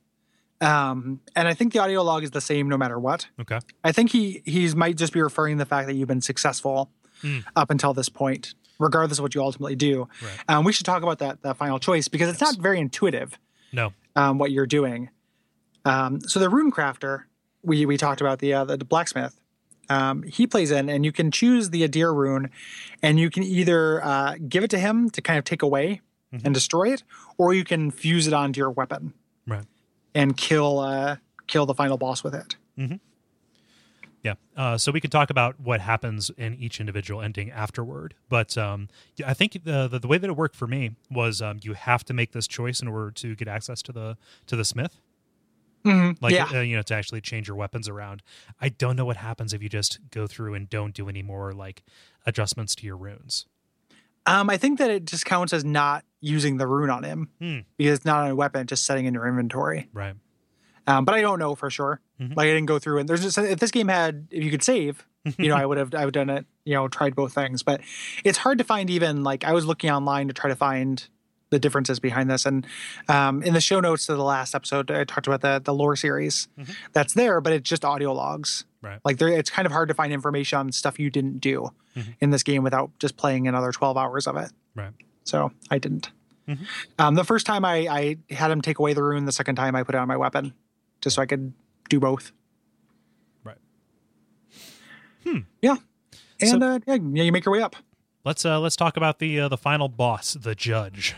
um, 0.61 1.19
and 1.35 1.47
I 1.47 1.53
think 1.53 1.73
the 1.73 1.79
audio 1.79 2.01
log 2.01 2.23
is 2.23 2.31
the 2.31 2.41
same 2.41 2.67
no 2.67 2.77
matter 2.77 2.97
what. 2.99 3.27
Okay. 3.39 3.59
I 3.83 3.91
think 3.91 4.11
he 4.11 4.41
he's 4.45 4.75
might 4.75 4.97
just 4.97 5.13
be 5.13 5.21
referring 5.21 5.57
to 5.57 5.63
the 5.63 5.67
fact 5.67 5.87
that 5.87 5.93
you've 5.95 6.07
been 6.07 6.21
successful 6.21 6.89
Hmm. 7.21 7.39
up 7.55 7.69
until 7.71 7.93
this 7.93 8.09
point, 8.09 8.53
regardless 8.79 9.17
of 9.19 9.23
what 9.23 9.33
you 9.33 9.41
ultimately 9.41 9.75
do. 9.77 10.09
Right. 10.21 10.31
Um, 10.49 10.65
we 10.65 10.73
should 10.73 10.85
talk 10.85 11.03
about 11.03 11.19
that 11.19 11.41
that 11.43 11.55
final 11.57 11.79
choice 11.79 12.07
because 12.07 12.29
it's 12.29 12.41
Yes. 12.41 12.53
not 12.55 12.61
very 12.61 12.79
intuitive 12.79 13.37
No. 13.71 13.93
um, 14.15 14.39
what 14.39 14.51
you're 14.51 14.65
doing. 14.65 15.09
Um, 15.85 16.21
so 16.21 16.39
the 16.39 16.49
rune 16.49 16.71
crafter 16.71 17.23
we 17.61 17.85
we 17.85 17.97
talked 17.97 18.21
about 18.21 18.39
the 18.39 18.53
uh, 18.53 18.65
the 18.65 18.77
blacksmith. 18.85 19.39
Um, 19.89 20.23
he 20.23 20.47
plays 20.47 20.71
in, 20.71 20.87
and 20.89 21.03
you 21.03 21.11
can 21.11 21.29
choose 21.29 21.69
the 21.69 21.87
Adyr 21.87 22.15
rune, 22.15 22.49
and 23.01 23.19
you 23.19 23.29
can 23.29 23.43
either 23.43 24.03
uh, 24.03 24.35
give 24.47 24.63
it 24.63 24.69
to 24.71 24.79
him 24.79 25.09
to 25.09 25.21
kind 25.21 25.37
of 25.37 25.43
take 25.45 25.61
away 25.61 26.01
Mhm. 26.33 26.45
and 26.45 26.53
destroy 26.53 26.91
it, 26.93 27.03
or 27.37 27.53
you 27.53 27.63
can 27.63 27.91
fuse 27.91 28.25
it 28.25 28.33
onto 28.33 28.57
your 28.59 28.71
weapon 28.71 29.13
Right. 29.45 29.65
and 30.15 30.35
kill 30.37 30.79
uh, 30.79 31.17
kill 31.47 31.65
the 31.65 31.73
final 31.75 31.97
boss 31.97 32.23
with 32.23 32.33
it. 32.33 32.55
Yeah. 34.23 34.35
Uh, 34.55 34.77
so 34.77 34.91
we 34.93 35.01
could 35.01 35.11
talk 35.11 35.29
about 35.29 35.59
what 35.59 35.81
happens 35.81 36.31
in 36.37 36.55
each 36.55 36.79
individual 36.79 37.21
ending 37.21 37.51
afterward. 37.51 38.13
But 38.29 38.57
um, 38.57 38.87
I 39.25 39.33
think 39.33 39.51
the, 39.65 39.87
the 39.89 39.99
the 39.99 40.07
way 40.07 40.17
that 40.17 40.29
it 40.29 40.37
worked 40.37 40.55
for 40.55 40.65
me 40.65 40.91
was 41.11 41.41
um, 41.41 41.59
you 41.61 41.73
have 41.73 42.05
to 42.05 42.13
make 42.13 42.31
this 42.31 42.47
choice 42.47 42.81
in 42.81 42.87
order 42.87 43.11
to 43.11 43.35
get 43.35 43.49
access 43.49 43.81
to 43.83 43.91
the 43.91 44.17
to 44.47 44.55
the 44.55 44.63
smith. 44.65 44.97
Mm-hmm. 45.85 46.23
Like 46.23 46.33
yeah, 46.33 46.47
uh, 46.53 46.61
you 46.61 46.75
know 46.75 46.81
to 46.83 46.93
actually 46.95 47.21
change 47.21 47.47
your 47.47 47.57
weapons 47.57 47.89
around. 47.89 48.21
I 48.61 48.69
don't 48.69 48.95
know 48.95 49.05
what 49.05 49.17
happens 49.17 49.53
if 49.53 49.61
you 49.61 49.69
just 49.69 49.99
go 50.11 50.27
through 50.27 50.53
and 50.53 50.69
don't 50.69 50.93
do 50.93 51.09
any 51.09 51.21
more 51.23 51.51
like 51.53 51.83
adjustments 52.25 52.75
to 52.75 52.85
your 52.85 52.97
runes. 52.97 53.45
um, 54.25 54.49
I 54.49 54.55
think 54.57 54.79
that 54.79 54.89
it 54.89 55.05
just 55.05 55.25
counts 55.25 55.51
as 55.51 55.65
not 55.65 56.05
using 56.21 56.55
the 56.57 56.65
rune 56.67 56.89
on 56.89 57.03
him 57.03 57.29
Hmm. 57.39 57.59
because 57.77 57.97
it's 57.97 58.05
not 58.05 58.23
on 58.23 58.29
a 58.31 58.35
weapon; 58.35 58.61
it's 58.61 58.69
just 58.69 58.85
setting 58.85 59.05
in 59.05 59.13
your 59.13 59.27
inventory. 59.27 59.89
Right. 59.93 60.15
Um, 60.87 61.05
but 61.05 61.15
I 61.15 61.21
don't 61.21 61.39
know 61.39 61.55
for 61.55 61.69
sure. 61.69 61.99
Mhm. 62.21 62.35
Like 62.35 62.45
I 62.45 62.53
didn't 62.53 62.65
go 62.67 62.77
through 62.79 62.99
and 62.99 63.07
there's 63.09 63.21
just 63.21 63.37
if 63.37 63.59
this 63.59 63.71
game 63.71 63.87
had 63.87 64.27
if 64.31 64.43
you 64.43 64.51
could 64.51 64.63
save, 64.63 65.05
you 65.37 65.47
know, 65.49 65.55
I 65.55 65.65
would 65.69 65.77
have 65.77 65.93
I 65.93 66.05
would 66.05 66.15
have 66.15 66.27
done 66.27 66.29
it, 66.37 66.45
you 66.65 66.73
know, 66.75 66.87
tried 66.87 67.15
both 67.15 67.33
things. 67.33 67.63
But 67.63 67.81
it's 68.23 68.37
hard 68.37 68.57
to 68.59 68.63
find 68.63 68.89
even 68.89 69.23
like 69.23 69.43
I 69.43 69.53
was 69.53 69.65
looking 69.65 69.89
online 69.89 70.27
to 70.29 70.33
try 70.33 70.49
to 70.49 70.55
find 70.55 71.05
the 71.53 71.59
differences 71.59 71.99
behind 71.99 72.29
this. 72.29 72.45
And 72.45 72.65
um, 73.07 73.43
in 73.43 73.53
the 73.53 73.61
show 73.61 73.79
notes 73.79 74.07
to 74.07 74.15
the 74.15 74.23
last 74.23 74.55
episode, 74.55 74.89
I 74.91 75.03
talked 75.05 75.27
about 75.27 75.41
the 75.41 75.61
the 75.63 75.73
lore 75.73 75.95
series 75.95 76.47
Mhm. 76.59 76.75
that's 76.93 77.13
there, 77.13 77.39
but 77.41 77.53
it's 77.53 77.69
just 77.69 77.85
audio 77.85 78.11
logs. 78.11 78.65
Right. 78.81 78.99
Like 79.05 79.17
there, 79.19 79.29
it's 79.29 79.49
kind 79.49 79.65
of 79.65 79.71
hard 79.71 79.87
to 79.89 79.93
find 79.93 80.11
information 80.11 80.57
on 80.59 80.71
stuff 80.71 80.99
you 80.99 81.09
didn't 81.09 81.39
do 81.39 81.69
Mhm. 81.95 82.15
in 82.19 82.29
this 82.31 82.43
game 82.43 82.63
without 82.63 82.89
just 82.99 83.15
playing 83.17 83.47
another 83.47 83.71
twelve 83.71 83.95
hours 83.97 84.25
of 84.27 84.35
it. 84.35 84.51
Right. 84.75 84.91
So 85.23 85.51
I 85.71 85.77
didn't. 85.77 86.09
Mhm. 86.47 86.65
Um, 86.99 87.15
the 87.15 87.23
first 87.23 87.45
time 87.45 87.63
I, 87.63 87.87
I 87.87 88.17
had 88.33 88.51
him 88.51 88.61
take 88.61 88.79
away 88.79 88.93
the 88.93 89.03
rune. 89.03 89.25
The 89.25 89.31
second 89.31 89.55
time 89.55 89.75
I 89.75 89.83
put 89.83 89.95
it 89.95 89.99
on 89.99 90.07
my 90.09 90.17
weapon, 90.17 90.53
just 91.01 91.15
so 91.15 91.21
I 91.21 91.25
could 91.25 91.53
do 91.89 91.99
both. 91.99 92.31
Right. 93.43 93.57
Hmm. 95.23 95.39
Yeah. 95.61 95.75
And 96.41 96.49
So- 96.49 96.57
uh, 96.61 96.79
yeah, 96.85 96.95
yeah, 96.95 97.23
you 97.23 97.31
make 97.31 97.45
your 97.45 97.53
way 97.53 97.61
up. 97.61 97.75
Let's 98.25 98.43
uh, 98.45 98.59
let's 98.59 98.75
talk 98.75 98.97
about 98.97 99.19
the 99.19 99.39
uh, 99.41 99.47
the 99.49 99.57
final 99.57 99.87
boss, 99.89 100.33
the 100.33 100.55
judge. 100.55 101.15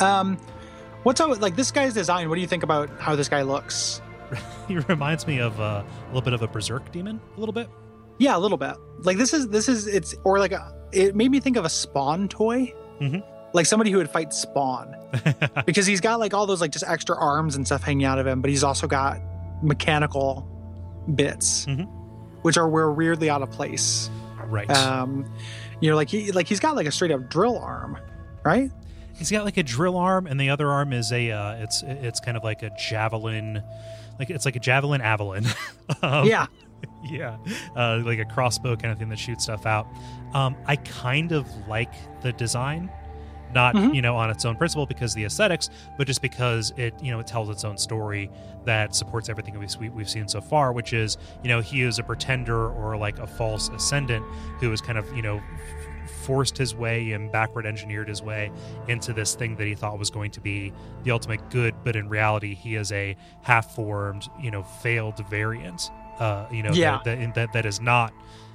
Um, 0.00 0.36
what's 1.02 1.20
up? 1.20 1.28
with- 1.30 1.40
Like 1.40 1.56
this 1.56 1.70
guy's 1.70 1.94
design. 1.94 2.28
What 2.28 2.36
do 2.36 2.40
you 2.40 2.46
think 2.46 2.62
about 2.62 2.88
how 2.98 3.14
this 3.16 3.28
guy 3.28 3.42
looks? 3.42 4.00
he 4.68 4.76
reminds 4.78 5.26
me 5.26 5.40
of 5.40 5.58
uh, 5.60 5.82
a 5.82 6.06
little 6.08 6.22
bit 6.22 6.32
of 6.34 6.42
a 6.42 6.48
berserk 6.48 6.90
demon, 6.92 7.20
a 7.36 7.40
little 7.40 7.52
bit. 7.52 7.68
Yeah, 8.18 8.36
a 8.36 8.38
little 8.40 8.58
bit. 8.58 8.74
Like 9.00 9.16
this 9.16 9.32
is 9.32 9.48
this 9.48 9.68
is 9.68 9.86
it's 9.86 10.14
or 10.24 10.38
like 10.38 10.52
a, 10.52 10.74
it 10.92 11.14
made 11.16 11.30
me 11.30 11.40
think 11.40 11.56
of 11.56 11.64
a 11.64 11.68
Spawn 11.70 12.28
toy. 12.28 12.74
Mhm. 13.00 13.22
Like 13.54 13.64
somebody 13.66 13.90
who 13.90 13.96
would 13.98 14.10
fight 14.10 14.32
Spawn 14.34 14.94
because 15.66 15.86
he's 15.86 16.00
got 16.00 16.20
like 16.20 16.34
all 16.34 16.44
those 16.46 16.60
like 16.60 16.72
just 16.72 16.84
extra 16.86 17.16
arms 17.16 17.56
and 17.56 17.64
stuff 17.64 17.82
hanging 17.82 18.04
out 18.04 18.18
of 18.18 18.26
him, 18.26 18.42
but 18.42 18.50
he's 18.50 18.62
also 18.64 18.86
got 18.86 19.18
mechanical 19.62 20.46
bits, 21.14 21.64
Mhm. 21.66 21.88
which 22.42 22.58
are 22.58 22.68
were 22.68 22.92
weirdly 22.92 23.30
out 23.30 23.40
of 23.42 23.50
place. 23.50 24.10
right. 24.46 24.70
Um, 24.70 25.24
you 25.80 25.88
know, 25.90 25.96
like 25.96 26.08
he 26.08 26.32
like 26.32 26.46
he's 26.48 26.60
got 26.60 26.74
like 26.76 26.86
a 26.86 26.90
straight 26.92 27.10
up 27.12 27.28
drill 27.30 27.56
arm, 27.58 27.96
right? 28.44 28.70
He's 29.18 29.30
got 29.30 29.44
like 29.44 29.56
a 29.56 29.62
drill 29.62 29.96
arm, 29.96 30.26
and 30.26 30.40
the 30.40 30.50
other 30.50 30.70
arm 30.70 30.92
is 30.92 31.12
a 31.12 31.30
uh, 31.30 31.54
it's 31.56 31.82
it's 31.82 32.20
kind 32.20 32.36
of 32.36 32.44
like 32.44 32.62
a 32.62 32.70
javelin, 32.70 33.62
like 34.18 34.30
it's 34.30 34.44
like 34.44 34.56
a 34.56 34.60
javelin 34.60 35.00
avalon. 35.00 35.44
um, 36.02 36.26
yeah, 36.28 36.46
yeah, 37.04 37.36
uh, 37.76 38.00
like 38.04 38.18
a 38.20 38.24
crossbow 38.24 38.76
kind 38.76 38.92
of 38.92 38.98
thing 38.98 39.08
that 39.08 39.18
shoots 39.18 39.44
stuff 39.44 39.66
out. 39.66 39.86
Um, 40.34 40.56
I 40.66 40.76
kind 40.76 41.32
of 41.32 41.48
like 41.66 41.92
the 42.22 42.32
design, 42.32 42.90
not 43.52 43.74
Mhm. 43.74 43.94
you 43.94 44.02
know 44.02 44.14
on 44.14 44.30
its 44.30 44.44
own 44.44 44.54
principle 44.56 44.86
because 44.86 45.14
the 45.14 45.24
aesthetics, 45.24 45.68
but 45.96 46.06
just 46.06 46.22
because 46.22 46.72
it 46.76 46.94
you 47.02 47.10
know 47.10 47.18
it 47.18 47.26
tells 47.26 47.48
its 47.50 47.64
own 47.64 47.76
story 47.76 48.30
that 48.66 48.94
supports 48.94 49.28
everything 49.28 49.58
we've 49.58 49.74
we- 49.76 49.88
we've 49.88 50.08
seen 50.10 50.28
so 50.28 50.40
far, 50.40 50.72
which 50.72 50.92
is 50.92 51.16
you 51.42 51.48
know 51.48 51.60
he 51.60 51.82
is 51.82 51.98
a 51.98 52.02
pretender 52.04 52.68
or 52.70 52.96
like 52.96 53.18
a 53.18 53.26
false 53.26 53.68
ascendant 53.70 54.24
who 54.60 54.70
is 54.72 54.80
kind 54.80 54.96
of 54.98 55.10
you 55.16 55.22
know 55.22 55.40
forced 56.08 56.56
his 56.58 56.74
way 56.74 57.12
and 57.12 57.30
backward 57.30 57.66
engineered 57.66 58.08
his 58.08 58.22
way 58.22 58.50
into 58.88 59.12
this 59.12 59.34
thing 59.34 59.56
that 59.56 59.66
he 59.66 59.74
thought 59.74 59.98
was 59.98 60.10
going 60.10 60.30
to 60.32 60.40
be 60.40 60.72
the 61.04 61.10
ultimate 61.10 61.48
good, 61.50 61.74
but 61.84 61.94
in 61.96 62.08
reality 62.08 62.54
he 62.54 62.74
is 62.74 62.90
a 62.92 63.16
half-formed 63.42 64.28
you 64.40 64.50
know 64.50 64.62
failed 64.62 65.18
variant 65.28 65.90
uh, 66.20 66.46
you 66.50 66.62
know, 66.64 66.70
Yeah. 66.72 66.98
that, 67.04 67.18
that, 67.20 67.34
that 67.36 67.52
that 67.52 67.66
is 67.66 67.80
not, 67.80 68.12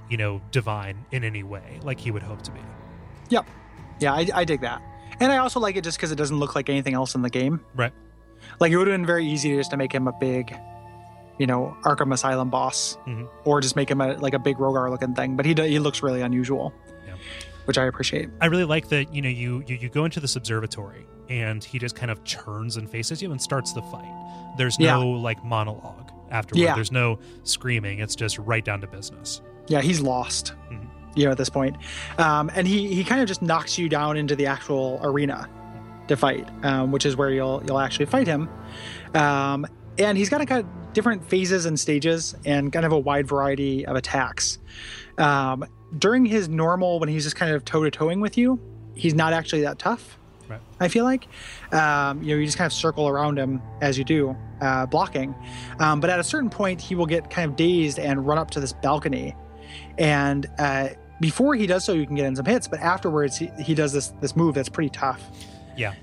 you 0.09 0.17
know, 0.17 0.41
divine 0.51 1.05
in 1.11 1.23
any 1.23 1.43
way, 1.43 1.79
like 1.81 1.97
he 1.97 2.11
would 2.11 2.21
hope 2.23 2.41
to 2.41 2.51
be. 2.51 2.59
Yep. 3.29 3.45
Yeah, 4.01 4.13
I, 4.13 4.27
I 4.35 4.43
dig 4.43 4.59
that, 4.61 4.81
and 5.21 5.31
I 5.31 5.37
also 5.37 5.61
like 5.61 5.77
it 5.77 5.83
just 5.85 5.97
because 5.97 6.11
it 6.11 6.15
doesn't 6.17 6.37
look 6.37 6.55
like 6.55 6.67
anything 6.69 6.93
else 6.93 7.15
in 7.15 7.21
the 7.21 7.29
game. 7.29 7.61
Right. 7.73 7.93
Like 8.59 8.73
it 8.73 8.77
would 8.77 8.87
have 8.87 8.93
been 8.97 9.05
very 9.05 9.25
easy 9.25 9.55
just 9.55 9.71
to 9.71 9.77
make 9.77 9.93
him 9.93 10.09
a 10.09 10.11
big, 10.11 10.53
you 11.39 11.47
know, 11.47 11.77
Arkham 11.83 12.13
Asylum 12.13 12.49
boss, 12.49 12.97
Mhm. 13.07 13.29
or 13.45 13.61
just 13.61 13.77
make 13.77 13.89
him 13.89 14.01
a, 14.01 14.15
like 14.17 14.33
a 14.33 14.39
big 14.39 14.57
Rhogar 14.57 14.89
looking 14.89 15.13
thing. 15.15 15.37
But 15.37 15.45
he 15.45 15.53
he 15.53 15.79
looks 15.79 16.03
really 16.03 16.19
unusual. 16.21 16.73
Which 17.65 17.77
I 17.77 17.85
appreciate. 17.85 18.29
I 18.41 18.47
really 18.47 18.63
like 18.65 18.89
that, 18.89 19.13
you 19.13 19.21
know, 19.21 19.29
you, 19.29 19.63
you 19.67 19.75
you 19.77 19.89
go 19.89 20.05
into 20.05 20.19
this 20.19 20.35
observatory 20.35 21.05
and 21.29 21.63
he 21.63 21.79
just 21.79 21.95
kind 21.95 22.11
of 22.11 22.23
turns 22.25 22.77
and 22.77 22.89
faces 22.89 23.21
you 23.21 23.31
and 23.31 23.41
starts 23.41 23.73
the 23.73 23.81
fight. 23.83 24.53
There's 24.57 24.77
Yeah. 24.79 24.95
no 24.95 25.07
like 25.09 25.43
monologue 25.43 26.11
afterward. 26.31 26.61
Yeah. 26.61 26.75
There's 26.75 26.91
no 26.91 27.19
screaming. 27.43 27.99
It's 27.99 28.15
just 28.15 28.37
right 28.39 28.63
down 28.63 28.81
to 28.81 28.87
business. 28.87 29.41
Yeah, 29.67 29.81
he's 29.81 30.01
lost. 30.01 30.53
you 31.15 31.25
know, 31.25 31.31
at 31.31 31.37
this 31.37 31.49
point. 31.49 31.77
Um, 32.17 32.49
and 32.55 32.67
he 32.67 32.93
he 32.93 33.03
kind 33.03 33.21
of 33.21 33.27
just 33.27 33.41
knocks 33.43 33.77
you 33.77 33.87
down 33.87 34.17
into 34.17 34.35
the 34.35 34.47
actual 34.47 34.99
arena 35.03 35.47
to 36.07 36.17
fight, 36.17 36.47
um, 36.63 36.91
which 36.91 37.05
is 37.05 37.15
where 37.15 37.29
you'll 37.29 37.61
you'll 37.67 37.79
actually 37.79 38.07
fight 38.07 38.25
him. 38.27 38.49
Um, 39.13 39.65
and 39.99 40.17
he's 40.17 40.29
got 40.29 40.41
a 40.41 40.45
kind 40.45 40.65
of 40.65 40.93
different 40.93 41.23
phases 41.23 41.65
and 41.67 41.79
stages, 41.79 42.35
and 42.45 42.73
kind 42.73 42.85
of 42.85 42.91
a 42.91 42.97
wide 42.99 43.27
variety 43.27 43.85
of 43.85 43.95
attacks. 43.95 44.57
Um, 45.19 45.65
during 45.97 46.25
his 46.25 46.49
normal, 46.49 46.99
when 46.99 47.09
he's 47.09 47.23
just 47.23 47.35
kind 47.35 47.51
of 47.53 47.65
toe 47.65 47.83
to 47.83 47.91
toeing 47.91 48.21
with 48.21 48.37
you, 48.37 48.59
he's 48.95 49.13
not 49.13 49.33
actually 49.33 49.61
that 49.61 49.79
tough. 49.79 50.17
Right. 50.47 50.59
I 50.79 50.87
feel 50.89 51.05
like, 51.05 51.27
um, 51.71 52.21
you 52.21 52.35
know, 52.35 52.39
you 52.39 52.45
just 52.45 52.57
kind 52.57 52.65
of 52.65 52.73
circle 52.73 53.07
around 53.07 53.39
him 53.39 53.61
as 53.81 53.97
you 53.97 54.03
do, 54.03 54.35
uh, 54.61 54.85
blocking. 54.85 55.33
Um, 55.79 55.99
but 55.99 56.09
at 56.09 56.19
a 56.19 56.23
certain 56.23 56.49
point, 56.49 56.81
he 56.81 56.95
will 56.95 57.05
get 57.05 57.29
kind 57.29 57.49
of 57.49 57.55
dazed 57.55 57.97
and 57.97 58.27
run 58.27 58.37
up 58.37 58.51
to 58.51 58.59
this 58.59 58.73
balcony, 58.73 59.35
and 59.97 60.45
uh, 60.59 60.89
before 61.21 61.55
he 61.55 61.65
does 61.65 61.85
so, 61.85 61.93
you 61.93 62.05
can 62.05 62.15
get 62.15 62.25
in 62.25 62.35
some 62.35 62.45
hits. 62.45 62.67
But 62.67 62.81
afterwards, 62.81 63.37
he, 63.37 63.49
he 63.59 63.73
does 63.73 63.93
this 63.93 64.09
this 64.19 64.35
move 64.35 64.55
that's 64.55 64.69
pretty 64.69 64.89
tough. 64.89 65.21
Yeah. 65.77 65.93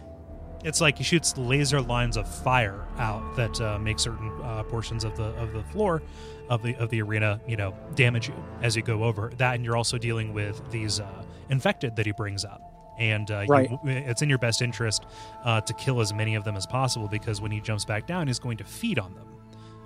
It's 0.64 0.80
like 0.80 0.98
he 0.98 1.04
shoots 1.04 1.36
laser 1.38 1.80
lines 1.80 2.16
of 2.16 2.28
fire 2.28 2.86
out 2.98 3.36
that 3.36 3.60
uh, 3.60 3.78
make 3.78 3.98
certain 3.98 4.30
uh, 4.42 4.62
portions 4.64 5.04
of 5.04 5.16
the 5.16 5.24
of 5.36 5.52
the 5.52 5.62
floor 5.64 6.02
of 6.50 6.62
the 6.62 6.74
of 6.76 6.90
the 6.90 7.00
arena, 7.00 7.40
you 7.48 7.56
know, 7.56 7.72
damage 7.94 8.28
you 8.28 8.34
as 8.60 8.76
you 8.76 8.82
go 8.82 9.04
over. 9.04 9.32
That, 9.38 9.54
and 9.54 9.64
you're 9.64 9.76
also 9.76 9.96
dealing 9.96 10.34
with 10.34 10.60
these 10.70 11.00
uh, 11.00 11.24
infected 11.48 11.96
that 11.96 12.04
he 12.04 12.12
brings 12.12 12.44
up, 12.44 12.60
and 12.98 13.30
uh, 13.30 13.46
Right. 13.48 13.70
you, 13.70 13.78
it's 13.84 14.20
in 14.20 14.28
your 14.28 14.38
best 14.38 14.60
interest 14.60 15.06
uh, 15.44 15.62
to 15.62 15.72
kill 15.72 16.00
as 16.02 16.12
many 16.12 16.34
of 16.34 16.44
them 16.44 16.56
as 16.56 16.66
possible 16.66 17.08
because 17.08 17.40
when 17.40 17.50
he 17.50 17.60
jumps 17.60 17.86
back 17.86 18.06
down, 18.06 18.26
he's 18.26 18.38
going 18.38 18.58
to 18.58 18.64
feed 18.64 18.98
on 18.98 19.14
them. 19.14 19.26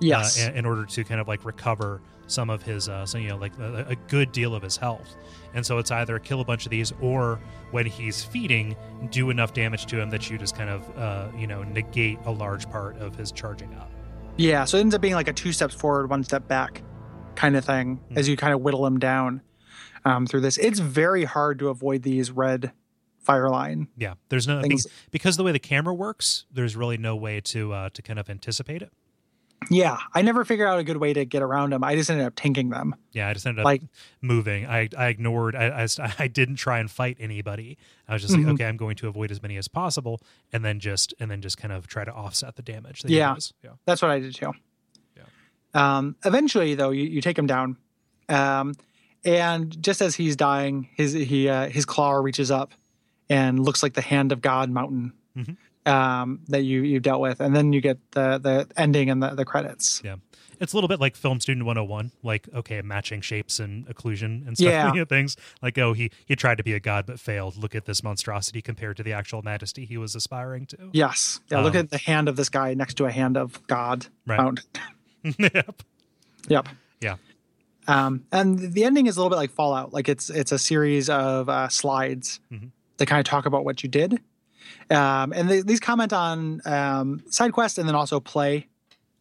Yes. 0.00 0.42
uh, 0.44 0.50
in, 0.50 0.56
in 0.58 0.66
order 0.66 0.84
to 0.84 1.04
kind 1.04 1.20
of 1.20 1.28
like 1.28 1.44
recover 1.44 2.02
some 2.26 2.50
of 2.50 2.62
his, 2.62 2.88
uh, 2.88 3.06
so, 3.06 3.16
you 3.16 3.28
know, 3.28 3.36
like 3.36 3.56
a, 3.58 3.86
a 3.90 3.96
good 4.08 4.32
deal 4.32 4.54
of 4.54 4.62
his 4.62 4.76
health. 4.76 5.14
And 5.54 5.64
so 5.64 5.78
it's 5.78 5.90
either 5.92 6.18
kill 6.18 6.40
a 6.40 6.44
bunch 6.44 6.64
of 6.66 6.70
these, 6.70 6.92
or 7.00 7.38
when 7.70 7.86
he's 7.86 8.24
feeding, 8.24 8.74
do 9.10 9.30
enough 9.30 9.52
damage 9.52 9.86
to 9.86 10.00
him 10.00 10.10
that 10.10 10.28
you 10.28 10.36
just 10.36 10.56
kind 10.56 10.68
of, 10.68 10.98
uh, 10.98 11.28
you 11.38 11.46
know, 11.46 11.62
negate 11.62 12.18
a 12.24 12.30
large 12.30 12.68
part 12.68 12.96
of 12.98 13.14
his 13.14 13.30
charging 13.30 13.72
up. 13.74 13.90
Yeah, 14.36 14.64
so 14.64 14.76
it 14.76 14.80
ends 14.80 14.94
up 14.94 15.00
being 15.00 15.14
like 15.14 15.28
a 15.28 15.32
two 15.32 15.52
steps 15.52 15.74
forward, 15.74 16.10
one 16.10 16.24
step 16.24 16.48
back 16.48 16.82
kind 17.36 17.56
of 17.56 17.64
thing 17.64 17.96
Hmm. 18.08 18.18
as 18.18 18.28
you 18.28 18.36
kind 18.36 18.52
of 18.54 18.60
whittle 18.60 18.82
them 18.82 18.98
down 18.98 19.42
um, 20.04 20.26
through 20.26 20.40
this. 20.40 20.58
It's 20.58 20.78
very 20.80 21.24
hard 21.24 21.58
to 21.60 21.68
avoid 21.68 22.02
these 22.02 22.30
red 22.30 22.72
fire 23.20 23.48
line. 23.48 23.88
Yeah, 23.96 24.14
there's 24.28 24.46
no 24.46 24.60
Things- 24.60 24.86
because 25.10 25.36
the 25.36 25.44
way 25.44 25.52
the 25.52 25.58
camera 25.58 25.94
works, 25.94 26.44
there's 26.52 26.76
really 26.76 26.98
no 26.98 27.16
way 27.16 27.40
to 27.42 27.72
uh, 27.72 27.88
to 27.94 28.02
kind 28.02 28.18
of 28.18 28.28
anticipate 28.28 28.82
it. 28.82 28.92
Yeah, 29.70 29.96
I 30.14 30.20
never 30.20 30.44
figured 30.44 30.68
out 30.68 30.78
a 30.78 30.84
good 30.84 30.98
way 30.98 31.14
to 31.14 31.24
get 31.24 31.40
around 31.42 31.72
them. 31.72 31.82
I 31.82 31.94
just 31.96 32.10
ended 32.10 32.26
up 32.26 32.34
tanking 32.36 32.68
them. 32.68 32.94
Yeah, 33.12 33.28
I 33.28 33.32
just 33.32 33.46
ended 33.46 33.60
up 33.60 33.64
Like- 33.64 33.82
moving. 34.20 34.66
I, 34.66 34.90
I 34.96 35.06
ignored. 35.08 35.56
I, 35.56 35.84
I 35.84 36.14
I 36.18 36.28
didn't 36.28 36.56
try 36.56 36.78
and 36.80 36.90
fight 36.90 37.16
anybody. 37.18 37.78
I 38.06 38.12
was 38.12 38.20
just 38.22 38.34
Mhm. 38.34 38.44
like, 38.44 38.54
okay, 38.54 38.66
I'm 38.66 38.76
going 38.76 38.96
to 38.96 39.08
avoid 39.08 39.30
as 39.30 39.42
many 39.42 39.56
as 39.56 39.66
possible, 39.68 40.20
and 40.52 40.62
then 40.64 40.80
just 40.80 41.14
and 41.18 41.30
then 41.30 41.40
just 41.40 41.56
kind 41.56 41.72
of 41.72 41.86
try 41.86 42.04
to 42.04 42.12
offset 42.12 42.56
the 42.56 42.62
damage. 42.62 43.02
That 43.02 43.10
Yeah. 43.10 43.36
yeah. 43.62 43.70
That's 43.86 44.02
what 44.02 44.10
I 44.10 44.18
did 44.20 44.34
too. 44.34 44.52
Yeah. 45.16 45.22
Um, 45.72 46.16
eventually, 46.26 46.74
though, 46.74 46.90
you, 46.90 47.04
you 47.04 47.20
take 47.22 47.38
him 47.38 47.46
down, 47.46 47.78
um, 48.28 48.74
and 49.24 49.82
just 49.82 50.02
as 50.02 50.14
he's 50.16 50.36
dying, 50.36 50.88
his 50.94 51.12
he 51.14 51.48
uh, 51.48 51.68
his 51.70 51.86
claw 51.86 52.12
reaches 52.12 52.50
up 52.50 52.72
and 53.30 53.64
looks 53.64 53.82
like 53.82 53.94
the 53.94 54.02
hand 54.02 54.30
of 54.32 54.42
God 54.42 54.68
mountain 54.68 55.14
Mhm. 55.34 55.56
Um, 55.86 56.40
that 56.48 56.62
you 56.62 56.82
you 56.82 57.00
dealt 57.00 57.20
with, 57.20 57.40
and 57.40 57.54
then 57.54 57.72
you 57.72 57.80
get 57.80 57.98
the 58.12 58.38
the 58.38 58.66
ending 58.76 59.10
and 59.10 59.22
the 59.22 59.30
the 59.30 59.44
credits. 59.44 60.00
Yeah. 60.04 60.16
It's 60.60 60.72
a 60.72 60.76
little 60.76 60.88
bit 60.88 61.00
like 61.00 61.16
Film 61.16 61.40
Student 61.40 61.66
101, 61.66 62.12
like, 62.22 62.48
okay, 62.54 62.80
matching 62.80 63.20
shapes 63.20 63.58
and 63.58 63.84
occlusion 63.88 64.46
and 64.46 64.56
stuff, 64.56 64.68
Yeah. 64.70 64.88
you 64.94 65.00
know, 65.00 65.04
things. 65.04 65.36
Like, 65.60 65.76
oh, 65.78 65.94
he, 65.94 66.12
he 66.26 66.36
tried 66.36 66.58
to 66.58 66.62
be 66.64 66.74
a 66.74 66.80
god 66.80 67.06
but 67.06 67.18
failed. 67.18 67.56
Look 67.56 67.74
at 67.74 67.86
this 67.86 68.04
monstrosity 68.04 68.62
compared 68.62 68.96
to 68.98 69.02
the 69.02 69.12
actual 69.12 69.42
majesty 69.42 69.84
he 69.84 69.98
was 69.98 70.14
aspiring 70.14 70.66
to. 70.66 70.78
Yes, 70.92 71.40
yeah. 71.50 71.60
look 71.60 71.74
Um, 71.74 71.80
at 71.80 71.90
the 71.90 71.98
hand 71.98 72.28
of 72.28 72.36
this 72.36 72.48
guy 72.50 72.72
next 72.74 72.94
to 72.98 73.04
a 73.04 73.10
hand 73.10 73.36
of 73.36 73.66
God 73.66 74.06
Right. 74.28 74.38
mountain. 74.38 74.64
yep. 75.38 75.82
Yep. 76.48 76.68
Yeah. 77.00 77.16
Um, 77.88 78.24
and 78.30 78.56
the 78.60 78.84
ending 78.84 79.06
is 79.08 79.16
a 79.16 79.20
little 79.20 79.30
bit 79.30 79.36
like 79.36 79.50
Fallout. 79.50 79.92
Like 79.92 80.08
it's 80.08 80.30
it's 80.30 80.52
a 80.52 80.58
series 80.58 81.10
of 81.10 81.48
uh, 81.48 81.68
slides 81.68 82.38
Mhm. 82.52 82.70
that 82.98 83.06
kind 83.06 83.18
of 83.18 83.26
talk 83.26 83.44
about 83.44 83.64
what 83.64 83.82
you 83.82 83.88
did. 83.88 84.20
Um, 84.90 85.32
and 85.32 85.48
they, 85.50 85.60
these 85.62 85.80
comment 85.80 86.12
on 86.12 86.60
um, 86.66 87.22
side 87.30 87.52
quest 87.52 87.78
and 87.78 87.88
then 87.88 87.94
also 87.94 88.20
play. 88.20 88.68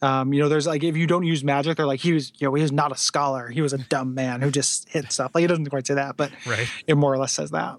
Um, 0.02 0.34
you 0.34 0.42
know, 0.42 0.50
there's 0.50 0.68
like 0.68 0.84
if 0.84 0.98
you 0.98 1.08
don't 1.08 1.24
use 1.24 1.44
magic, 1.46 1.78
they're 1.78 1.86
like 1.86 2.02
he 2.02 2.12
was, 2.12 2.34
you 2.38 2.48
know, 2.48 2.54
he 2.54 2.62
was 2.62 2.74
not 2.74 2.92
a 2.92 2.98
scholar. 2.98 3.48
He 3.48 3.62
was 3.62 3.72
a 3.72 3.78
dumb 3.78 4.14
man 4.14 4.42
who 4.42 4.52
just 4.52 4.90
hit 4.90 5.12
stuff. 5.14 5.32
Like 5.34 5.46
it 5.46 5.48
doesn't 5.48 5.70
quite 5.70 5.88
say 5.88 5.94
that, 5.94 6.18
but 6.18 6.32
Right. 6.46 6.68
it 6.88 6.96
more 6.96 7.14
or 7.14 7.18
less 7.18 7.32
says 7.32 7.52
that. 7.52 7.78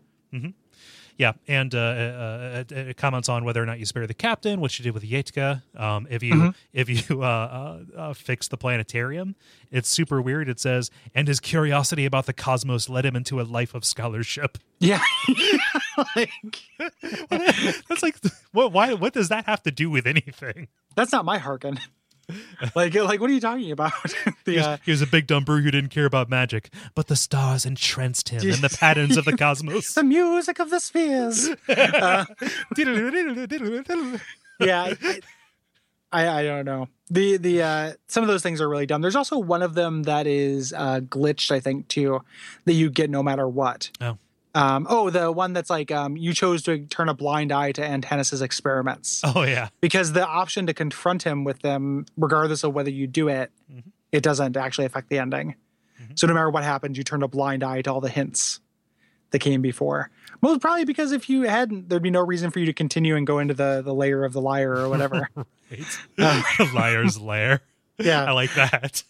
Yeah, 1.17 1.35
and 1.47 1.73
uh, 1.75 1.79
uh, 1.79 2.65
it, 2.69 2.73
it 2.73 2.97
comments 2.97 3.29
on 3.29 3.45
whether 3.45 3.63
or 3.63 3.67
not 3.67 3.79
you 3.79 3.87
spare 3.87 4.05
the 4.07 4.15
captain, 4.15 4.61
which 4.61 4.79
you 4.81 4.83
did 4.83 4.95
with 4.95 5.05
Yetka. 5.05 5.63
Um, 5.79 6.09
if 6.11 6.23
you 6.25 6.35
Mhm. 6.35 6.55
if 6.73 6.89
you 6.89 7.23
uh, 7.23 7.27
uh, 7.27 7.99
uh, 8.01 8.15
fix 8.15 8.49
the 8.49 8.57
planetarium, 8.57 9.37
it's 9.71 9.89
super 9.89 10.21
weird. 10.21 10.49
It 10.49 10.59
says, 10.59 10.91
and 11.15 11.29
his 11.29 11.39
curiosity 11.39 12.05
about 12.05 12.27
the 12.27 12.33
cosmos 12.33 12.89
led 12.89 13.07
him 13.07 13.15
into 13.15 13.41
a 13.41 13.43
life 13.45 13.75
of 13.75 13.85
scholarship. 13.85 14.59
Yeah. 14.81 15.01
like, 16.17 16.31
That's 17.89 18.03
like, 18.03 18.17
what? 18.53 18.73
Why? 18.73 18.95
What 18.95 19.13
does 19.13 19.29
that 19.29 19.47
have 19.47 19.63
to 19.63 19.71
do 19.71 19.91
with 19.91 20.07
anything? 20.07 20.69
that's 20.97 21.11
not 21.13 21.25
my 21.25 21.39
Harkyn. 21.39 21.79
like, 22.75 22.95
like, 22.95 23.21
what 23.21 23.31
are 23.31 23.33
you 23.33 23.41
talking 23.41 23.71
about? 23.71 23.93
the, 24.45 24.53
He 24.53 24.57
was, 24.57 24.67
uh, 24.67 24.77
he 24.85 24.91
was 24.91 25.03
a 25.03 25.07
big 25.07 25.27
dumb 25.27 25.45
brew 25.45 25.61
who 25.63 25.71
didn't 25.71 25.91
care 25.91 26.07
about 26.07 26.29
magic, 26.29 26.71
but 26.95 27.07
the 27.09 27.17
stars 27.17 27.65
entranced 27.65 28.29
him 28.31 28.41
and 28.43 28.63
the 28.63 28.69
patterns 28.79 29.17
of 29.17 29.25
the 29.25 29.37
cosmos. 29.37 29.95
the 29.95 30.03
music 30.05 30.59
of 30.59 30.71
the 30.71 30.81
spheres. 30.81 31.51
Uh, 31.69 32.25
yeah 34.61 34.95
I, 34.95 35.21
I 36.13 36.39
i 36.39 36.43
don't 36.45 36.65
know 36.65 36.89
the 37.11 37.37
the 37.37 37.63
uh 37.63 37.93
some 38.07 38.23
of 38.23 38.29
those 38.29 38.43
things 38.43 38.61
are 38.61 38.69
really 38.69 38.87
dumb 38.87 39.03
there's 39.03 39.17
also 39.17 39.39
one 39.39 39.63
of 39.63 39.75
them 39.75 40.05
that 40.05 40.27
is 40.27 40.73
uh 40.73 41.01
glitched 41.01 41.51
i 41.51 41.59
think 41.61 41.89
too 41.89 42.21
that 42.65 42.75
you 42.75 42.91
get 42.91 43.11
no 43.11 43.23
matter 43.23 43.49
what 43.49 43.91
Oh. 44.01 44.19
Um 44.55 44.87
oh 44.89 45.11
the 45.11 45.33
one 45.33 45.53
that's 45.53 45.71
like 45.71 45.91
um 45.91 46.17
you 46.17 46.33
chose 46.33 46.63
to 46.65 46.79
turn 46.87 47.09
a 47.09 47.15
blind 47.15 47.51
eye 47.53 47.73
to 47.73 47.81
Antanas's 47.83 48.41
experiments 48.43 49.21
oh 49.25 49.43
yeah, 49.43 49.69
because 49.81 50.13
the 50.13 50.25
option 50.27 50.67
to 50.67 50.75
confront 50.75 51.23
him 51.25 51.43
with 51.45 51.61
them 51.63 52.07
regardless 52.17 52.63
of 52.65 52.73
whether 52.73 52.91
you 52.91 53.07
do 53.09 53.29
it 53.29 53.51
Mhm. 53.73 53.83
it 54.13 54.23
doesn't 54.23 54.57
actually 54.57 54.85
affect 54.87 55.09
the 55.11 55.19
ending 55.19 55.57
Mhm. 56.01 56.17
so 56.19 56.27
no 56.29 56.35
matter 56.35 56.51
what 56.51 56.63
happens 56.63 56.97
you 56.97 57.03
turn 57.05 57.23
a 57.25 57.29
blind 57.29 57.65
eye 57.65 57.83
to 57.83 57.93
all 57.93 58.01
the 58.01 58.09
hints 58.09 58.61
that 59.33 59.41
came 59.41 59.61
before 59.61 60.11
most 60.41 60.61
probably 60.61 60.85
because 60.85 61.11
if 61.11 61.29
you 61.29 61.43
hadn't 61.43 61.89
there'd 61.89 62.03
be 62.03 62.11
no 62.11 62.21
reason 62.21 62.51
for 62.53 62.61
you 62.61 62.67
to 62.67 62.73
continue 62.73 63.17
and 63.17 63.27
go 63.27 63.41
into 63.41 63.55
the 63.55 63.83
the 63.85 63.93
layer 63.95 64.25
of 64.25 64.33
the 64.33 64.41
liar 64.41 64.73
or 64.73 64.89
whatever 64.89 65.29
right. 65.37 65.99
Liar's 66.75 67.19
lair. 67.21 67.61
Yeah, 67.99 68.25
I 68.25 68.33
like 68.33 68.53
that. 68.55 69.03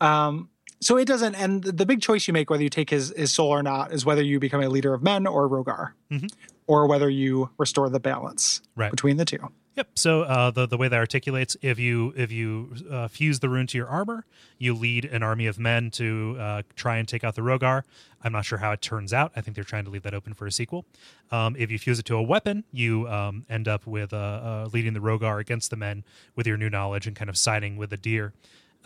um 0.00 0.48
so 0.80 0.96
it 0.96 1.06
doesn't 1.06 1.34
and 1.34 1.62
the 1.64 1.86
big 1.86 2.00
choice 2.00 2.26
you 2.28 2.32
make 2.34 2.50
whether 2.50 2.62
you 2.62 2.68
take 2.70 2.90
his 2.90 3.12
his 3.16 3.32
soul 3.32 3.48
or 3.48 3.62
not 3.62 3.92
is 3.92 4.04
whether 4.04 4.22
you 4.22 4.38
become 4.38 4.62
a 4.62 4.68
leader 4.68 4.94
of 4.94 5.02
men 5.02 5.26
or 5.26 5.48
Rhogar 5.48 5.92
Mhm. 6.10 6.30
or 6.66 6.86
whether 6.86 7.08
you 7.10 7.50
restore 7.58 7.88
the 7.88 8.00
balance 8.00 8.60
Right. 8.76 8.90
between 8.90 9.16
the 9.16 9.24
two 9.24 9.50
Yep. 9.76 9.90
So 9.94 10.22
uh, 10.22 10.50
the 10.50 10.66
the 10.66 10.76
way 10.76 10.88
that 10.88 10.96
articulates, 10.98 11.56
if 11.62 11.78
you 11.78 12.12
if 12.16 12.32
you 12.32 12.74
uh, 12.90 13.06
fuse 13.06 13.38
the 13.38 13.48
rune 13.48 13.68
to 13.68 13.78
your 13.78 13.86
armor, 13.86 14.26
you 14.58 14.74
lead 14.74 15.04
an 15.04 15.22
army 15.22 15.46
of 15.46 15.56
men 15.56 15.92
to 15.92 16.36
uh, 16.40 16.62
try 16.74 16.96
and 16.96 17.06
take 17.06 17.22
out 17.22 17.36
the 17.36 17.42
Rhogar. 17.42 17.84
I'm 18.24 18.32
not 18.32 18.44
sure 18.44 18.58
how 18.58 18.72
it 18.72 18.80
turns 18.82 19.12
out. 19.12 19.30
I 19.36 19.40
think 19.40 19.54
they're 19.54 19.62
trying 19.62 19.84
to 19.84 19.90
leave 19.90 20.02
that 20.02 20.14
open 20.14 20.34
for 20.34 20.48
a 20.48 20.50
sequel. 20.50 20.84
Um, 21.30 21.54
if 21.56 21.70
you 21.70 21.78
fuse 21.78 22.00
it 22.00 22.06
to 22.06 22.16
a 22.16 22.22
weapon, 22.22 22.64
you 22.72 23.06
um, 23.08 23.46
end 23.48 23.68
up 23.68 23.86
with 23.86 24.12
uh, 24.12 24.16
uh, 24.16 24.68
leading 24.72 24.94
the 24.94 25.00
Rhogar 25.00 25.38
against 25.38 25.70
the 25.70 25.76
men 25.76 26.02
with 26.34 26.44
your 26.48 26.56
new 26.56 26.68
knowledge 26.70 27.06
and 27.06 27.14
kind 27.14 27.30
of 27.30 27.38
siding 27.38 27.76
with 27.76 27.90
the 27.90 27.96
deer. 27.96 28.32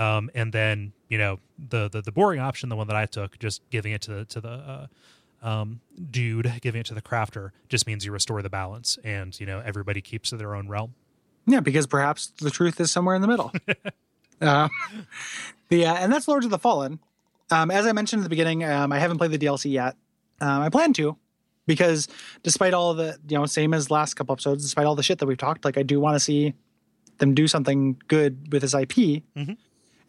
Um, 0.02 0.30
and 0.34 0.52
then 0.52 0.92
you 1.08 1.18
know 1.18 1.38
the, 1.58 1.88
the 1.88 2.02
the 2.02 2.12
boring 2.12 2.40
option, 2.40 2.68
the 2.68 2.76
one 2.76 2.86
that 2.88 2.96
I 2.96 3.06
took, 3.06 3.38
just 3.38 3.62
giving 3.70 3.92
it 3.92 4.02
to 4.02 4.10
the 4.12 4.24
to 4.26 4.40
the 4.40 4.48
uh, 5.42 5.46
um, 5.46 5.80
dude, 6.10 6.52
giving 6.60 6.80
it 6.80 6.86
to 6.86 6.94
the 6.94 7.02
crafter, 7.02 7.50
just 7.68 7.86
means 7.86 8.04
you 8.04 8.12
restore 8.12 8.42
the 8.42 8.50
balance, 8.50 8.98
and 9.04 9.38
you 9.40 9.46
know 9.46 9.60
everybody 9.64 10.00
keeps 10.00 10.30
to 10.30 10.36
their 10.36 10.54
own 10.54 10.68
realm. 10.68 10.94
Yeah, 11.46 11.60
because 11.60 11.86
perhaps 11.86 12.32
the 12.40 12.50
truth 12.50 12.80
is 12.80 12.90
somewhere 12.90 13.14
in 13.16 13.22
the 13.22 13.28
middle. 13.28 13.52
uh, 14.40 14.68
the 15.68 15.86
uh, 15.86 15.94
and 15.94 16.12
that's 16.12 16.28
Lords 16.28 16.44
of 16.46 16.50
the 16.50 16.58
Fallen. 16.58 16.98
Um, 17.50 17.70
as 17.70 17.86
I 17.86 17.92
mentioned 17.92 18.20
at 18.20 18.24
the 18.24 18.30
beginning, 18.30 18.64
um, 18.64 18.92
I 18.92 18.98
haven't 18.98 19.18
played 19.18 19.30
the 19.32 19.38
DLC 19.38 19.70
yet. 19.72 19.96
Um, 20.40 20.62
I 20.62 20.68
plan 20.70 20.92
to, 20.94 21.16
because 21.66 22.08
despite 22.42 22.72
all 22.74 22.94
the 22.94 23.18
you 23.28 23.36
know 23.36 23.46
same 23.46 23.74
as 23.74 23.90
last 23.90 24.14
couple 24.14 24.32
episodes, 24.32 24.62
despite 24.64 24.86
all 24.86 24.94
the 24.94 25.02
shit 25.02 25.18
that 25.18 25.26
we've 25.26 25.36
talked, 25.38 25.64
like 25.64 25.76
I 25.76 25.82
do 25.82 26.00
want 26.00 26.14
to 26.14 26.20
see 26.20 26.54
them 27.18 27.34
do 27.34 27.46
something 27.46 28.00
good 28.08 28.52
with 28.52 28.62
this 28.62 28.74
IP 28.74 29.22
Mhm. 29.36 29.56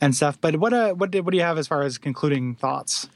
And 0.04 0.16
stuff. 0.16 0.39
But 0.39 0.58
what 0.58 0.74
uh 0.74 0.93
what 0.93 1.12
did 1.12 1.26
what 1.26 1.32
do 1.32 1.38
you 1.38 1.43
have 1.43 1.58
as 1.58 1.68
far 1.68 1.84
as 1.84 1.97
concluding 1.97 2.56
thoughts? 2.56 3.08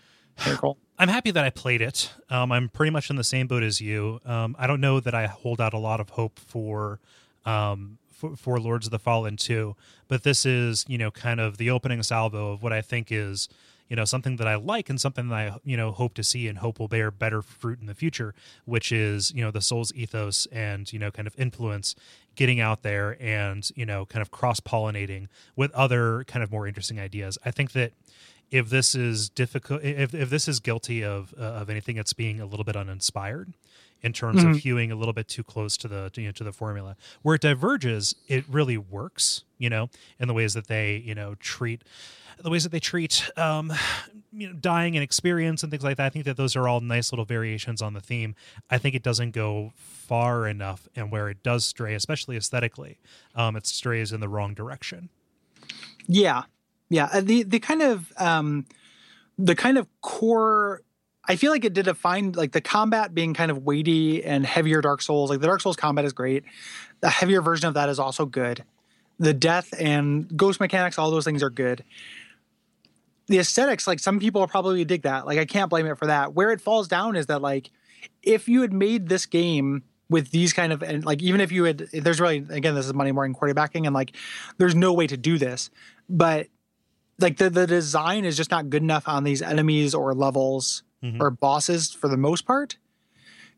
I'm 1.00 1.10
happy 1.10 1.32
that 1.32 1.44
I 1.44 1.50
played 1.50 1.82
it. 1.82 2.12
Um, 2.30 2.52
I'm 2.52 2.70
pretty 2.70 2.92
much 2.92 3.10
in 3.10 3.16
the 3.16 3.24
same 3.24 3.48
boat 3.48 3.64
as 3.64 3.82
you. 3.82 4.20
Um, 4.26 4.56
I 4.58 4.68
don't 4.68 4.82
know 4.82 5.00
that 5.00 5.14
I 5.14 5.28
hold 5.28 5.60
out 5.60 5.74
a 5.74 5.78
lot 5.78 6.00
of 6.00 6.10
hope 6.10 6.40
for, 6.40 7.00
um, 7.46 7.98
for 8.12 8.36
for 8.36 8.60
Lords 8.60 8.88
of 8.88 8.92
the 8.92 9.00
Fallen 9.00 9.38
2, 9.38 9.76
but 10.08 10.24
this 10.24 10.46
is 10.46 10.86
you 10.88 10.98
know 10.98 11.12
kind 11.12 11.40
of 11.40 11.58
the 11.58 11.70
opening 11.70 12.02
salvo 12.04 12.54
of 12.54 12.64
what 12.64 12.74
I 12.74 12.82
think 12.82 13.12
is 13.12 13.50
you 13.90 13.96
know 13.96 14.06
something 14.06 14.38
that 14.38 14.48
I 14.48 14.56
like 14.56 14.90
and 14.90 15.00
something 15.00 15.30
that 15.30 15.36
I 15.36 15.58
you 15.64 15.78
know 15.78 15.92
hope 15.92 16.14
to 16.16 16.24
see 16.24 16.48
and 16.48 16.60
hope 16.60 16.80
will 16.80 16.88
bear 16.88 17.12
better 17.12 17.42
fruit 17.42 17.80
in 17.80 17.88
the 17.88 17.96
future, 17.96 18.34
which 18.66 18.92
is 18.92 19.32
you 19.34 19.44
know 19.44 19.52
the 19.52 19.62
Souls 19.62 19.92
ethos 19.94 20.46
and 20.52 20.92
you 20.92 21.00
know 21.00 21.12
kind 21.12 21.28
of 21.28 21.36
influence 21.40 21.96
getting 22.38 22.62
out 22.62 22.84
there 22.84 23.18
and 23.22 23.70
you 23.76 23.86
know 23.86 24.06
kind 24.06 24.22
of 24.22 24.32
cross 24.32 24.62
pollinating 24.62 25.28
with 25.58 25.72
other 25.74 26.24
kind 26.24 26.42
of 26.44 26.50
more 26.52 26.66
interesting 26.66 27.00
ideas. 27.00 27.38
I 27.44 27.52
think 27.52 27.74
that 27.74 27.92
if 28.50 28.70
this 28.70 28.96
is 28.96 29.28
difficult 29.30 29.84
if, 29.84 30.14
if 30.14 30.30
this 30.30 30.48
is 30.48 30.62
guilty 30.62 31.04
of 31.04 31.34
uh, 31.38 31.42
of 31.44 31.70
anything 31.70 31.98
it's 31.98 32.14
being 32.14 32.40
a 32.40 32.46
little 32.46 32.64
bit 32.64 32.78
uninspired 32.78 33.52
in 34.02 34.14
terms 34.14 34.44
Mhm. 34.44 34.52
of 34.52 34.58
hewing 34.60 34.92
a 34.92 34.96
little 34.96 35.14
bit 35.14 35.28
too 35.28 35.44
close 35.44 35.76
to 35.78 35.88
the 35.90 36.10
to, 36.12 36.22
you 36.22 36.28
know, 36.30 36.32
to 36.32 36.44
the 36.46 36.54
formula 36.54 36.96
where 37.24 37.36
it 37.36 37.42
diverges 37.42 38.16
it 38.30 38.46
really 38.48 38.78
works 38.78 39.44
you 39.58 39.70
know 39.70 39.90
in 40.20 40.30
the 40.30 40.34
ways 40.34 40.54
that 40.54 40.68
they 40.68 40.96
you 40.98 41.14
know 41.16 41.36
treat 41.36 41.84
the 42.40 42.50
ways 42.52 42.64
that 42.64 42.72
they 42.72 42.80
treat 42.80 43.30
um 43.36 43.74
you 44.38 44.48
know 44.48 44.54
dying 44.54 44.96
and 44.96 45.04
experience 45.04 45.64
and 45.64 45.72
things 45.72 45.84
like 45.84 45.98
that 45.98 46.06
i 46.06 46.10
think 46.10 46.26
that 46.26 46.38
those 46.38 46.56
are 46.56 46.68
all 46.68 46.80
nice 46.80 47.12
little 47.12 47.26
variations 47.26 47.82
on 47.82 47.94
the 47.94 48.02
theme 48.02 48.36
i 48.70 48.78
think 48.78 48.96
it 48.96 49.04
doesn't 49.04 49.32
go 49.32 49.72
far 49.76 50.48
enough 50.48 50.88
and 50.96 51.12
where 51.12 51.30
it 51.30 51.42
does 51.44 51.66
stray 51.66 51.94
especially 51.96 52.38
aesthetically 52.38 52.98
um 53.36 53.56
it 53.56 53.66
strays 53.66 54.12
in 54.12 54.20
the 54.20 54.30
wrong 54.30 54.54
direction 54.54 55.10
Yeah, 56.08 56.44
yeah. 56.90 57.10
uh, 57.12 57.22
The 57.22 57.44
the 57.44 57.60
kind 57.60 57.82
of 57.82 58.14
um, 58.18 58.66
the 59.38 59.56
kind 59.56 59.78
of 59.78 59.88
core. 60.02 60.82
I 61.30 61.36
feel 61.36 61.52
like 61.52 61.66
it 61.66 61.74
did 61.74 61.88
a 61.90 61.94
fine 61.94 62.32
like 62.32 62.54
the 62.54 62.62
combat 62.62 63.14
being 63.14 63.34
kind 63.34 63.52
of 63.52 63.64
weighty 63.66 64.24
and 64.24 64.46
heavier 64.46 64.82
Dark 64.82 65.02
Souls. 65.02 65.30
Like 65.30 65.42
the 65.42 65.48
Dark 65.48 65.60
Souls 65.62 65.76
combat 65.76 66.06
is 66.06 66.14
great. 66.14 66.46
The 67.02 67.10
heavier 67.10 67.42
version 67.42 67.68
of 67.68 67.74
that 67.74 67.90
is 67.90 68.00
also 68.00 68.26
good. 68.26 68.64
The 69.20 69.34
death 69.34 69.74
and 69.78 70.36
ghost 70.38 70.60
mechanics, 70.62 70.98
all 70.98 71.12
those 71.12 71.26
things 71.26 71.44
are 71.44 71.50
good. 71.50 71.84
The 73.28 73.40
aesthetics, 73.40 73.88
like 73.88 74.00
some 74.00 74.20
people 74.20 74.48
probably 74.48 74.84
dig 74.86 75.02
that. 75.04 75.26
Like 75.26 75.38
I 75.38 75.46
can't 75.46 75.70
blame 75.70 75.86
it 75.86 75.98
for 75.98 76.08
that. 76.08 76.34
Where 76.34 76.52
it 76.52 76.62
falls 76.62 76.88
down 76.88 77.16
is 77.16 77.26
that 77.28 77.42
like 77.42 77.70
if 78.24 78.48
you 78.48 78.62
had 78.62 78.72
made 78.74 79.10
this 79.10 79.26
game 79.26 79.84
with 80.10 80.32
these 80.32 80.54
kind 80.54 80.72
of 80.72 80.82
and 80.82 81.04
like 81.06 81.22
even 81.22 81.42
if 81.42 81.52
you 81.52 81.66
had 81.66 81.80
there's 81.92 82.22
really 82.22 82.38
again 82.50 82.74
this 82.76 82.86
is 82.86 82.94
money 82.94 83.12
morning 83.12 83.36
quarterbacking 83.36 83.86
and 83.86 83.94
like 83.94 84.16
there's 84.58 84.74
no 84.76 84.94
way 84.94 85.06
to 85.06 85.18
do 85.18 85.38
this 85.38 85.70
but 86.08 86.48
like 87.20 87.36
the 87.38 87.50
the 87.50 87.68
design 87.68 88.24
is 88.24 88.38
just 88.38 88.50
not 88.50 88.70
good 88.70 88.82
enough 88.82 89.06
on 89.10 89.26
these 89.26 89.42
enemies 89.42 89.94
or 89.94 90.14
levels 90.14 90.84
Mhm. 91.04 91.20
or 91.20 91.30
bosses 91.30 91.92
for 91.92 92.08
the 92.08 92.16
most 92.18 92.46
part 92.46 92.78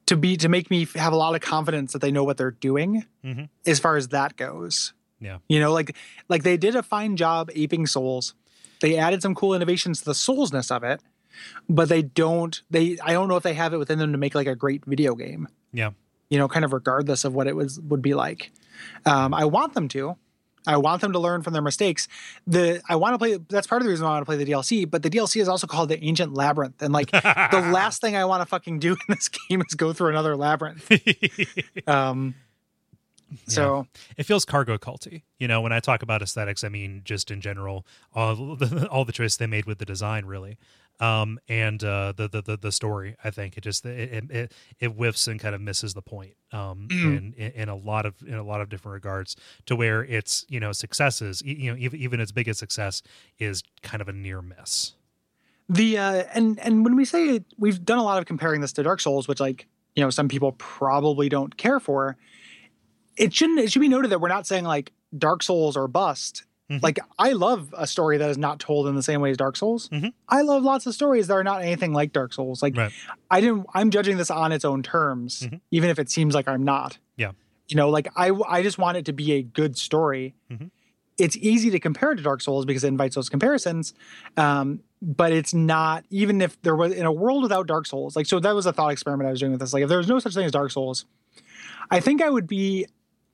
to 0.07 0.17
be 0.17 0.35
to 0.37 0.49
make 0.49 0.69
me 0.71 0.87
have 0.95 1.13
a 1.13 1.15
lot 1.15 1.35
of 1.35 1.41
confidence 1.41 1.93
that 1.93 1.99
they 1.99 2.11
know 2.11 2.23
what 2.23 2.35
they're 2.37 2.49
doing 2.51 3.05
Mhm. 3.23 3.47
as 3.67 3.79
far 3.79 3.95
as 3.95 4.07
that 4.07 4.35
goes 4.35 4.93
Yeah. 5.21 5.37
you 5.47 5.59
know 5.59 5.71
like 5.71 5.95
like 6.29 6.41
they 6.43 6.57
did 6.57 6.75
a 6.75 6.81
fine 6.81 7.15
job 7.15 7.51
aping 7.53 7.85
souls 7.85 8.33
they 8.81 8.97
added 8.97 9.21
some 9.21 9.35
cool 9.35 9.53
innovations 9.53 9.99
to 9.99 10.05
the 10.05 10.13
soulsness 10.13 10.75
of 10.75 10.83
it 10.83 11.01
but 11.69 11.89
they 11.89 12.01
don't 12.01 12.63
they 12.69 12.97
i 13.03 13.13
don't 13.13 13.27
know 13.29 13.35
if 13.35 13.43
they 13.43 13.53
have 13.53 13.73
it 13.73 13.77
within 13.77 13.99
them 13.99 14.11
to 14.11 14.17
make 14.17 14.35
like 14.35 14.47
a 14.47 14.55
great 14.55 14.83
video 14.85 15.15
game 15.15 15.47
yeah 15.71 15.91
you 16.29 16.37
know, 16.37 16.47
kind 16.47 16.63
of 16.63 16.73
regardless 16.73 17.25
of 17.25 17.33
what 17.33 17.47
it 17.47 17.55
was 17.55 17.79
would 17.81 18.01
be 18.01 18.13
like. 18.13 18.51
Um, 19.05 19.33
I 19.33 19.45
want 19.45 19.73
them 19.73 19.87
to. 19.89 20.15
I 20.67 20.77
want 20.77 21.01
them 21.01 21.13
to 21.13 21.19
learn 21.19 21.41
from 21.41 21.53
their 21.53 21.61
mistakes. 21.61 22.07
The 22.45 22.81
I 22.87 22.95
want 22.95 23.13
to 23.13 23.17
play. 23.17 23.37
That's 23.49 23.65
part 23.65 23.81
of 23.81 23.85
the 23.85 23.89
reason 23.89 24.05
why 24.05 24.11
I 24.11 24.13
want 24.15 24.23
to 24.23 24.25
play 24.25 24.43
the 24.43 24.51
DLC. 24.51 24.89
But 24.89 25.03
the 25.03 25.09
DLC 25.09 25.41
is 25.41 25.47
also 25.47 25.65
called 25.65 25.89
the 25.89 26.03
Ancient 26.03 26.33
Labyrinth, 26.33 26.81
and 26.81 26.93
like 26.93 27.11
the 27.11 27.69
last 27.73 28.01
thing 28.01 28.15
I 28.15 28.25
want 28.25 28.41
to 28.41 28.45
fucking 28.45 28.79
do 28.79 28.91
in 28.91 28.97
this 29.07 29.27
game 29.49 29.61
is 29.61 29.73
go 29.73 29.93
through 29.93 30.09
another 30.09 30.35
labyrinth. 30.35 30.89
Um, 31.87 32.35
so 33.47 33.87
it 34.17 34.23
feels 34.23 34.45
cargo 34.45 34.77
culty. 34.77 35.23
You 35.37 35.47
know, 35.47 35.61
when 35.61 35.71
I 35.71 35.79
talk 35.79 36.01
about 36.01 36.21
aesthetics, 36.21 36.63
I 36.63 36.69
mean 36.69 37.01
just 37.03 37.31
in 37.31 37.41
general, 37.41 37.85
all 38.13 38.55
the, 38.55 38.87
all 38.91 39.05
the 39.05 39.11
choices 39.11 39.37
they 39.37 39.47
made 39.47 39.65
with 39.65 39.77
the 39.79 39.85
design, 39.85 40.25
really, 40.25 40.57
um, 40.99 41.39
and 41.47 41.83
uh, 41.83 42.13
the, 42.15 42.27
the 42.27 42.41
the 42.41 42.57
the 42.57 42.71
story. 42.71 43.15
I 43.23 43.31
think 43.31 43.57
it 43.57 43.61
just 43.61 43.85
it 43.85 44.29
it, 44.29 44.53
it, 44.79 44.87
whiffs 44.87 45.27
and 45.27 45.39
kind 45.39 45.55
of 45.55 45.61
misses 45.61 45.93
the 45.93 46.01
point 46.01 46.33
um, 46.51 46.87
in, 46.91 47.33
in 47.37 47.51
in 47.51 47.69
a 47.69 47.75
lot 47.75 48.05
of 48.05 48.15
in 48.25 48.35
a 48.35 48.43
lot 48.43 48.61
of 48.61 48.69
different 48.69 48.93
regards. 48.93 49.35
To 49.67 49.75
where 49.75 50.03
it's 50.03 50.45
you 50.49 50.59
know 50.59 50.71
successes, 50.71 51.41
you 51.43 51.71
know 51.71 51.77
even 51.77 51.99
even 51.99 52.19
its 52.19 52.31
biggest 52.31 52.59
success 52.59 53.01
is 53.37 53.63
kind 53.81 54.01
of 54.01 54.09
a 54.09 54.13
near 54.13 54.41
miss. 54.41 54.93
the 55.69 55.97
uh, 55.97 56.23
and 56.33 56.59
and 56.59 56.83
when 56.83 56.95
we 56.95 57.05
say 57.05 57.29
it, 57.29 57.45
we've 57.57 57.83
done 57.85 57.99
a 57.99 58.03
lot 58.03 58.17
of 58.17 58.25
comparing 58.25 58.61
this 58.61 58.73
to 58.73 58.83
Dark 58.83 58.99
Souls, 58.99 59.27
which 59.27 59.39
like 59.39 59.67
you 59.95 60.03
know 60.03 60.09
some 60.09 60.27
people 60.27 60.53
probably 60.53 61.29
don't 61.29 61.55
care 61.55 61.79
for. 61.79 62.17
It 63.19 63.33
shouldn't. 63.33 63.59
It 63.59 63.71
should 63.71 63.81
be 63.81 63.89
noted 63.89 64.09
that 64.11 64.19
we're 64.21 64.29
not 64.29 64.47
saying 64.47 64.63
like 64.63 64.91
Dark 65.17 65.43
Souls 65.43 65.75
or 65.77 65.87
bust. 65.87 66.45
Mhm. 66.71 66.81
Like 66.81 66.99
I 67.17 67.33
love 67.33 67.73
a 67.77 67.85
story 67.85 68.17
that 68.17 68.29
is 68.29 68.37
not 68.37 68.59
told 68.59 68.87
in 68.87 68.95
the 68.95 69.03
same 69.03 69.21
way 69.21 69.31
as 69.31 69.37
Dark 69.37 69.55
Souls. 69.57 69.89
Mhm. 69.89 70.13
I 70.27 70.41
love 70.41 70.63
lots 70.63 70.85
of 70.85 70.93
stories 70.93 71.27
that 71.27 71.33
are 71.33 71.43
not 71.43 71.61
anything 71.61 71.93
like 71.93 72.13
Dark 72.13 72.31
Souls. 72.33 72.61
Like 72.63 72.77
Right. 72.77 72.91
I 73.29 73.41
didn't. 73.41 73.65
I'm 73.73 73.89
judging 73.89 74.17
this 74.17 74.31
on 74.31 74.51
its 74.51 74.63
own 74.63 74.81
terms, 74.83 75.41
Mhm. 75.51 75.59
even 75.71 75.89
if 75.89 75.99
it 75.99 76.09
seems 76.09 76.33
like 76.33 76.47
I'm 76.47 76.63
not. 76.63 76.97
Yeah. 77.17 77.31
You 77.67 77.75
know, 77.75 77.89
like 77.89 78.07
I 78.15 78.31
I 78.47 78.63
just 78.63 78.77
want 78.77 78.97
it 78.97 79.05
to 79.05 79.13
be 79.13 79.33
a 79.33 79.41
good 79.41 79.77
story. 79.77 80.33
Mhm. 80.51 80.69
It's 81.17 81.35
easy 81.37 81.69
to 81.71 81.79
compare 81.79 82.13
it 82.13 82.15
to 82.17 82.23
Dark 82.23 82.39
Souls 82.41 82.65
because 82.65 82.83
it 82.85 82.87
invites 82.87 83.15
those 83.15 83.27
comparisons. 83.29 83.93
Um, 84.37 84.79
but 85.01 85.31
it's 85.33 85.53
not 85.53 86.05
even 86.09 86.39
if 86.41 86.61
there 86.61 86.75
was 86.75 86.93
in 86.93 87.05
a 87.05 87.11
world 87.11 87.41
without 87.43 87.67
Dark 87.67 87.85
Souls. 87.87 88.15
Like 88.15 88.25
so, 88.25 88.39
that 88.39 88.55
was 88.55 88.65
a 88.65 88.71
thought 88.73 88.89
experiment 88.89 89.27
I 89.27 89.31
was 89.31 89.39
doing 89.39 89.51
with 89.51 89.59
this. 89.59 89.73
Like 89.73 89.83
if 89.83 89.89
there 89.89 89.97
was 89.97 90.07
no 90.07 90.19
such 90.19 90.33
thing 90.35 90.45
as 90.45 90.51
Dark 90.51 90.71
Souls, 90.71 91.05
I 91.91 91.99
think 91.99 92.21
I 92.21 92.29
would 92.29 92.47
be 92.47 92.85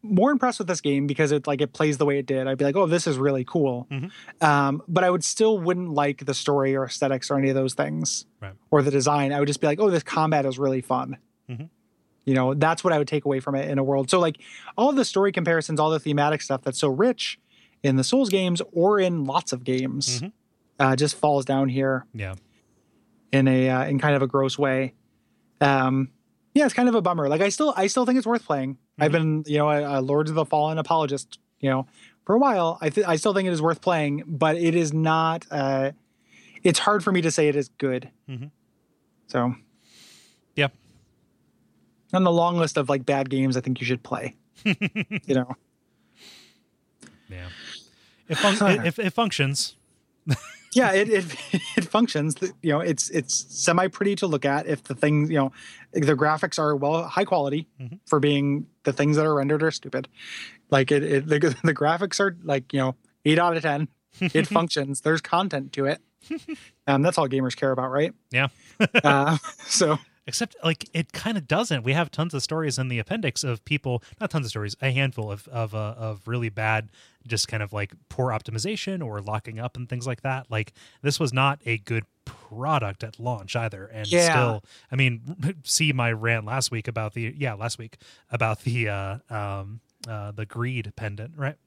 more 0.05 0.31
impressed 0.31 0.59
with 0.59 0.67
this 0.67 0.81
game 0.81 1.07
because 1.07 1.31
it 1.31 1.47
like 1.47 1.61
it 1.61 1.73
plays 1.73 1.97
the 1.97 2.05
way 2.05 2.19
it 2.19 2.25
did. 2.25 2.47
I'd 2.47 2.57
be 2.57 2.65
like, 2.65 2.75
oh, 2.75 2.85
this 2.87 3.07
is 3.07 3.17
really 3.17 3.43
cool. 3.43 3.87
Mhm. 3.91 4.11
Um, 4.41 4.81
but 4.87 5.03
I 5.03 5.09
would 5.09 5.23
still 5.23 5.57
wouldn't 5.59 5.89
like 5.93 6.25
the 6.25 6.33
story 6.33 6.75
or 6.75 6.85
aesthetics 6.85 7.29
or 7.31 7.37
any 7.37 7.49
of 7.49 7.55
those 7.55 7.73
things 7.73 8.25
Right. 8.41 8.53
or 8.71 8.81
the 8.81 8.91
design. 8.91 9.31
I 9.33 9.39
would 9.39 9.47
just 9.47 9.61
be 9.61 9.67
like, 9.67 9.79
oh, 9.79 9.89
this 9.89 10.03
combat 10.03 10.45
is 10.45 10.57
really 10.59 10.81
fun. 10.81 11.17
Mhm. 11.49 11.69
You 12.25 12.33
know, 12.33 12.53
that's 12.53 12.83
what 12.83 12.91
I 12.93 12.97
would 12.97 13.07
take 13.07 13.25
away 13.25 13.39
from 13.39 13.55
it 13.55 13.69
in 13.69 13.77
a 13.77 13.83
world. 13.83 14.09
So 14.09 14.19
like 14.19 14.37
all 14.77 14.91
the 14.93 15.05
story 15.05 15.31
comparisons, 15.31 15.79
all 15.79 15.89
the 15.91 15.99
thematic 15.99 16.41
stuff 16.41 16.61
that's 16.63 16.79
so 16.79 16.87
rich 16.89 17.39
in 17.83 17.97
the 17.97 18.03
Souls 18.03 18.29
games 18.29 18.61
or 18.71 18.99
in 18.99 19.25
lots 19.25 19.53
of 19.53 19.63
games, 19.63 20.21
Mhm. 20.21 20.31
uh, 20.79 20.95
just 20.95 21.15
falls 21.15 21.45
down 21.45 21.69
here 21.69 22.05
Yeah. 22.13 22.33
in 23.31 23.47
a 23.47 23.69
uh, 23.69 23.85
in 23.85 23.99
kind 23.99 24.15
of 24.15 24.21
a 24.21 24.27
gross 24.27 24.57
way. 24.57 24.93
Um, 25.61 26.09
yeah, 26.55 26.65
it's 26.65 26.73
kind 26.73 26.89
of 26.89 26.95
a 26.95 27.01
bummer. 27.01 27.29
Like 27.29 27.41
I 27.41 27.49
still 27.49 27.73
I 27.77 27.85
still 27.87 28.05
think 28.05 28.17
it's 28.17 28.25
worth 28.27 28.45
playing. 28.45 28.77
I've 28.99 29.11
been 29.11 29.43
you 29.45 29.57
know 29.59 29.69
a, 29.69 29.99
a 29.99 30.01
Lords 30.01 30.29
of 30.31 30.35
the 30.35 30.45
Fallen 30.45 30.77
apologist 30.79 31.37
you 31.59 31.69
know 31.69 31.85
for 32.25 32.33
a 32.33 32.39
while. 32.39 32.77
I 32.81 32.89
th- 32.89 33.05
I 33.05 33.17
still 33.17 33.33
think 33.33 33.47
it 33.47 33.53
is 33.53 33.61
worth 33.61 33.81
playing, 33.81 34.23
but 34.25 34.55
it 34.57 34.73
is 34.73 34.91
not. 34.93 35.45
Uh, 35.51 35.91
it's 36.63 36.79
hard 36.79 37.03
for 37.03 37.11
me 37.11 37.21
to 37.21 37.29
say 37.29 37.47
it 37.47 37.55
is 37.55 37.69
good. 37.77 38.09
Mhm. 38.29 38.49
So 39.27 39.53
Yeah. 40.55 40.69
on 42.13 42.23
the 42.23 42.31
long 42.31 42.57
list 42.57 42.77
of 42.77 42.89
like 42.89 43.05
bad 43.05 43.29
games, 43.29 43.55
I 43.57 43.61
think 43.61 43.79
you 43.81 43.85
should 43.85 44.01
play. 44.01 44.35
you 44.63 45.35
know, 45.35 45.55
Yeah. 47.29 47.49
It, 48.29 48.35
fun- 48.37 48.71
it, 48.79 48.85
it, 48.97 48.99
it 49.07 49.09
functions. 49.13 49.75
yeah, 50.75 50.91
it 50.93 51.09
it, 51.09 51.25
it 51.77 51.85
functions. 51.85 52.35
You 52.61 52.71
know, 52.73 52.79
it's 52.81 53.09
it's 53.09 53.45
semi 53.63 53.87
pretty 53.87 54.15
to 54.17 54.27
look 54.27 54.45
at. 54.45 54.67
If 54.67 54.83
the 54.83 54.93
things 54.95 55.29
you 55.29 55.37
know, 55.37 55.51
the 55.93 56.15
graphics 56.15 56.59
are 56.59 56.75
well 56.75 57.03
high 57.03 57.25
quality 57.25 57.67
Mhm. 57.81 57.99
for 58.05 58.19
being 58.19 58.67
the 58.83 58.93
things 58.93 59.15
that 59.17 59.25
are 59.25 59.33
rendered 59.33 59.63
are 59.63 59.71
stupid. 59.71 60.07
Like 60.69 60.91
it, 60.91 61.03
it 61.03 61.27
the, 61.27 61.39
the 61.63 61.73
graphics 61.73 62.19
are 62.19 62.37
like 62.43 62.71
you 62.73 62.79
know 62.79 62.95
eight 63.25 63.39
out 63.39 63.55
of 63.57 63.63
ten. 63.63 63.87
It 64.21 64.47
functions. 64.47 65.01
There's 65.01 65.21
content 65.21 65.73
to 65.73 65.85
it. 65.85 65.99
Um, 66.87 67.01
that's 67.01 67.17
all 67.17 67.27
gamers 67.27 67.55
care 67.55 67.71
about, 67.71 67.91
right? 67.91 68.13
Yeah. 68.31 68.47
uh, 69.03 69.37
so 69.67 69.97
Except, 70.27 70.55
like, 70.63 70.89
it 70.93 71.13
kind 71.13 71.37
of 71.37 71.47
doesn't. 71.47 71.83
We 71.83 71.93
have 71.93 72.09
tons 72.09 72.33
of 72.33 72.41
stories 72.41 72.79
in 72.79 72.87
the 72.87 72.97
appendix 72.97 73.43
of 73.43 73.63
people, 73.63 74.01
not 74.19 74.31
tons 74.31 74.47
of 74.47 74.49
stories, 74.49 74.75
a 74.81 74.91
handful 74.91 75.31
of 75.31 75.47
of 75.49 75.75
uh, 75.75 75.93
of 75.97 76.27
really 76.27 76.49
bad, 76.49 76.89
just 77.27 77.47
kind 77.47 77.61
of 77.61 77.71
like 77.73 77.93
poor 78.09 78.31
optimization 78.31 79.05
or 79.05 79.21
locking 79.21 79.59
up 79.59 79.77
and 79.77 79.87
things 79.87 80.07
like 80.07 80.21
that. 80.21 80.49
Like, 80.49 80.73
this 81.03 81.19
was 81.19 81.31
not 81.31 81.59
a 81.65 81.77
good 81.77 82.05
product 82.25 83.03
at 83.03 83.19
launch 83.19 83.55
either. 83.55 83.85
And 83.85 84.07
Yeah. 84.07 84.31
still, 84.31 84.63
I 84.91 84.95
mean, 84.95 85.57
see 85.63 85.93
my 85.93 86.11
rant 86.11 86.45
last 86.45 86.71
week 86.71 86.87
about 86.87 87.13
the 87.13 87.33
yeah 87.37 87.53
last 87.53 87.77
week 87.77 87.97
about 88.31 88.61
the 88.61 88.89
uh 88.89 89.17
um 89.29 89.79
uh 90.07 90.31
the 90.31 90.45
greed 90.47 90.91
pendant, 90.95 91.33
right? 91.37 91.57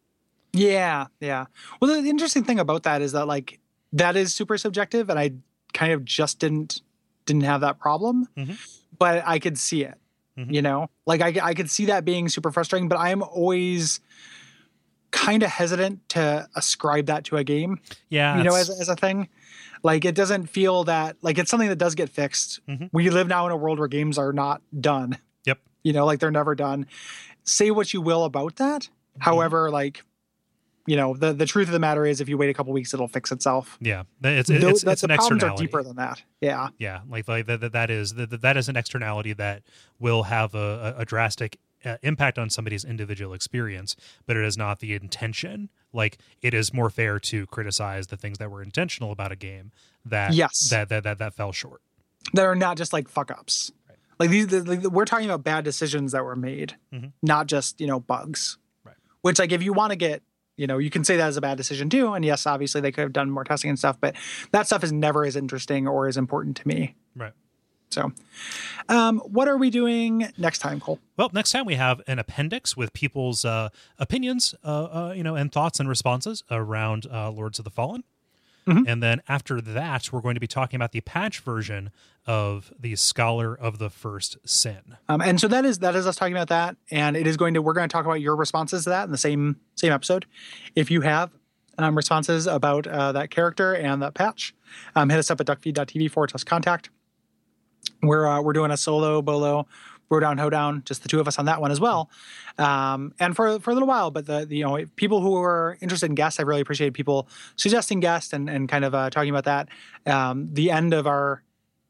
Yeah, 0.52 1.06
yeah. 1.20 1.46
Well, 1.80 2.02
the 2.02 2.08
interesting 2.08 2.42
thing 2.42 2.58
about 2.58 2.82
that 2.84 3.02
is 3.02 3.12
that 3.12 3.26
like 3.28 3.60
that 3.92 4.16
is 4.16 4.34
super 4.34 4.58
subjective, 4.58 5.10
and 5.10 5.18
I 5.18 5.32
kind 5.74 5.92
of 5.92 6.04
just 6.04 6.38
didn't 6.40 6.80
didn't 7.28 7.44
have 7.44 7.60
that 7.60 7.78
problem, 7.78 8.26
Mhm. 8.36 8.58
but 8.98 9.22
I 9.26 9.38
could 9.38 9.56
see 9.58 9.84
it. 9.84 9.94
Mhm. 10.36 10.52
You 10.54 10.62
know, 10.62 10.90
like 11.06 11.20
I 11.20 11.34
I 11.50 11.54
could 11.54 11.70
see 11.70 11.86
that 11.86 12.04
being 12.04 12.28
super 12.28 12.50
frustrating, 12.50 12.88
but 12.88 12.98
I'm 12.98 13.22
always 13.22 14.00
kind 15.10 15.42
of 15.42 15.50
hesitant 15.50 16.06
to 16.10 16.48
ascribe 16.54 17.06
that 17.06 17.24
to 17.24 17.36
a 17.36 17.44
game. 17.44 17.80
Yeah, 18.08 18.36
you 18.38 18.44
know, 18.44 18.54
as 18.54 18.68
as 18.70 18.88
a 18.88 18.96
thing. 18.96 19.28
Like 19.82 20.04
it 20.04 20.14
doesn't 20.16 20.46
feel 20.48 20.84
that 20.84 21.16
like 21.22 21.38
it's 21.38 21.50
something 21.50 21.68
that 21.68 21.76
does 21.78 21.94
get 21.94 22.08
fixed. 22.10 22.60
Mhm. 22.68 22.90
We 22.92 23.10
live 23.10 23.28
now 23.28 23.46
in 23.46 23.52
a 23.52 23.56
world 23.56 23.78
where 23.78 23.88
games 23.88 24.18
are 24.18 24.32
not 24.32 24.60
done. 24.80 25.16
Yep. 25.46 25.58
You 25.84 25.92
know, 25.92 26.04
like 26.04 26.18
they're 26.20 26.30
never 26.32 26.54
done. 26.54 26.86
Say 27.44 27.70
what 27.70 27.92
you 27.94 28.00
will 28.00 28.24
about 28.24 28.56
that. 28.56 28.82
Mm-hmm. 28.82 29.22
However, 29.22 29.70
like 29.70 30.02
you 30.88 30.96
know, 30.96 31.14
the 31.14 31.32
the 31.32 31.46
truth 31.46 31.68
of 31.68 31.72
the 31.72 31.78
matter 31.78 32.04
is, 32.06 32.20
if 32.20 32.28
you 32.28 32.36
wait 32.38 32.50
a 32.50 32.54
couple 32.54 32.72
weeks, 32.72 32.92
it'll 32.94 33.08
fix 33.08 33.30
itself. 33.30 33.76
Yeah, 33.80 34.04
it's 34.22 34.48
Though 34.48 34.68
it's, 34.70 34.82
it's 34.82 35.02
the 35.02 35.06
an 35.08 35.10
externality. 35.12 35.66
deeper 35.66 35.82
than 35.82 35.96
that. 35.96 36.22
Yeah. 36.40 36.68
Yeah, 36.78 37.00
like 37.08 37.28
like 37.28 37.46
that, 37.46 37.72
that, 37.72 37.90
is 37.90 38.14
that, 38.14 38.40
that 38.40 38.56
is 38.56 38.68
an 38.68 38.76
externality 38.76 39.32
that 39.34 39.62
will 39.98 40.24
have 40.24 40.54
a, 40.54 40.94
a, 40.98 41.02
a 41.02 41.04
drastic 41.04 41.58
uh, 41.84 41.96
impact 42.02 42.38
on 42.38 42.50
somebody's 42.50 42.84
individual 42.84 43.34
experience, 43.34 43.94
but 44.26 44.36
it 44.36 44.44
is 44.44 44.56
not 44.56 44.80
the 44.80 44.94
intention. 44.94 45.68
Like 45.92 46.18
it 46.42 46.54
is 46.54 46.72
more 46.74 46.90
fair 46.90 47.18
to 47.20 47.46
criticize 47.46 48.08
the 48.08 48.16
things 48.16 48.38
that 48.38 48.50
were 48.50 48.62
intentional 48.62 49.12
about 49.12 49.30
a 49.30 49.36
game 49.36 49.72
that 50.04 50.32
Yes. 50.34 50.68
that 50.70 50.88
that 50.88 51.04
that, 51.04 51.18
that 51.18 51.34
fell 51.34 51.52
short. 51.52 51.80
that 52.32 52.44
are 52.46 52.56
not 52.56 52.76
just 52.76 52.92
like 52.92 53.08
fuck 53.08 53.30
ups. 53.30 53.70
Like 54.20 54.30
these, 54.30 54.48
the, 54.48 54.64
like, 54.64 54.82
we're 54.82 55.04
talking 55.04 55.26
about 55.26 55.44
bad 55.44 55.62
decisions 55.64 56.10
that 56.10 56.24
were 56.24 56.34
made, 56.34 56.74
Mhm. 56.92 57.12
not 57.22 57.46
just 57.46 57.80
you 57.80 57.86
know 57.86 58.00
bugs. 58.00 58.58
Right. 58.84 58.96
Which, 59.22 59.38
like, 59.38 59.52
if 59.52 59.62
you 59.62 59.72
want 59.72 59.90
to 59.92 59.96
get, 59.96 60.22
you 60.58 60.66
know, 60.66 60.76
you 60.76 60.90
can 60.90 61.04
say 61.04 61.16
that 61.16 61.28
as 61.28 61.36
a 61.36 61.40
bad 61.40 61.56
decision 61.56 61.88
too. 61.88 62.12
And 62.12 62.24
yes, 62.24 62.46
obviously 62.46 62.80
they 62.80 62.92
could 62.92 63.02
have 63.02 63.12
done 63.12 63.30
more 63.30 63.44
testing 63.44 63.70
and 63.70 63.78
stuff, 63.78 63.96
but 64.00 64.16
that 64.50 64.66
stuff 64.66 64.84
is 64.84 64.92
never 64.92 65.24
as 65.24 65.36
interesting 65.36 65.88
or 65.88 66.08
as 66.08 66.16
important 66.16 66.56
to 66.58 66.68
me. 66.68 66.96
Right. 67.16 67.32
So, 67.90 68.12
um, 68.90 69.18
what 69.20 69.48
are 69.48 69.56
we 69.56 69.70
doing 69.70 70.30
next 70.36 70.58
time, 70.58 70.78
Kole? 70.78 70.98
Well, 71.16 71.30
next 71.32 71.52
time 71.52 71.64
we 71.64 71.76
have 71.76 72.02
an 72.06 72.18
appendix 72.18 72.76
with 72.76 72.92
people's 72.92 73.46
uh, 73.46 73.70
opinions, 73.98 74.54
uh, 74.62 74.66
uh, 74.66 75.14
you 75.16 75.22
know, 75.22 75.36
and 75.36 75.50
thoughts 75.50 75.80
and 75.80 75.88
responses 75.88 76.44
around 76.50 77.06
uh, 77.10 77.30
Lords 77.30 77.58
of 77.58 77.64
the 77.64 77.70
Fallen. 77.70 78.04
Mhm. 78.68 78.84
And 78.86 79.02
then 79.02 79.22
after 79.28 79.60
that, 79.60 80.12
we're 80.12 80.20
going 80.20 80.34
to 80.34 80.40
be 80.40 80.46
talking 80.46 80.76
about 80.76 80.92
the 80.92 81.00
patch 81.00 81.40
version 81.40 81.90
of 82.26 82.72
the 82.78 82.94
Scholar 82.96 83.54
of 83.54 83.78
the 83.78 83.88
First 83.88 84.36
Sin. 84.44 84.96
Um, 85.08 85.22
and 85.22 85.40
so 85.40 85.48
that 85.48 85.64
is 85.64 85.78
that 85.78 85.94
is 85.96 86.06
us 86.06 86.16
talking 86.16 86.34
about 86.34 86.48
that, 86.48 86.76
and 86.90 87.16
it 87.16 87.26
is 87.26 87.36
going 87.36 87.54
to 87.54 87.62
we're 87.62 87.72
going 87.72 87.88
to 87.88 87.92
talk 87.92 88.04
about 88.04 88.20
your 88.20 88.36
responses 88.36 88.84
to 88.84 88.90
that 88.90 89.04
in 89.04 89.10
the 89.10 89.18
same 89.18 89.56
same 89.74 89.92
episode. 89.92 90.26
If 90.74 90.90
you 90.90 91.00
have 91.00 91.30
um, 91.78 91.96
responses 91.96 92.46
about 92.46 92.86
uh, 92.86 93.12
that 93.12 93.30
character 93.30 93.74
and 93.74 94.02
that 94.02 94.14
patch, 94.14 94.54
um, 94.94 95.08
hit 95.08 95.18
us 95.18 95.30
up 95.30 95.40
at 95.40 95.46
duckfeed.tv 95.46 96.10
forward 96.10 96.30
slash 96.30 96.44
contact. 96.44 96.90
We're 98.02 98.26
uh, 98.26 98.42
we're 98.42 98.52
doing 98.52 98.70
a 98.70 98.76
solo 98.76 99.22
bolo 99.22 99.66
bro 100.08 100.20
down 100.20 100.38
hoedown, 100.38 100.82
just 100.84 101.02
the 101.02 101.08
two 101.08 101.20
of 101.20 101.28
us 101.28 101.38
on 101.38 101.44
that 101.46 101.60
one 101.60 101.70
as 101.70 101.80
well, 101.80 102.10
um, 102.58 103.14
and 103.18 103.36
for 103.36 103.58
for 103.60 103.70
a 103.70 103.74
little 103.74 103.88
while. 103.88 104.10
But 104.10 104.26
the, 104.26 104.46
the 104.46 104.56
you 104.56 104.64
know 104.64 104.84
people 104.96 105.20
who 105.20 105.36
are 105.36 105.78
interested 105.80 106.06
in 106.06 106.14
guests, 106.14 106.40
I 106.40 106.42
really 106.42 106.60
appreciated 106.60 106.94
people 106.94 107.28
suggesting 107.56 108.00
guests 108.00 108.32
and 108.32 108.48
and 108.48 108.68
kind 108.68 108.84
of 108.84 108.94
uh, 108.94 109.10
talking 109.10 109.30
about 109.30 109.44
that. 109.44 109.68
Um, 110.06 110.48
the 110.52 110.70
end 110.70 110.94
of 110.94 111.06
our 111.06 111.42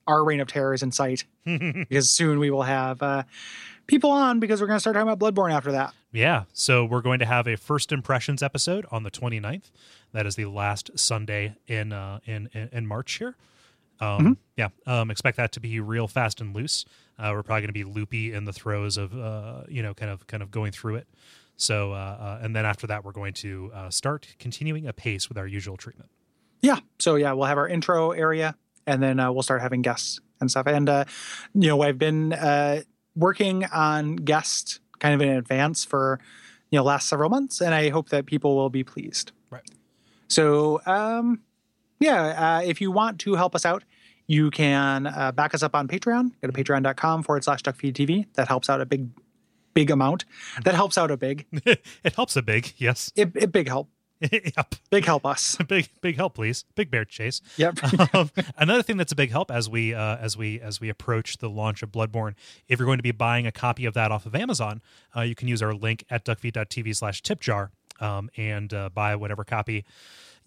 our 0.06 0.24
reign 0.24 0.40
of 0.40 0.48
terror 0.48 0.74
is 0.74 0.82
in 0.82 0.90
sight 0.90 1.24
because 1.44 2.10
soon 2.10 2.38
we 2.38 2.50
will 2.50 2.62
have 2.62 3.02
uh, 3.02 3.22
people 3.86 4.10
on 4.10 4.40
because 4.40 4.60
we're 4.60 4.66
going 4.66 4.76
to 4.76 4.80
start 4.80 4.94
talking 4.94 5.08
about 5.08 5.18
Bloodborne 5.18 5.52
after 5.52 5.72
that. 5.72 5.92
Yeah. 6.12 6.44
So 6.52 6.84
we're 6.84 7.02
going 7.02 7.18
to 7.18 7.26
have 7.26 7.46
a 7.46 7.56
first 7.56 7.92
impressions 7.92 8.42
episode 8.42 8.86
on 8.90 9.02
the 9.02 9.10
29th. 9.10 9.70
That 10.12 10.26
is 10.26 10.36
the 10.36 10.46
last 10.46 10.90
Sunday 10.98 11.56
in 11.66 11.92
uh, 11.92 12.20
in, 12.24 12.48
in 12.54 12.70
in 12.72 12.86
March 12.86 13.12
here. 13.14 13.36
Um, 14.00 14.38
Yeah. 14.56 14.68
Um, 14.86 15.10
expect 15.10 15.36
that 15.36 15.52
to 15.52 15.60
be 15.60 15.80
real 15.80 16.08
fast 16.08 16.40
and 16.40 16.54
loose. 16.54 16.84
Uh, 17.18 17.32
we're 17.34 17.42
probably 17.42 17.62
going 17.62 17.68
to 17.68 17.72
be 17.72 17.84
loopy 17.84 18.32
in 18.32 18.44
the 18.44 18.52
throes 18.52 18.96
of 18.96 19.16
uh, 19.16 19.62
you 19.68 19.82
know 19.82 19.94
kind 19.94 20.10
of 20.10 20.26
kind 20.26 20.42
of 20.42 20.50
going 20.50 20.72
through 20.72 20.96
it. 20.96 21.08
So 21.56 21.92
uh, 21.92 21.96
uh, 21.96 22.38
and 22.42 22.54
then 22.54 22.64
after 22.64 22.86
that, 22.86 23.04
we're 23.04 23.12
going 23.12 23.34
to 23.34 23.70
uh, 23.74 23.90
start 23.90 24.36
continuing 24.38 24.86
a 24.86 24.92
pace 24.92 25.28
with 25.28 25.36
our 25.36 25.46
usual 25.46 25.76
treatment. 25.76 26.10
Yeah. 26.62 26.78
So 26.98 27.16
yeah, 27.16 27.32
we'll 27.32 27.46
have 27.46 27.58
our 27.58 27.68
intro 27.68 28.12
area, 28.12 28.54
and 28.86 29.02
then 29.02 29.20
uh, 29.20 29.32
we'll 29.32 29.42
start 29.42 29.60
having 29.60 29.82
guests 29.82 30.20
and 30.40 30.50
stuff. 30.50 30.66
And 30.66 30.88
uh, 30.88 31.04
you 31.54 31.68
know, 31.68 31.82
I've 31.82 31.98
been 31.98 32.32
uh, 32.32 32.82
working 33.16 33.64
on 33.66 34.16
guests 34.16 34.80
kind 35.00 35.14
of 35.14 35.20
in 35.20 35.28
advance 35.36 35.84
for 35.84 36.20
you 36.70 36.78
know 36.78 36.84
last 36.84 37.08
several 37.08 37.28
months, 37.28 37.60
and 37.60 37.74
I 37.74 37.88
hope 37.88 38.10
that 38.10 38.26
people 38.26 38.54
will 38.54 38.70
be 38.70 38.84
pleased. 38.84 39.32
Right. 39.50 39.68
So 40.28 40.80
um, 40.86 41.40
yeah, 41.98 42.58
uh, 42.58 42.62
if 42.62 42.80
you 42.80 42.92
want 42.92 43.18
to 43.20 43.34
help 43.34 43.54
us 43.54 43.66
out. 43.66 43.84
You 44.28 44.50
can 44.50 45.06
uh, 45.06 45.32
back 45.32 45.54
us 45.54 45.62
up 45.62 45.74
on 45.74 45.88
Patreon. 45.88 46.32
Go 46.42 46.48
to 46.48 46.52
patreon.com 46.52 47.22
forward 47.22 47.44
slash 47.44 47.62
duckfeedtv. 47.62 48.26
That 48.34 48.46
helps 48.46 48.68
out 48.68 48.80
a 48.80 48.86
big, 48.86 49.08
big 49.72 49.90
amount. 49.90 50.26
That 50.62 50.74
helps 50.74 50.98
out 50.98 51.10
a 51.10 51.16
big, 51.16 51.46
it 51.52 52.14
helps 52.14 52.36
a 52.36 52.42
big 52.42 52.74
yes. 52.76 53.10
it, 53.16 53.32
it 53.34 53.50
big 53.50 53.68
help. 53.68 53.88
yep. 54.32 54.74
Big 54.90 55.04
help 55.04 55.24
us. 55.24 55.56
Big 55.68 55.88
big 56.00 56.16
help, 56.16 56.34
please. 56.34 56.64
Big 56.74 56.90
bear 56.90 57.04
chase. 57.04 57.40
Yep. 57.56 58.14
um, 58.14 58.30
another 58.56 58.82
thing 58.82 58.96
that's 58.96 59.12
a 59.12 59.14
big 59.16 59.30
help 59.30 59.48
as 59.48 59.70
we 59.70 59.94
uh, 59.94 60.16
as 60.16 60.36
we 60.36 60.60
as 60.60 60.80
we 60.80 60.88
approach 60.88 61.38
the 61.38 61.48
launch 61.48 61.84
of 61.84 61.92
Bloodborne, 61.92 62.34
if 62.66 62.80
you're 62.80 62.86
going 62.86 62.98
to 62.98 63.02
be 63.04 63.12
buying 63.12 63.46
a 63.46 63.52
copy 63.52 63.84
of 63.84 63.94
that 63.94 64.10
off 64.10 64.26
of 64.26 64.34
Amazon, 64.34 64.82
uh, 65.16 65.20
you 65.20 65.36
can 65.36 65.46
use 65.46 65.62
our 65.62 65.72
link 65.72 66.04
at 66.10 66.24
duckfeed.tv 66.24 66.96
slash 66.96 67.22
tipjar 67.22 67.68
um, 68.00 68.28
and 68.36 68.74
uh, 68.74 68.88
buy 68.88 69.14
whatever 69.14 69.44
copy 69.44 69.84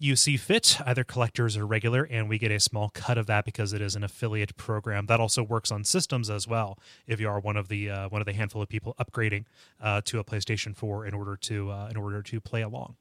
you 0.02 0.16
see 0.16 0.36
fit, 0.36 0.78
either 0.84 1.04
collectors 1.04 1.56
or 1.56 1.66
regular, 1.66 2.02
and 2.10 2.28
we 2.28 2.36
get 2.38 2.50
a 2.50 2.58
small 2.58 2.90
cut 2.92 3.16
of 3.18 3.26
that 3.26 3.44
because 3.44 3.72
it 3.72 3.80
is 3.80 3.94
an 3.94 4.02
affiliate 4.02 4.56
program. 4.56 5.06
That 5.06 5.20
also 5.20 5.42
works 5.42 5.70
on 5.70 5.84
systems 5.84 6.28
as 6.28 6.48
well. 6.48 6.78
If 7.06 7.20
you 7.20 7.28
are 7.28 7.38
one 7.38 7.56
of 7.56 7.68
the 7.68 7.88
uh, 7.88 8.08
one 8.08 8.20
of 8.20 8.26
the 8.26 8.32
handful 8.32 8.60
of 8.60 8.68
people 8.68 8.94
upgrading 8.98 9.44
uh, 9.80 10.00
to 10.06 10.18
a 10.18 10.24
PlayStation 10.24 10.74
4 10.76 11.06
in 11.06 11.14
order 11.14 11.36
to 11.36 11.70
uh, 11.70 11.88
in 11.90 11.96
order 11.96 12.20
to 12.22 12.40
play 12.40 12.62
along. 12.62 12.96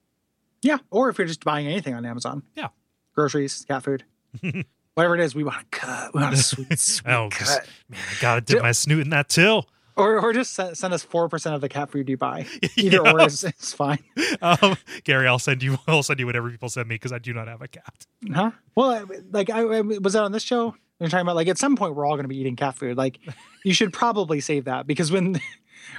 Yeah, 0.61 0.77
or 0.91 1.09
if 1.09 1.17
you're 1.17 1.25
just 1.27 1.43
buying 1.43 1.65
anything 1.67 1.95
on 1.95 2.05
Amazon. 2.05 2.43
Yeah. 2.55 2.67
Groceries, 3.15 3.65
cat 3.67 3.83
food, 3.83 4.03
whatever 4.93 5.15
it 5.15 5.21
is, 5.21 5.33
we 5.35 5.43
want 5.43 5.59
to 5.59 5.65
cut. 5.79 6.13
We 6.13 6.21
want 6.21 6.33
a 6.35 6.37
sweet, 6.37 6.77
sweet 6.79 7.11
Oh, 7.11 7.29
cut. 7.31 7.67
man, 7.89 7.99
I 7.99 8.21
gotta 8.21 8.41
dip 8.41 8.61
my 8.61 8.71
snoot 8.71 9.01
in 9.01 9.09
that 9.09 9.27
till. 9.27 9.67
Or, 9.97 10.19
or 10.19 10.33
just 10.33 10.53
send, 10.53 10.77
send 10.77 10.93
us 10.93 11.03
four 11.03 11.27
percent 11.29 11.55
of 11.55 11.61
the 11.61 11.69
cat 11.69 11.89
food 11.91 12.07
you 12.09 12.17
buy. 12.17 12.45
Either 12.77 12.99
or 13.07 13.21
is, 13.21 13.43
is 13.43 13.73
fine. 13.73 13.99
um, 14.41 14.77
Gary, 15.03 15.27
I'll 15.27 15.39
send 15.39 15.61
you. 15.63 15.77
I'll 15.87 16.03
send 16.03 16.19
you 16.19 16.25
whatever 16.25 16.49
people 16.49 16.69
send 16.69 16.87
me 16.87 16.95
because 16.95 17.11
I 17.11 17.17
do 17.19 17.33
not 17.33 17.47
have 17.47 17.61
a 17.61 17.67
cat. 17.67 18.05
Huh? 18.33 18.51
Well, 18.75 19.05
like 19.31 19.49
I 19.49 19.61
I- 19.61 19.81
was 19.81 20.13
that 20.13 20.23
on 20.23 20.31
this 20.31 20.43
show. 20.43 20.75
They're 20.99 21.09
talking 21.09 21.25
about 21.25 21.35
like 21.35 21.47
at 21.47 21.57
some 21.57 21.75
point 21.75 21.95
we're 21.95 22.05
all 22.05 22.13
going 22.15 22.25
to 22.25 22.29
be 22.29 22.37
eating 22.37 22.55
cat 22.55 22.75
food. 22.75 22.95
Like 22.97 23.19
you 23.65 23.73
should 23.73 23.91
probably 23.91 24.39
save 24.39 24.65
that 24.65 24.85
because 24.87 25.11
when 25.11 25.39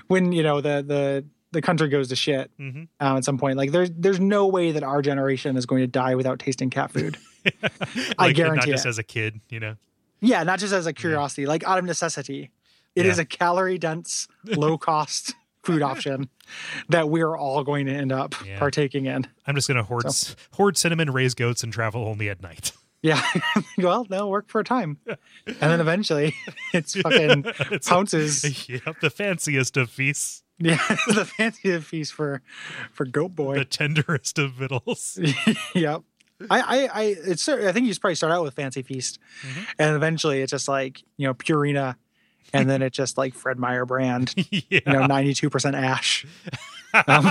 when 0.06 0.32
you 0.32 0.42
know 0.42 0.60
the 0.60 0.82
the 0.86 1.24
the 1.50 1.60
country 1.60 1.88
goes 1.88 2.08
to 2.08 2.16
shit 2.16 2.50
Mm-hmm. 2.58 2.82
um, 3.00 3.16
at 3.18 3.24
some 3.24 3.36
point, 3.36 3.58
like 3.58 3.72
there's 3.72 3.90
there's 3.90 4.20
no 4.20 4.46
way 4.46 4.72
that 4.72 4.82
our 4.82 5.02
generation 5.02 5.56
is 5.56 5.66
going 5.66 5.82
to 5.82 5.86
die 5.88 6.14
without 6.14 6.38
tasting 6.38 6.70
cat 6.70 6.90
food. 6.92 7.18
I 8.18 8.32
guarantee 8.32 8.68
Not 8.70 8.74
just 8.76 8.86
it. 8.86 8.88
as 8.90 8.98
a 8.98 9.02
kid, 9.02 9.40
you 9.50 9.60
know. 9.60 9.74
Yeah, 10.20 10.44
not 10.44 10.60
just 10.60 10.72
as 10.72 10.86
a 10.86 10.92
curiosity, 10.92 11.46
like 11.46 11.64
out 11.66 11.78
of 11.78 11.84
necessity. 11.84 12.50
It 12.94 13.06
is 13.06 13.16
Yeah. 13.18 13.22
a 13.22 13.24
calorie 13.24 13.78
dense, 13.78 14.28
low 14.44 14.76
cost 14.78 15.34
food 15.62 15.82
option 15.82 16.28
that 16.88 17.08
we're 17.08 17.36
all 17.36 17.62
going 17.64 17.86
to 17.86 17.92
end 17.94 18.12
up 18.12 18.34
Yeah. 18.44 18.58
partaking 18.58 19.06
in. 19.06 19.26
I'm 19.46 19.54
just 19.54 19.68
gonna 19.68 19.82
hoard 19.84 20.10
c- 20.12 20.34
hoard 20.52 20.76
cinnamon, 20.76 21.10
raise 21.10 21.34
goats, 21.34 21.62
and 21.62 21.72
travel 21.72 22.04
only 22.06 22.28
at 22.28 22.42
night. 22.42 22.72
Yeah. 23.04 23.20
well, 23.78 24.04
they'll 24.04 24.30
work 24.30 24.48
for 24.48 24.60
a 24.60 24.64
time. 24.64 24.96
And 25.08 25.56
then 25.58 25.80
eventually 25.80 26.36
it's 26.72 26.94
fucking 26.94 27.46
It's- 27.46 27.88
pounces. 27.88 28.68
yep, 28.68 29.00
the 29.00 29.10
fanciest 29.10 29.76
of 29.76 29.90
feasts, 29.90 30.44
Yeah, 30.60 30.76
the 31.08 31.24
fancy 31.24 31.76
feast 31.80 32.12
for 32.12 32.42
for 32.92 33.04
goat 33.04 33.34
boy. 33.34 33.56
the 33.58 33.64
tenderest 33.64 34.38
of 34.38 34.52
victuals. 34.52 35.18
yep. 35.74 36.02
I, 36.48 36.60
I, 36.60 36.86
I, 36.86 37.02
it's. 37.26 37.48
I 37.48 37.72
think 37.72 37.86
you 37.86 37.90
just 37.90 38.00
probably 38.00 38.14
start 38.14 38.32
out 38.32 38.44
with 38.44 38.54
fancy 38.54 38.82
feast, 38.82 39.18
Mhm. 39.44 39.66
and 39.80 39.96
eventually 39.96 40.40
it's 40.40 40.52
just 40.52 40.68
like 40.68 41.02
you 41.16 41.26
know 41.26 41.34
Purina, 41.34 41.96
and 42.52 42.68
then 42.68 42.82
it's 42.82 42.96
just 42.96 43.16
like 43.18 43.34
Fred 43.34 43.58
Meyer 43.58 43.84
brand, 43.86 44.34
yeah. 44.50 44.60
you 44.70 44.80
know, 44.86 45.06
ninety 45.06 45.34
two 45.34 45.50
percent 45.50 45.76
ash. 45.76 46.26
Um, 47.08 47.24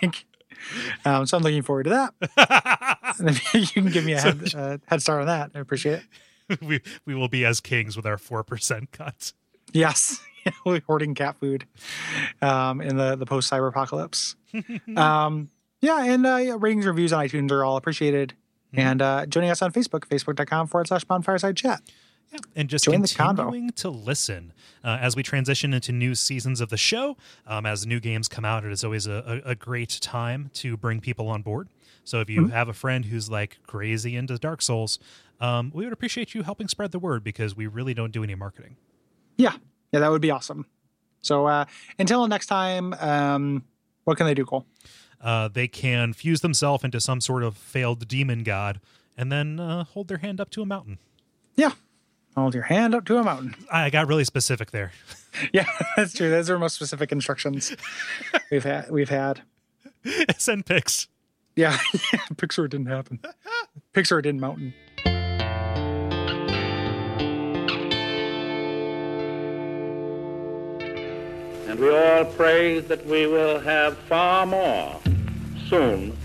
like, 0.00 0.24
um, 1.04 1.26
so 1.26 1.36
I'm 1.36 1.42
looking 1.42 1.62
forward 1.62 1.84
to 1.84 1.90
that. 1.90 2.94
And 3.18 3.30
if 3.30 3.52
you 3.52 3.66
can 3.66 3.86
give 3.90 4.04
me 4.04 4.12
a 4.12 4.20
head, 4.20 4.54
uh, 4.54 4.78
head 4.86 5.02
start 5.02 5.22
on 5.22 5.26
that, 5.26 5.50
I 5.56 5.58
appreciate 5.58 6.04
it. 6.48 6.62
we 6.62 6.80
we 7.04 7.14
will 7.16 7.26
be 7.26 7.44
as 7.44 7.60
kings 7.60 7.96
with 7.96 8.06
our 8.06 8.16
four 8.16 8.44
percent 8.44 8.92
cut. 8.92 9.32
Yes, 9.72 10.20
we're 10.64 10.82
hoarding 10.86 11.14
cat 11.16 11.36
food 11.40 11.66
um, 12.40 12.80
in 12.80 12.96
the 12.96 13.16
the 13.16 13.26
post 13.26 13.50
cyber 13.50 13.68
apocalypse. 13.68 14.36
um, 14.96 15.50
yeah, 15.80 16.04
and 16.04 16.24
uh, 16.24 16.36
yeah, 16.36 16.56
ratings, 16.58 16.86
reviews 16.86 17.12
on 17.12 17.26
iTunes 17.26 17.50
are 17.50 17.64
all 17.64 17.76
appreciated. 17.76 18.34
Mhm. 18.72 18.78
And 18.78 19.02
uh, 19.02 19.26
joining 19.26 19.50
us 19.50 19.62
on 19.62 19.72
Facebook, 19.72 20.06
facebook.com 20.06 20.68
forward 20.68 20.86
slash 20.86 21.04
bonfireside 21.04 21.56
chat. 21.56 21.82
And 22.56 22.68
just 22.68 22.84
Join 22.86 23.02
continuing 23.02 23.70
to 23.72 23.90
listen 23.90 24.52
uh, 24.82 24.98
as 25.00 25.14
we 25.16 25.22
transition 25.22 25.74
into 25.74 25.92
new 25.92 26.14
seasons 26.14 26.60
of 26.60 26.70
the 26.70 26.76
show. 26.78 27.16
Um, 27.46 27.66
as 27.66 27.86
new 27.86 28.00
games 28.00 28.26
come 28.28 28.44
out, 28.44 28.64
it 28.64 28.72
is 28.72 28.82
always 28.84 29.06
a, 29.06 29.42
a, 29.44 29.50
a 29.50 29.54
great 29.54 29.98
time 30.00 30.50
to 30.54 30.76
bring 30.76 31.00
people 31.00 31.28
on 31.28 31.42
board. 31.42 31.68
So 32.04 32.20
if 32.20 32.28
you 32.30 32.42
Mhm. 32.46 32.50
have 32.50 32.68
a 32.68 32.72
friend 32.72 33.04
who's 33.06 33.30
like 33.30 33.58
crazy 33.66 34.16
into 34.16 34.36
Dark 34.38 34.62
Souls, 34.62 34.98
um, 35.40 35.70
we 35.74 35.84
would 35.84 35.92
appreciate 35.92 36.34
you 36.34 36.42
helping 36.42 36.68
spread 36.68 36.90
the 36.92 36.98
word 36.98 37.22
because 37.22 37.54
we 37.56 37.66
really 37.66 37.94
don't 37.94 38.12
do 38.12 38.22
any 38.24 38.34
marketing. 38.34 38.76
Yeah, 39.36 39.54
yeah, 39.92 40.00
that 40.00 40.10
would 40.10 40.22
be 40.22 40.30
awesome. 40.30 40.66
So 41.20 41.46
uh, 41.46 41.66
until 41.98 42.26
next 42.28 42.46
time, 42.46 42.94
um, 42.94 43.64
what 44.04 44.16
can 44.16 44.26
they 44.26 44.34
do, 44.34 44.44
Kole? 44.44 44.64
Uh, 45.20 45.48
they 45.48 45.68
can 45.68 46.12
fuse 46.12 46.40
themselves 46.40 46.82
into 46.82 47.00
some 47.00 47.20
sort 47.20 47.44
of 47.44 47.56
failed 47.56 48.08
demon 48.08 48.42
god 48.42 48.80
and 49.16 49.30
then 49.30 49.60
uh, 49.60 49.84
hold 49.84 50.08
their 50.08 50.18
hand 50.18 50.40
up 50.40 50.50
to 50.50 50.62
a 50.62 50.66
mountain. 50.66 50.98
Yeah, 51.54 51.72
Hold 52.34 52.54
your 52.54 52.64
hand 52.64 52.94
up 52.94 53.04
to 53.06 53.18
a 53.18 53.24
mountain. 53.24 53.54
I 53.70 53.90
got 53.90 54.08
really 54.08 54.24
specific 54.24 54.70
there. 54.70 54.92
yeah, 55.52 55.66
that's 55.96 56.14
true. 56.14 56.30
Those 56.30 56.48
are 56.48 56.58
most 56.58 56.74
specific 56.74 57.12
instructions 57.12 57.76
we've 58.50 58.64
had. 58.64 58.90
We've 58.90 59.10
had. 59.10 59.42
Send 60.38 60.66
pics. 60.66 61.08
Yeah. 61.56 61.76
Pixar 62.34 62.70
didn't 62.70 62.86
happen. 62.86 63.20
Pixar 63.94 64.22
didn't 64.22 64.40
mountain. 64.40 64.72
And 71.68 71.78
we 71.78 71.94
all 71.94 72.24
pray 72.24 72.80
that 72.80 73.04
we 73.06 73.26
will 73.26 73.60
have 73.60 73.96
far 73.98 74.46
more 74.46 75.00
soon 75.68 76.16